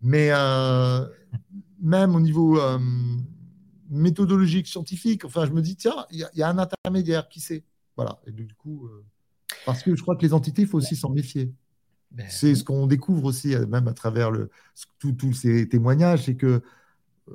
Mais 0.00 0.30
euh, 0.32 1.06
même 1.80 2.16
au 2.16 2.20
niveau 2.20 2.58
méthodologique, 3.92 4.66
scientifique. 4.66 5.24
Enfin, 5.24 5.46
je 5.46 5.52
me 5.52 5.60
dis, 5.60 5.76
tiens, 5.76 6.06
il 6.10 6.26
y, 6.34 6.42
a 6.42 6.48
un 6.48 6.58
intermédiaire, 6.58 7.28
qui 7.28 7.40
sait? 7.40 7.62
Voilà. 7.96 8.20
Et 8.26 8.32
du 8.32 8.48
coup, 8.54 8.86
euh, 8.86 9.04
parce 9.66 9.82
que 9.82 9.94
je 9.94 10.02
crois 10.02 10.16
que 10.16 10.22
les 10.22 10.32
entités, 10.32 10.62
il 10.62 10.68
faut 10.68 10.78
aussi 10.78 10.96
s'en 10.96 11.10
méfier. 11.10 11.52
Ben 12.14 12.26
c'est 12.28 12.54
ce 12.54 12.62
qu'on 12.62 12.86
découvre 12.86 13.24
aussi, 13.24 13.54
euh, 13.54 13.66
même 13.66 13.88
à 13.88 13.94
travers 13.94 14.30
tous 14.98 15.32
ces 15.32 15.68
témoignages, 15.68 16.24
c'est 16.24 16.34
que 16.34 16.62
euh, 17.28 17.34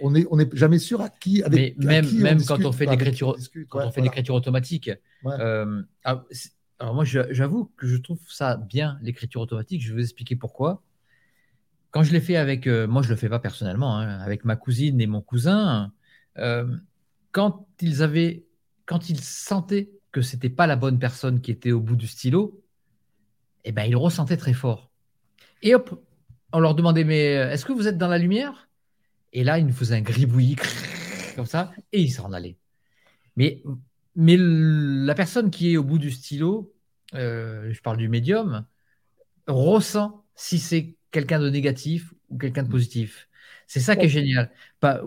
on 0.00 0.12
n'est 0.12 0.26
on 0.30 0.38
est 0.38 0.54
jamais 0.56 0.78
sûr 0.78 1.00
à 1.00 1.10
qui. 1.10 1.42
Avec, 1.42 1.76
Mais 1.78 1.86
même, 1.86 2.10
même 2.18 2.42
quand 2.44 2.64
on 2.64 2.72
fait 2.72 2.86
l'écriture, 2.86 3.36
quand 3.68 3.86
on 3.86 3.92
fait 3.92 4.00
l'écriture 4.00 4.34
automatique. 4.34 4.90
Ah, 5.24 6.24
alors 6.82 6.94
moi, 6.94 7.04
j'avoue 7.04 7.70
que 7.76 7.86
je 7.86 7.96
trouve 7.96 8.18
ça 8.26 8.56
bien 8.56 8.98
l'écriture 9.02 9.40
automatique. 9.40 9.80
Je 9.80 9.90
vais 9.90 9.94
vous 9.94 10.02
expliquer 10.02 10.34
pourquoi. 10.34 10.82
Quand 11.92 12.02
je 12.02 12.12
l'ai 12.12 12.20
fait 12.20 12.34
avec, 12.34 12.66
euh, 12.66 12.88
moi 12.88 13.02
je 13.02 13.10
le 13.10 13.14
fais 13.14 13.28
pas 13.28 13.38
personnellement, 13.38 13.98
hein, 13.98 14.18
avec 14.18 14.44
ma 14.44 14.56
cousine 14.56 15.00
et 15.00 15.06
mon 15.06 15.20
cousin, 15.20 15.92
euh, 16.38 16.66
quand 17.30 17.68
ils 17.80 18.02
avaient, 18.02 18.46
quand 18.84 19.10
ils 19.10 19.20
sentaient 19.20 19.90
que 20.10 20.22
c'était 20.22 20.50
pas 20.50 20.66
la 20.66 20.74
bonne 20.74 20.98
personne 20.98 21.40
qui 21.40 21.52
était 21.52 21.70
au 21.70 21.80
bout 21.80 21.94
du 21.94 22.08
stylo, 22.08 22.61
eh 23.64 23.72
ben 23.72 23.84
ils 23.84 23.96
ressentaient 23.96 24.36
très 24.36 24.52
fort. 24.52 24.90
Et 25.62 25.74
hop, 25.74 26.02
on 26.52 26.60
leur 26.60 26.74
demandait 26.74 27.04
mais 27.04 27.36
euh, 27.36 27.50
est-ce 27.50 27.64
que 27.64 27.72
vous 27.72 27.88
êtes 27.88 27.98
dans 27.98 28.08
la 28.08 28.18
lumière? 28.18 28.68
Et 29.32 29.44
là 29.44 29.58
ils 29.58 29.66
nous 29.66 29.72
faisaient 29.72 29.96
un 29.96 30.02
gribouillis 30.02 30.56
comme 31.36 31.46
ça 31.46 31.72
et 31.92 32.00
ils 32.00 32.10
s'en 32.10 32.32
allaient. 32.32 32.56
Mais 33.36 33.62
mais 34.14 34.36
la 34.38 35.14
personne 35.14 35.50
qui 35.50 35.72
est 35.72 35.76
au 35.76 35.84
bout 35.84 35.98
du 35.98 36.10
stylo, 36.10 36.72
je 37.14 37.80
parle 37.80 37.96
du 37.96 38.08
médium, 38.08 38.66
ressent 39.46 40.24
si 40.34 40.58
c'est 40.58 40.94
quelqu'un 41.10 41.38
de 41.38 41.48
négatif 41.48 42.12
ou 42.30 42.38
quelqu'un 42.38 42.62
de 42.62 42.68
mm. 42.68 42.72
positif. 42.72 43.28
C'est 43.66 43.80
ça 43.80 43.96
qui 43.96 44.06
est 44.06 44.10
génial. 44.10 44.50
Pas, 44.80 45.02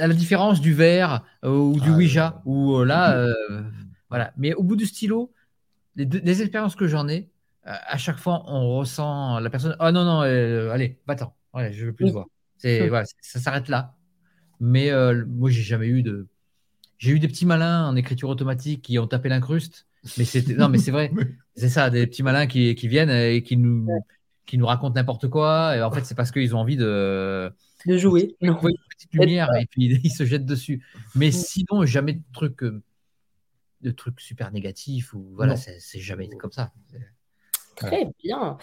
à 0.00 0.06
la 0.06 0.14
différence 0.14 0.60
du 0.60 0.72
verre 0.72 1.22
euh, 1.44 1.50
ou 1.50 1.80
du 1.80 1.90
ah, 1.90 1.96
Ouija, 1.96 2.42
euh, 2.46 2.84
là, 2.84 3.14
euh, 3.14 3.62
voilà. 4.08 4.32
Mais 4.36 4.54
au 4.54 4.62
bout 4.62 4.76
du 4.76 4.86
stylo, 4.86 5.32
les, 5.96 6.40
expériences 6.42 6.76
que 6.76 6.86
j'en 6.86 7.08
ai, 7.08 7.28
à 7.66 7.98
chaque 7.98 8.18
fois, 8.18 8.44
on 8.46 8.76
ressent 8.76 9.38
la 9.40 9.50
personne. 9.50 9.76
Oh 9.80 9.90
non, 9.90 10.04
non, 10.04 10.20
allez, 10.20 10.98
va-t'en. 11.06 11.34
je 11.54 11.86
veux 11.86 11.92
plus 11.92 12.06
te 12.06 12.12
voir. 12.12 12.26
C'est, 12.58 12.88
voilà, 12.88 13.06
ça 13.20 13.40
s'arrête 13.40 13.68
là. 13.68 13.94
Mais 14.60 14.90
moi, 15.26 15.50
j'ai 15.50 15.62
jamais 15.62 15.88
eu 15.88 16.02
de. 16.02 16.26
J'ai 16.98 17.12
eu 17.12 17.18
des 17.18 17.28
petits 17.28 17.44
malins 17.44 17.86
en 17.88 17.96
écriture 17.96 18.28
automatique 18.30 18.82
qui 18.82 18.98
ont 18.98 19.06
tapé 19.06 19.28
l'incruste. 19.28 19.86
Mais 20.16 20.24
c'était 20.24 20.54
non, 20.54 20.68
mais 20.68 20.78
c'est 20.78 20.92
vrai. 20.92 21.10
C'est 21.56 21.70
ça, 21.70 21.88
des 21.88 22.06
petits 22.06 22.22
malins 22.22 22.46
qui, 22.46 22.74
qui 22.74 22.86
viennent 22.86 23.08
et 23.08 23.42
qui 23.42 23.56
nous 23.56 23.88
qui 24.46 24.58
nous 24.58 24.66
racontent 24.66 24.94
n'importe 24.94 25.28
quoi. 25.28 25.76
Et 25.76 25.82
en 25.82 25.90
fait, 25.90 26.04
c'est 26.04 26.14
parce 26.14 26.30
qu'ils 26.30 26.54
ont 26.54 26.58
envie 26.58 26.76
de, 26.76 27.52
de 27.86 27.98
jouer. 27.98 28.36
Une 28.40 28.56
petite 28.56 29.12
lumière 29.12 29.48
et 29.60 29.66
puis 29.66 30.00
ils 30.04 30.10
se 30.10 30.24
jettent 30.24 30.46
dessus. 30.46 30.82
Mais 31.14 31.28
mm. 31.28 31.32
sinon, 31.32 31.84
jamais 31.84 32.14
de 32.14 32.22
trucs, 32.32 32.62
euh, 32.62 32.82
de 33.82 33.90
trucs 33.90 34.20
super 34.20 34.52
négatifs 34.52 35.12
ou 35.12 35.32
voilà, 35.34 35.56
c'est 35.56 36.00
jamais 36.00 36.28
comme 36.38 36.52
ça. 36.52 36.72
Très 37.76 38.08
bien. 38.22 38.58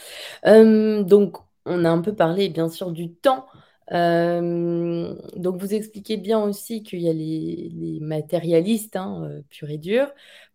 Euh, 0.46 1.04
donc, 1.04 1.38
on 1.66 1.86
a 1.86 1.90
un 1.90 2.02
peu 2.02 2.16
parlé, 2.16 2.50
bien 2.50 2.70
sûr, 2.70 2.92
du 2.92 3.12
temps. 3.14 3.46
Euh, 3.92 5.16
donc, 5.36 5.58
vous 5.62 5.74
expliquez 5.74 6.18
bien 6.18 6.40
aussi 6.40 6.84
qu'il 6.84 7.02
y 7.02 7.10
a 7.10 7.14
les, 7.14 8.00
matérialistes, 8.02 8.96
hein, 8.96 9.42
pur 9.50 9.70
et 9.70 9.78
dur. 9.78 10.08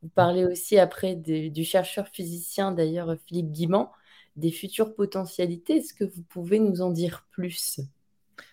Vous 0.03 0.09
parlez 0.09 0.45
aussi 0.45 0.79
après 0.79 1.15
du 1.17 1.65
chercheur 1.65 2.09
physicien, 2.09 2.73
d'ailleurs, 2.73 3.17
Philippe 3.27 3.53
Guimand, 3.53 3.91
des 4.37 4.51
futures 4.51 4.95
potentialités. 4.95 5.77
Est-ce 5.77 5.95
que 5.95 6.05
vous 6.05 6.23
pouvez 6.23 6.59
nous 6.59 6.81
en 6.83 6.91
dire 6.91 7.27
plus? 7.31 7.81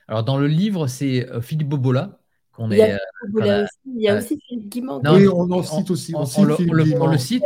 Alors, 0.08 0.24
dans 0.24 0.38
le 0.38 0.48
livre, 0.48 0.88
c'est 0.88 1.30
euh, 1.30 1.42
Philippe 1.42 1.70
Bobola. 1.70 2.20
Qu'on 2.56 2.72
il, 2.72 2.78
y 2.78 2.82
a, 2.82 2.96
euh, 2.96 3.66
il 3.86 4.02
y 4.02 4.08
a 4.08 4.18
aussi 4.18 4.40
Philippe 4.48 4.70
Guimand. 4.70 5.02
oui, 5.04 5.28
on, 5.28 5.46
le 5.46 5.64
cite 5.64 5.92
aussi. 5.92 6.14
On, 6.16 6.22
le, 6.22 7.18
cite. 7.18 7.44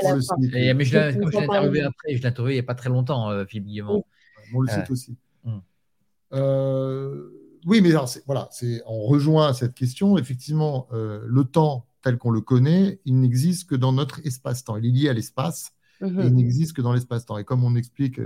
Et, 0.53 0.73
mais 0.73 0.85
je 0.85 0.97
l'ai 0.97 1.17
interviewé 1.37 1.81
après, 1.81 2.15
je 2.15 2.21
l'ai 2.21 2.27
interviewé 2.27 2.53
il 2.53 2.57
n'y 2.57 2.61
a 2.61 2.63
pas 2.63 2.75
très 2.75 2.89
longtemps, 2.89 3.29
euh, 3.29 3.45
Philippe 3.45 3.67
Guimand. 3.67 4.05
On 4.53 4.61
le 4.61 4.69
cite 4.69 4.89
aussi. 4.89 5.17
Hmm. 5.43 5.59
oui, 7.65 7.81
mais 7.81 7.91
voilà, 8.25 8.49
on 8.85 9.03
rejoint 9.03 9.53
cette 9.53 9.73
question. 9.73 10.17
Effectivement, 10.17 10.87
le 10.91 11.43
temps 11.43 11.85
tel 12.01 12.17
qu'on 12.17 12.31
le 12.31 12.41
connaît, 12.41 12.99
il 13.05 13.19
n'existe 13.19 13.69
que 13.69 13.75
dans 13.75 13.91
notre 13.91 14.25
espace-temps. 14.25 14.77
Il 14.77 14.85
est 14.85 14.91
lié 14.91 15.09
à 15.09 15.13
l'espace 15.13 15.73
il 16.01 16.07
mhm. 16.07 16.35
n'existe 16.35 16.73
que 16.73 16.81
dans 16.81 16.93
l'espace-temps. 16.93 17.37
Et 17.37 17.43
comme 17.43 17.63
on 17.63 17.75
explique, 17.75 18.21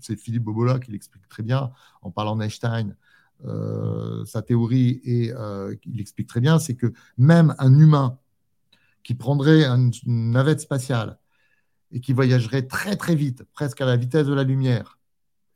c'est 0.00 0.16
Philippe 0.16 0.44
Bobola 0.44 0.78
qui 0.78 0.90
l'explique 0.90 1.26
très 1.28 1.42
bien 1.42 1.72
en 2.02 2.10
parlant 2.10 2.36
d'Einstein, 2.36 2.90
euh, 2.90 2.94
sa 4.24 4.42
théorie, 4.42 5.00
et 5.04 5.32
euh, 5.32 5.74
il 5.84 6.00
explique 6.00 6.28
très 6.28 6.40
bien, 6.40 6.58
c'est 6.58 6.74
que 6.74 6.92
même 7.18 7.54
un 7.58 7.78
humain 7.78 8.18
qui 9.02 9.14
prendrait 9.14 9.64
une, 9.64 9.92
navette 10.06 10.60
spatiale 10.60 11.18
et 11.92 12.00
qui 12.00 12.12
voyagerait 12.12 12.62
très 12.62 12.96
très 12.96 13.14
vite, 13.14 13.44
presque 13.52 13.80
à 13.80 13.86
la 13.86 13.96
vitesse 13.96 14.26
de 14.26 14.34
la 14.34 14.44
lumière, 14.44 14.98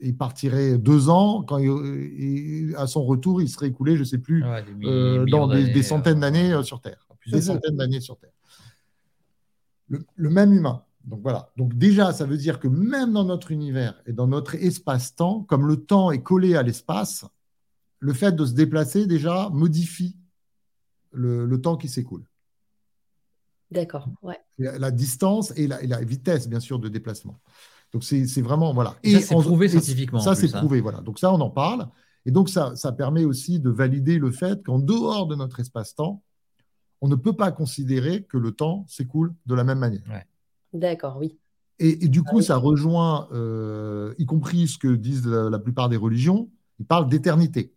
il 0.01 0.17
partirait 0.17 0.79
deux 0.79 1.09
ans, 1.09 1.43
quand 1.43 1.59
à 2.77 2.87
son 2.87 3.05
retour, 3.05 3.43
il 3.43 3.49
serait 3.49 3.69
écoulé, 3.69 3.95
je 3.95 4.01
ne 4.01 4.05
sais 4.05 4.19
plus, 4.19 4.45
euh, 4.85 5.25
dans 5.27 5.49
des, 5.49 5.83
centaines 5.83 6.21
d'années 6.21 6.63
sur 6.63 6.81
Terre. 6.81 7.09
Des 7.27 7.43
centaines 7.43 7.77
d'années 7.77 8.01
sur 8.01 8.19
Terre. 8.19 8.31
le, 9.89 10.31
même 10.31 10.53
humain 10.53 10.85
donc 11.05 11.23
voilà. 11.23 11.51
Donc 11.57 11.75
déjà, 11.75 12.13
ça 12.13 12.27
veut 12.27 12.37
dire 12.37 12.61
que 12.61 12.69
même 12.69 13.15
dans 13.15 13.25
notre 13.25 13.51
univers 13.51 13.95
et 14.07 14.13
dans 14.13 14.27
notre 14.27 14.55
espace-temps, 14.55 15.43
comme 15.49 15.67
le 15.67 15.77
temps 15.77 16.11
est 16.11 16.23
collé 16.23 16.55
à 16.55 16.63
l'espace, 16.63 17.25
le 17.99 18.13
fait 18.13 18.33
de 18.33 18.45
se 18.45 18.53
déplacer 18.53 19.07
déjà 19.07 19.49
modifie 19.51 20.17
le, 21.13 21.61
temps 21.61 21.77
qui 21.77 21.89
s'écoule. 21.89 22.25
D'accord. 23.71 24.09
Ouais. 24.23 24.39
La, 24.59 24.91
distance 24.91 25.53
et 25.57 25.67
la, 25.67 26.01
vitesse, 26.03 26.49
bien 26.49 26.61
sûr, 26.61 26.79
de 26.79 26.89
déplacement. 26.89 27.41
Donc 27.93 28.05
c'est 28.05 28.43
vraiment 28.43 28.75
voilà. 28.75 28.97
Et 29.03 29.15
ça 29.15 29.21
c'est 29.21 29.35
prouvé 29.35 29.69
scientifiquement. 29.69 30.21
Ça 30.21 30.35
c'est 30.35 30.55
hein. 30.55 30.59
prouvé, 30.59 30.81
voilà. 30.81 31.01
Donc 31.01 31.19
ça 31.19 31.33
on 31.33 31.41
en 31.41 31.51
parle. 31.51 31.89
Et 32.27 32.31
donc 32.31 32.51
ça, 32.51 32.77
ça 32.77 32.93
permet 32.93 33.25
aussi 33.25 33.61
de 33.61 33.71
valider 33.71 34.19
le 34.19 34.31
fait 34.31 34.63
qu'en 34.63 34.79
dehors 34.79 35.27
de 35.27 35.35
notre 35.35 35.61
espace-temps, 35.61 36.23
on 37.01 37.09
ne 37.09 37.15
peut 37.15 37.33
pas 37.33 37.53
considérer 37.53 38.25
que 38.25 38.37
le 38.37 38.53
temps 38.53 38.85
s'écoule 38.89 39.35
de 39.47 39.55
la 39.55 39.65
même 39.65 39.79
manière. 39.79 40.03
Ouais. 40.11 40.27
D'accord, 40.73 41.17
oui. 41.19 41.39
Et, 41.81 42.09
du 42.09 42.23
coup, 42.25 42.41
ah 42.41 42.43
ça 42.43 42.57
rejoint, 42.57 43.29
euh, 43.33 44.13
y 44.19 44.27
compris 44.27 44.67
ce 44.67 44.79
que 44.79 44.89
disent 44.89 45.27
la, 45.27 45.59
plupart 45.61 45.89
des 45.89 45.97
religions, 45.97 46.51
ils 46.81 46.85
parlent 46.85 47.09
d'éternité 47.09 47.73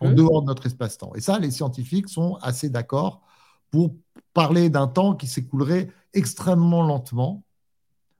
en 0.00 0.08
mhm. 0.08 0.14
dehors 0.14 0.42
de 0.42 0.46
notre 0.46 0.66
espace-temps. 0.66 1.12
Et 1.14 1.20
ça, 1.20 1.38
les 1.38 1.50
scientifiques 1.50 2.08
sont 2.08 2.36
assez 2.36 2.70
d'accord 2.70 3.22
pour 3.70 3.94
parler 4.32 4.70
d'un 4.70 4.86
temps 4.86 5.14
qui 5.14 5.26
s'écoulerait 5.26 5.90
extrêmement 6.12 6.82
lentement, 6.82 7.44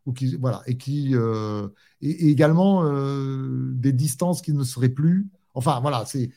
ou 0.06 0.12
qui, 0.12 0.36
voilà, 0.36 0.62
et 0.66 0.76
qui 0.76 1.14
euh, 1.14 1.68
et, 2.00 2.28
également 2.28 2.84
euh, 2.84 3.70
des 3.74 3.92
distances 3.92 4.42
qui 4.42 4.52
ne 4.52 4.64
seraient 4.64 4.88
plus. 4.88 5.28
Enfin, 5.54 5.80
voilà, 5.80 6.04
c'est 6.06 6.30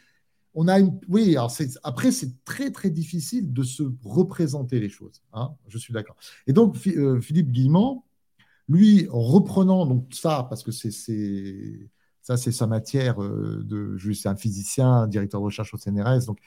on 0.53 0.67
a 0.67 0.79
une. 0.79 0.99
Oui, 1.07 1.35
alors 1.35 1.53
après, 1.83 2.11
c'est 2.11 2.43
très 2.43 2.71
très 2.71 2.89
difficile 2.89 3.53
de 3.53 3.63
se 3.63 3.83
représenter 4.03 4.79
les 4.79 4.89
choses. 4.89 5.21
Hein, 5.33 5.51
je 5.67 5.77
suis 5.77 5.93
d'accord. 5.93 6.15
Et 6.47 6.53
donc, 6.53 6.75
euh, 6.87 7.21
Philippe 7.21 7.51
Guillemont, 7.51 8.03
lui, 8.67 9.07
en 9.11 9.21
reprenant 9.21 9.85
donc 9.85 10.07
ça, 10.11 10.47
parce 10.49 10.63
que 10.63 10.71
c'est 10.71 11.89
ça, 12.27 12.35
c'est 12.35 12.51
sa 12.51 12.67
matière 12.67 13.19
de. 13.19 13.95
Je 13.95 14.11
suis 14.11 14.27
un 14.27 14.35
physicien, 14.35 15.07
directeur 15.07 15.39
de 15.39 15.45
recherche 15.45 15.73
au 15.73 15.77
CNRS, 15.77 16.25
donc 16.25 16.39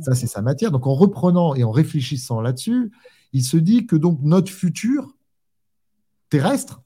ça, 0.00 0.16
c'est 0.16 0.26
sa 0.26 0.42
matière. 0.42 0.72
Donc, 0.72 0.88
en 0.88 0.94
reprenant 0.94 1.54
et 1.54 1.62
en 1.62 1.70
réfléchissant 1.70 2.40
là-dessus, 2.40 2.90
il 3.32 3.44
se 3.44 3.56
dit 3.56 3.86
que 3.86 3.94
donc 3.94 4.18
notre 4.22 4.50
futur 4.50 5.16
terrestre, 6.28 6.82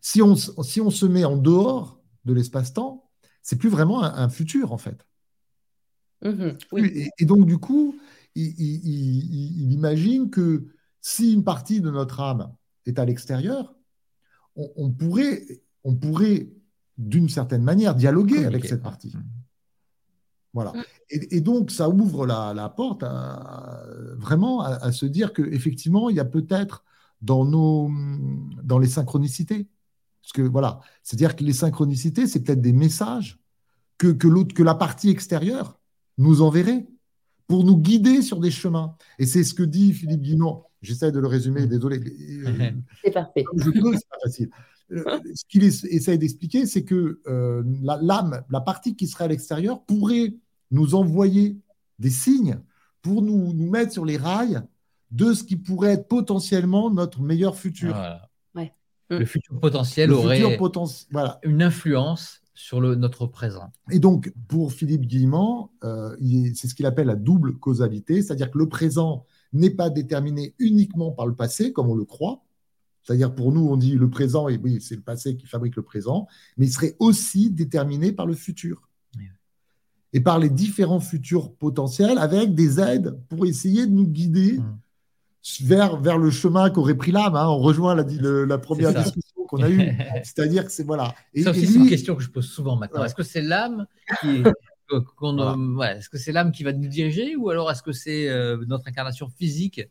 si 0.00 0.20
on, 0.20 0.34
si 0.34 0.80
on 0.80 0.90
se 0.90 1.06
met 1.06 1.24
en 1.24 1.36
dehors 1.36 2.02
de 2.24 2.32
l'espace-temps, 2.32 3.08
c'est 3.40 3.56
plus 3.56 3.68
vraiment 3.68 4.02
un, 4.02 4.28
futur 4.28 4.72
en 4.72 4.78
fait. 4.78 5.06
Mm-hmm. 6.24 7.12
et, 7.18 7.24
donc 7.24 7.46
du 7.46 7.58
coup, 7.58 7.94
il, 8.34 9.72
imagine 9.72 10.28
que 10.28 10.66
si 11.00 11.34
une 11.34 11.44
partie 11.44 11.80
de 11.80 11.90
notre 11.92 12.18
âme 12.18 12.52
est 12.86 12.98
à 12.98 13.04
l'extérieur, 13.04 13.76
on, 14.56 14.90
pourrait, 14.90 15.62
on 15.84 15.94
pourrait 15.94 16.48
d'une 17.00 17.28
certaine 17.28 17.62
manière 17.62 17.94
dialoguer 17.94 18.44
avec 18.44 18.66
cette 18.66 18.82
partie. 18.82 19.14
Mm. 19.16 19.24
Voilà. 20.52 20.72
Mm. 20.72 20.84
Et, 21.10 21.40
donc, 21.40 21.70
ça 21.70 21.88
ouvre 21.88 22.26
la, 22.26 22.68
porte 22.68 23.04
vraiment 24.16 24.60
à, 24.60 24.74
à, 24.74 24.92
se 24.92 25.06
dire 25.06 25.32
qu'effectivement, 25.32 26.10
il 26.10 26.16
y 26.16 26.20
a 26.20 26.24
peut-être 26.24 26.84
dans, 27.22 27.44
nos, 27.44 27.90
dans 28.62 28.78
les 28.78 28.88
synchronicités. 28.88 29.66
Parce 30.22 30.32
que 30.32 30.42
voilà, 30.42 30.80
c'est-à-dire 31.02 31.34
que 31.34 31.44
les 31.44 31.52
synchronicités, 31.52 32.26
c'est 32.26 32.40
peut-être 32.40 32.60
des 32.60 32.72
messages 32.72 33.40
que, 33.98 34.08
que, 34.08 34.28
l'autre, 34.28 34.54
que 34.54 34.62
la 34.62 34.74
partie 34.74 35.10
extérieure 35.10 35.80
nous 36.18 36.42
enverrait 36.42 36.86
pour 37.46 37.64
nous 37.64 37.76
guider 37.76 38.22
sur 38.22 38.38
des 38.38 38.50
chemins. 38.50 38.94
Et 39.18 39.26
c'est 39.26 39.42
ce 39.42 39.54
que 39.54 39.62
dit 39.62 39.92
Philippe 39.92 40.22
Guinon. 40.22 40.64
J'essaie 40.82 41.10
de 41.10 41.18
le 41.18 41.26
résumer, 41.26 41.66
désolé. 41.66 42.00
C'est 43.04 43.10
parfait. 43.10 43.44
Je 43.56 43.70
peux, 43.70 43.92
c'est 43.94 44.08
pas 44.08 44.16
facile. 44.22 44.50
Euh, 44.92 45.20
ce 45.34 45.44
qu'il 45.48 45.64
essaie 45.64 46.18
d'expliquer, 46.18 46.66
c'est 46.66 46.84
que 46.84 47.20
euh, 47.26 47.62
l'âme, 47.82 48.42
la 48.50 48.60
partie 48.60 48.96
qui 48.96 49.06
serait 49.06 49.24
à 49.24 49.28
l'extérieur, 49.28 49.82
pourrait 49.84 50.34
nous 50.70 50.94
envoyer 50.94 51.58
des 51.98 52.10
signes 52.10 52.58
pour 53.02 53.22
nous, 53.22 53.52
nous 53.52 53.70
mettre 53.70 53.92
sur 53.92 54.04
les 54.04 54.16
rails 54.16 54.60
de 55.10 55.32
ce 55.32 55.44
qui 55.44 55.56
pourrait 55.56 55.92
être 55.92 56.08
potentiellement 56.08 56.90
notre 56.90 57.20
meilleur 57.20 57.56
futur. 57.56 57.96
Le 59.10 59.24
futur 59.24 59.58
potentiel 59.58 60.12
aurait 60.12 60.40
une 61.42 61.62
influence 61.62 62.42
sur 62.54 62.80
le, 62.80 62.94
notre 62.94 63.26
présent. 63.26 63.72
Et 63.90 63.98
donc, 63.98 64.32
pour 64.46 64.72
Philippe 64.72 65.06
Guillemont, 65.06 65.70
euh, 65.82 66.14
c'est 66.54 66.68
ce 66.68 66.74
qu'il 66.74 66.86
appelle 66.86 67.06
la 67.06 67.16
double 67.16 67.58
causalité, 67.58 68.22
c'est-à-dire 68.22 68.50
que 68.50 68.58
le 68.58 68.68
présent 68.68 69.24
n'est 69.52 69.70
pas 69.70 69.90
déterminé 69.90 70.54
uniquement 70.58 71.10
par 71.10 71.26
le 71.26 71.34
passé, 71.34 71.72
comme 71.72 71.88
on 71.88 71.94
le 71.94 72.04
croit. 72.04 72.44
C'est-à-dire 73.02 73.34
pour 73.34 73.52
nous, 73.52 73.66
on 73.66 73.76
dit 73.76 73.94
le 73.94 74.10
présent, 74.10 74.48
et 74.48 74.58
oui, 74.58 74.80
c'est 74.80 74.96
le 74.96 75.00
passé 75.00 75.36
qui 75.36 75.46
fabrique 75.46 75.76
le 75.76 75.82
présent, 75.82 76.26
mais 76.56 76.66
il 76.66 76.72
serait 76.72 76.96
aussi 76.98 77.50
déterminé 77.50 78.12
par 78.12 78.26
le 78.26 78.34
futur. 78.34 78.88
Et 80.12 80.20
par 80.20 80.40
les 80.40 80.50
différents 80.50 80.98
futurs 80.98 81.54
potentiels, 81.54 82.18
avec 82.18 82.54
des 82.54 82.80
aides 82.80 83.16
pour 83.28 83.46
essayer 83.46 83.86
de 83.86 83.92
nous 83.92 84.08
guider. 84.08 84.58
Mmh 84.58 84.78
vers, 85.62 86.00
vers 86.00 86.18
le 86.18 86.30
chemin 86.30 86.70
qu'aurait 86.70 86.94
pris 86.94 87.12
l'âme. 87.12 87.34
Hein. 87.34 87.48
On 87.48 87.58
rejoint 87.58 87.94
la, 87.94 88.04
la 88.04 88.58
première 88.58 88.92
discussion 88.92 89.44
qu'on 89.46 89.62
a 89.62 89.70
eue. 89.70 89.80
C'est-à-dire 90.22 90.64
que 90.64 90.70
c'est 90.70 90.84
voilà. 90.84 91.14
Et, 91.34 91.42
ça 91.42 91.50
aussi, 91.50 91.66
c'est 91.66 91.78
une 91.78 91.88
question 91.88 92.14
que 92.14 92.22
je 92.22 92.30
pose 92.30 92.46
souvent 92.46 92.76
maintenant. 92.76 93.04
Est-ce 93.04 93.14
que 93.14 93.22
c'est 93.22 93.42
l'âme 93.42 93.86
qui 94.20 94.42
est-ce 94.92 96.08
que 96.08 96.18
c'est 96.18 96.32
l'âme 96.32 96.50
qui 96.50 96.64
va 96.64 96.72
nous 96.72 96.88
diriger 96.88 97.36
ou 97.36 97.48
alors 97.50 97.70
est-ce 97.70 97.82
que 97.82 97.92
c'est 97.92 98.28
euh, 98.28 98.58
notre 98.66 98.88
incarnation 98.88 99.28
physique 99.28 99.82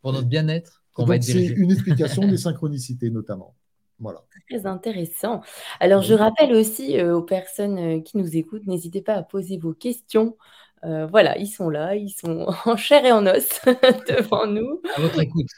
pour 0.00 0.12
notre 0.12 0.28
bien-être? 0.28 0.79
C'est 1.20 1.46
une 1.46 1.70
explication 1.72 2.26
des 2.26 2.36
synchronicités 2.36 3.10
notamment. 3.10 3.54
Voilà. 3.98 4.24
Très 4.48 4.66
intéressant. 4.66 5.42
Alors, 5.78 6.00
je 6.00 6.14
rappelle 6.14 6.54
aussi 6.54 6.98
euh, 6.98 7.16
aux 7.16 7.22
personnes 7.22 7.78
euh, 7.78 8.00
qui 8.00 8.16
nous 8.16 8.34
écoutent, 8.34 8.66
n'hésitez 8.66 9.02
pas 9.02 9.12
à 9.12 9.22
poser 9.22 9.58
vos 9.58 9.74
questions 9.74 10.36
euh, 10.84 11.06
voilà, 11.06 11.36
ils 11.36 11.46
sont 11.46 11.68
là, 11.68 11.94
ils 11.94 12.10
sont 12.10 12.46
en 12.64 12.76
chair 12.76 13.04
et 13.04 13.12
en 13.12 13.26
os 13.26 13.60
devant 14.08 14.46
nous. 14.46 14.80
À 14.96 15.00
votre 15.00 15.20
écoute. 15.20 15.50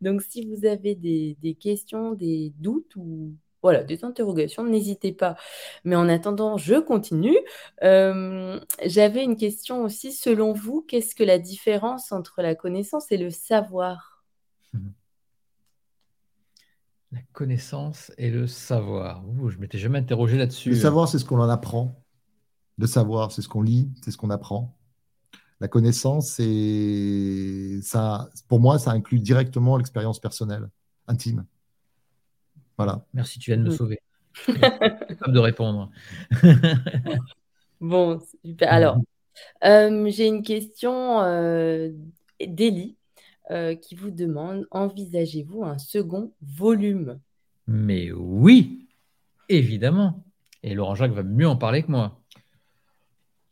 Donc, 0.00 0.22
si 0.22 0.46
vous 0.46 0.64
avez 0.64 0.94
des, 0.94 1.56
questions, 1.60 2.12
des 2.12 2.52
doutes 2.58 2.96
ou 2.96 3.34
voilà, 3.62 3.82
des 3.82 4.04
interrogations, 4.04 4.64
n'hésitez 4.64 5.12
pas. 5.12 5.36
Mais 5.84 5.96
en 5.96 6.08
attendant, 6.08 6.56
je 6.56 6.76
continue. 6.76 7.36
Euh, 7.82 8.58
j'avais 8.86 9.22
une 9.22 9.36
question 9.36 9.82
aussi. 9.82 10.12
Selon 10.12 10.52
vous, 10.52 10.82
qu'est-ce 10.82 11.14
que 11.14 11.24
la 11.24 11.38
différence 11.38 12.12
entre 12.12 12.42
la 12.42 12.54
connaissance 12.54 13.12
et 13.12 13.18
le 13.18 13.30
savoir? 13.30 14.24
La 17.12 17.20
connaissance 17.32 18.12
et 18.18 18.30
le 18.30 18.46
savoir. 18.46 19.24
je 19.48 19.58
m'étais 19.58 19.78
jamais 19.78 19.98
interrogé 19.98 20.38
là-dessus. 20.38 20.70
Le 20.70 20.76
savoir, 20.76 21.08
c'est 21.08 21.18
ce 21.18 21.24
qu'on 21.24 21.40
en 21.40 21.48
apprend 21.48 22.00
de 22.78 22.86
savoir, 22.86 23.30
c'est 23.30 23.42
ce 23.42 23.48
qu'on 23.48 23.62
lit, 23.62 23.90
c'est 24.02 24.10
ce 24.10 24.16
qu'on 24.16 24.30
apprend. 24.30 24.76
La 25.60 25.68
connaissance, 25.68 26.30
c'est 26.30 27.80
ça. 27.82 28.30
Pour 28.48 28.60
moi, 28.60 28.78
ça 28.78 28.92
inclut 28.92 29.18
directement 29.18 29.76
l'expérience 29.76 30.18
personnelle, 30.18 30.70
intime. 31.06 31.44
Voilà. 32.76 33.04
Merci, 33.14 33.38
tu 33.38 33.50
viens 33.50 33.58
de 33.58 33.64
me 33.64 33.70
mm. 33.70 33.76
sauver. 33.76 34.00
capable 34.46 35.32
de 35.32 35.38
répondre. 35.38 35.90
bon, 37.80 38.20
super. 38.44 38.72
Alors, 38.72 38.96
euh, 39.64 40.08
j'ai 40.10 40.26
une 40.26 40.42
question 40.42 41.20
euh, 41.20 41.90
d'Elie 42.40 42.96
euh, 43.50 43.74
qui 43.74 43.94
vous 43.94 44.10
demande 44.10 44.66
envisagez-vous 44.70 45.64
un 45.64 45.78
second 45.78 46.32
volume? 46.40 47.18
Mais 47.66 48.12
oui, 48.12 48.88
évidemment. 49.48 50.24
Et 50.62 50.74
Laurent 50.74 50.94
Jacques 50.94 51.12
va 51.12 51.22
mieux 51.22 51.48
en 51.48 51.56
parler 51.56 51.82
que 51.82 51.90
moi. 51.90 52.20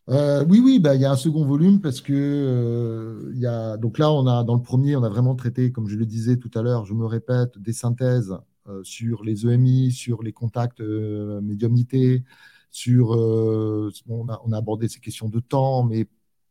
Euh, 0.08 0.44
oui, 0.48 0.60
oui, 0.64 0.78
bah, 0.78 0.94
il 0.94 1.02
y 1.02 1.04
a 1.04 1.10
un 1.10 1.16
second 1.16 1.44
volume 1.44 1.80
parce 1.80 2.00
que 2.00 2.12
euh, 2.14 3.32
y 3.34 3.46
a, 3.46 3.76
donc 3.76 3.98
là, 3.98 4.10
on 4.10 4.26
a 4.26 4.42
dans 4.42 4.54
le 4.54 4.62
premier, 4.62 4.96
on 4.96 5.02
a 5.02 5.08
vraiment 5.08 5.34
traité, 5.34 5.70
comme 5.70 5.88
je 5.88 5.96
le 5.96 6.06
disais 6.06 6.36
tout 6.36 6.50
à 6.54 6.62
l'heure, 6.62 6.86
je 6.86 6.94
me 6.94 7.04
répète, 7.04 7.58
des 7.58 7.74
synthèses 7.74 8.34
sur 8.82 9.24
les 9.24 9.46
EMI, 9.46 9.92
sur 9.92 10.22
les 10.22 10.32
contacts 10.32 10.80
médiumnité, 10.80 12.24
sur 12.70 13.10
on 13.10 14.28
a, 14.28 14.40
on, 14.44 14.52
a, 14.52 14.58
abordé 14.58 14.88
ces 14.88 15.00
questions 15.00 15.28
de 15.28 15.40
temps, 15.40 15.84
mais 15.84 16.06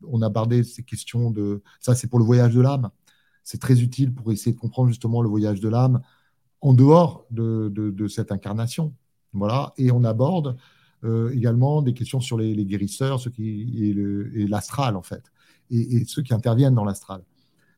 on 0.06 0.22
a 0.22 0.28
abordé 0.28 0.64
ces 0.64 0.84
questions 0.84 1.32
de 1.32 1.62
ça, 1.80 1.96
c'est 1.96 2.08
pour 2.08 2.20
le 2.20 2.26
voyage 2.26 2.54
de 2.54 2.62
l'âme. 2.62 2.90
C'est 3.44 3.60
très 3.60 3.82
utile 3.82 4.14
pour 4.14 4.32
essayer 4.32 4.54
de 4.54 4.60
comprendre 4.60 4.90
justement 4.90 5.22
le 5.22 5.30
voyage 5.30 5.60
de 5.60 5.70
l'âme 5.70 6.02
en 6.62 6.74
dehors 6.74 7.26
de, 7.32 7.70
de, 7.70 8.08
cette 8.08 8.32
incarnation. 8.32 8.94
Voilà, 9.34 9.74
et 9.78 9.92
on 9.92 10.04
aborde 10.04 10.58
euh, 11.04 11.30
également 11.32 11.82
des 11.82 11.94
questions 11.94 12.20
sur 12.20 12.38
les, 12.38 12.66
guérisseurs, 12.66 13.20
ceux 13.20 13.30
qui, 13.30 13.94
et 14.36 14.48
l'astral 14.48 14.96
en 14.96 15.04
fait, 15.04 15.24
et, 15.70 16.06
ceux 16.06 16.24
qui 16.24 16.34
interviennent 16.34 16.76
dans 16.76 16.86
l'astral. 16.86 17.24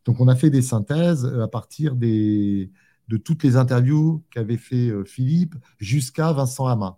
Donc 0.05 0.19
on 0.21 0.27
a 0.27 0.35
fait 0.35 0.49
des 0.49 0.61
synthèses 0.61 1.25
euh, 1.25 1.43
à 1.43 1.47
partir 1.47 1.95
des, 1.95 2.71
de 3.09 3.17
toutes 3.17 3.43
les 3.43 3.57
interviews 3.57 4.23
qu'avait 4.31 4.57
fait 4.57 4.87
euh, 4.89 5.03
Philippe 5.03 5.55
jusqu'à 5.77 6.31
Vincent 6.31 6.67
Hamin. 6.67 6.97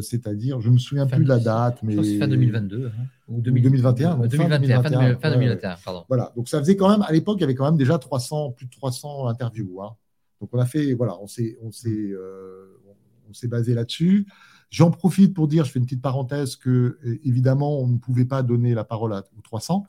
C'est-à-dire, 0.00 0.58
je 0.62 0.70
ne 0.70 0.74
me 0.74 0.78
souviens 0.78 1.06
plus 1.06 1.22
de 1.22 1.28
la 1.28 1.38
date, 1.38 1.82
mais. 1.82 2.02
C'est 2.02 2.18
fin 2.18 2.28
2022. 2.28 2.86
Hein, 2.86 2.92
ou 3.28 3.42
2021. 3.42 4.16
2021, 4.26 4.82
fin 4.82 5.30
2021, 5.30 5.76
pardon. 5.84 6.04
Voilà, 6.08 6.32
donc 6.34 6.48
ça 6.48 6.58
faisait 6.60 6.76
quand 6.76 6.88
même, 6.88 7.02
à 7.02 7.12
l'époque, 7.12 7.36
il 7.38 7.42
y 7.42 7.44
avait 7.44 7.54
quand 7.54 7.66
même 7.66 7.76
déjà 7.76 7.98
300, 7.98 8.52
plus 8.52 8.64
de 8.64 8.70
300 8.70 9.28
interviews. 9.28 9.82
Hein. 9.82 9.94
Donc 10.40 10.48
on 10.54 10.58
a 10.58 10.64
fait, 10.64 10.94
voilà, 10.94 11.18
on 11.20 11.26
s'est 11.26 11.58
on 11.60 11.72
s'est 11.72 13.48
basé 13.48 13.74
là-dessus. 13.74 14.26
J'en 14.70 14.90
profite 14.90 15.34
pour 15.34 15.46
dire, 15.46 15.64
je 15.64 15.72
fais 15.72 15.78
une 15.78 15.84
petite 15.84 16.02
parenthèse, 16.02 16.56
que 16.56 16.98
évidemment, 17.24 17.80
on 17.80 17.86
ne 17.86 17.98
pouvait 17.98 18.24
pas 18.24 18.42
donner 18.42 18.74
la 18.74 18.84
parole 18.84 19.12
aux 19.12 19.42
300. 19.42 19.86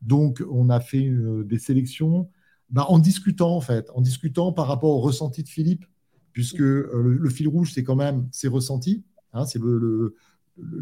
Donc, 0.00 0.42
on 0.50 0.70
a 0.70 0.80
fait 0.80 1.08
euh, 1.08 1.44
des 1.44 1.58
sélections 1.58 2.28
bah, 2.74 2.86
en 2.88 2.98
discutant, 2.98 3.54
en 3.54 3.60
fait, 3.60 3.88
en 3.94 4.00
discutant 4.00 4.50
par 4.50 4.66
rapport 4.66 4.90
au 4.90 4.98
ressenti 4.98 5.44
de 5.44 5.48
Philippe, 5.48 5.86
puisque 6.32 6.60
euh, 6.60 7.16
le, 7.20 7.30
fil 7.30 7.46
rouge, 7.46 7.70
c'est 7.72 7.84
quand 7.84 7.94
même 7.94 8.26
ses 8.32 8.48
ressentis. 8.48 9.04
Hein, 9.32 9.46
c'est 9.46 9.60
le, 9.62 10.16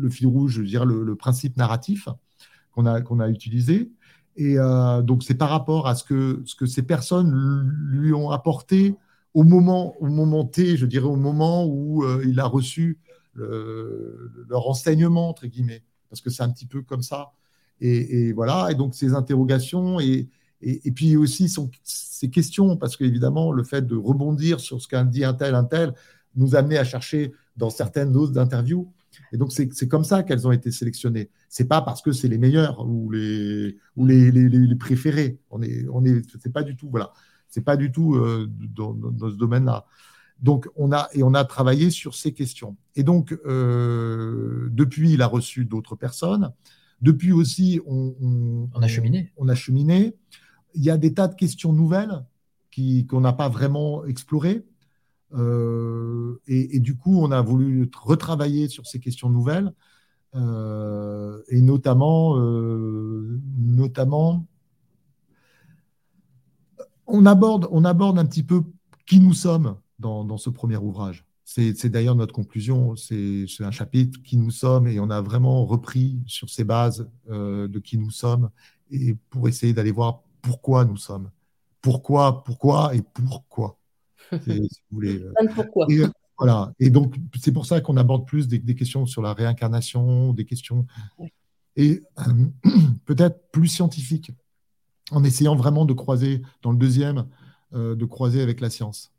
fil 0.08 0.26
rouge, 0.26 0.52
je 0.52 0.62
dirais, 0.62 0.86
le, 0.86 1.14
principe 1.16 1.58
narratif 1.58 2.08
qu'on 2.70 2.86
a, 2.86 3.02
qu'on 3.02 3.20
a 3.20 3.28
utilisé. 3.28 3.92
Et 4.36 4.58
euh, 4.58 5.02
donc, 5.02 5.22
c'est 5.22 5.34
par 5.34 5.50
rapport 5.50 5.86
à 5.86 5.94
ce 5.94 6.02
que, 6.02 6.40
ce 6.46 6.54
que 6.54 6.64
ces 6.64 6.82
personnes 6.82 7.70
lui 7.90 8.14
ont 8.14 8.30
apporté 8.30 8.94
au 9.34 9.42
moment, 9.42 9.94
au 10.00 10.06
moment 10.06 10.46
T, 10.46 10.78
je 10.78 10.86
dirais, 10.86 11.04
au 11.04 11.16
moment 11.16 11.66
où 11.66 12.06
il 12.24 12.40
a 12.40 12.46
reçu 12.46 12.98
le, 13.34 14.46
leur 14.48 14.66
enseignement, 14.66 15.28
entre 15.28 15.46
guillemets, 15.46 15.82
parce 16.08 16.22
que 16.22 16.30
c'est 16.30 16.42
un 16.42 16.50
petit 16.50 16.66
peu 16.66 16.80
comme 16.80 17.02
ça. 17.02 17.32
Et, 17.82 18.32
voilà, 18.32 18.68
et 18.70 18.74
donc 18.76 18.94
ces 18.94 19.12
interrogations 19.12 20.00
et, 20.00 20.30
et, 20.62 20.92
puis 20.92 21.16
aussi 21.16 21.52
ces 21.82 22.30
questions, 22.30 22.76
parce 22.76 22.96
qu'évidemment, 22.96 23.52
le 23.52 23.64
fait 23.64 23.86
de 23.86 23.96
rebondir 23.96 24.60
sur 24.60 24.80
ce 24.80 24.88
qu'a 24.88 25.04
dit 25.04 25.24
un 25.24 25.34
tel, 25.34 25.54
un 25.54 25.64
tel, 25.64 25.94
nous 26.36 26.54
amenait 26.54 26.78
à 26.78 26.84
chercher 26.84 27.32
dans 27.56 27.70
certaines 27.70 28.12
doses 28.12 28.32
d'interviews. 28.32 28.92
Et 29.32 29.36
donc, 29.36 29.52
c'est 29.52 29.88
comme 29.88 30.04
ça 30.04 30.22
qu'elles 30.22 30.46
ont 30.46 30.52
été 30.52 30.70
sélectionnées. 30.70 31.30
C'est 31.48 31.66
pas 31.66 31.82
parce 31.82 32.00
que 32.00 32.12
c'est 32.12 32.28
les 32.28 32.38
meilleures 32.38 32.86
ou 32.86 33.10
les, 33.10 33.76
ou 33.96 34.06
les, 34.06 34.30
les, 34.30 34.48
les 34.48 34.76
préférés. 34.76 35.38
On 35.50 35.62
est, 35.62 35.86
on 35.92 36.04
est, 36.04 36.22
c'est 36.40 36.52
pas 36.52 36.62
du 36.62 36.76
tout, 36.76 36.88
voilà. 36.90 37.12
C'est 37.48 37.60
pas 37.62 37.76
du 37.76 37.92
tout 37.92 38.14
euh, 38.14 38.48
dans, 38.74 38.94
dans, 38.94 39.30
ce 39.30 39.36
domaine-là. 39.36 39.84
Donc, 40.40 40.68
on 40.76 40.90
a, 40.92 41.08
et 41.12 41.22
on 41.22 41.34
a 41.34 41.44
travaillé 41.44 41.90
sur 41.90 42.14
ces 42.14 42.32
questions. 42.32 42.76
Et 42.96 43.02
donc, 43.02 43.38
euh, 43.46 44.68
depuis, 44.70 45.12
il 45.12 45.22
a 45.22 45.26
reçu 45.26 45.66
d'autres 45.66 45.94
personnes. 45.94 46.52
Depuis 47.02 47.32
aussi, 47.32 47.80
on, 47.84 48.68
a 48.80 48.86
cheminé. 48.88 49.32
On, 49.36 49.48
a 49.48 49.54
cheminé. 49.54 50.14
Il 50.74 50.82
y 50.82 50.90
a 50.90 50.96
des 50.96 51.14
tas 51.14 51.28
de 51.28 51.34
questions 51.34 51.72
nouvelles 51.72 52.24
qu'on 53.08 53.20
n'a 53.20 53.32
pas 53.32 53.48
vraiment 53.48 54.04
explorées. 54.04 54.64
Euh, 55.34 56.40
et, 56.46 56.78
du 56.80 56.96
coup, 56.96 57.18
on 57.22 57.30
a 57.30 57.40
voulu 57.40 57.90
retravailler 57.94 58.68
sur 58.68 58.86
ces 58.86 59.00
questions 59.00 59.30
nouvelles, 59.30 59.72
euh, 60.34 61.42
et 61.48 61.62
notamment, 61.62 62.38
euh, 62.38 63.40
notamment, 63.56 64.46
on 67.06 67.24
aborde, 67.26 67.68
on 67.70 67.84
aborde 67.84 68.18
un 68.18 68.26
petit 68.26 68.42
peu 68.42 68.62
qui 69.06 69.20
nous 69.20 69.34
sommes 69.34 69.76
dans, 69.98 70.36
ce 70.36 70.50
premier 70.50 70.76
ouvrage. 70.76 71.24
C'est 71.44 71.88
d'ailleurs 71.88 72.14
notre 72.14 72.34
conclusion, 72.34 72.96
c'est 72.96 73.46
un 73.60 73.70
chapitre 73.70 74.20
qui 74.22 74.36
nous 74.36 74.50
sommes 74.50 74.86
et 74.86 74.98
on 75.00 75.10
a 75.10 75.20
vraiment 75.20 75.66
repris 75.66 76.18
sur 76.26 76.48
ces 76.48 76.64
bases 76.64 77.08
de 77.28 77.78
qui 77.78 77.98
nous 77.98 78.10
sommes 78.10 78.50
et 78.90 79.14
pour 79.28 79.48
essayer 79.48 79.74
d'aller 79.74 79.92
voir 79.92 80.22
pourquoi 80.42 80.84
nous 80.84 80.96
sommes. 80.96 81.30
Pourquoi, 81.80 82.44
pourquoi 82.44 82.94
et 82.94 83.02
pourquoi. 83.02 83.78
Si 84.44 84.60
vous 84.60 84.68
voulez. 84.90 85.20
Euh. 85.20 85.32
pourquoi. 85.54 85.86
Et, 85.88 85.98
euh, 86.00 86.08
voilà. 86.38 86.72
Et 86.78 86.90
donc, 86.90 87.16
c'est 87.40 87.52
pour 87.52 87.66
ça 87.66 87.80
qu'on 87.80 87.96
aborde 87.96 88.26
plus 88.26 88.48
des, 88.48 88.74
questions 88.74 89.06
sur 89.06 89.22
la 89.22 89.32
réincarnation, 89.32 90.32
des 90.32 90.44
questions. 90.44 90.86
Et 91.76 92.02
peut-être 93.04 93.50
plus 93.52 93.68
scientifiques, 93.68 94.32
en 95.10 95.24
essayant 95.24 95.56
vraiment 95.56 95.84
de 95.84 95.92
croiser, 95.92 96.42
dans 96.62 96.72
le 96.72 96.78
deuxième, 96.78 97.26
de 97.72 98.04
croiser 98.04 98.42
avec 98.42 98.60
la 98.60 98.70
science 98.70 99.12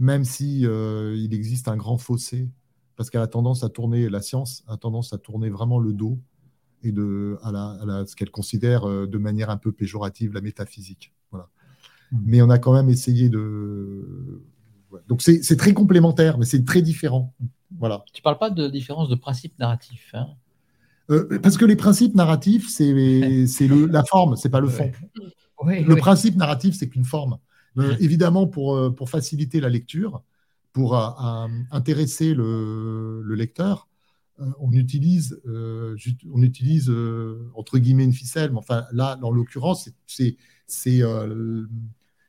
même 0.00 0.24
si 0.24 0.66
euh, 0.66 1.14
il 1.16 1.34
existe 1.34 1.68
un 1.68 1.76
grand 1.76 1.98
fossé, 1.98 2.48
parce 2.96 3.10
qu'elle 3.10 3.20
a 3.20 3.26
tendance 3.26 3.62
à 3.62 3.68
tourner, 3.68 4.08
la 4.08 4.22
science 4.22 4.64
a 4.66 4.76
tendance 4.76 5.12
à 5.12 5.18
tourner 5.18 5.50
vraiment 5.50 5.78
le 5.78 5.92
dos 5.92 6.18
et 6.82 6.92
de, 6.92 7.38
à, 7.42 8.04
ce 8.06 8.16
qu'elle 8.16 8.30
considère 8.30 8.88
euh, 8.88 9.06
de 9.06 9.18
manière 9.18 9.50
un 9.50 9.56
peu 9.56 9.72
péjorative 9.72 10.32
la 10.32 10.40
métaphysique. 10.40 11.12
Voilà. 11.30 11.48
Mmh. 12.12 12.18
Mais 12.24 12.42
on 12.42 12.50
a 12.50 12.58
quand 12.58 12.72
même 12.72 12.88
essayé 12.88 13.28
de. 13.28 14.42
Donc 15.08 15.22
c'est 15.22 15.56
très 15.56 15.72
complémentaire, 15.72 16.38
mais 16.38 16.44
c'est 16.44 16.64
très 16.64 16.82
différent. 16.82 17.32
Voilà. 17.78 18.04
Tu 18.12 18.22
parles 18.22 18.38
pas 18.38 18.50
de 18.50 18.68
différence 18.68 19.08
de 19.08 19.14
principe 19.14 19.56
narratif. 19.58 20.10
Hein? 20.14 20.26
Euh, 21.10 21.38
parce 21.40 21.56
que 21.56 21.64
les 21.64 21.76
principes 21.76 22.14
narratifs, 22.14 22.68
c'est 22.68 22.92
la 23.68 24.04
forme, 24.04 24.36
c'est 24.36 24.48
pas 24.48 24.60
le 24.60 24.68
fond. 24.68 24.90
le 25.64 25.94
principe 25.94 26.36
narratif, 26.36 26.74
c'est 26.74 26.88
qu'une 26.88 27.04
forme. 27.04 27.38
Euh, 27.78 27.94
évidemment, 28.00 28.48
pour, 28.48 28.92
pour 28.96 29.08
faciliter 29.10 29.60
la 29.60 29.68
lecture, 29.68 30.22
pour 30.72 30.96
intéresser 31.70 32.34
le, 32.34 33.22
lecteur, 33.34 33.88
on 34.58 34.72
utilise, 34.72 35.40
on 35.46 36.42
utilise 36.42 36.90
entre 37.54 37.78
guillemets 37.78 38.04
une 38.04 38.12
ficelle, 38.12 38.50
mais 38.52 38.58
enfin 38.58 38.84
là, 38.92 39.18
en 39.22 39.30
l'occurrence, 39.30 39.88
c'est. 40.06 40.36
c'est 40.66 41.00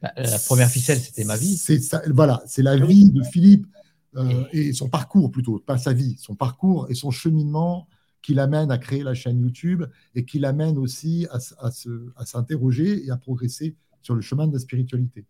bah, 0.01 0.11
la 0.17 0.39
première 0.39 0.69
ficelle, 0.69 0.99
c'était 0.99 1.23
ma 1.23 1.37
vie. 1.37 1.57
C'est 1.57 1.79
voilà, 2.09 2.41
c'est 2.47 2.63
la 2.63 2.75
vie 2.75 3.11
de 3.11 3.23
Philippe 3.23 3.67
et 4.51 4.73
son 4.73 4.89
parcours 4.89 5.31
plutôt, 5.31 5.59
pas 5.59 5.77
sa 5.77 5.93
vie, 5.93 6.15
son 6.19 6.35
parcours 6.35 6.87
et 6.89 6.95
son 6.95 7.11
cheminement 7.11 7.87
qui 8.21 8.33
l'amène 8.33 8.71
à 8.71 8.77
créer 8.77 9.03
la 9.03 9.13
chaîne 9.13 9.39
YouTube 9.39 9.83
et 10.15 10.25
qui 10.25 10.39
l'amène 10.39 10.77
aussi 10.77 11.27
à, 11.31 11.39
à 12.15 12.25
s'interroger 12.25 13.05
et 13.05 13.09
à 13.09 13.17
progresser 13.17 13.75
sur 14.01 14.15
le 14.15 14.21
chemin 14.21 14.47
de 14.47 14.53
la 14.53 14.59
spiritualité. 14.59 15.25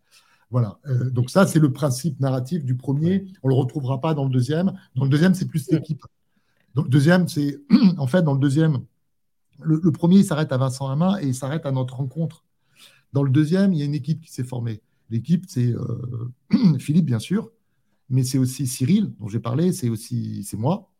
Voilà. 0.50 0.78
Euh, 0.86 1.10
donc 1.10 1.30
ça, 1.30 1.46
c'est 1.46 1.58
le 1.58 1.72
principe 1.72 2.20
narratif 2.20 2.64
du 2.64 2.76
premier. 2.76 3.24
On 3.42 3.48
ne 3.48 3.54
le 3.54 3.58
retrouvera 3.58 4.00
pas 4.00 4.12
dans 4.14 4.24
le 4.24 4.30
deuxième. 4.30 4.72
Dans 4.94 5.04
le 5.04 5.10
deuxième, 5.10 5.34
c'est 5.34 5.46
plus 5.46 5.70
l'équipe. 5.70 6.04
Dans 6.74 6.82
le 6.82 6.88
deuxième, 6.88 7.28
c'est 7.28 7.60
en 7.98 8.06
fait 8.06 8.22
dans 8.22 8.34
le 8.34 8.40
deuxième, 8.40 8.84
le, 9.60 9.92
premier 9.92 10.18
il 10.18 10.24
s'arrête 10.24 10.52
à 10.52 10.56
Vincent 10.56 10.88
Hamin 10.88 11.18
et 11.20 11.26
il 11.26 11.34
s'arrête 11.34 11.66
à 11.66 11.72
notre 11.72 11.96
rencontre. 11.96 12.44
Dans 13.12 13.22
le 13.22 13.30
deuxième, 13.30 13.72
il 13.72 13.78
y 13.78 13.82
a 13.82 13.84
une 13.84 13.94
équipe 13.94 14.22
qui 14.22 14.32
s'est 14.32 14.44
formée. 14.44 14.80
L'équipe, 15.10 15.44
c'est 15.48 15.74
euh, 15.74 16.32
Philippe, 16.78 17.04
bien 17.04 17.18
sûr, 17.18 17.50
mais 18.08 18.24
c'est 18.24 18.38
aussi 18.38 18.66
Cyril, 18.66 19.12
dont 19.20 19.28
j'ai 19.28 19.40
parlé, 19.40 19.72
c'est 19.72 19.88
aussi 19.88 20.44
c'est 20.44 20.56
moi. 20.56 20.90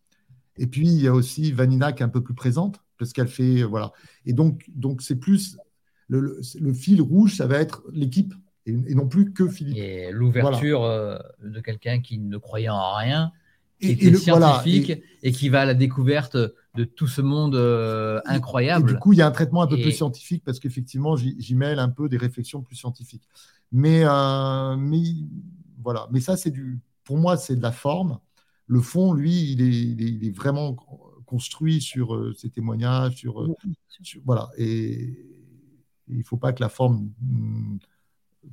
Et 0.58 0.66
puis 0.66 0.88
il 0.88 1.00
y 1.00 1.08
a 1.08 1.14
aussi 1.14 1.52
Vanina 1.52 1.92
qui 1.92 2.02
est 2.02 2.06
un 2.06 2.10
peu 2.10 2.22
plus 2.22 2.34
présente 2.34 2.80
parce 2.98 3.12
qu'elle 3.12 3.28
fait 3.28 3.62
voilà. 3.62 3.92
Et 4.26 4.32
donc 4.32 4.64
donc 4.68 5.02
c'est 5.02 5.16
plus 5.16 5.56
le, 6.08 6.40
fil 6.74 7.00
rouge, 7.00 7.36
ça 7.36 7.46
va 7.46 7.58
être 7.58 7.82
l'équipe 7.92 8.34
et, 8.66 8.94
non 8.94 9.08
plus 9.08 9.32
que 9.32 9.48
Philippe. 9.48 9.76
Et 9.76 10.10
l'ouverture 10.12 10.84
euh, 10.84 11.18
de 11.42 11.60
quelqu'un 11.60 12.00
qui 12.00 12.18
ne 12.18 12.36
croyait 12.36 12.68
en 12.68 12.94
rien, 12.96 13.32
qui 13.82 13.90
et, 13.90 13.92
était 13.92 14.14
scientifique 14.14 15.02
et, 15.22 15.32
qui 15.32 15.48
va 15.48 15.62
à 15.62 15.64
la 15.64 15.74
découverte 15.74 16.36
de 16.36 16.84
tout 16.84 17.06
ce 17.06 17.20
monde 17.20 17.54
euh, 17.54 18.20
incroyable. 18.24 18.92
du 18.92 18.98
coup, 18.98 19.12
il 19.12 19.18
y 19.18 19.22
a 19.22 19.26
un 19.26 19.30
traitement 19.30 19.62
un 19.62 19.66
peu 19.66 19.76
plus 19.76 19.92
scientifique 19.92 20.42
parce 20.44 20.58
qu'effectivement, 20.58 21.16
j'y 21.16 21.54
mêle 21.54 21.78
un 21.78 21.88
peu 21.88 22.08
des 22.08 22.16
réflexions 22.16 22.62
plus 22.62 22.76
scientifiques. 22.76 23.28
Mais, 23.72 24.02
euh, 24.04 24.76
mais 24.76 25.02
voilà, 25.82 26.08
mais 26.10 26.20
ça, 26.20 26.36
c'est 26.36 26.50
du, 26.50 26.80
pour 27.04 27.18
moi, 27.18 27.36
c'est 27.36 27.56
de 27.56 27.62
la 27.62 27.72
forme. 27.72 28.18
Le 28.66 28.80
fond, 28.80 29.12
lui, 29.12 29.52
il 29.52 29.62
est, 29.62 30.04
il 30.14 30.26
est, 30.26 30.30
vraiment 30.30 30.76
construit 31.26 31.80
sur 31.80 32.32
ces 32.36 32.48
témoignages, 32.48 33.16
sur, 33.16 33.48
sur, 34.02 34.20
voilà. 34.24 34.50
Et, 34.56 35.14
il 36.08 36.18
ne 36.18 36.22
faut 36.22 36.36
pas 36.36 36.52
que 36.52 36.62
la 36.62 36.68
forme 36.68 37.10
mm, 37.20 37.78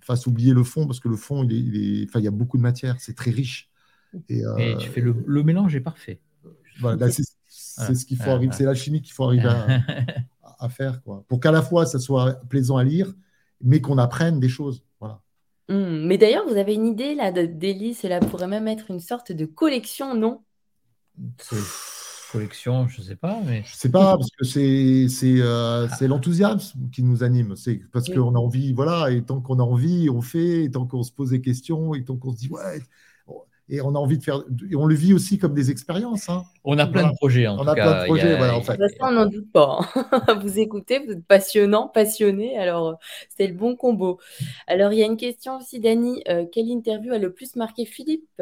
fasse 0.01 0.27
oublier 0.27 0.53
le 0.53 0.63
fond, 0.63 0.85
parce 0.85 0.99
que 0.99 1.09
le 1.09 1.15
fond, 1.15 1.43
il, 1.43 1.75
est, 1.75 2.07
enfin, 2.07 2.19
il 2.19 2.25
y 2.25 2.27
a 2.27 2.31
beaucoup 2.31 2.57
de 2.57 2.61
matière, 2.61 2.95
c'est 2.99 3.15
très 3.15 3.31
riche. 3.31 3.69
Et, 4.27 4.45
euh, 4.45 4.75
tu 4.77 4.89
fais 4.89 5.01
le, 5.01 5.43
mélange 5.43 5.75
est 5.75 5.81
parfait. 5.81 6.19
Voilà, 6.79 7.09
c'est 7.11 7.23
ce 7.95 8.05
qu'il 8.05 8.17
faut 8.17 8.29
arriver, 8.29 8.53
c'est 8.53 8.63
la 8.63 8.73
chimie 8.73 9.01
qu'il 9.01 9.13
faut 9.13 9.25
arriver 9.25 9.49
à, 10.59 10.69
faire, 10.69 11.01
quoi, 11.03 11.23
pour 11.27 11.39
qu'à 11.39 11.51
la 11.51 11.61
fois 11.61 11.85
ça 11.85 11.99
soit 11.99 12.35
plaisant 12.49 12.77
à 12.77 12.83
lire, 12.83 13.13
mais 13.61 13.81
qu'on 13.81 13.97
apprenne 13.97 14.39
des 14.39 14.49
choses. 14.49 14.83
Voilà. 14.99 15.21
Mmh, 15.69 16.07
mais 16.07 16.17
d'ailleurs, 16.17 16.47
vous 16.47 16.57
avez 16.57 16.73
une 16.73 16.87
idée 16.87 17.15
là 17.15 17.31
d'Elie, 17.31 17.93
cela 17.93 18.19
pourrait 18.19 18.47
même 18.47 18.67
être 18.67 18.89
une 18.89 18.99
sorte 18.99 19.31
de 19.31 19.45
collection, 19.45 20.15
non? 20.15 20.41
Collection, 22.31 22.87
je 22.87 23.01
sais 23.01 23.15
pas, 23.15 23.39
mais 23.45 23.63
je 23.65 23.75
sais 23.75 23.89
pas 23.89 24.15
parce 24.15 24.29
que 24.29 24.45
c'est 24.45 25.07
c'est 25.09 25.41
euh, 25.41 25.87
ah. 25.89 26.07
l'enthousiasme 26.07 26.89
qui 26.91 27.03
nous 27.03 27.23
anime. 27.23 27.55
C'est 27.55 27.81
parce 27.91 28.07
qu'on 28.07 28.35
a 28.35 28.39
envie, 28.39 28.73
voilà, 28.73 29.11
et 29.11 29.23
tant 29.23 29.41
qu'on 29.41 29.59
a 29.59 29.63
envie, 29.63 30.09
on 30.09 30.21
fait, 30.21 30.65
et 30.65 30.71
tant 30.71 30.85
qu'on 30.85 31.03
se 31.03 31.11
pose 31.11 31.31
des 31.31 31.41
questions, 31.41 31.95
et 31.95 32.03
tant 32.03 32.17
qu'on 32.17 32.31
se 32.31 32.37
dit 32.37 32.49
ouais, 32.49 32.81
et 33.69 33.81
on 33.81 33.89
a 33.95 33.99
envie 33.99 34.17
de 34.17 34.23
faire, 34.23 34.43
et 34.69 34.75
on 34.75 34.85
le 34.85 34.95
vit 34.95 35.13
aussi 35.13 35.37
comme 35.37 35.53
des 35.53 35.71
expériences. 35.71 36.29
Hein. 36.29 36.43
On 36.63 36.77
a 36.77 36.87
plein 36.87 37.09
de 37.09 37.15
projets. 37.15 37.47
En 37.47 37.57
on 37.59 37.67
a 37.67 37.73
plein 37.73 38.01
de 38.01 38.05
projets, 38.05 38.35
voilà. 38.35 38.55
En 38.55 38.61
fait. 38.61 38.77
De 38.77 38.87
toute 38.87 38.97
façon, 38.97 39.11
on 39.11 39.15
n'en 39.15 39.25
doute 39.25 39.51
pas. 39.51 39.79
Hein. 39.95 40.39
vous 40.41 40.59
écoutez, 40.59 40.99
vous 40.99 41.11
êtes 41.11 41.25
passionnant, 41.25 41.87
passionné, 41.87 42.57
alors 42.57 42.97
c'est 43.35 43.47
le 43.47 43.53
bon 43.53 43.75
combo. 43.75 44.19
Alors 44.67 44.91
il 44.91 44.99
y 44.99 45.03
a 45.03 45.05
une 45.05 45.17
question 45.17 45.57
aussi, 45.57 45.79
Dani. 45.79 46.23
Euh, 46.27 46.45
quelle 46.51 46.67
interview 46.67 47.13
a 47.13 47.17
le 47.19 47.31
plus 47.31 47.55
marqué 47.55 47.85
Philippe 47.85 48.41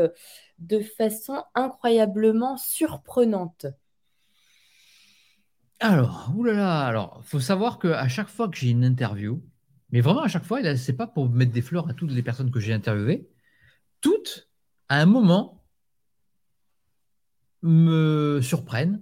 de 0.59 0.79
façon 0.79 1.43
incroyablement 1.55 2.57
surprenante? 2.57 3.67
Alors, 5.79 6.31
oulala, 6.35 6.87
alors, 6.87 7.21
faut 7.23 7.39
savoir 7.39 7.77
qu'à 7.77 8.07
chaque 8.07 8.29
fois 8.29 8.47
que 8.47 8.57
j'ai 8.57 8.69
une 8.69 8.83
interview, 8.83 9.43
mais 9.91 10.01
vraiment 10.01 10.21
à 10.21 10.27
chaque 10.27 10.43
fois, 10.43 10.59
c'est 10.75 10.93
pas 10.93 11.05
pour 11.05 11.29
mettre 11.29 11.51
des 11.51 11.61
fleurs 11.61 11.87
à 11.87 11.93
toutes 11.93 12.11
les 12.11 12.23
personnes 12.23 12.49
que 12.49 12.59
j'ai 12.59 12.73
interviewées, 12.73 13.29
toutes, 14.01 14.46
à 14.89 15.01
un 15.01 15.05
moment, 15.05 15.63
me 17.61 18.39
surprennent, 18.41 19.01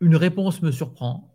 une 0.00 0.16
réponse 0.16 0.62
me 0.62 0.70
surprend, 0.70 1.32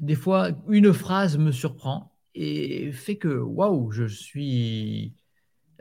des 0.00 0.14
fois, 0.14 0.50
une 0.68 0.92
phrase 0.92 1.38
me 1.38 1.52
surprend 1.52 2.12
et 2.34 2.92
fait 2.92 3.16
que, 3.16 3.38
waouh, 3.38 3.90
je 3.90 4.04
suis 4.04 5.14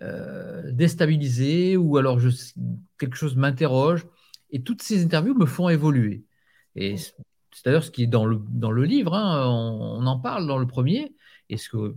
euh, 0.01 0.71
déstabilisé 0.71 1.77
ou 1.77 1.97
alors 1.97 2.19
quelque 2.97 3.15
chose 3.15 3.35
m'interroge. 3.35 4.05
Et 4.51 4.61
toutes 4.61 4.81
ces 4.81 5.03
interviews 5.03 5.35
me 5.35 5.45
font 5.45 5.69
évoluer. 5.69 6.23
Et 6.75 6.97
c'est 6.97 7.13
d'ailleurs 7.65 7.83
ce 7.83 7.91
qui 7.91 8.03
est 8.03 8.07
dans 8.07 8.25
le, 8.25 8.39
dans 8.49 8.71
le 8.71 8.83
livre, 8.85 9.13
hein, 9.13 9.47
on, 9.49 10.05
en 10.05 10.19
parle 10.19 10.47
dans 10.47 10.57
le 10.57 10.67
premier. 10.67 11.15
Et 11.49 11.57
ce 11.57 11.95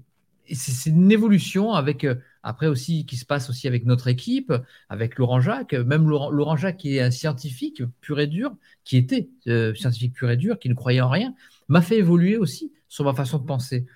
c'est 0.52 0.90
une 0.90 1.12
évolution 1.12 1.74
avec 1.74 2.04
euh, 2.04 2.14
après 2.43 2.66
aussi 2.66 3.05
qui 3.06 3.16
se 3.16 3.24
passe 3.24 3.51
aussi 3.51 3.66
avec 3.66 3.85
notre 3.85 4.09
équipe, 4.09 4.52
avec 4.89 5.19
Laurent 5.19 5.40
Jacques, 5.40 5.74
même 5.74 6.09
Laurent, 6.09 6.56
Jacques 6.56 6.78
qui 6.78 6.97
est 6.97 7.01
un 7.01 7.10
scientifique 7.10 7.82
pur 8.01 8.20
et 8.20 8.27
dur, 8.27 8.55
qui 8.85 8.97
était 8.97 9.28
euh, 9.48 9.74
scientifique 9.74 10.15
pur 10.15 10.31
et 10.31 10.36
dur, 10.36 10.59
qui 10.59 10.69
ne 10.69 10.74
croyait 10.74 11.01
en 11.01 11.10
rien, 11.10 11.35
m'a 11.69 11.82
fait 11.82 11.98
évoluer 11.98 12.36
aussi 12.36 12.73
sur 12.89 13.05
ma 13.05 13.15
façon 13.15 13.39
de 13.39 13.44
penser. 13.44 13.86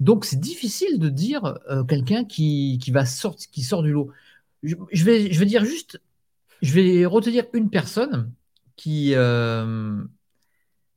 Donc, 0.00 0.24
c'est 0.24 0.40
difficile 0.40 0.98
de 0.98 1.08
dire 1.08 1.58
euh, 1.70 1.84
quelqu'un 1.84 2.24
qui, 2.24 2.78
qui, 2.82 2.90
va 2.90 3.06
sortir, 3.06 3.50
qui 3.50 3.62
sort 3.62 3.82
du 3.82 3.92
lot. 3.92 4.10
Je, 4.62 5.04
vais, 5.04 5.32
je 5.32 5.38
vais 5.38 5.46
dire 5.46 5.64
juste, 5.64 6.00
je 6.62 6.72
vais 6.72 7.06
retenir 7.06 7.44
une 7.52 7.70
personne 7.70 8.32
qui, 8.76 9.12
euh, 9.14 10.02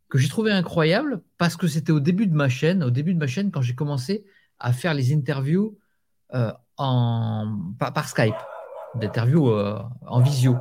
que 0.09 0.17
j'ai 0.17 0.27
trouvé 0.27 0.51
incroyable 0.51 1.21
parce 1.37 1.55
que 1.55 1.67
c'était 1.67 1.91
au 1.91 1.99
début 1.99 2.27
de 2.27 2.35
ma 2.35 2.49
chaîne, 2.49 2.83
au 2.83 2.89
début 2.89 3.13
de 3.13 3.19
ma 3.19 3.27
chaîne, 3.27 3.51
quand 3.51 3.61
j'ai 3.61 3.75
commencé 3.75 4.25
à 4.59 4.73
faire 4.73 4.93
les 4.93 5.13
interviews 5.13 5.77
en, 6.77 7.73
par, 7.77 8.07
Skype, 8.07 8.35
d'interviews 8.95 9.51
en 9.51 10.21
visio, 10.21 10.57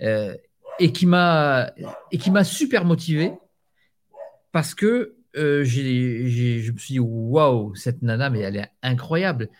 et 0.00 0.92
qui 0.92 1.06
m'a 1.06 1.70
et 2.12 2.18
qui 2.18 2.30
m'a 2.30 2.44
super 2.44 2.84
motivé 2.84 3.32
parce 4.52 4.74
que 4.74 5.16
euh, 5.36 5.64
je 5.64 6.72
me 6.72 6.78
suis 6.78 6.94
dit, 6.94 6.98
waouh, 6.98 7.74
cette 7.74 8.02
nana, 8.02 8.30
mais 8.30 8.40
elle 8.40 8.56
est 8.56 8.70
incroyable. 8.82 9.50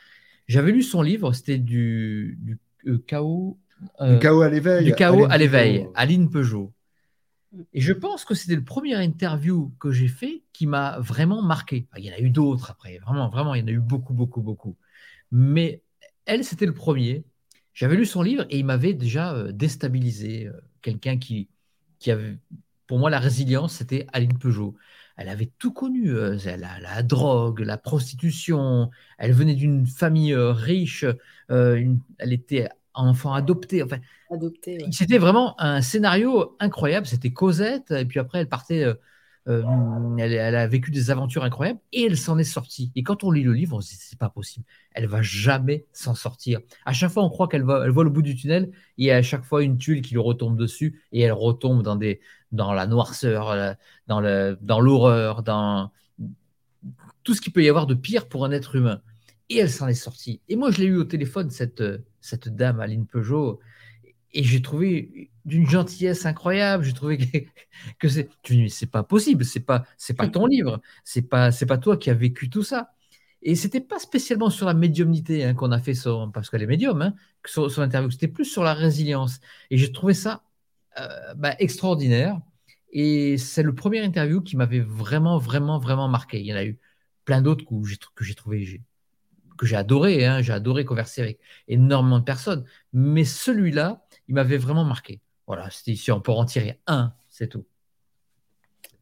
J'avais 0.49 0.73
lu 0.73 0.83
son 0.83 1.03
livre, 1.03 1.33
c'était 1.33 1.59
du, 1.59 2.39
du 2.41 2.59
euh, 2.87 2.99
chaos. 3.07 3.59
Euh, 4.01 4.15
du 4.15 4.19
chaos 4.21 4.41
à 4.41 4.49
l'éveil. 4.49 4.85
Du 4.85 4.95
chaos 4.95 5.27
à 5.29 5.37
l'éveil, 5.37 5.87
Aline 5.95 6.31
Peugeot. 6.31 6.73
Et 7.73 7.81
je 7.81 7.93
pense 7.93 8.25
que 8.25 8.35
c'était 8.35 8.55
le 8.55 8.65
premier 8.65 8.95
interview 9.03 9.73
que 9.79 9.91
j'ai 9.91 10.09
fait 10.09 10.43
qui 10.53 10.67
m'a 10.67 10.99
vraiment 10.99 11.43
marqué. 11.43 11.87
Il 11.97 12.05
y 12.05 12.11
en 12.11 12.15
a 12.15 12.21
eu 12.21 12.31
d'autres 12.31 12.71
après, 12.71 12.99
vraiment, 12.99 13.29
vraiment, 13.29 13.55
il 13.55 13.61
y 13.61 13.65
en 13.65 13.69
a 13.69 13.73
eu 13.73 13.81
beaucoup, 13.81 14.15
beaucoup, 14.15 14.41
beaucoup. 14.41 14.77
Mais 15.33 15.83
elle, 16.25 16.45
c'était 16.45 16.67
le 16.67 16.75
premier. 16.75 17.25
J'avais 17.75 17.97
lu 17.97 18.07
son 18.07 18.23
livre 18.23 18.47
et 18.51 18.59
il 18.59 18.65
m'avait 18.65 18.95
déjà 18.95 19.53
déstabilisé. 19.53 20.51
Quelqu'un 20.83 21.19
qui, 21.19 21.49
qui 21.99 22.11
avait, 22.11 22.39
pour 22.87 22.99
moi, 22.99 23.11
la 23.11 23.19
résilience, 23.19 23.75
c'était 23.75 24.07
Aline 24.13 24.39
Peugeot 24.39 24.77
elle 25.17 25.29
avait 25.29 25.51
tout 25.59 25.73
connu, 25.73 26.11
euh, 26.11 26.37
la, 26.57 27.03
drogue, 27.03 27.61
la 27.61 27.79
prostitution, 27.79 28.91
elle 29.19 29.33
venait 29.33 29.55
d'une 29.55 29.87
famille 29.87 30.33
euh, 30.33 30.53
riche, 30.53 31.07
euh, 31.51 31.95
elle 32.19 32.33
était 32.33 32.69
enfant 32.93 33.33
adopté. 33.33 33.83
Enfin, 33.83 33.99
C'était 34.91 35.19
vraiment 35.19 35.59
un 35.61 35.81
scénario 35.81 36.57
incroyable. 36.61 37.07
C'était 37.07 37.31
Cosette, 37.31 37.91
et 37.91 38.05
puis 38.05 38.21
après, 38.21 38.41
elle 38.41 38.49
partait. 38.49 38.87
Elle, 39.47 40.57
a 40.57 40.67
vécu 40.67 40.91
des 40.91 41.11
aventures 41.11 41.45
incroyables 41.45 41.79
et 41.93 42.05
elle 42.05 42.17
s'en 42.17 42.37
est 42.39 42.45
sortie. 42.45 42.91
Et 42.97 43.03
quand 43.03 43.23
on 43.23 43.31
lit 43.31 43.45
le 43.45 43.53
livre, 43.53 43.77
on 43.77 43.81
se 43.81 43.91
dit 43.91 43.97
c'est 43.99 44.19
pas 44.19 44.29
possible. 44.29 44.67
Elle 44.93 45.07
va 45.07 45.23
jamais 45.23 45.87
s'en 45.93 46.15
sortir. 46.15 46.61
À 46.85 46.93
chaque 46.93 47.13
fois, 47.13 47.23
on 47.23 47.31
croit 47.31 47.47
qu'elle 47.49 47.63
voit 47.63 47.87
le 47.87 48.11
bout 48.11 48.23
du 48.23 48.35
tunnel 48.35 48.71
et 48.99 49.13
à 49.13 49.23
chaque 49.23 49.45
fois 49.45 49.63
une 49.63 49.79
tuile 49.79 50.03
qui 50.03 50.15
lui 50.15 50.21
retombe 50.21 50.57
dessus 50.57 51.01
et 51.13 51.21
elle 51.21 51.33
retombe 51.33 51.83
dans 51.83 52.73
la 52.73 52.87
noirceur, 52.87 53.51
euh, 53.51 54.55
dans 54.61 54.81
l'horreur, 54.81 55.43
dans 55.43 55.93
tout 57.23 57.35
ce 57.35 57.41
qu'il 57.41 57.53
peut 57.53 57.63
y 57.63 57.69
avoir 57.69 57.87
de 57.87 57.95
pire 57.95 58.29
pour 58.29 58.45
un 58.45 58.51
être 58.51 58.75
humain. 58.75 59.01
Et 59.49 59.59
elle 59.59 59.71
s'en 59.71 59.87
est 59.87 59.95
sortie. 59.95 60.41
Et 60.49 60.57
moi, 60.57 60.73
je 60.73 60.79
l'ai 60.79 60.87
eu 60.87 60.97
au 60.97 61.05
téléphone, 61.05 61.51
cette, 61.51 61.83
cette 62.21 62.49
dame, 62.49 62.81
Aline 62.81 63.07
Peugeot, 63.07 63.61
et 64.33 64.43
j'ai 64.43 64.61
trouvé 64.61 65.31
d'une 65.47 65.69
gentillesse 65.69 66.27
incroyable. 66.27 66.85
J'ai 66.85 66.93
trouvé 66.93 67.19
que, 67.19 67.39
que 67.99 68.09
c'est, 68.09 68.29
c'est 68.69 68.91
pas 68.91 69.03
possible, 69.03 69.45
c'est 69.45 69.61
pas, 69.61 69.85
c'est 69.97 70.15
pas 70.15 70.29
ton 70.29 70.47
livre, 70.47 70.83
c'est 71.05 71.23
pas, 71.23 71.53
c'est 71.53 71.67
pas 71.67 71.79
toi 71.79 71.97
qui 71.97 72.11
as 72.11 72.15
vécu 72.15 72.51
tout 72.51 72.63
ça. 72.63 72.93
Et 73.43 73.55
c'était 73.55 73.81
pas 73.81 73.99
spécialement 74.01 74.51
sur 74.51 74.67
la 74.67 74.75
médiumnité 74.75 75.45
hein, 75.45 75.55
qu'on 75.55 75.71
a 75.73 75.79
fait 75.79 75.95
sur, 75.95 76.31
parce 76.35 76.51
qu'elle 76.51 76.63
est 76.63 76.67
médium, 76.67 77.01
hein, 77.03 77.15
sur, 77.47 77.71
sur 77.71 77.81
l'interview. 77.83 78.11
C'était 78.11 78.29
plus 78.29 78.45
sur 78.45 78.65
la 78.65 78.75
résilience. 78.75 79.41
Et 79.71 79.79
j'ai 79.79 79.93
trouvé 79.93 80.15
ça 80.15 80.43
euh, 80.99 81.35
bah, 81.37 81.55
extraordinaire. 81.59 82.41
Et 82.93 83.39
c'est 83.39 83.63
le 83.63 83.75
premier 83.75 84.01
interview 84.05 84.41
qui 84.43 84.57
m'avait 84.57 84.81
vraiment, 84.81 85.39
vraiment, 85.39 85.79
vraiment 85.79 86.09
marqué. 86.09 86.41
Il 86.41 86.47
y 86.47 86.53
en 86.53 86.57
a 86.57 86.65
eu 86.65 86.79
plein 87.25 87.43
d'autres 87.43 87.65
que 88.15 88.25
j'ai 88.25 88.35
trouvé, 88.35 88.83
que 89.59 89.67
j'ai 89.67 89.77
adoré. 89.77 90.27
Hein. 90.27 90.43
J'ai 90.43 90.53
adoré 90.53 90.85
converser 90.85 91.23
avec 91.23 91.39
énormément 91.69 92.19
de 92.19 92.25
personnes. 92.25 92.65
Mais 92.93 93.25
celui-là, 93.25 94.05
il 94.29 94.35
m'avait 94.35 94.59
vraiment 94.59 94.85
marqué. 94.85 95.21
Voilà, 95.47 95.69
si 95.71 96.11
on 96.11 96.21
peut 96.21 96.33
en 96.33 96.45
tirer 96.45 96.81
un, 96.87 97.13
c'est 97.31 97.49
tout. 97.49 97.65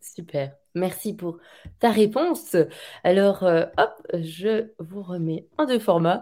Super. 0.01 0.53
Merci 0.75 1.15
pour 1.15 1.39
ta 1.79 1.91
réponse. 1.91 2.57
Alors, 3.05 3.45
euh, 3.45 3.65
hop, 3.79 3.93
je 4.13 4.69
vous 4.79 5.03
remets 5.03 5.47
en 5.57 5.67
deux 5.67 5.79
formats. 5.79 6.21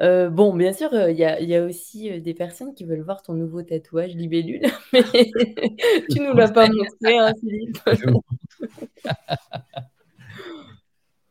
Euh, 0.00 0.28
bon, 0.28 0.54
bien 0.54 0.72
sûr, 0.72 0.92
euh, 0.92 1.10
il 1.10 1.18
y 1.18 1.54
a, 1.54 1.64
aussi 1.64 2.20
des 2.20 2.34
personnes 2.34 2.74
qui 2.74 2.84
veulent 2.84 3.02
voir 3.02 3.22
ton 3.22 3.34
nouveau 3.34 3.62
tatouage 3.62 4.14
libellule, 4.14 4.66
mais 4.92 5.02
tu 5.02 6.20
ne 6.20 6.28
nous 6.28 6.36
l'as 6.36 6.50
pas 6.50 6.68
montré, 6.68 7.18
hein, 7.18 7.32
Philippe. 7.40 7.78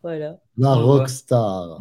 voilà. 0.03 0.37
La 0.57 0.73
rockstar. 0.73 1.79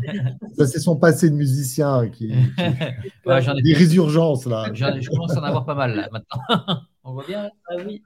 Ça, 0.57 0.67
c'est 0.67 0.79
son 0.79 0.97
passé 0.97 1.31
de 1.31 1.35
musicien 1.35 2.09
qui. 2.09 2.29
des 3.65 3.75
résurgences, 3.75 4.47
là. 4.47 4.71
Je 4.73 5.09
commence 5.09 5.37
à 5.37 5.41
en 5.41 5.45
avoir 5.45 5.65
pas 5.65 5.75
mal, 5.75 5.95
là, 5.97 6.09
maintenant. 6.13 6.81
on 7.05 7.13
voit 7.15 7.25
bien, 7.27 7.51
Ah 7.69 7.75
oui. 7.87 8.03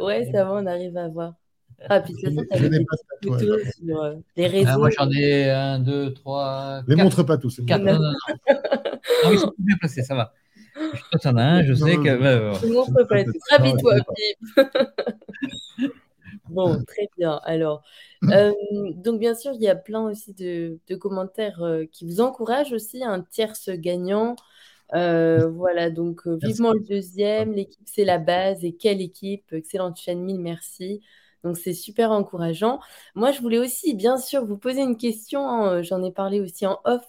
Ouais, 0.00 0.28
ça 0.32 0.44
va, 0.44 0.52
on 0.52 0.66
arrive 0.66 0.96
à 0.96 1.08
voir. 1.08 1.34
Ah, 1.90 2.00
puis 2.00 2.14
ça, 2.14 2.30
tu 2.30 2.64
as 2.64 2.68
des 2.68 2.86
photos 3.20 3.42
sur 3.76 4.02
euh, 4.02 4.14
les 4.36 4.46
réseaux. 4.46 4.70
Ah, 4.72 4.78
moi, 4.78 4.90
j'en 4.96 5.10
ai 5.10 5.50
un, 5.50 5.80
deux, 5.80 6.14
trois. 6.14 6.80
Ne 6.86 6.94
les 6.94 7.02
montre 7.02 7.24
pas 7.24 7.36
tous. 7.36 7.60
Quatre. 7.66 7.82
Non, 7.82 7.94
non, 7.94 8.00
non. 8.00 8.14
ah, 8.46 9.32
ils 9.32 9.38
sont 9.38 9.52
bien 9.58 9.76
placés, 9.78 10.02
ça 10.02 10.14
va. 10.14 10.32
En 11.24 11.36
as 11.36 11.42
un, 11.42 11.62
je 11.64 11.74
sais 11.74 11.96
que. 11.96 12.04
Je 12.04 12.66
ne 12.66 12.72
montre 12.72 13.02
pas 13.06 13.24
tous. 13.24 13.34
Rapide-toi, 13.50 13.94
Philippe. 14.56 14.68
Bon, 16.48 16.82
très 16.86 17.08
bien. 17.16 17.40
Alors, 17.44 17.82
euh, 18.24 18.52
donc, 18.94 19.20
bien 19.20 19.34
sûr, 19.34 19.52
il 19.54 19.62
y 19.62 19.68
a 19.68 19.76
plein 19.76 20.02
aussi 20.02 20.32
de, 20.34 20.78
de 20.88 20.96
commentaires 20.96 21.62
euh, 21.62 21.84
qui 21.90 22.04
vous 22.04 22.20
encouragent 22.20 22.72
aussi. 22.72 23.02
Un 23.04 23.22
tierce 23.22 23.70
gagnant. 23.70 24.36
Euh, 24.94 25.48
voilà, 25.48 25.90
donc 25.90 26.26
vivement 26.26 26.72
le 26.72 26.80
deuxième. 26.80 27.52
L'équipe, 27.52 27.86
c'est 27.86 28.04
la 28.04 28.18
base. 28.18 28.64
Et 28.64 28.74
quelle 28.74 29.00
équipe 29.00 29.52
Excellente 29.52 29.96
chaîne, 29.96 30.22
mille 30.22 30.40
merci. 30.40 31.00
Donc 31.42 31.58
c'est 31.58 31.74
super 31.74 32.10
encourageant. 32.10 32.80
Moi, 33.14 33.32
je 33.32 33.40
voulais 33.40 33.58
aussi, 33.58 33.94
bien 33.94 34.16
sûr, 34.16 34.44
vous 34.44 34.58
poser 34.58 34.82
une 34.82 34.96
question. 34.96 35.48
Hein, 35.48 35.82
j'en 35.82 36.02
ai 36.02 36.12
parlé 36.12 36.40
aussi 36.40 36.66
en 36.66 36.78
off. 36.84 37.04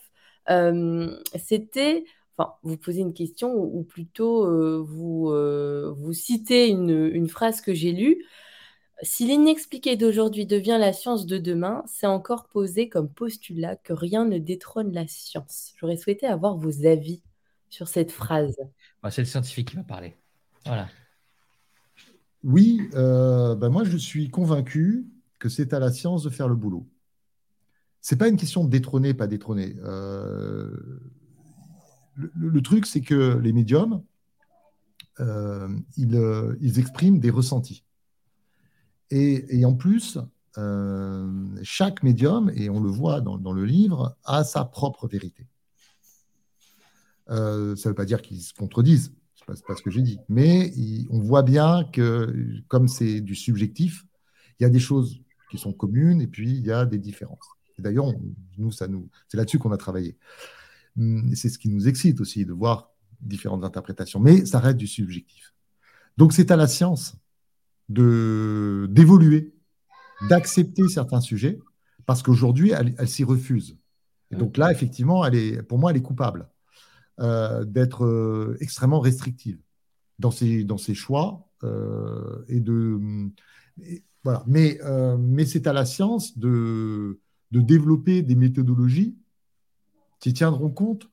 C'était, 1.35 2.05
enfin, 2.37 2.53
vous 2.63 2.77
posez 2.77 3.01
une 3.01 3.13
question 3.13 3.53
ou, 3.53 3.83
plutôt 3.83 4.45
euh, 4.45 4.83
vous, 4.85 5.29
euh, 5.29 5.93
vous 5.97 6.13
citez 6.13 6.67
une, 6.67 7.27
phrase 7.27 7.61
que 7.61 7.73
j'ai 7.73 7.91
lue. 7.91 8.23
Si 9.01 9.27
l'inexpliqué 9.27 9.97
d'aujourd'hui 9.97 10.45
devient 10.45 10.77
la 10.79 10.93
science 10.93 11.25
de 11.25 11.37
demain, 11.37 11.83
c'est 11.85 12.07
encore 12.07 12.47
posé 12.47 12.87
comme 12.87 13.09
postulat 13.09 13.75
que 13.75 13.93
rien 13.93 14.25
ne 14.25 14.37
détrône 14.37 14.93
la 14.93 15.07
science. 15.07 15.73
J'aurais 15.77 15.97
souhaité 15.97 16.27
avoir 16.27 16.55
vos 16.57 16.85
avis 16.85 17.21
sur 17.69 17.87
cette 17.87 18.11
phrase. 18.11 18.55
Bah, 19.03 19.11
c'est 19.11 19.21
le 19.21 19.27
scientifique 19.27 19.69
qui 19.69 19.75
va 19.75 19.83
parler. 19.83 20.15
Voilà. 20.65 20.87
Oui, 22.43 22.79
euh, 22.93 23.55
ben 23.55 23.69
moi 23.69 23.83
je 23.83 23.97
suis 23.97 24.29
convaincu 24.29 25.07
que 25.39 25.49
c'est 25.49 25.73
à 25.73 25.79
la 25.79 25.91
science 25.91 26.23
de 26.23 26.29
faire 26.29 26.47
le 26.47 26.55
boulot. 26.55 26.87
C'est 28.01 28.17
pas 28.17 28.27
une 28.27 28.37
question 28.37 28.63
de 28.63 28.69
détrôner, 28.69 29.13
pas 29.13 29.27
détrôner. 29.27 29.75
Euh, 29.83 30.69
le, 32.15 32.61
truc, 32.61 32.85
c'est 32.85 33.01
que 33.01 33.37
les 33.39 33.51
médiums, 33.51 34.03
euh, 35.19 35.67
ils, 35.97 36.79
expriment 36.79 37.19
des 37.19 37.29
ressentis. 37.29 37.84
Et, 39.11 39.65
en 39.65 39.73
plus, 39.73 40.17
chaque 41.63 42.03
médium, 42.03 42.51
et 42.55 42.69
on 42.69 42.79
le 42.79 42.89
voit 42.89 43.21
dans, 43.21 43.53
le 43.53 43.65
livre, 43.65 44.17
a 44.23 44.43
sa 44.43 44.65
propre 44.65 45.07
vérité. 45.07 45.47
ça 47.27 47.33
ne 47.35 47.87
veut 47.87 47.95
pas 47.95 48.05
dire 48.05 48.21
qu'ils 48.21 48.41
se 48.41 48.53
contredisent 48.53 49.11
n'est 49.53 49.61
pas 49.67 49.75
ce 49.75 49.81
que 49.81 49.91
j'ai 49.91 50.01
dit. 50.01 50.19
Mais 50.29 50.71
on 51.09 51.19
voit 51.19 51.43
bien 51.43 51.83
que, 51.91 52.61
comme 52.67 52.87
c'est 52.87 53.21
du 53.21 53.35
subjectif, 53.35 54.05
il 54.59 54.63
y 54.63 54.65
a 54.65 54.69
des 54.69 54.79
choses 54.79 55.21
qui 55.51 55.57
sont 55.57 55.73
communes 55.73 56.21
et 56.21 56.27
puis 56.27 56.49
il 56.49 56.65
y 56.65 56.71
a 56.71 56.85
des 56.85 56.97
différences. 56.97 57.47
D'ailleurs, 57.77 58.11
nous, 58.57 58.71
c'est 58.71 58.87
là-dessus 59.33 59.59
qu'on 59.59 59.71
a 59.71 59.77
travaillé. 59.77 60.17
Hum, 60.97 61.35
c'est 61.35 61.49
ce 61.49 61.59
qui 61.59 61.69
nous 61.69 61.87
excite 61.87 62.21
aussi 62.21 62.45
de 62.45 62.53
voir 62.53 62.91
différentes 63.19 63.65
interprétations, 63.65 64.19
mais 64.19 64.45
ça 64.45 64.59
reste 64.59 64.77
du 64.77 64.87
subjectif. 64.87 65.53
Donc, 66.17 66.31
c'est 66.31 66.51
à 66.51 66.55
la 66.55 66.67
science 66.67 67.17
de 67.89 68.87
d'évoluer, 68.89 69.53
d'accepter 70.29 70.87
certains 70.87 71.21
sujets, 71.21 71.59
parce 72.05 72.23
qu'aujourd'hui, 72.23 72.71
elle, 72.71 72.95
elle 72.97 73.07
s'y 73.07 73.23
refuse. 73.23 73.77
Et 74.31 74.35
donc 74.35 74.57
là, 74.57 74.71
effectivement, 74.71 75.25
elle 75.25 75.35
est, 75.35 75.61
pour 75.61 75.77
moi, 75.77 75.91
elle 75.91 75.97
est 75.97 76.01
coupable. 76.01 76.49
Euh, 77.21 77.63
d'être 77.63 78.03
euh, 78.03 78.57
extrêmement 78.59 78.99
restrictive 78.99 79.57
dans 80.19 80.31
ses, 80.31 80.65
dans 80.65 80.77
ses 80.77 80.93
choix 80.93 81.47
euh, 81.63 82.43
et 82.49 82.59
de. 82.59 82.99
voilà. 84.21 84.43
Mais, 84.47 84.79
mais 85.17 85.45
c'est 85.45 85.65
à 85.65 85.71
la 85.71 85.85
science 85.85 86.37
de, 86.37 87.21
de 87.51 87.61
développer 87.61 88.21
des 88.21 88.35
méthodologies 88.35 89.15
qui 90.19 90.33
tiendront 90.33 90.69
compte 90.69 91.09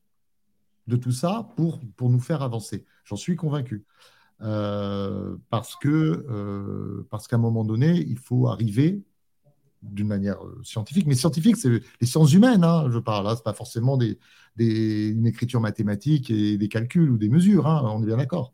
de 0.89 0.97
tout 0.97 1.13
ça 1.13 1.53
pour, 1.55 1.79
pour 1.97 2.11
nous 2.11 2.19
faire 2.19 2.43
avancer. 2.43 2.85
J'en 3.05 3.17
suis 3.17 3.37
convaincu. 3.37 3.85
Parce 4.43 5.77
que 5.77 7.05
parce 7.11 7.29
qu'à 7.29 7.37
un 7.37 7.41
moment 7.41 7.65
donné, 7.65 7.97
il 7.97 8.19
faut 8.19 8.49
arriver 8.49 9.03
d'une 9.83 10.07
manière 10.07 10.45
euh, 10.45 10.61
scientifique. 10.63 11.07
Mais 11.07 11.15
scientifique, 11.15 11.57
c'est 11.57 11.83
les 12.01 12.07
sciences 12.07 12.33
humaines, 12.33 12.65
hein, 12.65 12.89
je 12.91 12.99
parle. 12.99 13.25
Là, 13.25 13.35
c'est 13.37 13.45
pas 13.45 13.53
forcément 13.53 13.97
des, 13.97 14.19
une 14.59 15.27
écriture 15.27 15.61
mathématique 15.61 16.31
et 16.31 16.57
des 16.57 16.69
calculs 16.69 17.11
ou 17.11 17.19
des 17.19 17.29
mesures. 17.29 17.67
Hein, 17.67 17.83
on 17.85 18.03
est 18.03 18.07
bien 18.07 18.17
d'accord. 18.17 18.53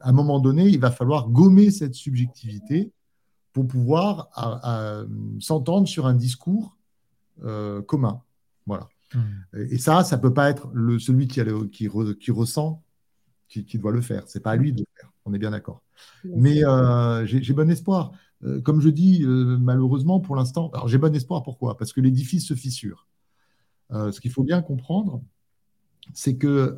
À 0.00 0.10
un 0.10 0.12
moment 0.12 0.40
donné, 0.40 0.68
il 0.68 0.80
va 0.80 0.90
falloir 0.90 1.28
gommer 1.28 1.70
cette 1.70 1.94
subjectivité 1.94 2.92
pour 3.52 3.66
pouvoir 3.68 4.30
s'entendre 5.40 5.86
sur 5.86 6.06
un 6.06 6.14
discours 6.14 6.76
euh, 7.44 7.80
commun. 7.82 8.20
Voilà. 8.66 8.88
Hmm. 9.14 9.20
Et 9.70 9.78
ça, 9.78 10.02
ça 10.02 10.18
peut 10.18 10.34
pas 10.34 10.50
être 10.50 10.68
le, 10.74 10.98
celui 10.98 11.28
qui, 11.28 11.40
qui, 11.70 11.88
qui 12.20 12.30
ressent 12.32 12.82
qui, 13.48 13.64
qui, 13.64 13.78
doit 13.78 13.92
le 13.92 14.00
faire. 14.00 14.24
C'est 14.26 14.40
pas 14.40 14.52
à 14.52 14.56
lui 14.56 14.72
de 14.72 14.80
le 14.80 14.86
faire. 15.00 15.13
On 15.26 15.32
est 15.32 15.38
bien 15.38 15.50
d'accord. 15.50 15.82
Mais 16.24 16.64
euh, 16.64 17.24
j'ai 17.26 17.54
bon 17.54 17.70
espoir. 17.70 18.12
Euh, 18.44 18.60
comme 18.60 18.80
je 18.80 18.90
dis, 18.90 19.24
euh, 19.24 19.56
malheureusement, 19.58 20.20
pour 20.20 20.36
l'instant, 20.36 20.70
alors 20.74 20.88
j'ai 20.88 20.98
bon 20.98 21.14
espoir, 21.14 21.42
pourquoi? 21.42 21.76
Parce 21.76 21.92
que 21.92 22.00
l'édifice 22.00 22.46
se 22.46 22.54
fissure. 22.54 23.08
ce 23.90 24.20
qu'il 24.20 24.30
faut 24.30 24.42
bien 24.42 24.60
comprendre, 24.60 25.22
c'est 26.12 26.36
que, 26.36 26.76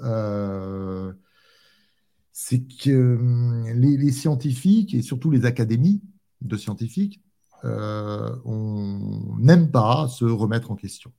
c'est 2.32 2.62
que 2.62 3.72
les, 3.74 4.12
scientifiques, 4.12 4.94
et 4.94 5.02
surtout 5.02 5.30
les 5.30 5.44
académies 5.44 6.02
de 6.42 6.56
scientifiques, 6.56 7.20
n'aiment 7.64 9.70
pas 9.72 10.06
se 10.08 10.24
remettre 10.24 10.70
en 10.70 10.76
question. 10.76 11.10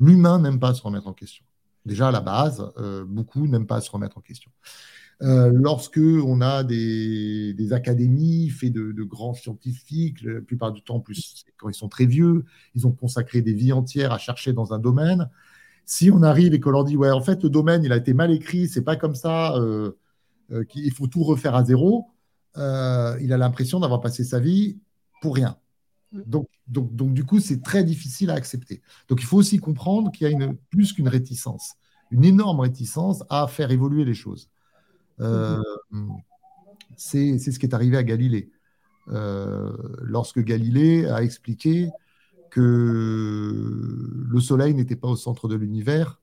L'humain 0.00 0.40
n'aime 0.40 0.58
pas 0.58 0.74
se 0.74 0.82
remettre 0.82 1.06
en 1.06 1.12
question. 1.12 1.44
Déjà, 1.86 2.08
à 2.08 2.12
la 2.12 2.20
base, 2.20 2.72
beaucoup 3.06 3.46
n'aiment 3.46 3.68
pas 3.68 3.80
se 3.80 3.90
remettre 3.90 4.18
en 4.18 4.22
question. 4.22 4.50
Euh, 5.20 5.52
lorsque 5.52 5.98
on 5.98 6.40
a 6.40 6.64
des, 6.64 7.72
académies 7.72 8.50
faites 8.50 8.72
de, 8.72 9.02
grands 9.02 9.34
scientifiques, 9.34 10.22
la 10.22 10.40
plupart 10.40 10.72
du 10.72 10.82
temps, 10.82 11.00
plus 11.00 11.44
quand 11.56 11.68
ils 11.68 11.74
sont 11.74 11.88
très 11.88 12.06
vieux, 12.06 12.44
ils 12.74 12.86
ont 12.86 12.92
consacré 12.92 13.40
des 13.40 13.52
vies 13.52 13.72
entières 13.72 14.12
à 14.12 14.18
chercher 14.18 14.52
dans 14.52 14.72
un 14.72 14.78
domaine. 14.78 15.30
Si 15.86 16.10
on 16.10 16.22
arrive 16.22 16.54
et 16.54 16.60
qu'on 16.60 16.70
leur 16.70 16.84
dit 16.84 16.96
ouais, 16.96 17.10
en 17.10 17.20
fait, 17.20 17.42
le 17.42 17.50
domaine 17.50 17.84
il 17.84 17.92
a 17.92 17.96
été 17.96 18.14
mal 18.14 18.32
écrit, 18.32 18.68
c'est 18.68 18.82
pas 18.82 18.96
comme 18.96 19.14
ça, 19.14 19.54
euh, 19.56 19.92
euh, 20.52 20.64
qu'il 20.64 20.92
faut 20.92 21.06
tout 21.06 21.22
refaire 21.22 21.54
à 21.54 21.64
zéro, 21.64 22.08
il 22.56 23.32
a 23.32 23.36
l'impression 23.38 23.80
d'avoir 23.80 24.00
passé 24.00 24.24
sa 24.24 24.40
vie 24.40 24.78
pour 25.20 25.34
rien. 25.36 25.56
Donc, 26.12 26.48
donc, 26.66 26.94
donc 26.94 27.14
du 27.14 27.24
coup, 27.24 27.40
c'est 27.40 27.62
très 27.62 27.84
difficile 27.84 28.30
à 28.30 28.34
accepter. 28.34 28.82
Donc, 29.08 29.22
il 29.22 29.26
faut 29.26 29.38
aussi 29.38 29.58
comprendre 29.58 30.10
qu'il 30.12 30.26
y 30.26 30.30
a 30.30 30.32
une, 30.32 30.56
plus 30.70 30.92
qu'une 30.92 31.08
réticence, 31.08 31.74
une 32.10 32.24
énorme 32.24 32.60
réticence 32.60 33.24
à 33.30 33.46
faire 33.46 33.70
évoluer 33.70 34.04
les 34.04 34.14
choses. 34.14 34.50
Euh, 35.22 35.62
c'est 36.96 37.38
ce 37.38 37.58
qui 37.58 37.66
est 37.66 37.74
arrivé 37.74 37.96
à 37.96 38.02
Galilée. 38.02 38.50
Euh, 39.08 39.72
lorsque 40.00 40.40
Galilée 40.40 41.06
a 41.08 41.22
expliqué 41.22 41.88
que 42.50 44.30
le 44.30 44.40
Soleil 44.40 44.74
n'était 44.74 44.96
pas 44.96 45.08
au 45.08 45.16
centre 45.16 45.48
de 45.48 45.56
l'univers. 45.56 46.20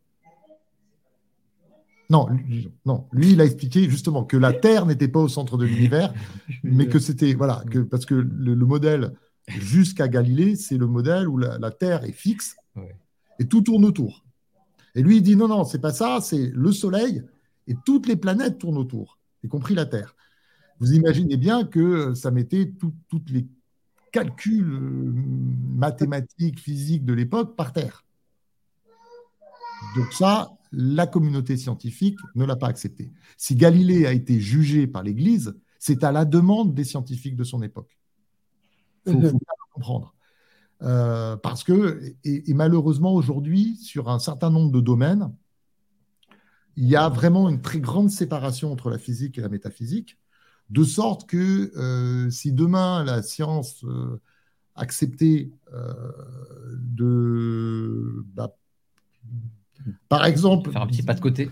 Non, 2.09 2.27
lui, 2.27 2.71
non, 2.85 3.05
lui, 3.11 3.34
il 3.34 3.41
a 3.41 3.45
expliqué 3.45 3.88
justement 3.89 4.23
que 4.23 4.38
la 4.38 4.53
Terre 4.53 4.85
n'était 4.85 5.07
pas 5.07 5.19
au 5.19 5.27
centre 5.27 5.57
de 5.57 5.65
l'univers, 5.65 6.13
mais 6.63 6.88
que 6.88 6.99
c'était 6.99 7.34
voilà, 7.34 7.63
que, 7.69 7.80
parce 7.80 8.05
que 8.05 8.15
le, 8.15 8.55
modèle 8.55 9.13
jusqu'à 9.47 10.07
Galilée, 10.07 10.55
c'est 10.55 10.77
le 10.77 10.88
modèle 10.88 11.27
où 11.27 11.38
la, 11.38 11.71
Terre 11.71 12.03
est 12.05 12.11
fixe 12.11 12.55
et 13.39 13.47
tout 13.47 13.61
tourne 13.61 13.85
autour. 13.85 14.23
Et 14.95 15.03
lui, 15.03 15.17
il 15.17 15.21
dit 15.21 15.35
non, 15.35 15.47
non, 15.47 15.65
c'est 15.65 15.80
pas 15.80 15.93
ça, 15.93 16.19
c'est 16.21 16.51
le 16.53 16.71
Soleil 16.71 17.23
et 17.69 17.75
toutes 17.85 18.07
les 18.07 18.17
planètes 18.17 18.57
tournent 18.57 18.77
autour, 18.77 19.17
y 19.43 19.47
compris 19.47 19.75
la 19.75 19.85
Terre. 19.85 20.15
Vous 20.79 20.93
imaginez 20.93 21.37
bien 21.37 21.65
que 21.65 22.13
ça 22.13 22.31
mettait 22.31 22.71
tous 23.09 23.21
les 23.27 23.47
calculs 24.11 24.73
euh, 24.73 25.11
mathématiques, 25.75 26.59
physiques 26.59 27.05
de 27.05 27.13
l'époque 27.13 27.55
par 27.55 27.73
terre. 27.73 28.03
Donc 29.95 30.11
ça, 30.13 30.57
la 30.71 31.07
communauté 31.07 31.57
scientifique 31.57 32.17
ne 32.35 32.45
l'a 32.45 32.55
pas 32.55 32.67
accepté. 32.67 33.11
Si 33.37 33.55
Galilée 33.55 34.05
a 34.05 34.13
été 34.13 34.39
jugé 34.39 34.87
par 34.87 35.03
l'Église, 35.03 35.55
c'est 35.79 36.03
à 36.03 36.11
la 36.11 36.25
demande 36.25 36.73
des 36.73 36.83
scientifiques 36.83 37.35
de 37.35 37.43
son 37.43 37.61
époque. 37.61 37.97
Il 39.05 39.13
faut, 39.13 39.19
mhm. 39.19 39.39
comprendre. 39.73 40.13
Euh, 40.81 41.35
parce 41.37 41.63
que, 41.63 42.01
et 42.23 42.53
malheureusement 42.53 43.13
aujourd'hui, 43.13 43.75
sur 43.77 44.09
un 44.09 44.19
certain 44.19 44.49
nombre 44.49 44.71
de 44.71 44.79
domaines, 44.79 45.33
il 46.75 46.87
y 46.87 46.95
a 46.95 47.09
vraiment 47.09 47.49
une 47.49 47.61
très 47.61 47.79
grande 47.79 48.09
séparation 48.09 48.71
entre 48.71 48.89
la 48.89 48.97
physique 48.97 49.37
et 49.37 49.41
la 49.41 49.49
métaphysique, 49.49 50.17
de 50.69 50.83
sorte 50.83 51.27
que 51.27 51.71
euh, 51.77 52.29
si 52.29 52.51
demain 52.51 53.03
la 53.03 53.21
science 53.21 53.83
euh, 53.83 54.21
acceptait 54.75 55.51
euh, 55.73 55.93
de, 56.77 58.23
bah, 58.33 58.55
par 60.07 60.25
exemple, 60.25 60.71
faire 60.71 60.81
un 60.81 60.87
petit 60.87 61.03
pas 61.03 61.13
de 61.13 61.21
côté. 61.21 61.49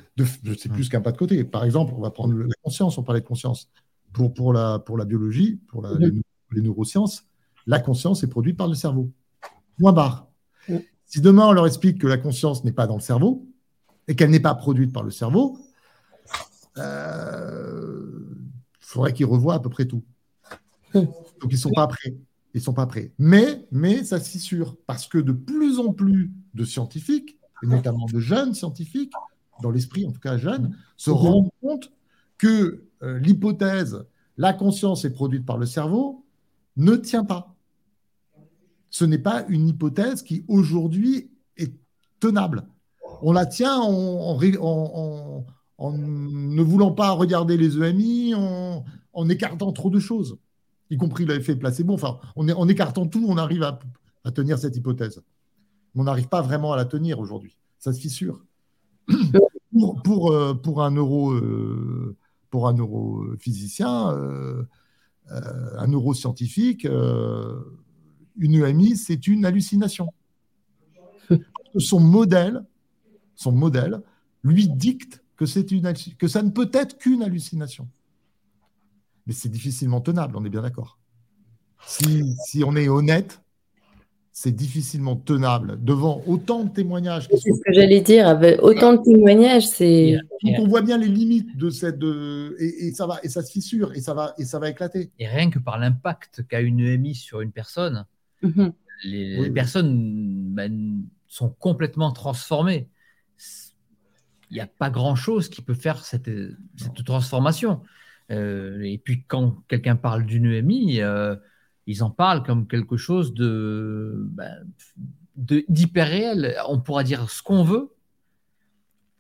C'est 0.57 0.71
plus 0.71 0.89
qu'un 0.89 1.01
pas 1.01 1.11
de 1.11 1.17
côté. 1.17 1.43
Par 1.43 1.63
exemple, 1.63 1.93
on 1.95 2.01
va 2.01 2.11
prendre 2.11 2.35
la 2.35 2.53
conscience. 2.61 2.97
On 2.97 3.03
parlait 3.03 3.21
de 3.21 3.25
conscience 3.25 3.69
pour 4.13 4.33
pour 4.33 4.53
la 4.53 4.79
pour 4.79 4.97
la 4.97 5.05
biologie, 5.05 5.59
pour 5.67 5.85
les, 5.85 6.61
neurosciences. 6.61 7.25
La 7.65 7.79
conscience 7.79 8.23
est 8.23 8.27
produite 8.27 8.57
par 8.57 8.67
le 8.67 8.75
cerveau. 8.75 9.11
Point 9.77 9.93
barre. 9.93 10.27
Si 11.05 11.21
demain 11.21 11.47
on 11.47 11.51
leur 11.53 11.67
explique 11.67 12.01
que 12.01 12.07
la 12.07 12.17
conscience 12.17 12.63
n'est 12.65 12.73
pas 12.73 12.85
dans 12.85 12.95
le 12.95 13.01
cerveau, 13.01 13.47
et 14.07 14.15
qu'elle 14.15 14.29
n'est 14.29 14.39
pas 14.39 14.55
produite 14.55 14.93
par 14.93 15.03
le 15.03 15.11
cerveau, 15.11 15.59
il 16.75 16.83
euh, 16.83 18.35
faudrait 18.79 19.13
qu'ils 19.13 19.25
revoient 19.25 19.55
à 19.55 19.59
peu 19.59 19.69
près 19.69 19.85
tout. 19.85 20.03
Donc 20.93 21.09
ils 21.49 21.53
ne 21.53 21.57
sont 21.57 21.71
pas 21.71 21.87
prêts. 21.87 22.15
Ils 22.53 22.61
sont 22.61 22.73
pas 22.73 22.87
prêts. 22.87 23.11
Mais, 23.19 23.65
mais 23.71 24.03
ça 24.03 24.19
fissure 24.19 24.77
parce 24.87 25.07
que 25.07 25.17
de 25.17 25.31
plus 25.31 25.79
en 25.79 25.93
plus 25.93 26.31
de 26.53 26.63
scientifiques, 26.63 27.37
et 27.63 27.67
notamment 27.67 28.05
de 28.05 28.19
jeunes 28.19 28.53
scientifiques, 28.53 29.13
dans 29.61 29.71
l'esprit 29.71 30.05
en 30.05 30.11
tout 30.11 30.19
cas 30.19 30.37
jeunes, 30.37 30.75
se 30.95 31.09
rendent 31.09 31.49
compte 31.61 31.91
que 32.37 32.85
euh, 33.03 33.19
l'hypothèse 33.19 34.05
la 34.37 34.53
conscience 34.53 35.03
est 35.03 35.13
produite 35.13 35.45
par 35.45 35.57
le 35.57 35.65
cerveau 35.65 36.23
ne 36.77 36.95
tient 36.95 37.25
pas. 37.25 37.55
Ce 38.89 39.03
n'est 39.03 39.17
pas 39.17 39.45
une 39.49 39.67
hypothèse 39.67 40.21
qui 40.21 40.45
aujourd'hui 40.47 41.31
est 41.57 41.73
tenable 42.19 42.67
on 43.21 43.31
la 43.31 43.45
tient 43.45 43.79
en, 43.79 44.37
ne 45.91 46.61
voulant 46.61 46.91
pas 46.91 47.11
regarder 47.11 47.57
les 47.57 47.77
EMI, 47.77 48.33
en, 48.35 49.29
écartant 49.29 49.71
trop 49.71 49.89
de 49.89 49.99
choses, 49.99 50.37
y 50.89 50.97
compris 50.97 51.25
l'effet 51.25 51.55
placebo. 51.55 51.93
Enfin, 51.93 52.19
en 52.35 52.67
écartant 52.67 53.07
tout, 53.07 53.25
on 53.27 53.37
arrive 53.37 53.63
à, 53.63 53.79
tenir 54.31 54.59
cette 54.59 54.75
hypothèse. 54.75 55.23
Mais 55.95 56.01
on 56.01 56.03
n'arrive 56.03 56.27
pas 56.27 56.41
vraiment 56.41 56.73
à 56.73 56.75
la 56.75 56.85
tenir 56.85 57.19
aujourd'hui. 57.19 57.57
Ça 57.79 57.93
se 57.93 57.99
fissure. 57.99 58.43
pour, 59.71 60.01
pour, 60.03 60.31
euh, 60.33 60.53
pour, 60.53 60.83
un 60.83 60.91
neuro, 60.91 61.31
euh, 61.31 62.15
pour 62.49 62.67
un 62.67 62.73
neurophysicien, 62.73 64.11
euh, 64.11 64.63
un 65.29 65.87
neuroscientifique, 65.87 66.85
une 66.85 68.53
EMI, 68.53 68.95
c'est 68.95 69.27
une 69.27 69.45
hallucination. 69.45 70.13
Son 71.77 71.99
modèle 71.99 72.63
son 73.37 73.53
modèle, 73.53 74.01
lui 74.43 74.67
dicte 74.67 75.23
que, 75.37 75.45
c'est 75.45 75.71
une, 75.71 75.93
que 76.17 76.27
ça 76.27 76.43
ne 76.43 76.49
peut 76.49 76.69
être 76.73 76.97
qu'une 76.97 77.23
hallucination. 77.23 77.87
Mais 79.25 79.33
c'est 79.33 79.49
difficilement 79.49 80.01
tenable, 80.01 80.35
on 80.35 80.43
est 80.43 80.49
bien 80.49 80.63
d'accord. 80.63 80.97
Si, 81.85 82.63
on 82.65 82.75
est 82.75 82.89
honnête, 82.89 83.41
c'est 84.33 84.51
difficilement 84.51 85.15
tenable 85.15 85.77
devant 85.83 86.23
autant 86.25 86.63
de 86.63 86.69
témoignages. 86.69 87.27
C'est 87.29 87.51
ce 87.51 87.61
que 87.63 87.73
j'allais 87.73 88.01
dire, 88.01 88.27
avec 88.27 88.61
autant 88.63 88.93
de 88.93 89.03
témoignages, 89.03 89.67
c'est. 89.67 90.17
on 90.43 90.67
voit 90.67 90.81
bien 90.81 90.97
les 90.97 91.07
limites 91.07 91.55
de 91.55 91.69
cette, 91.69 92.03
et, 92.59 92.91
ça 92.93 93.05
va, 93.05 93.19
et 93.21 93.29
ça 93.29 93.43
se 93.43 93.51
fissure, 93.51 93.93
et 93.93 94.01
ça 94.01 94.15
va, 94.15 94.33
et 94.39 94.45
ça 94.45 94.57
va 94.57 94.69
éclater. 94.69 95.11
Et 95.19 95.27
rien 95.27 95.51
que 95.51 95.59
par 95.59 95.77
l'impact 95.77 96.43
qu'a 96.47 96.61
une 96.61 96.79
EMI 96.79 97.13
sur 97.13 97.41
une 97.41 97.51
personne, 97.51 98.05
mhm. 98.41 98.73
les, 99.05 99.51
personnes 99.51 100.53
ben, 100.53 101.03
sont 101.27 101.49
complètement 101.49 102.11
transformées 102.11 102.89
il 104.49 104.53
n'y 104.53 104.59
a 104.59 104.67
pas 104.67 104.89
grand-chose 104.89 105.49
qui 105.49 105.61
peut 105.61 105.73
faire 105.73 106.05
cette, 106.05 106.29
transformation. 107.05 107.81
Euh, 108.31 108.81
et 108.81 108.97
puis 108.97 109.23
quand 109.27 109.63
quelqu'un 109.67 109.95
parle 109.95 110.25
d'une 110.25 110.45
EMI, 110.45 111.01
euh, 111.01 111.35
ils 111.85 112.03
en 112.03 112.09
parlent 112.09 112.43
comme 112.43 112.67
quelque 112.67 112.97
chose 112.97 113.33
de, 113.33 114.13
ben, 114.31 114.65
d'hyper 115.35 116.07
réel. 116.07 116.57
On 116.67 116.79
pourra 116.79 117.03
dire 117.03 117.29
ce 117.29 117.41
qu'on 117.41 117.63
veut. 117.63 117.93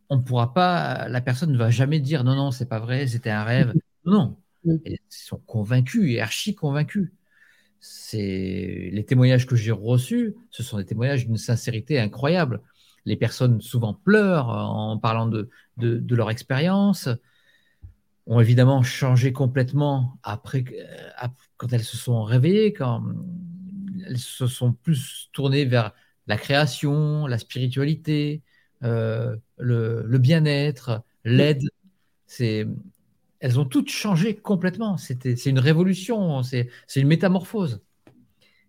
On 0.09 0.21
pourra 0.21 0.53
pas, 0.53 1.09
la 1.09 1.19
personne 1.19 1.51
ne 1.51 1.57
va 1.57 1.69
jamais 1.69 1.99
dire 1.99 2.23
non, 2.23 2.35
non, 2.35 2.51
c'est 2.51 2.69
pas 2.69 2.79
vrai, 2.79 3.07
c'était 3.07 3.29
un 3.29 3.43
rêve. 3.43 3.73
Non, 4.05 4.37
ils 4.63 4.99
sont 5.09 5.41
convaincus 5.45 6.09
et 6.11 6.21
archi 6.21 6.55
convaincus. 6.55 7.11
C'est 7.81 8.89
les 8.91 9.05
témoignages 9.05 9.45
que 9.45 9.57
j'ai 9.57 9.71
reçus, 9.71 10.35
ce 10.49 10.63
sont 10.63 10.77
des 10.77 10.85
témoignages 10.85 11.27
d'une 11.27 11.37
sincérité 11.37 11.99
incroyable 11.99 12.61
les 13.07 13.15
personnes 13.15 13.61
souvent 13.61 13.93
pleurent 13.93 14.49
en 14.49 14.97
parlant 14.97 15.27
de, 15.27 15.49
de, 15.77 16.15
leur 16.15 16.29
expérience, 16.29 17.07
ont 18.25 18.41
évidemment 18.41 18.83
changé 18.83 19.31
complètement 19.31 20.19
après, 20.23 20.65
euh, 20.73 21.27
quand 21.55 21.71
elles 21.71 21.85
se 21.85 21.95
sont 21.95 22.23
réveillées, 22.23 22.73
quand 22.73 23.01
elles 24.05 24.17
se 24.17 24.45
sont 24.47 24.73
plus 24.73 25.29
tournées 25.31 25.63
vers 25.63 25.93
la 26.27 26.35
création, 26.35 27.27
la 27.27 27.37
spiritualité, 27.37 28.41
euh, 28.83 29.37
le, 29.57 30.17
bien-être, 30.17 31.01
l'aide. 31.23 31.63
C'est, 32.25 32.67
elles 33.39 33.57
ont 33.57 33.65
toutes 33.65 33.89
changé 33.89 34.35
complètement. 34.35 34.97
C'était, 34.97 35.37
c'est 35.37 35.49
une 35.49 35.59
révolution, 35.59 36.43
c'est, 36.43 36.67
une 36.97 37.07
métamorphose. 37.07 37.81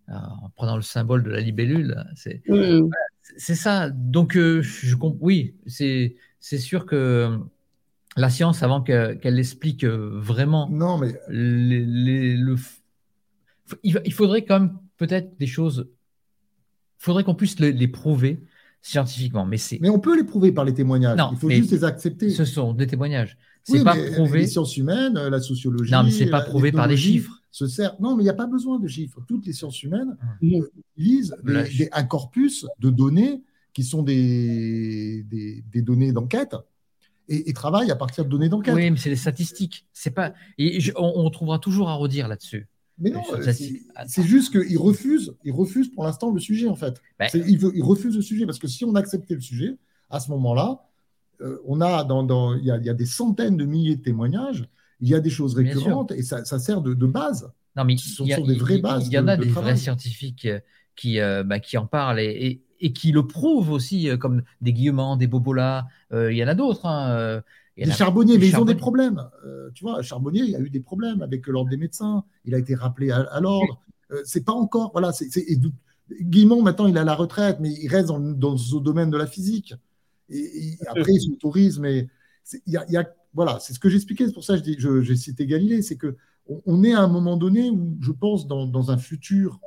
en 0.07 0.51
prenant 0.55 0.77
le 0.77 0.83
symbole 0.83 1.25
de 1.25 1.31
la 1.31 1.41
libellule, 1.41 2.05
c'est, 2.15 2.41
mm. 2.49 2.89
C'est 3.37 3.55
ça. 3.55 3.91
Donc, 3.91 4.37
euh, 4.37 4.63
je, 4.63 4.97
oui, 5.21 5.55
c'est, 5.67 6.17
c'est 6.41 6.59
sûr 6.59 6.87
que 6.87 7.39
la 8.17 8.31
science, 8.31 8.63
avant 8.63 8.83
qu'elle 8.83 9.39
explique 9.39 9.85
vraiment 9.85 10.69
non, 10.71 10.99
mais... 10.99 11.15
le, 11.29 12.57
il 13.83 14.13
faudrait 14.13 14.45
quand 14.45 14.61
même 14.61 14.79
peut-être 14.97 15.39
des 15.39 15.47
choses. 15.47 15.89
Il 17.01 17.05
faudrait 17.05 17.25
qu'on 17.25 17.35
puisse 17.35 17.59
les, 17.61 17.89
prouver 17.89 18.43
scientifiquement. 18.83 19.47
Mais, 19.47 19.59
mais 19.81 19.89
on 19.89 20.01
peut 20.01 20.17
les 20.17 20.25
prouver 20.25 20.53
par 20.53 20.65
les 20.65 20.75
témoignages. 20.75 21.19
il 21.33 21.39
faut 21.39 21.51
juste 21.51 21.73
les 21.73 21.85
accepter. 21.85 22.31
Ce 22.31 22.45
sont 22.45 22.73
des 22.73 22.87
témoignages. 22.87 23.37
C'est 23.63 23.85
pas 23.85 23.97
prouvé. 24.13 24.41
Les 24.41 24.47
sciences 24.47 24.77
humaines, 24.77 25.15
la 25.15 25.41
sociologie. 25.41 25.93
Non, 25.93 26.03
mais 26.03 26.11
c'est 26.11 26.31
pas 26.31 26.41
prouvé 26.41 26.73
par 26.73 26.89
des 26.89 26.97
chiffres. 26.97 27.38
Se 27.51 27.67
sert... 27.67 27.97
Non, 28.01 28.17
mais 28.17 28.23
il 28.23 28.27
n'y 28.27 28.31
a 28.31 28.35
pas 28.35 28.47
besoin 28.47 28.79
de 28.79 28.87
chiffres. 28.87 29.21
Toutes 29.27 29.47
les 29.47 29.53
sciences 29.53 29.83
humaines 29.83 30.17
utilisent 30.43 31.35
un 31.93 32.05
corpus 32.05 32.67
de 32.79 32.91
données 32.91 33.43
qui 33.73 33.85
sont 33.85 34.03
des, 34.03 35.25
des, 35.25 35.83
données 35.83 36.13
d'enquête 36.13 36.57
et, 37.29 37.53
travaillent 37.53 37.91
à 37.91 37.97
partir 37.97 38.25
de 38.25 38.31
données 38.31 38.49
d'enquête. 38.49 38.75
Oui, 38.75 38.91
mais 38.91 38.97
c'est 38.97 39.11
des 39.11 39.17
statistiques. 39.17 39.87
C'est 39.93 40.11
pas. 40.11 40.35
Et 40.57 40.79
on, 40.97 41.29
trouvera 41.31 41.59
toujours 41.59 41.89
à 41.89 41.95
redire 41.95 42.29
là-dessus. 42.29 42.67
Mais 42.99 43.11
non, 43.11 43.23
c'est 44.07 44.23
juste 44.25 44.51
qu'il 44.51 44.79
refuse, 44.79 45.33
il 45.45 45.53
refuse 45.53 45.89
pour 45.89 46.05
l'instant 46.05 46.33
le 46.33 46.41
sujet 46.41 46.69
en 46.69 46.75
fait. 46.75 47.01
Ben. 47.19 47.29
il, 47.33 47.61
il, 47.75 47.83
refuse 47.83 48.17
le 48.17 48.23
sujet 48.23 48.45
parce 48.45 48.59
que 48.59 48.67
si 48.67 48.85
on 48.85 48.97
acceptait 48.97 49.35
le 49.35 49.41
sujet, 49.41 49.77
à 50.11 50.19
ce 50.19 50.31
moment-là, 50.33 50.89
euh, 51.41 51.59
on 51.67 51.81
a 51.81 52.05
dans, 52.05 52.55
il, 52.55 52.65
y 52.65 52.71
a, 52.71 52.95
des 52.95 53.07
centaines 53.07 53.57
de 53.57 53.65
milliers 53.65 53.97
de 53.97 54.03
témoignages, 54.03 54.69
il 55.01 55.09
y 55.09 55.15
a 55.15 55.21
des 55.21 55.31
choses 55.31 55.55
récurrentes 55.55 56.13
et 56.13 56.23
ça, 56.23 56.45
sert 56.45 56.81
de, 56.81 56.95
base. 57.07 57.51
Non, 57.77 57.85
mais 57.85 57.97
ce 57.97 58.09
sont, 58.11 58.25
des 58.25 58.55
vraies 58.55 58.79
bases. 58.79 59.07
Il 59.07 59.13
y 59.13 59.19
en 59.19 59.29
a 59.29 59.37
des 59.37 59.49
vrais 59.49 59.77
scientifiques 59.77 60.47
euh, 60.47 60.61
qui, 60.97 61.21
euh, 61.21 61.45
bah, 61.45 61.61
qui 61.61 61.79
en 61.79 61.87
parlent 61.87 62.19
et, 62.19 62.61
et, 62.81 62.93
qui 62.93 63.13
le 63.13 63.27
prouvent 63.27 63.71
aussi, 63.71 64.09
comme 64.19 64.43
des 64.61 64.73
Guillemans, 64.73 65.17
des 65.17 65.27
Bobola. 65.27 65.87
il 66.13 66.33
y 66.33 66.43
en 66.43 66.49
a 66.49 66.55
d'autres. 66.55 66.87
Hein, 66.87 67.43
les 67.87 67.93
charbonniers, 67.93 68.39
mais 68.39 68.49
ils 68.49 68.57
ont 68.57 68.65
des 68.65 68.75
problèmes. 68.75 69.29
Euh, 69.45 69.71
tu 69.75 69.85
vois, 69.85 70.03
Charbonnier, 70.03 70.43
il 70.43 70.57
a 70.57 70.61
eu 70.61 70.71
des 70.71 70.81
problèmes 70.81 71.23
avec 71.23 71.47
l'ordre 71.47 71.71
des 71.71 71.77
médecins. 71.77 72.25
Il 72.45 72.55
a 72.55 72.59
été 72.59 72.75
rappelé 72.75 73.11
à, 73.11 73.41
l'ordre. 73.41 73.81
Euh, 74.11 74.21
c'est 74.25 74.45
pas 74.45 74.53
encore. 74.53 74.91
Voilà. 74.93 75.13
C'est, 75.13 75.29
maintenant, 76.09 76.87
il 76.87 76.99
a 76.99 77.05
la 77.05 77.15
retraite, 77.15 77.59
mais 77.61 77.71
il 77.71 77.89
reste 77.89 78.09
dans, 78.09 78.19
dans 78.19 78.57
ce 78.57 78.77
domaine 78.77 79.11
de 79.11 79.17
la 79.17 79.27
physique. 79.27 79.75
Et, 80.29 80.77
après, 80.87 81.13
il 81.13 81.21
s'autorise, 81.21 81.79
mais 81.79 82.09
il 82.67 82.73
y 82.73 82.97
a, 82.97 83.05
voilà, 83.35 83.59
c'est 83.61 83.73
ce 83.73 83.79
que 83.79 83.89
j'expliquais. 83.89 84.27
C'est 84.27 84.33
pour 84.33 84.45
ça 84.45 84.59
que 84.59 84.65
je 84.79 85.03
j'ai 85.03 85.17
cité 85.17 85.47
Galilée. 85.47 85.83
C'est 85.83 85.97
que 85.97 86.17
on, 86.67 86.83
est 86.83 86.95
à 86.95 87.01
un 87.01 87.09
moment 87.09 87.37
donné 87.37 87.71
où, 87.71 87.97
je 88.01 88.11
pense, 88.11 88.47
dans, 88.47 88.67
dans 88.67 88.91
un 88.91 88.97
futur 88.97 89.61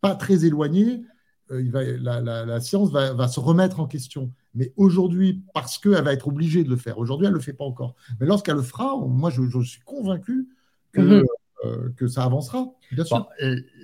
pas 0.00 0.14
très 0.14 0.44
éloigné, 0.44 1.02
euh, 1.50 1.62
il 1.62 1.70
va, 1.70 1.82
la, 1.82 2.20
la, 2.20 2.60
science 2.60 2.90
va, 2.90 3.12
va, 3.12 3.28
se 3.28 3.40
remettre 3.40 3.80
en 3.80 3.86
question. 3.86 4.32
Mais 4.54 4.72
aujourd'hui, 4.76 5.42
parce 5.54 5.78
qu'elle 5.78 6.02
va 6.02 6.12
être 6.12 6.28
obligée 6.28 6.64
de 6.64 6.70
le 6.70 6.76
faire, 6.76 6.98
aujourd'hui, 6.98 7.26
elle 7.26 7.32
ne 7.32 7.38
le 7.38 7.42
fait 7.42 7.52
pas 7.52 7.64
encore. 7.64 7.96
Mais 8.18 8.26
lorsqu'elle 8.26 8.56
le 8.56 8.62
fera, 8.62 8.96
moi, 8.96 9.30
je, 9.30 9.42
suis 9.62 9.80
convaincu 9.80 10.48
que, 10.92 11.00
mhm. 11.00 11.24
euh, 11.64 11.88
que 11.96 12.06
ça 12.06 12.24
avancera, 12.24 12.66
bien 12.92 13.04
sûr. 13.04 13.28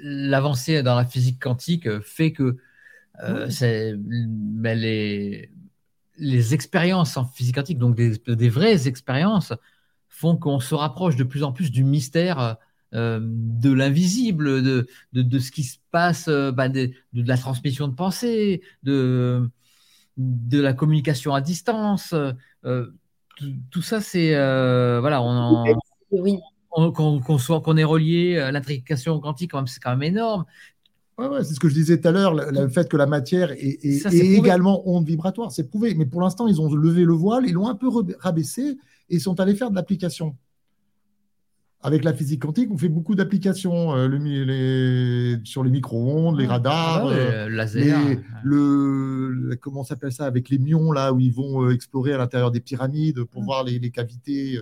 L'avancée 0.02 0.82
dans 0.82 0.94
la 0.94 1.04
physique 1.04 1.42
quantique 1.42 2.00
fait 2.00 2.32
que 2.32 2.56
euh, 3.22 3.48
les, 4.62 5.50
les 6.18 6.54
expériences 6.54 7.16
en 7.16 7.24
physique 7.24 7.56
quantique, 7.56 7.78
donc 7.78 7.94
des, 7.96 8.18
des 8.26 8.48
vraies 8.48 8.88
expériences, 8.88 9.52
font 10.08 10.36
qu'on 10.36 10.60
se 10.60 10.74
rapproche 10.74 11.16
de 11.16 11.24
plus 11.24 11.42
en 11.42 11.52
plus 11.52 11.70
du 11.70 11.84
mystère 11.84 12.56
euh, 12.94 13.20
de 13.22 13.72
l'invisible, 13.72 14.62
de, 14.62 14.86
de, 15.12 15.22
de, 15.22 15.38
ce 15.38 15.50
qui 15.50 15.64
se 15.64 15.78
passe, 15.90 16.28
bah, 16.28 16.68
de, 16.68 16.92
de, 17.12 17.28
la 17.28 17.36
transmission 17.36 17.88
de 17.88 17.94
pensée, 17.94 18.62
de, 18.82 19.50
de 20.16 20.60
la 20.60 20.72
communication 20.72 21.34
à 21.34 21.40
distance. 21.40 22.14
Euh, 22.64 22.86
tout, 23.70 23.82
ça, 23.82 24.00
c'est 24.00 24.34
euh, 24.34 25.00
voilà, 25.00 25.22
on, 25.22 25.64
oui. 26.10 26.38
qu'on 26.70 27.38
soit 27.38 27.60
qu'on 27.60 27.76
est 27.76 27.84
relié 27.84 28.38
à 28.38 28.52
l'intrication 28.52 29.20
quantique, 29.20 29.52
c'est 29.66 29.80
quand 29.80 29.90
même 29.90 30.02
énorme. 30.02 30.44
Ouais, 31.18 31.42
c'est 31.44 31.54
ce 31.54 31.60
que 31.60 31.68
je 31.68 31.74
disais 31.74 31.98
tout 31.98 32.08
à 32.08 32.12
l'heure, 32.12 32.34
le, 32.34 32.68
fait 32.68 32.88
que 32.88 32.96
la 32.96 33.06
matière 33.06 33.50
est, 33.52 33.84
également 34.12 34.82
onde 34.88 35.06
vibratoire, 35.06 35.50
c'est 35.50 35.68
prouvé. 35.68 35.94
Mais 35.94 36.04
pour 36.04 36.20
l'instant, 36.20 36.46
ils 36.46 36.60
ont 36.60 36.72
levé 36.72 37.04
le 37.04 37.14
voile, 37.14 37.44
ils 37.46 37.54
l'ont 37.54 37.68
un 37.68 37.74
peu 37.74 37.88
rabaissé 38.18 38.76
et 39.08 39.18
sont 39.18 39.40
allés 39.40 39.54
faire 39.54 39.70
de 39.70 39.76
l'application 39.76 40.36
avec 41.86 42.02
la 42.02 42.12
physique 42.12 42.42
quantique, 42.42 42.68
on 42.72 42.78
fait 42.78 42.88
beaucoup 42.88 43.14
d'applications 43.14 43.94
euh, 43.94 45.36
sur 45.44 45.62
les 45.62 45.70
micro-ondes, 45.70 46.36
les 46.36 46.46
radars, 46.46 47.06
ah 47.06 47.10
euh, 47.10 47.48
laser, 47.48 48.18
le, 48.42 49.56
comment 49.60 49.84
s'appelle 49.84 50.10
ça, 50.10 50.26
avec 50.26 50.48
les 50.48 50.58
mions 50.58 50.90
là 50.90 51.12
où 51.12 51.20
ils 51.20 51.32
vont 51.32 51.62
euh, 51.62 51.72
explorer 51.72 52.12
à 52.12 52.18
l'intérieur 52.18 52.50
des 52.50 52.58
pyramides 52.58 53.22
pour 53.22 53.42
mm. 53.42 53.44
voir 53.44 53.62
les, 53.62 53.90
cavités 53.90 54.58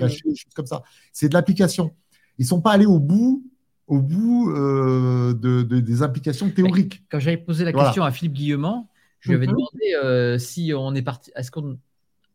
cachées, 0.00 0.22
des 0.24 0.34
choses 0.34 0.54
comme 0.56 0.66
ça. 0.66 0.82
C'est 1.12 1.28
de 1.28 1.34
l'application. 1.34 1.92
Ils 2.36 2.46
sont 2.46 2.60
pas 2.60 2.72
allés 2.72 2.86
au 2.86 2.98
bout, 2.98 3.44
au 3.86 4.00
bout 4.00 4.52
de, 4.52 5.62
des 5.62 6.02
implications 6.02 6.50
théoriques. 6.50 7.02
quand 7.08 7.20
j'avais 7.20 7.36
posé 7.36 7.64
la 7.64 7.72
question 7.72 8.02
à 8.04 8.10
Philippe 8.10 8.34
Guillemont, 8.34 8.86
je 9.20 9.30
lui 9.30 9.36
avais 9.36 9.46
mm-hmm. 9.46 9.94
demandé 10.02 10.38
si 10.38 10.72
on 10.76 10.94
est 10.94 11.02
parti, 11.02 11.30
est-ce 11.36 11.50
qu'on 11.50 11.78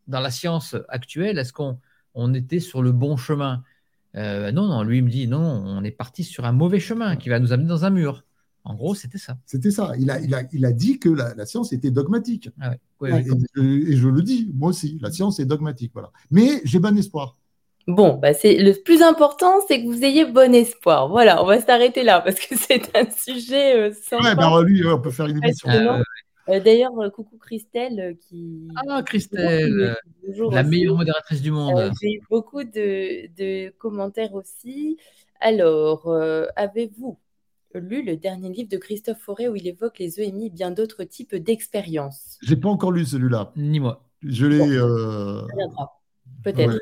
dans 0.08 0.20
la 0.20 0.32
science 0.32 0.76
actuelle, 0.90 1.40
est-ce 1.40 1.54
qu'on 1.54 1.80
on 2.14 2.34
était 2.34 2.60
sur 2.60 2.82
le 2.82 2.92
bon 2.92 3.18
chemin? 3.18 3.64
Euh, 4.16 4.52
non, 4.52 4.68
non, 4.68 4.84
lui 4.84 4.98
il 4.98 5.04
me 5.04 5.10
dit 5.10 5.28
non, 5.28 5.40
on 5.40 5.84
est 5.84 5.92
parti 5.92 6.24
sur 6.24 6.46
un 6.46 6.52
mauvais 6.52 6.80
chemin 6.80 7.16
qui 7.16 7.30
va 7.30 7.40
nous 7.40 7.54
amener 7.54 7.70
dans 7.70 7.86
un 7.86 7.90
mur. 7.90 8.24
En 8.64 8.76
gros, 8.76 8.94
c'était 8.94 9.18
ça. 9.18 9.40
C'était 9.48 9.72
ça. 9.72 9.94
Il 9.98 10.12
a, 10.12 10.20
il, 10.20 10.36
a, 10.36 10.44
il 10.52 10.66
a 10.66 10.72
dit 10.72 11.00
que 11.00 11.10
la, 11.10 11.46
science 11.48 11.74
était 11.74 11.90
dogmatique. 11.90 12.50
Ah 12.62 12.76
et, 13.08 13.24
je, 13.98 14.08
le 14.08 14.22
dis, 14.22 14.52
moi 14.54 14.70
aussi, 14.70 15.00
la 15.02 15.12
science 15.12 15.40
est 15.40 15.46
dogmatique. 15.46 15.92
Voilà. 15.94 16.12
Mais 16.30 16.62
j'ai 16.64 16.78
bon 16.78 16.96
espoir. 16.96 17.38
Bon, 17.88 18.16
bah 18.16 18.34
c'est 18.34 18.58
le 18.58 18.74
plus 18.74 19.02
important, 19.02 19.60
c'est 19.68 19.82
que 19.82 19.88
vous 19.88 20.04
ayez 20.04 20.26
bon 20.26 20.54
espoir. 20.54 21.10
Voilà, 21.10 21.44
on 21.44 21.46
va 21.46 21.60
s'arrêter 21.60 22.04
là 22.04 22.22
parce 22.22 22.40
que 22.40 22.56
c'est 22.56 22.96
un 22.96 23.10
sujet 23.10 23.76
euh, 23.76 23.94
sans. 23.94 24.24
Ouais, 24.24 24.36
bah, 24.36 24.62
lui, 24.64 24.86
on 24.86 25.00
peut 25.00 25.12
faire 25.12 25.28
une 25.28 25.44
émission. 25.44 25.70
Euh, 26.50 26.60
d'ailleurs, 26.60 26.98
euh, 27.00 27.10
coucou 27.10 27.38
Christelle 27.38 28.00
euh, 28.00 28.14
qui. 28.14 28.68
Ah, 28.88 29.04
Christelle, 29.04 29.96
la 30.52 30.64
meilleure 30.64 30.96
modératrice 30.96 31.42
du 31.42 31.52
monde. 31.52 31.92
J'ai 32.02 32.16
eu 32.16 32.22
beaucoup 32.30 32.64
de, 32.64 33.70
commentaires 33.78 34.34
aussi. 34.34 34.98
Alors, 35.40 36.12
avez-vous 36.56 37.18
lu 37.74 38.04
le 38.04 38.18
dernier 38.18 38.50
livre 38.50 38.70
de 38.70 38.78
Christophe 38.78 39.20
Forêt 39.20 39.48
où 39.48 39.56
il 39.56 39.68
évoque 39.68 39.98
les 39.98 40.20
EMI 40.20 40.48
et 40.48 40.50
bien 40.50 40.72
d'autres 40.72 41.04
types 41.04 41.36
d'expériences? 41.36 42.38
J'ai 42.42 42.58
pas 42.58 42.70
encore 42.70 42.92
lu 42.92 43.06
celui-là. 43.06 43.52
Ni 43.56 43.80
moi. 43.80 44.08
Je 44.22 44.46
l'ai. 44.46 44.78
Peut-être. 46.44 46.78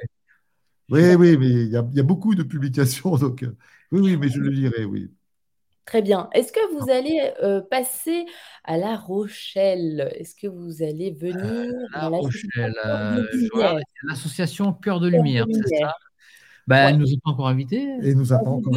Oui, 0.89 1.15
oui, 1.15 1.37
mais 1.37 1.47
il 1.47 1.69
y, 1.69 1.77
a 1.77 2.03
beaucoup 2.03 2.35
de 2.35 2.43
publications, 2.43 3.15
donc 3.17 3.45
oui, 3.91 3.99
oui, 4.01 4.17
mais 4.17 4.29
je 4.29 4.39
le 4.39 4.49
lirai, 4.49 4.85
oui. 4.85 5.11
Très 5.85 6.03
bien. 6.03 6.29
Est-ce 6.33 6.51
que 6.51 6.75
vous 6.75 6.91
allez 6.91 7.31
euh, 7.41 7.61
passer 7.61 8.27
à 8.63 8.77
La 8.77 8.95
Rochelle? 8.95 10.13
Est-ce 10.15 10.35
que 10.35 10.45
vous 10.45 10.83
allez 10.83 11.09
venir 11.09 11.43
euh, 11.43 11.71
La 11.93 12.09
Rochelle, 12.09 12.75
euh, 12.85 13.23
l'association 14.03 14.71
Cœur 14.71 14.99
de 14.99 15.07
Lumière, 15.07 15.47
c'est 15.51 15.77
ça? 15.77 15.95
Bah, 16.67 16.89
Elle 16.89 16.97
ne 16.97 17.01
nous 17.01 17.07
a 17.07 17.17
pas 17.23 17.31
encore 17.31 17.47
invités. 17.47 17.87
Et 18.03 18.13
nous 18.13 18.31
a 18.31 18.37
pas 18.37 18.51
encore 18.51 18.71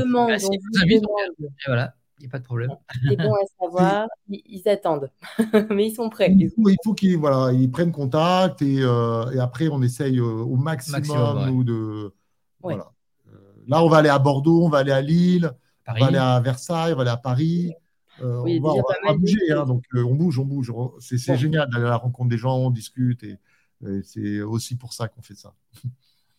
voilà, 1.66 1.94
il 2.18 2.22
n'y 2.22 2.26
a 2.26 2.30
pas 2.30 2.39
de 2.39 2.44
problème. 2.44 2.70
C'est 3.09 3.16
bon 3.16 3.32
à 3.34 3.47
savoir, 3.60 4.09
ils, 4.28 4.68
attendent, 4.68 5.10
mais 5.70 5.89
ils 5.89 5.94
sont 5.94 6.09
prêts. 6.09 6.34
Il 6.39 6.51
faut, 6.84 6.94
qu'ils 6.94 7.18
voilà, 7.18 7.52
ils 7.52 7.70
prennent 7.70 7.93
contact 7.93 8.62
et, 8.62 8.80
et, 8.80 9.39
après 9.40 9.68
on 9.68 9.82
essaye 9.82 10.20
au 10.20 10.56
maximum, 10.56 11.64
de. 11.64 12.12
Voilà. 12.60 12.93
Là, 13.68 13.84
on 13.84 13.89
va 13.89 13.98
aller 13.98 14.09
à 14.09 14.18
Bordeaux, 14.18 14.64
on 14.64 14.68
va 14.68 14.78
aller 14.78 14.93
à 14.93 15.01
Lille. 15.01 15.52
On 15.86 15.98
va 15.98 16.06
aller 16.06 16.18
à 16.18 16.40
Versailles, 16.40 16.93
on 16.93 16.97
va 16.97 17.02
aller 17.02 17.10
à 17.10 17.16
Paris. 17.16 17.72
Euh, 18.20 18.40
on, 18.40 18.60
va, 18.60 19.14
bouger, 19.14 19.51
hein, 19.51 19.64
donc 19.64 19.84
euh, 19.94 20.05
on 20.05 20.14
bouge, 20.14 20.39
on 20.39 20.44
bouge. 20.44 20.72
C'est 21.01 21.36
génial 21.36 21.68
d'aller 21.70 21.86
à 21.86 21.90
la 21.90 21.97
rencontre 21.97 22.28
des 22.28 22.39
gens, 22.39 22.56
on 22.56 22.70
discute, 22.70 23.22
et, 23.24 23.39
c'est 24.05 24.43
aussi 24.43 24.76
pour 24.76 24.93
ça 24.93 25.09
qu'on 25.09 25.22
fait 25.22 25.34
ça. 25.34 25.55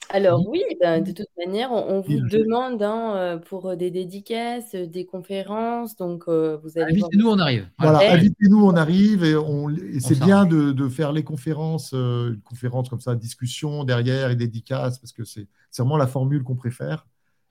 Alors 0.09 0.47
oui, 0.47 0.63
ben, 0.79 1.03
de 1.03 1.11
toute 1.11 1.27
manière, 1.37 1.71
on, 1.71 2.01
vous 2.01 2.19
demande 2.27 2.81
hein, 2.83 3.15
euh, 3.15 3.37
pour 3.37 3.75
des 3.75 3.89
dédicaces, 3.89 4.75
des 4.75 5.05
conférences, 5.05 5.95
donc 5.95 6.27
vous 6.27 6.77
allez. 6.77 6.93
Invitez-nous, 6.93 7.29
on 7.29 7.39
arrive. 7.39 7.67
Voilà, 7.79 8.13
invitez-nous, 8.13 8.63
on 8.63 8.75
arrive, 8.75 9.23
et, 9.23 9.99
c'est 9.99 10.19
bien 10.19 10.45
de, 10.45 10.87
faire 10.89 11.11
les 11.11 11.23
conférences, 11.23 11.93
une 11.93 12.41
conférence 12.43 12.89
comme 12.89 13.01
ça, 13.01 13.15
discussion 13.15 13.83
derrière 13.83 14.29
et 14.29 14.35
dédicaces, 14.35 14.99
parce 14.99 15.13
que 15.13 15.23
c'est 15.23 15.47
vraiment 15.77 15.97
la 15.97 16.07
formule 16.07 16.43
qu'on 16.43 16.55
préfère. 16.55 17.07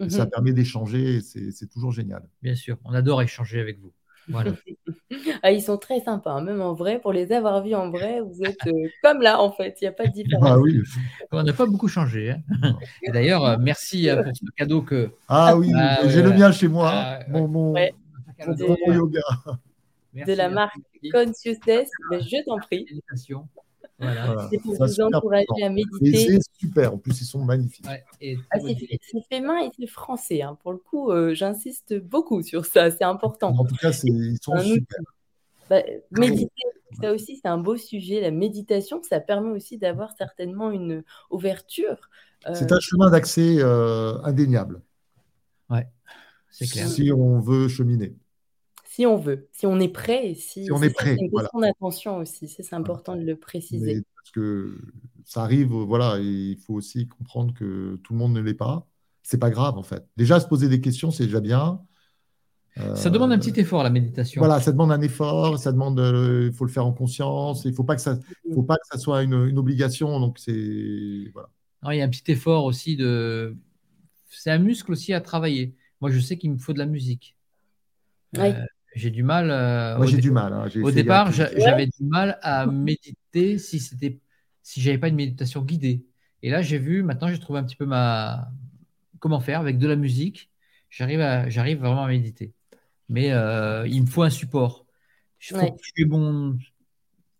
Ça 0.08 0.24
mhm. 0.24 0.30
permet 0.30 0.52
d'échanger, 0.52 1.20
c'est 1.20 1.68
toujours 1.68 1.92
génial. 1.92 2.22
Bien 2.42 2.54
sûr, 2.54 2.76
on 2.84 2.92
adore 2.92 3.22
échanger 3.22 3.60
avec 3.60 3.80
vous. 3.80 3.92
Voilà. 4.28 4.52
ah, 5.42 5.52
ils 5.52 5.62
sont 5.62 5.78
très 5.78 6.00
sympas, 6.00 6.32
hein, 6.32 6.42
même 6.42 6.60
en 6.60 6.74
vrai. 6.74 7.00
Pour 7.00 7.12
les 7.12 7.32
avoir 7.32 7.62
vus 7.62 7.74
en 7.74 7.90
vrai, 7.90 8.20
vous 8.20 8.42
êtes 8.42 8.66
euh, 8.66 8.88
comme 9.02 9.20
là, 9.20 9.40
en 9.40 9.52
fait. 9.52 9.76
Il 9.80 9.84
n'y 9.84 9.88
a 9.88 9.92
pas 9.92 10.06
de 10.06 10.12
différence. 10.12 10.48
Ah 10.48 10.58
oui. 10.58 10.80
On 11.32 11.42
n'a 11.42 11.52
pas 11.52 11.66
beaucoup 11.66 11.88
changé. 11.88 12.30
Hein. 12.30 12.76
Et 13.02 13.10
d'ailleurs, 13.10 13.44
euh, 13.44 13.56
merci 13.58 14.08
euh, 14.08 14.22
pour 14.22 14.36
ce 14.36 14.44
cadeau 14.56 14.82
que. 14.82 15.10
Ah 15.28 15.56
oui, 15.56 15.72
ah, 15.76 16.06
j'ai 16.08 16.22
le 16.22 16.30
mien 16.30 16.52
chez 16.52 16.68
moi. 16.68 16.90
Ah, 16.92 17.20
mon, 17.28 17.48
mon, 17.48 17.72
de, 17.72 18.92
yoga. 18.92 19.20
de 20.14 20.32
la 20.32 20.48
marque 20.48 20.78
Consciousness. 21.12 21.88
Mais 22.10 22.20
je 22.20 22.44
t'en 22.44 22.58
prie. 22.58 22.86
C'est 24.50 24.58
pour 24.58 24.74
vous 24.74 25.00
encourager 25.00 25.62
à 25.62 25.68
méditer. 25.68 26.14
C'est 26.14 26.38
super, 26.58 26.94
en 26.94 26.98
plus 26.98 27.20
ils 27.20 27.24
sont 27.24 27.44
magnifiques. 27.44 27.86
Ah, 27.88 28.58
c'est 28.60 29.22
fait, 29.28 29.40
main 29.40 29.64
et 29.64 29.70
c'est 29.78 29.86
français. 29.86 30.42
Hein. 30.42 30.58
Pour 30.62 30.72
le 30.72 30.78
coup, 30.78 31.10
euh, 31.10 31.34
j'insiste 31.34 31.98
beaucoup 31.98 32.42
sur 32.42 32.64
ça, 32.64 32.90
c'est 32.90 33.04
important. 33.04 33.56
En 33.56 33.64
tout 33.64 33.76
cas, 33.76 33.90
ils 34.04 34.38
sont 34.40 34.58
super. 34.58 34.98
Bah, 35.70 35.82
méditer, 36.10 36.50
ça 37.00 37.12
aussi, 37.12 37.38
c'est 37.42 37.48
un 37.48 37.58
beau 37.58 37.76
sujet. 37.76 38.20
La 38.20 38.30
méditation, 38.30 39.02
ça 39.02 39.20
permet 39.20 39.50
aussi 39.50 39.78
d'avoir 39.78 40.12
certainement 40.16 40.70
une 40.70 41.02
ouverture. 41.30 42.10
Euh, 42.46 42.54
c'est 42.54 42.72
un 42.72 42.80
chemin 42.80 43.10
d'accès 43.10 43.56
euh, 43.58 44.18
indéniable. 44.22 44.82
Ouais, 45.70 45.86
c'est 46.50 46.66
clair. 46.66 46.88
Si 46.88 47.12
on 47.12 47.40
veut 47.40 47.68
cheminer 47.68 48.14
si 48.94 49.06
on 49.06 49.16
veut, 49.16 49.48
si 49.52 49.64
on 49.64 49.80
est 49.80 49.88
prêt 49.88 50.28
et 50.28 50.34
si, 50.34 50.68
on 50.70 50.82
est, 50.82 50.90
prêt. 50.90 51.16
C'est 51.16 51.24
une 51.24 51.30
question 51.30 51.60
d'attention 51.60 52.18
aussi, 52.18 52.46
c'est 52.46 52.74
important 52.74 53.16
de 53.16 53.22
le 53.22 53.36
préciser. 53.36 54.02
parce 54.14 54.30
que 54.32 54.78
ça 55.24 55.42
arrive, 55.42 55.72
voilà, 55.72 56.18
et 56.18 56.24
il 56.24 56.58
faut 56.58 56.74
aussi 56.74 57.08
comprendre 57.08 57.54
que 57.54 57.98
tout 58.02 58.12
le 58.12 58.18
monde 58.18 58.34
ne 58.34 58.40
l'est 58.42 58.52
pas. 58.52 58.86
C'est 59.22 59.38
pas 59.38 59.48
grave 59.48 59.78
en 59.78 59.82
fait. 59.82 60.06
Déjà 60.18 60.40
se 60.40 60.46
poser 60.46 60.68
des 60.68 60.82
questions, 60.82 61.10
c'est 61.10 61.24
déjà 61.24 61.40
bien. 61.40 61.80
ça 62.94 63.08
demande 63.08 63.32
un 63.32 63.38
petit 63.38 63.58
effort 63.58 63.82
la 63.82 63.88
méditation. 63.88 64.42
Voilà, 64.42 64.60
ça 64.60 64.72
demande 64.72 64.92
un 64.92 65.00
effort, 65.00 65.58
ça 65.58 65.72
demande, 65.72 65.98
euh, 65.98 66.50
il 66.50 66.52
faut 66.52 66.66
le 66.66 66.70
faire 66.70 66.84
en 66.84 66.92
conscience. 66.92 67.64
Il 67.64 67.72
faut 67.72 67.84
pas 67.84 67.96
que 67.96 68.02
ça, 68.02 68.18
faut 68.52 68.62
pas 68.62 68.76
que 68.76 68.86
ça 68.90 68.98
soit 68.98 69.22
une, 69.22 69.58
obligation. 69.58 70.20
Donc 70.20 70.38
c'est 70.38 71.30
voilà. 71.32 71.48
il 71.94 71.98
y 71.98 72.02
a 72.02 72.04
un 72.04 72.10
petit 72.10 72.30
effort 72.30 72.66
aussi 72.66 72.96
de, 72.96 73.56
c'est 74.28 74.50
un 74.50 74.58
muscle 74.58 74.92
aussi 74.92 75.14
à 75.14 75.22
travailler. 75.22 75.74
Moi, 76.02 76.10
je 76.10 76.20
sais 76.20 76.36
qu'il 76.36 76.50
me 76.52 76.58
faut 76.58 76.74
de 76.74 76.78
la 76.78 76.84
musique. 76.84 77.38
Oui. 78.34 78.40
Euh, 78.40 78.66
j'ai 78.94 79.10
du 79.10 79.22
mal. 79.22 79.50
Euh, 79.50 79.96
Moi, 79.96 80.06
j'ai 80.06 80.18
du 80.18 80.30
mal. 80.30 80.52
Hein. 80.52 80.68
Au 80.82 80.90
départ, 80.90 81.32
j'avais 81.32 81.86
du 81.86 82.04
mal 82.04 82.38
à 82.42 82.66
méditer 82.66 83.58
si 83.58 83.80
c'était 83.80 84.18
si 84.62 84.80
j'avais 84.80 84.98
pas 84.98 85.08
une 85.08 85.16
méditation 85.16 85.62
guidée. 85.62 86.04
Et 86.42 86.50
là, 86.50 86.62
j'ai 86.62 86.78
vu. 86.78 87.02
Maintenant, 87.02 87.28
j'ai 87.28 87.38
trouvé 87.38 87.58
un 87.58 87.64
petit 87.64 87.76
peu 87.76 87.86
ma 87.86 88.50
comment 89.18 89.40
faire 89.40 89.60
avec 89.60 89.78
de 89.78 89.86
la 89.86 89.96
musique. 89.96 90.50
J'arrive 90.90 91.20
à 91.20 91.48
j'arrive 91.48 91.78
vraiment 91.78 92.04
à 92.04 92.08
méditer. 92.08 92.52
Mais 93.08 93.32
euh, 93.32 93.86
il 93.88 94.02
me 94.02 94.06
faut 94.06 94.22
un 94.22 94.30
support. 94.30 94.86
Il 95.40 95.56
faut 95.56 95.72
que 95.72 95.82
je 95.96 96.04
bon. 96.04 96.58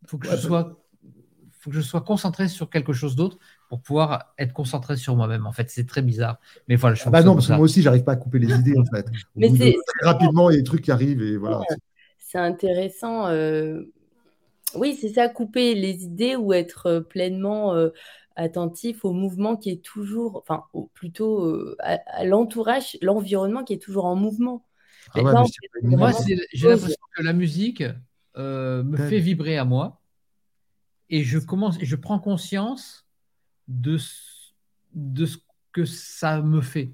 Faut 0.07 0.19
que 0.19 0.29
je 0.29 0.37
sois 0.37 0.79
faut 1.61 1.71
que 1.71 1.77
je 1.77 1.81
sois 1.81 2.01
concentré 2.01 2.49
sur 2.49 2.71
quelque 2.71 2.93
chose 2.93 3.15
d'autre 3.15 3.39
pour 3.73 3.81
pouvoir 3.81 4.35
être 4.37 4.53
concentré 4.53 4.99
sur 4.99 5.17
moi-même. 5.17 5.47
En 5.47 5.53
fait, 5.53 5.71
c'est 5.71 5.87
très 5.87 6.03
bizarre. 6.03 6.39
Mais 6.69 6.77
voilà, 6.77 6.95
je 6.95 7.05
ah 7.07 7.11
bah 7.11 7.23
non, 7.23 7.33
parce 7.33 7.47
que 7.47 7.55
moi 7.55 7.63
aussi, 7.63 7.81
j'arrive 7.81 8.05
pas 8.05 8.13
à 8.13 8.17
couper 8.17 8.39
les 8.39 8.53
idées, 8.61 8.75
en 8.77 8.85
fait. 8.85 9.07
Mais 9.35 9.49
c'est 9.49 9.75
très 9.87 10.07
rapidement, 10.07 10.51
il 10.51 10.57
y 10.57 10.57
a 10.57 10.61
des 10.61 10.67
trucs 10.67 10.83
qui 10.83 10.91
arrivent 10.91 11.23
et 11.23 11.39
voilà. 11.39 11.63
C'est 12.19 12.37
intéressant. 12.37 13.29
Euh, 13.29 13.85
oui, 14.75 14.99
c'est 15.01 15.09
ça, 15.09 15.31
couper 15.31 15.75
les 15.75 16.05
idées 16.05 16.37
ou 16.37 16.53
être 16.53 16.85
euh, 16.85 17.01
pleinement 17.01 17.75
euh, 17.75 17.89
attentif 18.37 19.07
au 19.07 19.15
mouvement 19.15 19.57
qui 19.57 19.71
est 19.71 19.83
toujours, 19.83 20.45
enfin, 20.47 20.65
plutôt 20.93 21.75
à, 21.79 22.27
l'entourage, 22.27 22.99
l'environnement 23.01 23.65
qui 23.65 23.73
est 23.73 23.83
toujours 23.83 24.05
en 24.05 24.17
mouvement. 24.17 24.67
Ah 25.15 25.23
moi, 25.23 26.13
j'ai 26.53 26.69
l'impression 26.69 26.97
que 27.17 27.23
la 27.23 27.33
musique 27.33 27.83
me 28.37 28.97
fait 28.99 29.21
vibrer 29.21 29.57
à 29.57 29.65
moi 29.65 30.03
et 31.09 31.25
je 31.25 31.39
commence, 31.39 31.81
et 31.81 31.87
je 31.87 31.97
prends 31.97 32.19
conscience 32.19 33.07
de, 33.69 33.99
de 34.95 35.27
ce 35.27 35.39
que 35.73 35.85
ça 35.85 36.41
me 36.41 36.61
fait. 36.61 36.93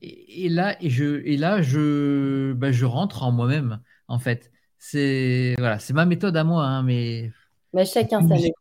Et, 0.00 0.48
là, 0.48 0.76
et 0.82 0.90
je, 0.90 1.22
et 1.24 1.36
là 1.36 1.62
je, 1.62 2.52
ben, 2.52 2.72
je 2.72 2.84
rentre 2.84 3.22
en 3.22 3.32
moi-même, 3.32 3.80
en 4.08 4.18
fait. 4.18 4.50
C'est 4.78 5.54
voilà, 5.58 5.78
c'est 5.78 5.94
ma 5.94 6.04
méthode 6.04 6.36
à 6.36 6.44
moi, 6.44 6.64
hein, 6.64 6.82
mais. 6.82 7.32
mais 7.72 7.86
chacun 7.86 8.20
sa 8.20 8.34
méthode. 8.34 8.52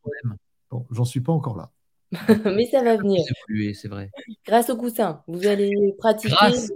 Bon, 0.71 0.85
j'en 0.89 1.03
suis 1.03 1.19
pas 1.19 1.33
encore 1.33 1.57
là. 1.57 1.71
mais 2.45 2.65
ça 2.67 2.83
va 2.83 2.95
venir. 2.95 3.21
C'est 3.73 3.87
vrai. 3.87 4.09
Grâce 4.45 4.69
au 4.69 4.77
coussin, 4.77 5.23
vous 5.27 5.47
allez 5.47 5.71
pratiquer. 5.97 6.33
Grâce 6.33 6.71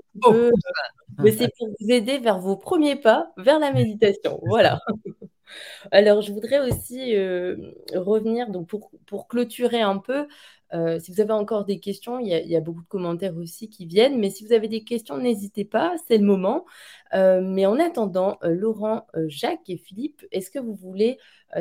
Mais 1.19 1.31
c'est 1.31 1.49
pour 1.57 1.69
vous 1.79 1.91
aider 1.91 2.17
vers 2.17 2.39
vos 2.39 2.57
premiers 2.57 2.95
pas 2.95 3.31
vers 3.37 3.59
la 3.59 3.71
méditation. 3.71 4.39
Voilà. 4.45 4.79
Alors, 5.91 6.21
je 6.21 6.33
voudrais 6.33 6.59
aussi 6.59 7.15
euh, 7.15 7.71
revenir 7.93 8.49
donc 8.49 8.67
pour, 8.67 8.91
pour, 9.05 9.27
clôturer 9.27 9.81
un 9.81 9.97
peu 9.97 10.27
euh, 10.73 10.99
si 10.99 11.11
vous 11.11 11.21
avez 11.21 11.31
encore 11.31 11.65
des 11.65 11.79
questions, 11.79 12.19
il 12.19 12.27
y, 12.27 12.55
a, 12.55 12.61
beaucoup 12.61 12.81
de 12.81 12.87
commentaires 12.87 13.35
aussi 13.37 13.69
qui 13.69 13.85
viennent, 13.85 14.19
mais 14.19 14.29
si 14.29 14.45
vous 14.45 14.51
avez 14.51 14.67
des 14.67 14.83
questions, 14.83 15.17
n'hésitez 15.17 15.65
pas, 15.65 15.95
c'est 16.07 16.17
le 16.17 16.25
moment. 16.25 16.65
Euh, 17.13 17.41
mais 17.41 17.65
en 17.65 17.79
attendant, 17.79 18.37
euh, 18.43 18.53
Laurent, 18.53 19.07
Jacques 19.27 19.69
et 19.69 19.77
Philippe, 19.77 20.25
est-ce 20.31 20.51
que 20.51 20.59
vous 20.59 20.75
voulez 20.75 21.17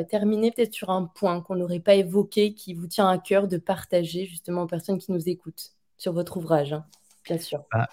terminer 0.09 0.51
peut-être 0.51 0.73
sur 0.73 0.89
un 0.89 1.05
point 1.05 1.39
qu'on 1.39 1.55
n'aurait 1.55 1.79
pas 1.79 1.95
évoqué, 1.95 2.53
qui 2.53 2.73
vous 2.73 2.87
tient 2.87 3.07
à 3.07 3.17
cœur 3.17 3.47
de 3.47 3.57
partager 3.57 4.25
justement 4.25 4.63
aux 4.63 4.67
personnes 4.67 4.97
qui 4.97 5.13
nous 5.13 5.29
écoutent 5.29 5.71
sur 5.97 6.11
votre 6.11 6.35
ouvrage, 6.35 6.73
hein, 6.73 6.85
bien 7.23 7.37
sûr? 7.37 7.63
Bah, 7.71 7.87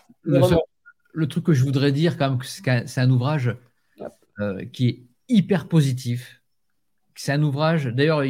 le, 1.12 1.28
truc 1.28 1.44
que 1.44 1.52
je 1.52 1.62
voudrais 1.62 1.92
dire, 1.92 2.18
quand 2.18 2.30
même, 2.30 2.86
c'est 2.86 3.00
un 3.00 3.10
ouvrage 3.10 3.56
qui 4.72 4.88
est 4.88 5.02
hyper 5.28 5.68
positif, 5.68 6.42
c'est 7.14 7.32
un 7.32 7.42
ouvrage. 7.42 7.86
D'ailleurs, 7.86 8.22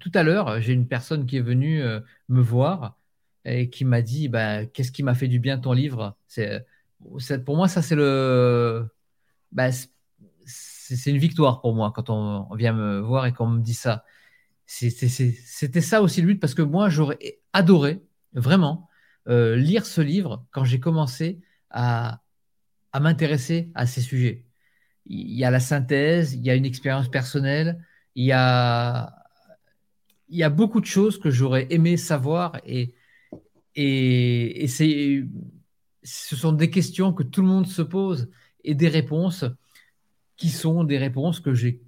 tout 0.00 0.10
à 0.14 0.22
l'heure, 0.22 0.60
j'ai 0.60 0.72
une 0.72 0.86
personne 0.86 1.26
qui 1.26 1.38
est 1.38 1.42
venue 1.42 1.82
euh, 1.82 2.00
me 2.28 2.40
voir 2.40 2.98
et 3.44 3.70
qui 3.70 3.84
m'a 3.84 4.02
dit 4.02 4.28
bah, 4.28 4.66
Qu'est-ce 4.66 4.92
qui 4.92 5.02
m'a 5.02 5.14
fait 5.14 5.28
du 5.28 5.38
bien 5.38 5.58
ton 5.58 5.72
livre? 5.72 6.16
Pour 7.44 7.56
moi, 7.56 7.68
ça, 7.68 7.82
c'est 7.82 7.96
le. 7.96 8.86
Bah, 9.52 9.70
c'est 10.44 11.10
une 11.10 11.18
victoire 11.18 11.60
pour 11.60 11.74
moi 11.74 11.92
quand 11.94 12.10
on, 12.10 12.54
vient 12.54 12.72
me 12.72 13.00
voir 13.00 13.26
et 13.26 13.32
qu'on 13.32 13.46
me 13.46 13.60
dit 13.60 13.74
ça. 13.74 14.04
C'était 14.66 15.80
ça 15.80 16.02
aussi 16.02 16.20
le 16.20 16.26
but 16.28 16.40
parce 16.40 16.54
que 16.54 16.62
moi, 16.62 16.88
j'aurais 16.88 17.40
adoré 17.52 18.02
vraiment 18.32 18.88
euh, 19.28 19.56
lire 19.56 19.86
ce 19.86 20.00
livre 20.00 20.46
quand 20.50 20.64
j'ai 20.64 20.80
commencé 20.80 21.40
à 21.70 22.20
m'intéresser 22.94 23.70
à 23.74 23.86
ces 23.86 24.00
sujets. 24.02 24.44
Il 25.06 25.32
y 25.32 25.44
a 25.44 25.50
la 25.50 25.60
synthèse, 25.60 26.34
il 26.34 26.44
y 26.44 26.50
a 26.50 26.54
une 26.54 26.64
expérience 26.64 27.10
personnelle, 27.10 27.84
il 28.14 28.24
y 28.24 28.32
a, 28.32 29.14
il 30.28 30.36
y 30.36 30.42
a 30.42 30.50
beaucoup 30.50 30.80
de 30.80 30.86
choses 30.86 31.18
que 31.18 31.30
j'aurais 31.30 31.66
aimé 31.70 31.96
savoir 31.96 32.58
et, 32.66 32.94
et, 33.74 34.66
c'est, 34.68 35.24
ce 36.02 36.36
sont 36.36 36.52
des 36.52 36.70
questions 36.70 37.12
que 37.12 37.22
tout 37.22 37.42
le 37.42 37.48
monde 37.48 37.66
se 37.66 37.82
pose 37.82 38.30
et 38.64 38.74
des 38.74 38.88
réponses 38.88 39.44
qui 40.36 40.50
sont 40.50 40.84
des 40.84 40.98
réponses 40.98 41.40
que 41.40 41.54
j'ai 41.54 41.80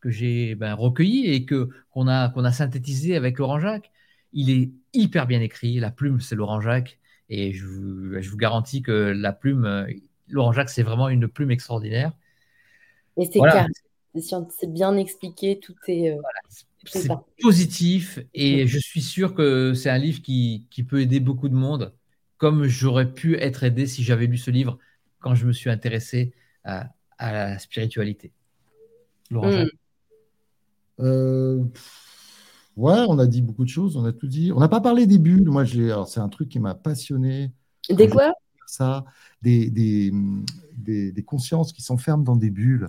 que 0.00 0.10
j'ai 0.10 0.54
ben, 0.54 0.74
recueillies 0.74 1.32
et 1.32 1.46
que 1.46 1.70
qu'on 1.90 2.08
a 2.08 2.28
qu'on 2.28 2.44
a 2.44 2.52
synthétisées 2.52 3.16
avec 3.16 3.38
Laurent 3.38 3.58
Jacques. 3.58 3.90
Il 4.32 4.50
est 4.50 4.70
hyper 4.92 5.26
bien 5.26 5.40
écrit. 5.40 5.80
La 5.80 5.90
plume, 5.90 6.20
c'est 6.20 6.34
Laurent 6.34 6.60
Jacques 6.60 6.98
et 7.30 7.52
je 7.52 7.64
vous, 7.64 8.20
je 8.20 8.30
vous 8.30 8.36
garantis 8.36 8.82
que 8.82 8.92
la 8.92 9.32
plume, 9.32 9.86
Laurent 10.28 10.52
Jacques, 10.52 10.68
c'est 10.68 10.82
vraiment 10.82 11.08
une 11.08 11.26
plume 11.26 11.50
extraordinaire. 11.50 12.12
Et 13.16 13.24
c'est 13.24 13.38
voilà 13.38 13.66
c'est 14.20 14.72
bien 14.72 14.96
expliqué, 14.96 15.58
tout 15.58 15.74
est. 15.88 16.10
Euh, 16.10 16.22
c'est 16.86 17.08
positif 17.40 18.18
et 18.34 18.66
je 18.66 18.78
suis 18.78 19.00
sûr 19.00 19.34
que 19.34 19.72
c'est 19.72 19.88
un 19.88 19.98
livre 19.98 20.20
qui, 20.20 20.66
peut 20.86 21.00
aider 21.00 21.18
beaucoup 21.18 21.48
de 21.48 21.54
monde, 21.54 21.94
comme 22.36 22.66
j'aurais 22.66 23.10
pu 23.10 23.36
être 23.38 23.64
aidé 23.64 23.86
si 23.86 24.02
j'avais 24.02 24.26
lu 24.26 24.36
ce 24.36 24.50
livre 24.50 24.78
quand 25.18 25.34
je 25.34 25.46
me 25.46 25.52
suis 25.52 25.70
intéressé 25.70 26.32
à, 26.62 26.90
la 27.18 27.58
spiritualité. 27.58 28.32
Laurent 29.30 29.64
hmm. 29.64 29.68
euh, 31.00 31.64
Ouais, 32.76 33.04
on 33.08 33.18
a 33.18 33.26
dit 33.26 33.40
beaucoup 33.40 33.64
de 33.64 33.70
choses, 33.70 33.96
on 33.96 34.04
a 34.04 34.12
tout 34.12 34.26
dit. 34.26 34.52
On 34.52 34.60
n'a 34.60 34.68
pas 34.68 34.80
parlé 34.80 35.06
des 35.06 35.18
bulles. 35.18 35.48
Moi, 35.48 35.64
c'est 36.06 36.20
un 36.20 36.28
truc 36.28 36.48
qui 36.48 36.58
m'a 36.58 36.74
passionné. 36.74 37.52
Des 37.88 38.08
quoi? 38.08 38.32
Ça, 38.66 39.04
des, 39.40 39.70
des, 39.70 40.12
des 40.76 41.22
consciences 41.22 41.72
qui 41.72 41.82
s'enferment 41.82 42.24
dans 42.24 42.36
des 42.36 42.50
bulles. 42.50 42.88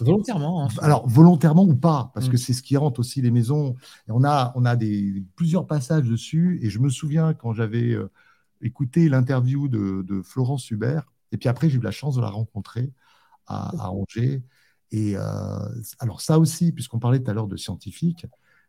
Volontairement. 0.00 0.64
Hein. 0.64 0.68
Alors, 0.80 1.08
volontairement 1.08 1.64
ou 1.64 1.74
pas, 1.74 2.10
parce 2.14 2.28
mm. 2.28 2.30
que 2.30 2.36
c'est 2.36 2.52
ce 2.52 2.62
qui 2.62 2.76
hante 2.76 2.98
aussi 2.98 3.20
les 3.20 3.30
maisons. 3.30 3.74
Et 4.08 4.10
on 4.10 4.24
a, 4.24 4.52
on 4.54 4.64
a 4.64 4.76
des, 4.76 5.24
plusieurs 5.36 5.66
passages 5.66 6.08
dessus. 6.08 6.58
Et 6.62 6.70
je 6.70 6.78
me 6.78 6.88
souviens 6.88 7.34
quand 7.34 7.52
j'avais 7.52 7.92
euh, 7.92 8.10
écouté 8.60 9.08
l'interview 9.08 9.68
de, 9.68 10.22
Florence 10.22 10.70
Hubert, 10.70 11.04
et 11.32 11.36
puis 11.36 11.48
après, 11.48 11.68
j'ai 11.68 11.76
eu 11.76 11.82
la 11.82 11.90
chance 11.90 12.16
de 12.16 12.20
la 12.20 12.30
rencontrer 12.30 12.92
à, 13.46 13.90
Angers. 13.90 14.42
Et 14.90 15.16
euh, 15.16 15.22
alors, 15.98 16.20
ça 16.20 16.38
aussi, 16.38 16.72
puisqu'on 16.72 16.98
parlait 16.98 17.20
tout 17.20 17.30
à 17.30 17.34
l'heure 17.34 17.48
de 17.48 17.56
scientifiques, 17.56 18.26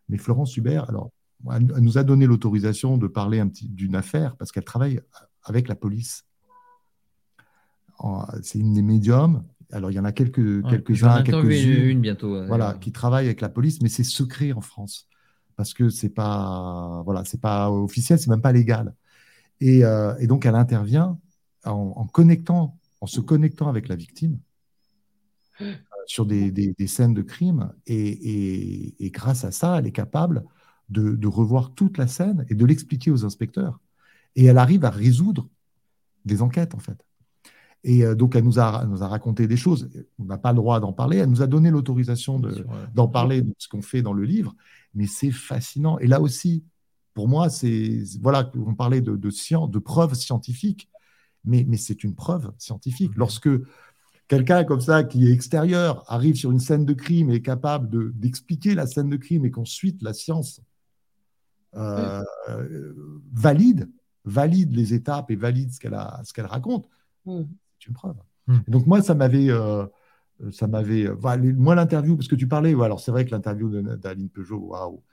mais 0.10 0.18
Florence 0.18 0.56
Hubert, 0.58 0.90
alors, 0.90 1.12
elle, 1.54 1.66
nous 1.66 1.98
a 1.98 2.04
donné 2.04 2.26
l'autorisation 2.26 2.98
de 2.98 3.08
parler 3.08 3.40
un 3.40 3.48
petit 3.48 3.70
d'une 3.70 3.96
affaire 3.96 4.36
parce 4.36 4.52
qu'elle 4.52 4.66
travaille 4.66 5.00
avec 5.44 5.68
la 5.68 5.76
police. 5.76 6.26
C'est 8.42 8.60
une 8.60 8.74
des 8.74 8.82
médiums 8.82 9.44
alors 9.72 9.92
il 9.92 9.96
y 9.96 10.00
en 10.00 10.06
a 10.06 10.12
quelques, 10.12 10.68
quelques-uns, 10.68 11.24
quelques-unes, 11.24 11.90
une 11.90 12.02
bientôt. 12.02 12.46
voilà, 12.48 12.76
qui 12.82 12.92
travaillent 12.92 13.28
avec 13.28 13.42
la 13.42 13.50
police, 13.50 13.82
mais 13.82 13.90
c'est 13.90 14.04
secret 14.04 14.52
en 14.54 14.62
France 14.62 15.08
parce 15.56 15.74
que 15.74 15.90
c'est 15.90 16.10
pas, 16.10 17.02
voilà, 17.06 17.26
c'est 17.26 17.42
pas 17.42 17.70
officiel, 17.70 18.18
c'est 18.18 18.30
même 18.30 18.42
pas 18.42 18.54
légal. 18.54 18.94
Et, 19.60 19.82
et 19.82 20.28
donc 20.28 20.46
elle 20.46 20.56
intervient 20.56 21.20
en, 21.66 22.08
connectant, 22.08 22.78
en 23.02 23.08
se 23.08 23.20
connectant 23.20 23.68
avec 23.68 23.88
la 23.88 23.96
victime 23.96 24.40
euh, 25.62 25.74
sur 26.06 26.26
des, 26.26 26.76
scènes 26.88 27.14
de 27.14 27.22
crime. 27.22 27.72
Et, 27.86 29.12
grâce 29.14 29.44
à 29.44 29.52
ça, 29.52 29.78
elle 29.80 29.88
est 29.88 29.92
capable 29.92 30.44
de, 30.90 31.28
revoir 31.28 31.74
toute 31.74 31.98
la 31.98 32.08
scène 32.08 32.46
et 32.50 32.56
de 32.56 32.66
l'expliquer 32.66 33.12
aux 33.12 33.26
inspecteurs. 33.26 33.80
Et 34.36 34.46
elle 34.46 34.58
arrive 34.58 34.86
à 34.86 34.90
résoudre 34.90 35.50
des 36.26 36.42
enquêtes, 36.42 36.76
en 36.76 36.80
fait. 36.80 37.06
Et 37.84 38.04
euh, 38.04 38.16
donc, 38.16 38.36
elle 38.36 38.44
nous 38.44 38.60
a, 38.60 38.86
nous 38.86 39.04
a 39.04 39.08
raconté 39.08 39.48
des 39.48 39.58
choses. 39.58 39.90
On 40.18 40.26
n'a 40.26 40.38
pas 40.38 40.52
le 40.52 40.58
droit 40.58 40.80
d'en 40.80 40.94
parler. 40.94 41.18
Elle 41.18 41.30
nous 41.30 41.42
a 41.42 41.48
donné 41.48 41.72
l'autorisation 41.72 42.42
d'en 42.94 43.08
parler 43.08 43.42
de 43.42 43.54
ce 43.58 43.68
qu'on 43.68 43.82
fait 43.82 44.02
dans 44.02 44.14
le 44.14 44.24
livre. 44.24 44.56
Mais 44.94 45.08
c'est 45.08 45.32
fascinant. 45.32 45.98
Et 46.00 46.08
là 46.08 46.20
aussi, 46.22 46.64
pour 47.14 47.28
moi, 47.28 47.50
c'est 47.50 48.04
voilà, 48.22 48.52
on 48.56 48.76
parlait 48.76 49.02
de, 49.02 49.16
de 49.16 49.30
science, 49.30 49.72
de 49.72 49.80
preuves 49.80 50.14
scientifiques 50.14 50.90
mais, 51.46 51.78
c'est 51.78 52.04
une 52.04 52.16
preuve 52.16 52.52
scientifique. 52.58 53.12
Mhm. 53.12 53.18
Lorsque 53.18 53.50
quelqu'un 54.28 54.64
comme 54.64 54.82
ça, 54.82 55.04
qui 55.04 55.28
est 55.28 55.32
extérieur, 55.32 56.04
arrive 56.12 56.36
sur 56.36 56.52
une 56.52 56.60
scène 56.60 56.86
de 56.86 56.94
crime 56.94 57.30
et 57.30 57.36
est 57.36 57.42
capable 57.42 58.14
d'expliquer 58.14 58.76
la 58.76 58.88
scène 58.88 59.10
de 59.10 59.18
crime 59.18 59.46
et 59.46 59.52
qu'ensuite 59.52 60.02
la 60.02 60.14
science 60.14 60.62
euh, 61.76 62.24
valide, 63.32 63.90
valide 64.26 64.74
les 64.74 64.94
étapes 64.94 65.32
et 65.32 65.36
valide 65.36 65.72
ce 65.72 65.80
qu'elle 66.34 66.46
raconte, 66.46 66.88
mhm. 67.26 67.48
C'est 67.80 67.88
une 67.88 67.94
preuve. 67.94 68.18
Mhm. 68.48 68.64
Donc 68.68 68.88
moi, 68.88 69.02
ça 69.02 69.16
m'avait... 69.16 69.50
Euh, 69.50 69.86
ça 70.52 70.68
m'avait. 70.68 71.10
moi, 71.58 71.76
l'interview, 71.76 72.16
parce 72.16 72.30
que 72.30 72.36
tu 72.36 72.48
parlais, 72.48 72.72
alors 72.72 73.02
c'est 73.02 73.12
vrai 73.12 73.26
que 73.26 73.32
l'interview 73.32 73.70
d'Aline 73.98 74.30
Peugeot, 74.30 74.58
waouh, 74.58 75.04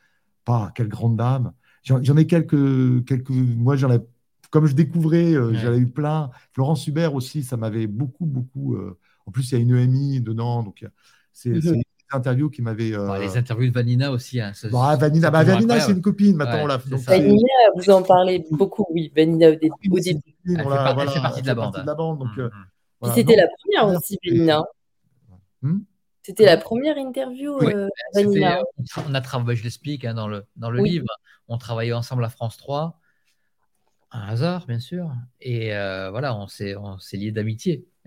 pas, 0.44 0.70
quelle 0.72 0.88
grande 0.88 1.16
dame. 1.16 1.52
J'en 1.82 2.16
ai 2.16 2.26
quelques, 2.26 3.04
quelques. 3.04 3.30
Moi, 3.30 3.74
j'en 3.74 3.90
ai 3.90 3.98
comme 4.50 4.66
je 4.66 4.74
découvrais, 4.74 5.34
euh, 5.34 5.54
j'avais 5.54 5.78
eu 5.78 5.88
plein. 5.88 6.30
Florence 6.52 6.86
Hubert 6.86 7.14
aussi, 7.14 7.42
ça 7.42 7.56
m'avait 7.56 7.86
beaucoup, 7.86 8.26
beaucoup. 8.26 8.74
Euh, 8.74 8.98
en 9.26 9.30
plus, 9.30 9.50
il 9.50 9.54
y 9.54 9.58
a 9.58 9.60
une 9.60 9.76
EMI 9.76 10.20
dedans, 10.20 10.62
donc 10.62 10.86
c'est 11.32 11.60
mhm. 12.10 12.14
une 12.14 12.18
interview 12.18 12.50
qui 12.50 12.62
m'avait. 12.62 12.92
Euh, 12.92 13.18
les 13.18 13.36
interviews 13.36 13.68
de 13.68 13.74
Vanina 13.74 14.10
aussi. 14.10 14.40
Hein, 14.40 14.52
bah, 14.70 14.96
Vanina, 14.98 15.30
bah, 15.30 15.44
Vanina 15.44 15.80
c'est 15.80 15.92
une 15.92 16.02
copine 16.02 16.36
maintenant. 16.36 16.66
Vanina, 17.06 17.48
vous 17.76 17.90
en 17.90 18.02
parlez 18.02 18.44
beaucoup, 18.50 18.86
oui. 18.90 19.12
Vanina, 19.14 19.50
au 19.50 19.54
début. 19.54 19.74
Elle, 19.84 20.56
fait, 20.56 21.20
partie 21.20 21.42
de 21.42 21.46
la 21.46 21.54
bande. 21.54 22.20
C'était 23.14 23.36
la 23.36 23.48
première 23.48 23.96
aussi, 23.96 24.18
Vanina. 24.24 24.62
Hmm? 25.62 25.78
C'était 26.22 26.44
la 26.44 26.56
première 26.56 26.98
interview, 26.98 27.58
Vanina. 28.14 28.60
On 29.08 29.14
a 29.14 29.20
travaillé, 29.20 29.58
je 29.58 29.64
l'explique 29.64 30.04
hein, 30.04 30.14
dans 30.14 30.28
le, 30.28 30.44
dans 30.56 30.70
le 30.70 30.82
livre, 30.82 31.06
on 31.48 31.58
travaillait 31.58 31.92
ensemble 31.92 32.24
à 32.24 32.28
France 32.28 32.56
3 32.56 32.98
un 34.16 34.28
hasard, 34.28 34.66
bien 34.66 34.80
sûr. 34.80 35.12
Et 35.40 35.74
euh, 35.74 36.10
voilà, 36.10 36.36
on 36.36 36.46
s'est, 36.46 36.76
on 36.76 36.98
s'est 36.98 37.18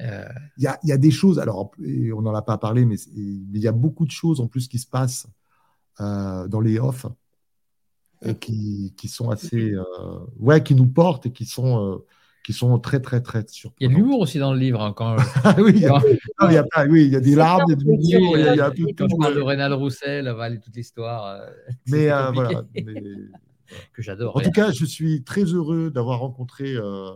Euh, 0.01 0.23
il 0.57 0.63
y, 0.63 0.67
a, 0.67 0.79
y, 0.83 0.91
a, 0.91 0.97
des 0.97 1.11
choses, 1.11 1.39
alors 1.39 1.71
on 2.15 2.21
n'en 2.21 2.33
a 2.33 2.41
pas 2.41 2.57
parlé, 2.57 2.85
mais 2.85 2.95
il 3.15 3.57
y 3.57 3.67
a 3.67 3.71
beaucoup 3.71 4.05
de 4.05 4.11
choses 4.11 4.39
en 4.39 4.47
plus 4.47 4.67
qui 4.67 4.79
se 4.79 4.87
passent 4.87 5.27
euh, 5.99 6.47
dans 6.47 6.61
les 6.61 6.79
off 6.79 7.05
qui, 8.39 8.93
qui, 8.97 9.07
sont 9.07 9.29
assez. 9.29 9.75
ouais, 10.37 10.63
qui 10.63 10.75
nous 10.75 10.87
portent 10.87 11.25
et 11.25 11.31
qui 11.31 11.45
sont. 11.45 12.01
qui 12.45 12.53
sont 12.53 12.79
très, 12.79 12.99
très, 13.01 13.21
très 13.21 13.45
surprenantes. 13.47 13.77
Il 13.79 13.83
y 13.83 13.87
a 13.87 13.89
de 13.89 13.95
l'humour 13.95 14.21
aussi 14.21 14.39
dans 14.39 14.53
le 14.53 14.59
livre. 14.59 14.81
Hein, 14.81 14.93
quand, 14.95 15.15
ah 15.43 15.55
oui, 15.57 15.73
il 15.75 15.81
y, 15.81 15.85
a, 15.85 15.97
oui, 16.87 17.05
il 17.05 17.11
y 17.11 17.15
a 17.15 17.19
des 17.19 17.35
larmes, 17.35 17.63
il 17.67 17.71
y 17.71 17.73
a 17.73 17.75
de 17.75 17.83
l'humour. 17.83 18.37
Il 18.37 18.45
y 18.45 18.61
a, 18.61 18.71
tout, 18.71 18.87
quand 18.97 19.07
je 19.09 19.15
parle 19.17 19.35
de 19.35 19.41
Rénal 19.41 19.73
Roussel, 19.73 20.33
toute 20.63 20.75
l'histoire. 20.75 21.41
Mais 21.87 22.07
voilà. 22.33 22.63
Mais, 22.73 22.83
que 23.93 24.01
j'adore. 24.01 24.35
En 24.35 24.41
tout 24.41 24.51
cas, 24.51 24.71
je 24.71 24.85
suis 24.85 25.23
très 25.23 25.43
heureux 25.43 25.91
d'avoir 25.91 26.19
rencontré 26.19 26.73
euh, 26.75 27.11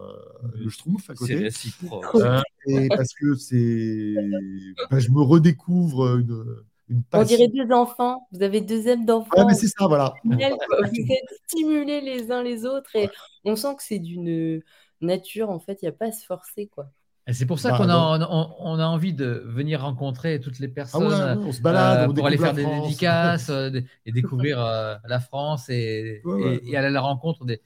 le 0.56 0.70
Schtroumpf 0.70 1.10
à 1.10 1.14
côté. 1.14 1.50
C'est 1.52 1.70
euh, 2.16 2.42
et 2.68 2.88
parce 2.90 3.14
que 3.14 3.36
c'est, 3.36 4.16
ben, 4.92 5.00
je 5.00 5.10
me 5.12 5.22
redécouvre 5.22 6.18
une, 6.18 6.64
une 6.90 7.04
On 7.14 7.24
dirait 7.24 7.48
deux 7.48 7.72
enfants. 7.74 8.28
Vous 8.32 8.44
avez 8.44 8.62
deux 8.62 8.88
ailes 8.88 9.06
d'enfants. 9.06 9.32
Ah, 9.38 9.46
mais 9.46 9.56
c'est 9.56 9.68
ça, 9.68 9.88
voilà. 9.88 10.14
Vous 10.24 10.34
êtes 10.40 11.42
stimulés 11.48 12.02
les 12.02 12.32
uns 12.32 12.44
les 12.44 12.66
autres 12.66 12.96
et 12.96 13.10
on 13.46 13.56
sent 13.56 13.76
que 13.78 13.84
c'est 13.84 14.00
d'une 14.00 14.62
nature, 15.02 15.50
en 15.50 15.60
fait, 15.60 15.80
il 15.82 15.86
n'y 15.86 15.90
a 15.90 15.94
pas 15.94 16.08
à 16.08 16.12
se 16.12 16.26
forcer, 16.26 16.68
quoi. 16.68 16.92
C'est 17.32 17.46
pour 17.46 17.60
ça 17.60 17.72
bah, 17.72 17.78
qu'on 17.78 17.90
a, 17.90 18.28
on, 18.60 18.80
a 18.80 18.86
envie 18.86 19.14
de 19.14 19.44
venir 19.46 19.82
rencontrer 19.82 20.42
toutes 20.42 20.60
les 20.60 20.68
ah 20.68 20.76
personnes 20.76 21.40
on 21.42 21.52
se 21.54 21.62
balade, 21.62 22.10
euh, 22.10 22.14
pour 22.14 22.28
aller 22.28 22.38
faire 22.38 22.54
des 22.54 22.66
dédicaces 22.66 23.50
euh, 23.50 23.80
et 24.06 24.12
découvrir 24.12 24.60
euh, 24.60 24.96
la 25.08 25.22
France 25.22 25.70
et, 25.70 26.22
aller 26.26 26.76
à 26.76 26.90
la 26.90 27.02
rencontre 27.02 27.46
de 27.46 27.60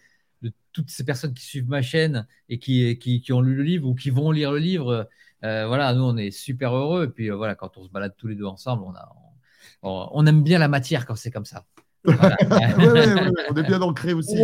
toutes 0.74 0.92
ces 0.92 1.04
personnes 1.04 1.34
qui 1.34 1.44
suivent 1.44 1.68
ma 1.68 1.82
chaîne 1.82 2.28
et 2.50 2.60
qui, 2.60 3.00
qui, 3.00 3.34
ont 3.34 3.42
lu 3.42 3.56
le 3.56 3.64
livre 3.64 3.88
ou 3.88 3.96
qui 3.96 4.12
vont 4.12 4.30
lire 4.30 4.52
le 4.52 4.60
livre. 4.60 5.10
voilà, 5.42 5.92
nous, 5.96 6.04
on 6.04 6.18
est 6.18 6.30
super 6.30 6.76
heureux. 6.76 7.06
Et 7.06 7.10
puis 7.10 7.30
voilà, 7.30 7.56
quand 7.56 7.78
on 7.78 7.84
se 7.84 7.90
balade 7.90 8.14
tous 8.16 8.28
les 8.28 8.36
deux 8.36 8.46
ensemble, 8.46 8.84
on, 8.84 8.94
a, 8.94 9.16
on 9.82 10.26
aime 10.28 10.44
bien 10.44 10.60
la 10.60 10.68
matière 10.68 11.08
quand 11.08 11.16
c'est 11.16 11.32
comme 11.32 11.46
ça. 11.46 11.66
on 13.50 13.56
est 13.56 13.68
bien 13.68 13.82
ancré 13.82 14.14
aussi. 14.14 14.38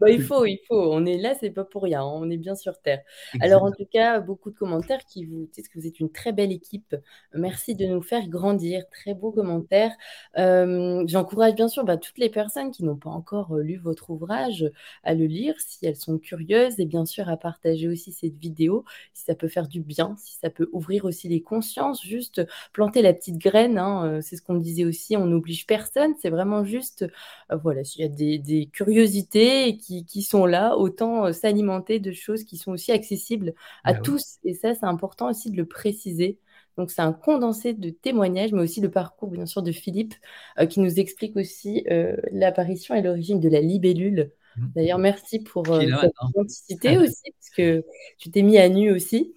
Bah, 0.00 0.10
il 0.10 0.22
faut, 0.22 0.44
il 0.44 0.58
faut. 0.68 0.92
On 0.92 1.06
est 1.06 1.18
là, 1.18 1.34
c'est 1.38 1.50
pas 1.50 1.64
pour 1.64 1.82
rien. 1.82 2.02
Hein. 2.02 2.12
On 2.14 2.30
est 2.30 2.36
bien 2.36 2.54
sur 2.54 2.80
Terre. 2.80 3.00
Alors, 3.40 3.62
en 3.62 3.72
tout 3.72 3.86
cas, 3.90 4.20
beaucoup 4.20 4.50
de 4.50 4.56
commentaires 4.56 5.04
qui 5.06 5.24
vous 5.24 5.48
disent 5.52 5.68
que 5.68 5.78
vous 5.78 5.86
êtes 5.86 6.00
une 6.00 6.10
très 6.10 6.32
belle 6.32 6.52
équipe. 6.52 6.96
Merci 7.32 7.74
de 7.74 7.86
nous 7.86 8.02
faire 8.02 8.28
grandir. 8.28 8.82
Très 8.90 9.14
beaux 9.14 9.32
commentaires. 9.32 9.92
Euh, 10.38 11.04
j'encourage 11.06 11.54
bien 11.54 11.68
sûr 11.68 11.84
bah, 11.84 11.96
toutes 11.96 12.18
les 12.18 12.30
personnes 12.30 12.70
qui 12.70 12.84
n'ont 12.84 12.96
pas 12.96 13.10
encore 13.10 13.54
euh, 13.54 13.62
lu 13.62 13.76
votre 13.76 14.10
ouvrage 14.10 14.64
à 15.02 15.14
le 15.14 15.26
lire 15.26 15.54
si 15.58 15.86
elles 15.86 15.96
sont 15.96 16.18
curieuses 16.18 16.80
et 16.80 16.86
bien 16.86 17.04
sûr 17.04 17.28
à 17.28 17.36
partager 17.36 17.88
aussi 17.88 18.12
cette 18.12 18.36
vidéo 18.36 18.84
si 19.12 19.24
ça 19.24 19.34
peut 19.34 19.48
faire 19.48 19.68
du 19.68 19.80
bien, 19.80 20.14
si 20.18 20.36
ça 20.40 20.50
peut 20.50 20.68
ouvrir 20.72 21.04
aussi 21.04 21.28
les 21.28 21.42
consciences, 21.42 22.02
juste 22.02 22.42
planter 22.72 23.02
la 23.02 23.12
petite 23.12 23.38
graine. 23.38 23.78
Hein. 23.78 24.04
Euh, 24.06 24.20
c'est 24.20 24.36
ce 24.36 24.42
qu'on 24.42 24.54
disait 24.54 24.84
aussi. 24.84 25.16
On 25.16 25.26
n'oblige 25.26 25.66
personne. 25.66 26.14
C'est 26.20 26.30
vraiment 26.30 26.63
juste, 26.64 27.06
euh, 27.52 27.56
voilà, 27.56 27.84
s'il 27.84 28.02
y 28.02 28.04
a 28.04 28.08
des, 28.08 28.70
curiosités 28.72 29.76
qui, 29.76 30.22
sont 30.22 30.46
là, 30.46 30.76
autant 30.76 31.26
euh, 31.26 31.32
s'alimenter 31.32 32.00
de 32.00 32.12
choses 32.12 32.44
qui 32.44 32.56
sont 32.56 32.72
aussi 32.72 32.92
accessibles 32.92 33.54
à 33.84 33.94
bah 33.94 34.00
tous. 34.00 34.38
Et 34.44 34.54
ça, 34.54 34.74
c'est 34.74 34.86
important 34.86 35.30
aussi 35.30 35.50
de 35.50 35.56
le 35.56 35.66
préciser. 35.66 36.38
Donc, 36.76 36.90
c'est 36.90 37.02
un 37.02 37.12
condensé 37.12 37.72
de 37.72 37.90
témoignages, 37.90 38.52
mais 38.52 38.62
aussi 38.62 38.80
le 38.80 38.90
parcours, 38.90 39.30
bien 39.30 39.46
sûr, 39.46 39.62
de 39.62 39.72
Philippe, 39.72 40.14
euh, 40.58 40.66
qui 40.66 40.80
nous 40.80 40.98
explique 40.98 41.36
aussi 41.36 41.84
l'apparition 42.32 42.94
et 42.94 43.02
l'origine 43.02 43.40
de 43.40 43.48
la 43.48 43.60
libellule. 43.60 44.32
Mmh. 44.56 44.66
D'ailleurs, 44.74 44.98
merci 44.98 45.40
pour 45.40 45.66
cette 45.66 46.14
authenticité 46.22 46.98
aussi, 46.98 47.32
parce 47.38 47.50
que 47.56 47.84
tu 48.18 48.30
t'es 48.30 48.42
mis 48.42 48.58
à 48.58 48.68
nu 48.68 48.90
aussi. 48.90 49.34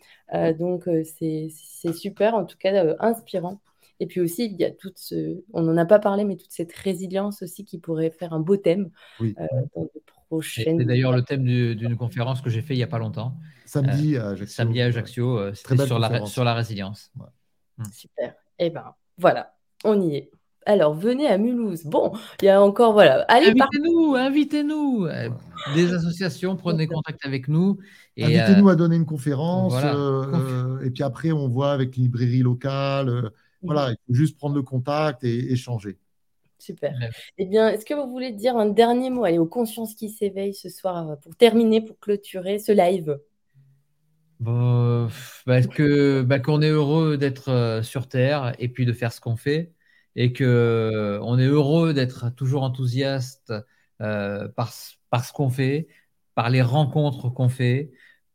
donc, 0.57 0.89
c'est 1.03 1.49
super, 1.93 2.35
en 2.35 2.45
tout 2.45 2.57
cas, 2.57 2.95
inspirant. 2.99 3.61
Et 3.99 4.05
puis 4.05 4.21
aussi, 4.21 4.45
il 4.45 4.59
y 4.59 4.63
a 4.63 4.71
toute 4.71 4.97
ce, 4.97 5.41
on 5.53 5.63
n'en 5.63 5.77
a 5.77 5.85
pas 5.85 5.99
parlé, 5.99 6.23
mais 6.23 6.35
toute 6.35 6.51
cette 6.51 6.73
résilience 6.73 7.41
aussi 7.41 7.65
qui 7.65 7.79
pourrait 7.79 8.11
faire 8.11 8.33
un 8.33 8.39
beau 8.39 8.57
thème 8.57 8.91
oui. 9.19 9.35
euh, 9.39 9.45
dans 9.75 9.83
de 9.83 9.91
prochaines. 10.29 10.79
C'est 10.79 10.85
d'ailleurs 10.85 11.13
le 11.13 11.23
thème 11.23 11.43
d'une 11.43 11.97
conférence 11.97 12.41
que 12.41 12.49
j'ai 12.49 12.61
fait 12.61 12.73
il 12.73 12.77
n'y 12.77 12.83
a 12.83 12.87
pas 12.87 12.99
longtemps. 12.99 13.35
Samedi 13.65 14.15
euh, 14.15 14.23
à 14.23 14.29
Ajaccio. 14.29 14.55
Samedi 14.55 14.81
à 14.81 14.85
Ajaccio, 14.85 15.37
euh, 15.37 15.53
c'était 15.53 15.85
sur 15.85 15.99
la, 15.99 16.25
sur 16.25 16.43
la 16.43 16.53
résilience. 16.53 17.11
Hmm. 17.77 17.83
Super. 17.91 18.29
Et 18.59 18.67
eh 18.67 18.69
ben 18.69 18.93
voilà, 19.17 19.55
on 19.83 20.01
y 20.01 20.15
est. 20.15 20.31
Alors, 20.65 20.93
venez 20.93 21.27
à 21.27 21.37
Mulhouse. 21.37 21.85
Bon, 21.85 22.11
il 22.41 22.45
y 22.45 22.49
a 22.49 22.61
encore, 22.61 22.91
voilà. 22.91 23.21
Allez, 23.29 23.47
invitez-nous, 23.47 24.15
invitez-nous. 24.15 25.05
Euh, 25.05 25.29
des 25.75 25.93
associations, 25.93 26.57
prenez 26.57 26.87
contact 26.87 27.25
avec 27.25 27.47
nous. 27.47 27.77
Invitez-nous 28.19 28.67
à 28.67 28.75
donner 28.75 28.97
une 28.97 29.05
conférence. 29.05 29.73
et 30.83 30.91
puis 30.91 31.03
après, 31.03 31.31
on 31.31 31.47
voit 31.47 31.71
avec 31.71 31.95
une 31.95 32.03
librairie 32.03 32.41
locale. 32.41 33.31
Voilà, 33.61 33.91
il 33.91 33.97
faut 34.07 34.13
juste 34.13 34.37
prendre 34.37 34.55
le 34.55 34.61
contact 34.61 35.23
et 35.23 35.51
échanger. 35.51 35.97
Super. 36.59 36.93
Eh 37.37 37.45
bien, 37.45 37.69
est-ce 37.69 37.85
que 37.85 37.93
vous 37.93 38.09
voulez 38.09 38.31
dire 38.31 38.57
un 38.57 38.65
dernier 38.65 39.09
mot? 39.09 39.23
Allez, 39.23 39.37
aux 39.37 39.45
consciences 39.45 39.93
qui 39.93 40.09
s'éveillent 40.09 40.55
ce 40.55 40.69
soir 40.69 41.09
euh, 41.09 41.15
pour 41.15 41.35
terminer, 41.35 41.81
pour 41.81 41.99
clôturer 41.99 42.59
ce 42.59 42.71
live. 42.71 43.19
Bon, 44.39 45.07
bah, 45.45 45.61
que 45.61 46.21
bah, 46.23 46.39
qu'on 46.39 46.61
est 46.61 46.69
heureux 46.69 47.17
d'être 47.17 47.49
euh, 47.49 47.83
sur 47.83 48.07
Terre 48.07 48.53
et 48.59 48.69
puis 48.69 48.85
de 48.85 48.93
faire 48.93 49.13
ce 49.13 49.21
qu'on 49.21 49.35
fait 49.35 49.73
et 50.15 50.33
que 50.33 50.43
euh, 50.43 51.19
on 51.21 51.37
est 51.37 51.45
heureux 51.45 51.93
d'être 51.93 52.31
toujours 52.35 52.63
enthousiaste 52.63 53.53
par, 53.99 54.73
par 55.09 55.25
ce 55.25 55.33
qu'on 55.33 55.49
fait, 55.49 55.87
par 56.35 56.49
les 56.49 56.61
rencontres 56.61 57.29
qu'on 57.29 57.49
fait, 57.49 57.91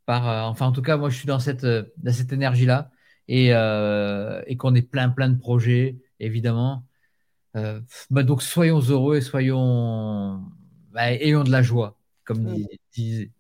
par 0.06 0.48
enfin 0.48 0.66
en 0.66 0.72
tout 0.72 0.82
cas 0.82 0.96
moi 0.96 1.08
je 1.08 1.16
suis 1.16 1.26
dans 1.26 1.38
cette 1.38 1.64
dans 1.64 2.12
cette 2.12 2.32
énergie 2.32 2.66
là 2.66 2.91
euh, 3.30 4.42
et, 4.46 4.56
qu'on 4.56 4.74
ait 4.74 4.82
plein, 4.82 5.08
plein 5.08 5.28
de 5.28 5.38
projets, 5.38 5.98
évidemment. 6.20 6.84
Euh, 7.56 7.80
bah, 8.10 8.22
donc, 8.22 8.42
soyons 8.42 8.80
heureux 8.80 9.16
et 9.16 9.20
soyons. 9.20 10.42
Bah, 10.92 11.12
ayons 11.12 11.44
de 11.44 11.50
la 11.50 11.62
joie. 11.62 11.98
comme 12.24 12.56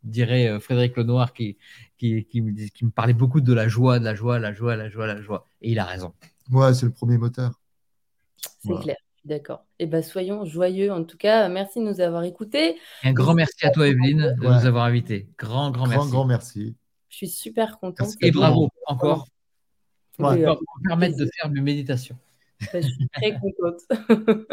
dirait 0.02 0.58
Frédéric 0.60 0.96
Lenoir 0.96 1.32
qui, 1.32 1.58
qui, 1.98 2.24
qui, 2.24 2.40
me, 2.40 2.52
qui 2.68 2.84
me 2.84 2.90
parlait 2.90 3.12
beaucoup 3.12 3.40
de 3.40 3.52
la 3.52 3.68
joie, 3.68 3.98
de 3.98 4.04
la 4.04 4.14
joie, 4.14 4.38
la 4.38 4.52
joie, 4.52 4.76
la 4.76 4.88
joie, 4.88 5.06
la 5.06 5.20
joie. 5.20 5.46
Et 5.60 5.72
il 5.72 5.78
a 5.78 5.84
raison. 5.84 6.12
Ouais, 6.50 6.74
c'est 6.74 6.86
le 6.86 6.92
premier 6.92 7.18
moteur. 7.18 7.60
C'est 8.60 8.74
clair. 8.80 8.96
D'accord. 9.24 9.64
Eh 9.78 9.86
bien, 9.86 10.02
soyons 10.02 10.44
joyeux. 10.44 10.92
En 10.92 11.04
tout 11.04 11.16
cas, 11.16 11.48
merci 11.48 11.78
de 11.78 11.84
nous 11.84 12.00
avoir 12.00 12.24
écoutés. 12.24 12.76
Un 13.04 13.12
grand 13.12 13.34
merci 13.34 13.64
à 13.64 13.70
toi, 13.70 13.86
Evelyne, 13.86 14.34
de 14.40 14.46
nous 14.46 14.66
avoir 14.66 14.84
invités. 14.84 15.28
Grand, 15.38 15.70
grand, 15.70 15.86
merci. 15.86 15.98
Grand, 15.98 16.10
grand 16.10 16.24
merci. 16.24 16.74
Je 17.08 17.16
suis 17.16 17.28
super 17.28 17.78
contente. 17.78 18.08
Et 18.20 18.32
bravo, 18.32 18.68
encore. 18.86 19.28
Pour 20.16 20.34
permettre 20.86 21.16
de 21.16 21.26
faire 21.26 21.50
une 21.50 21.62
méditation. 21.62 22.16
Bah, 22.72 22.80
je 22.80 22.88
suis 22.88 23.08
très 23.08 23.38
contente. 23.38 23.80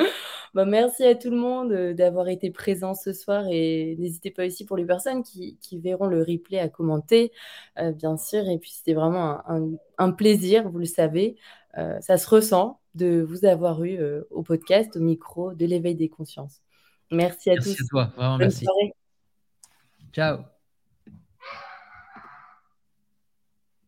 Bah, 0.56 0.66
merci 0.66 1.04
à 1.04 1.16
tout 1.16 1.30
le 1.30 1.38
monde 1.38 1.72
euh, 1.72 1.94
d'avoir 1.94 2.28
été 2.28 2.50
présent 2.50 2.96
ce 2.96 3.14
soir 3.14 3.46
et 3.50 3.96
n'hésitez 4.00 4.32
pas 4.32 4.48
aussi 4.48 4.66
pour 4.66 4.78
les 4.78 4.86
personnes 4.86 5.22
qui, 5.24 5.58
verront 5.74 6.08
le 6.08 6.22
replay 6.22 6.60
à 6.60 6.70
commenter, 6.70 7.32
euh, 7.78 7.92
bien 7.92 8.18
sûr. 8.18 8.50
Et 8.50 8.58
puis 8.58 8.72
c'était 8.72 8.94
vraiment 8.94 9.42
un, 9.98 10.12
plaisir, 10.12 10.70
vous 10.70 10.80
le 10.80 10.86
savez. 10.86 11.38
Euh, 11.78 12.00
ça 12.02 12.18
se 12.18 12.28
ressent 12.28 12.80
de 12.96 13.22
vous 13.22 13.46
avoir 13.46 13.84
eu 13.84 14.00
au 14.32 14.42
podcast, 14.42 14.96
au 14.96 15.02
micro 15.02 15.54
de 15.54 15.66
l'éveil 15.66 15.96
des 15.96 16.10
consciences. 16.10 16.62
Merci 17.12 17.52
à 17.52 17.56
tous. 17.56 17.68
Merci 17.68 17.84
à 17.84 17.88
toi, 17.90 18.14
vraiment 18.16 18.38
merci. 18.38 18.66
Ciao. 20.12 20.59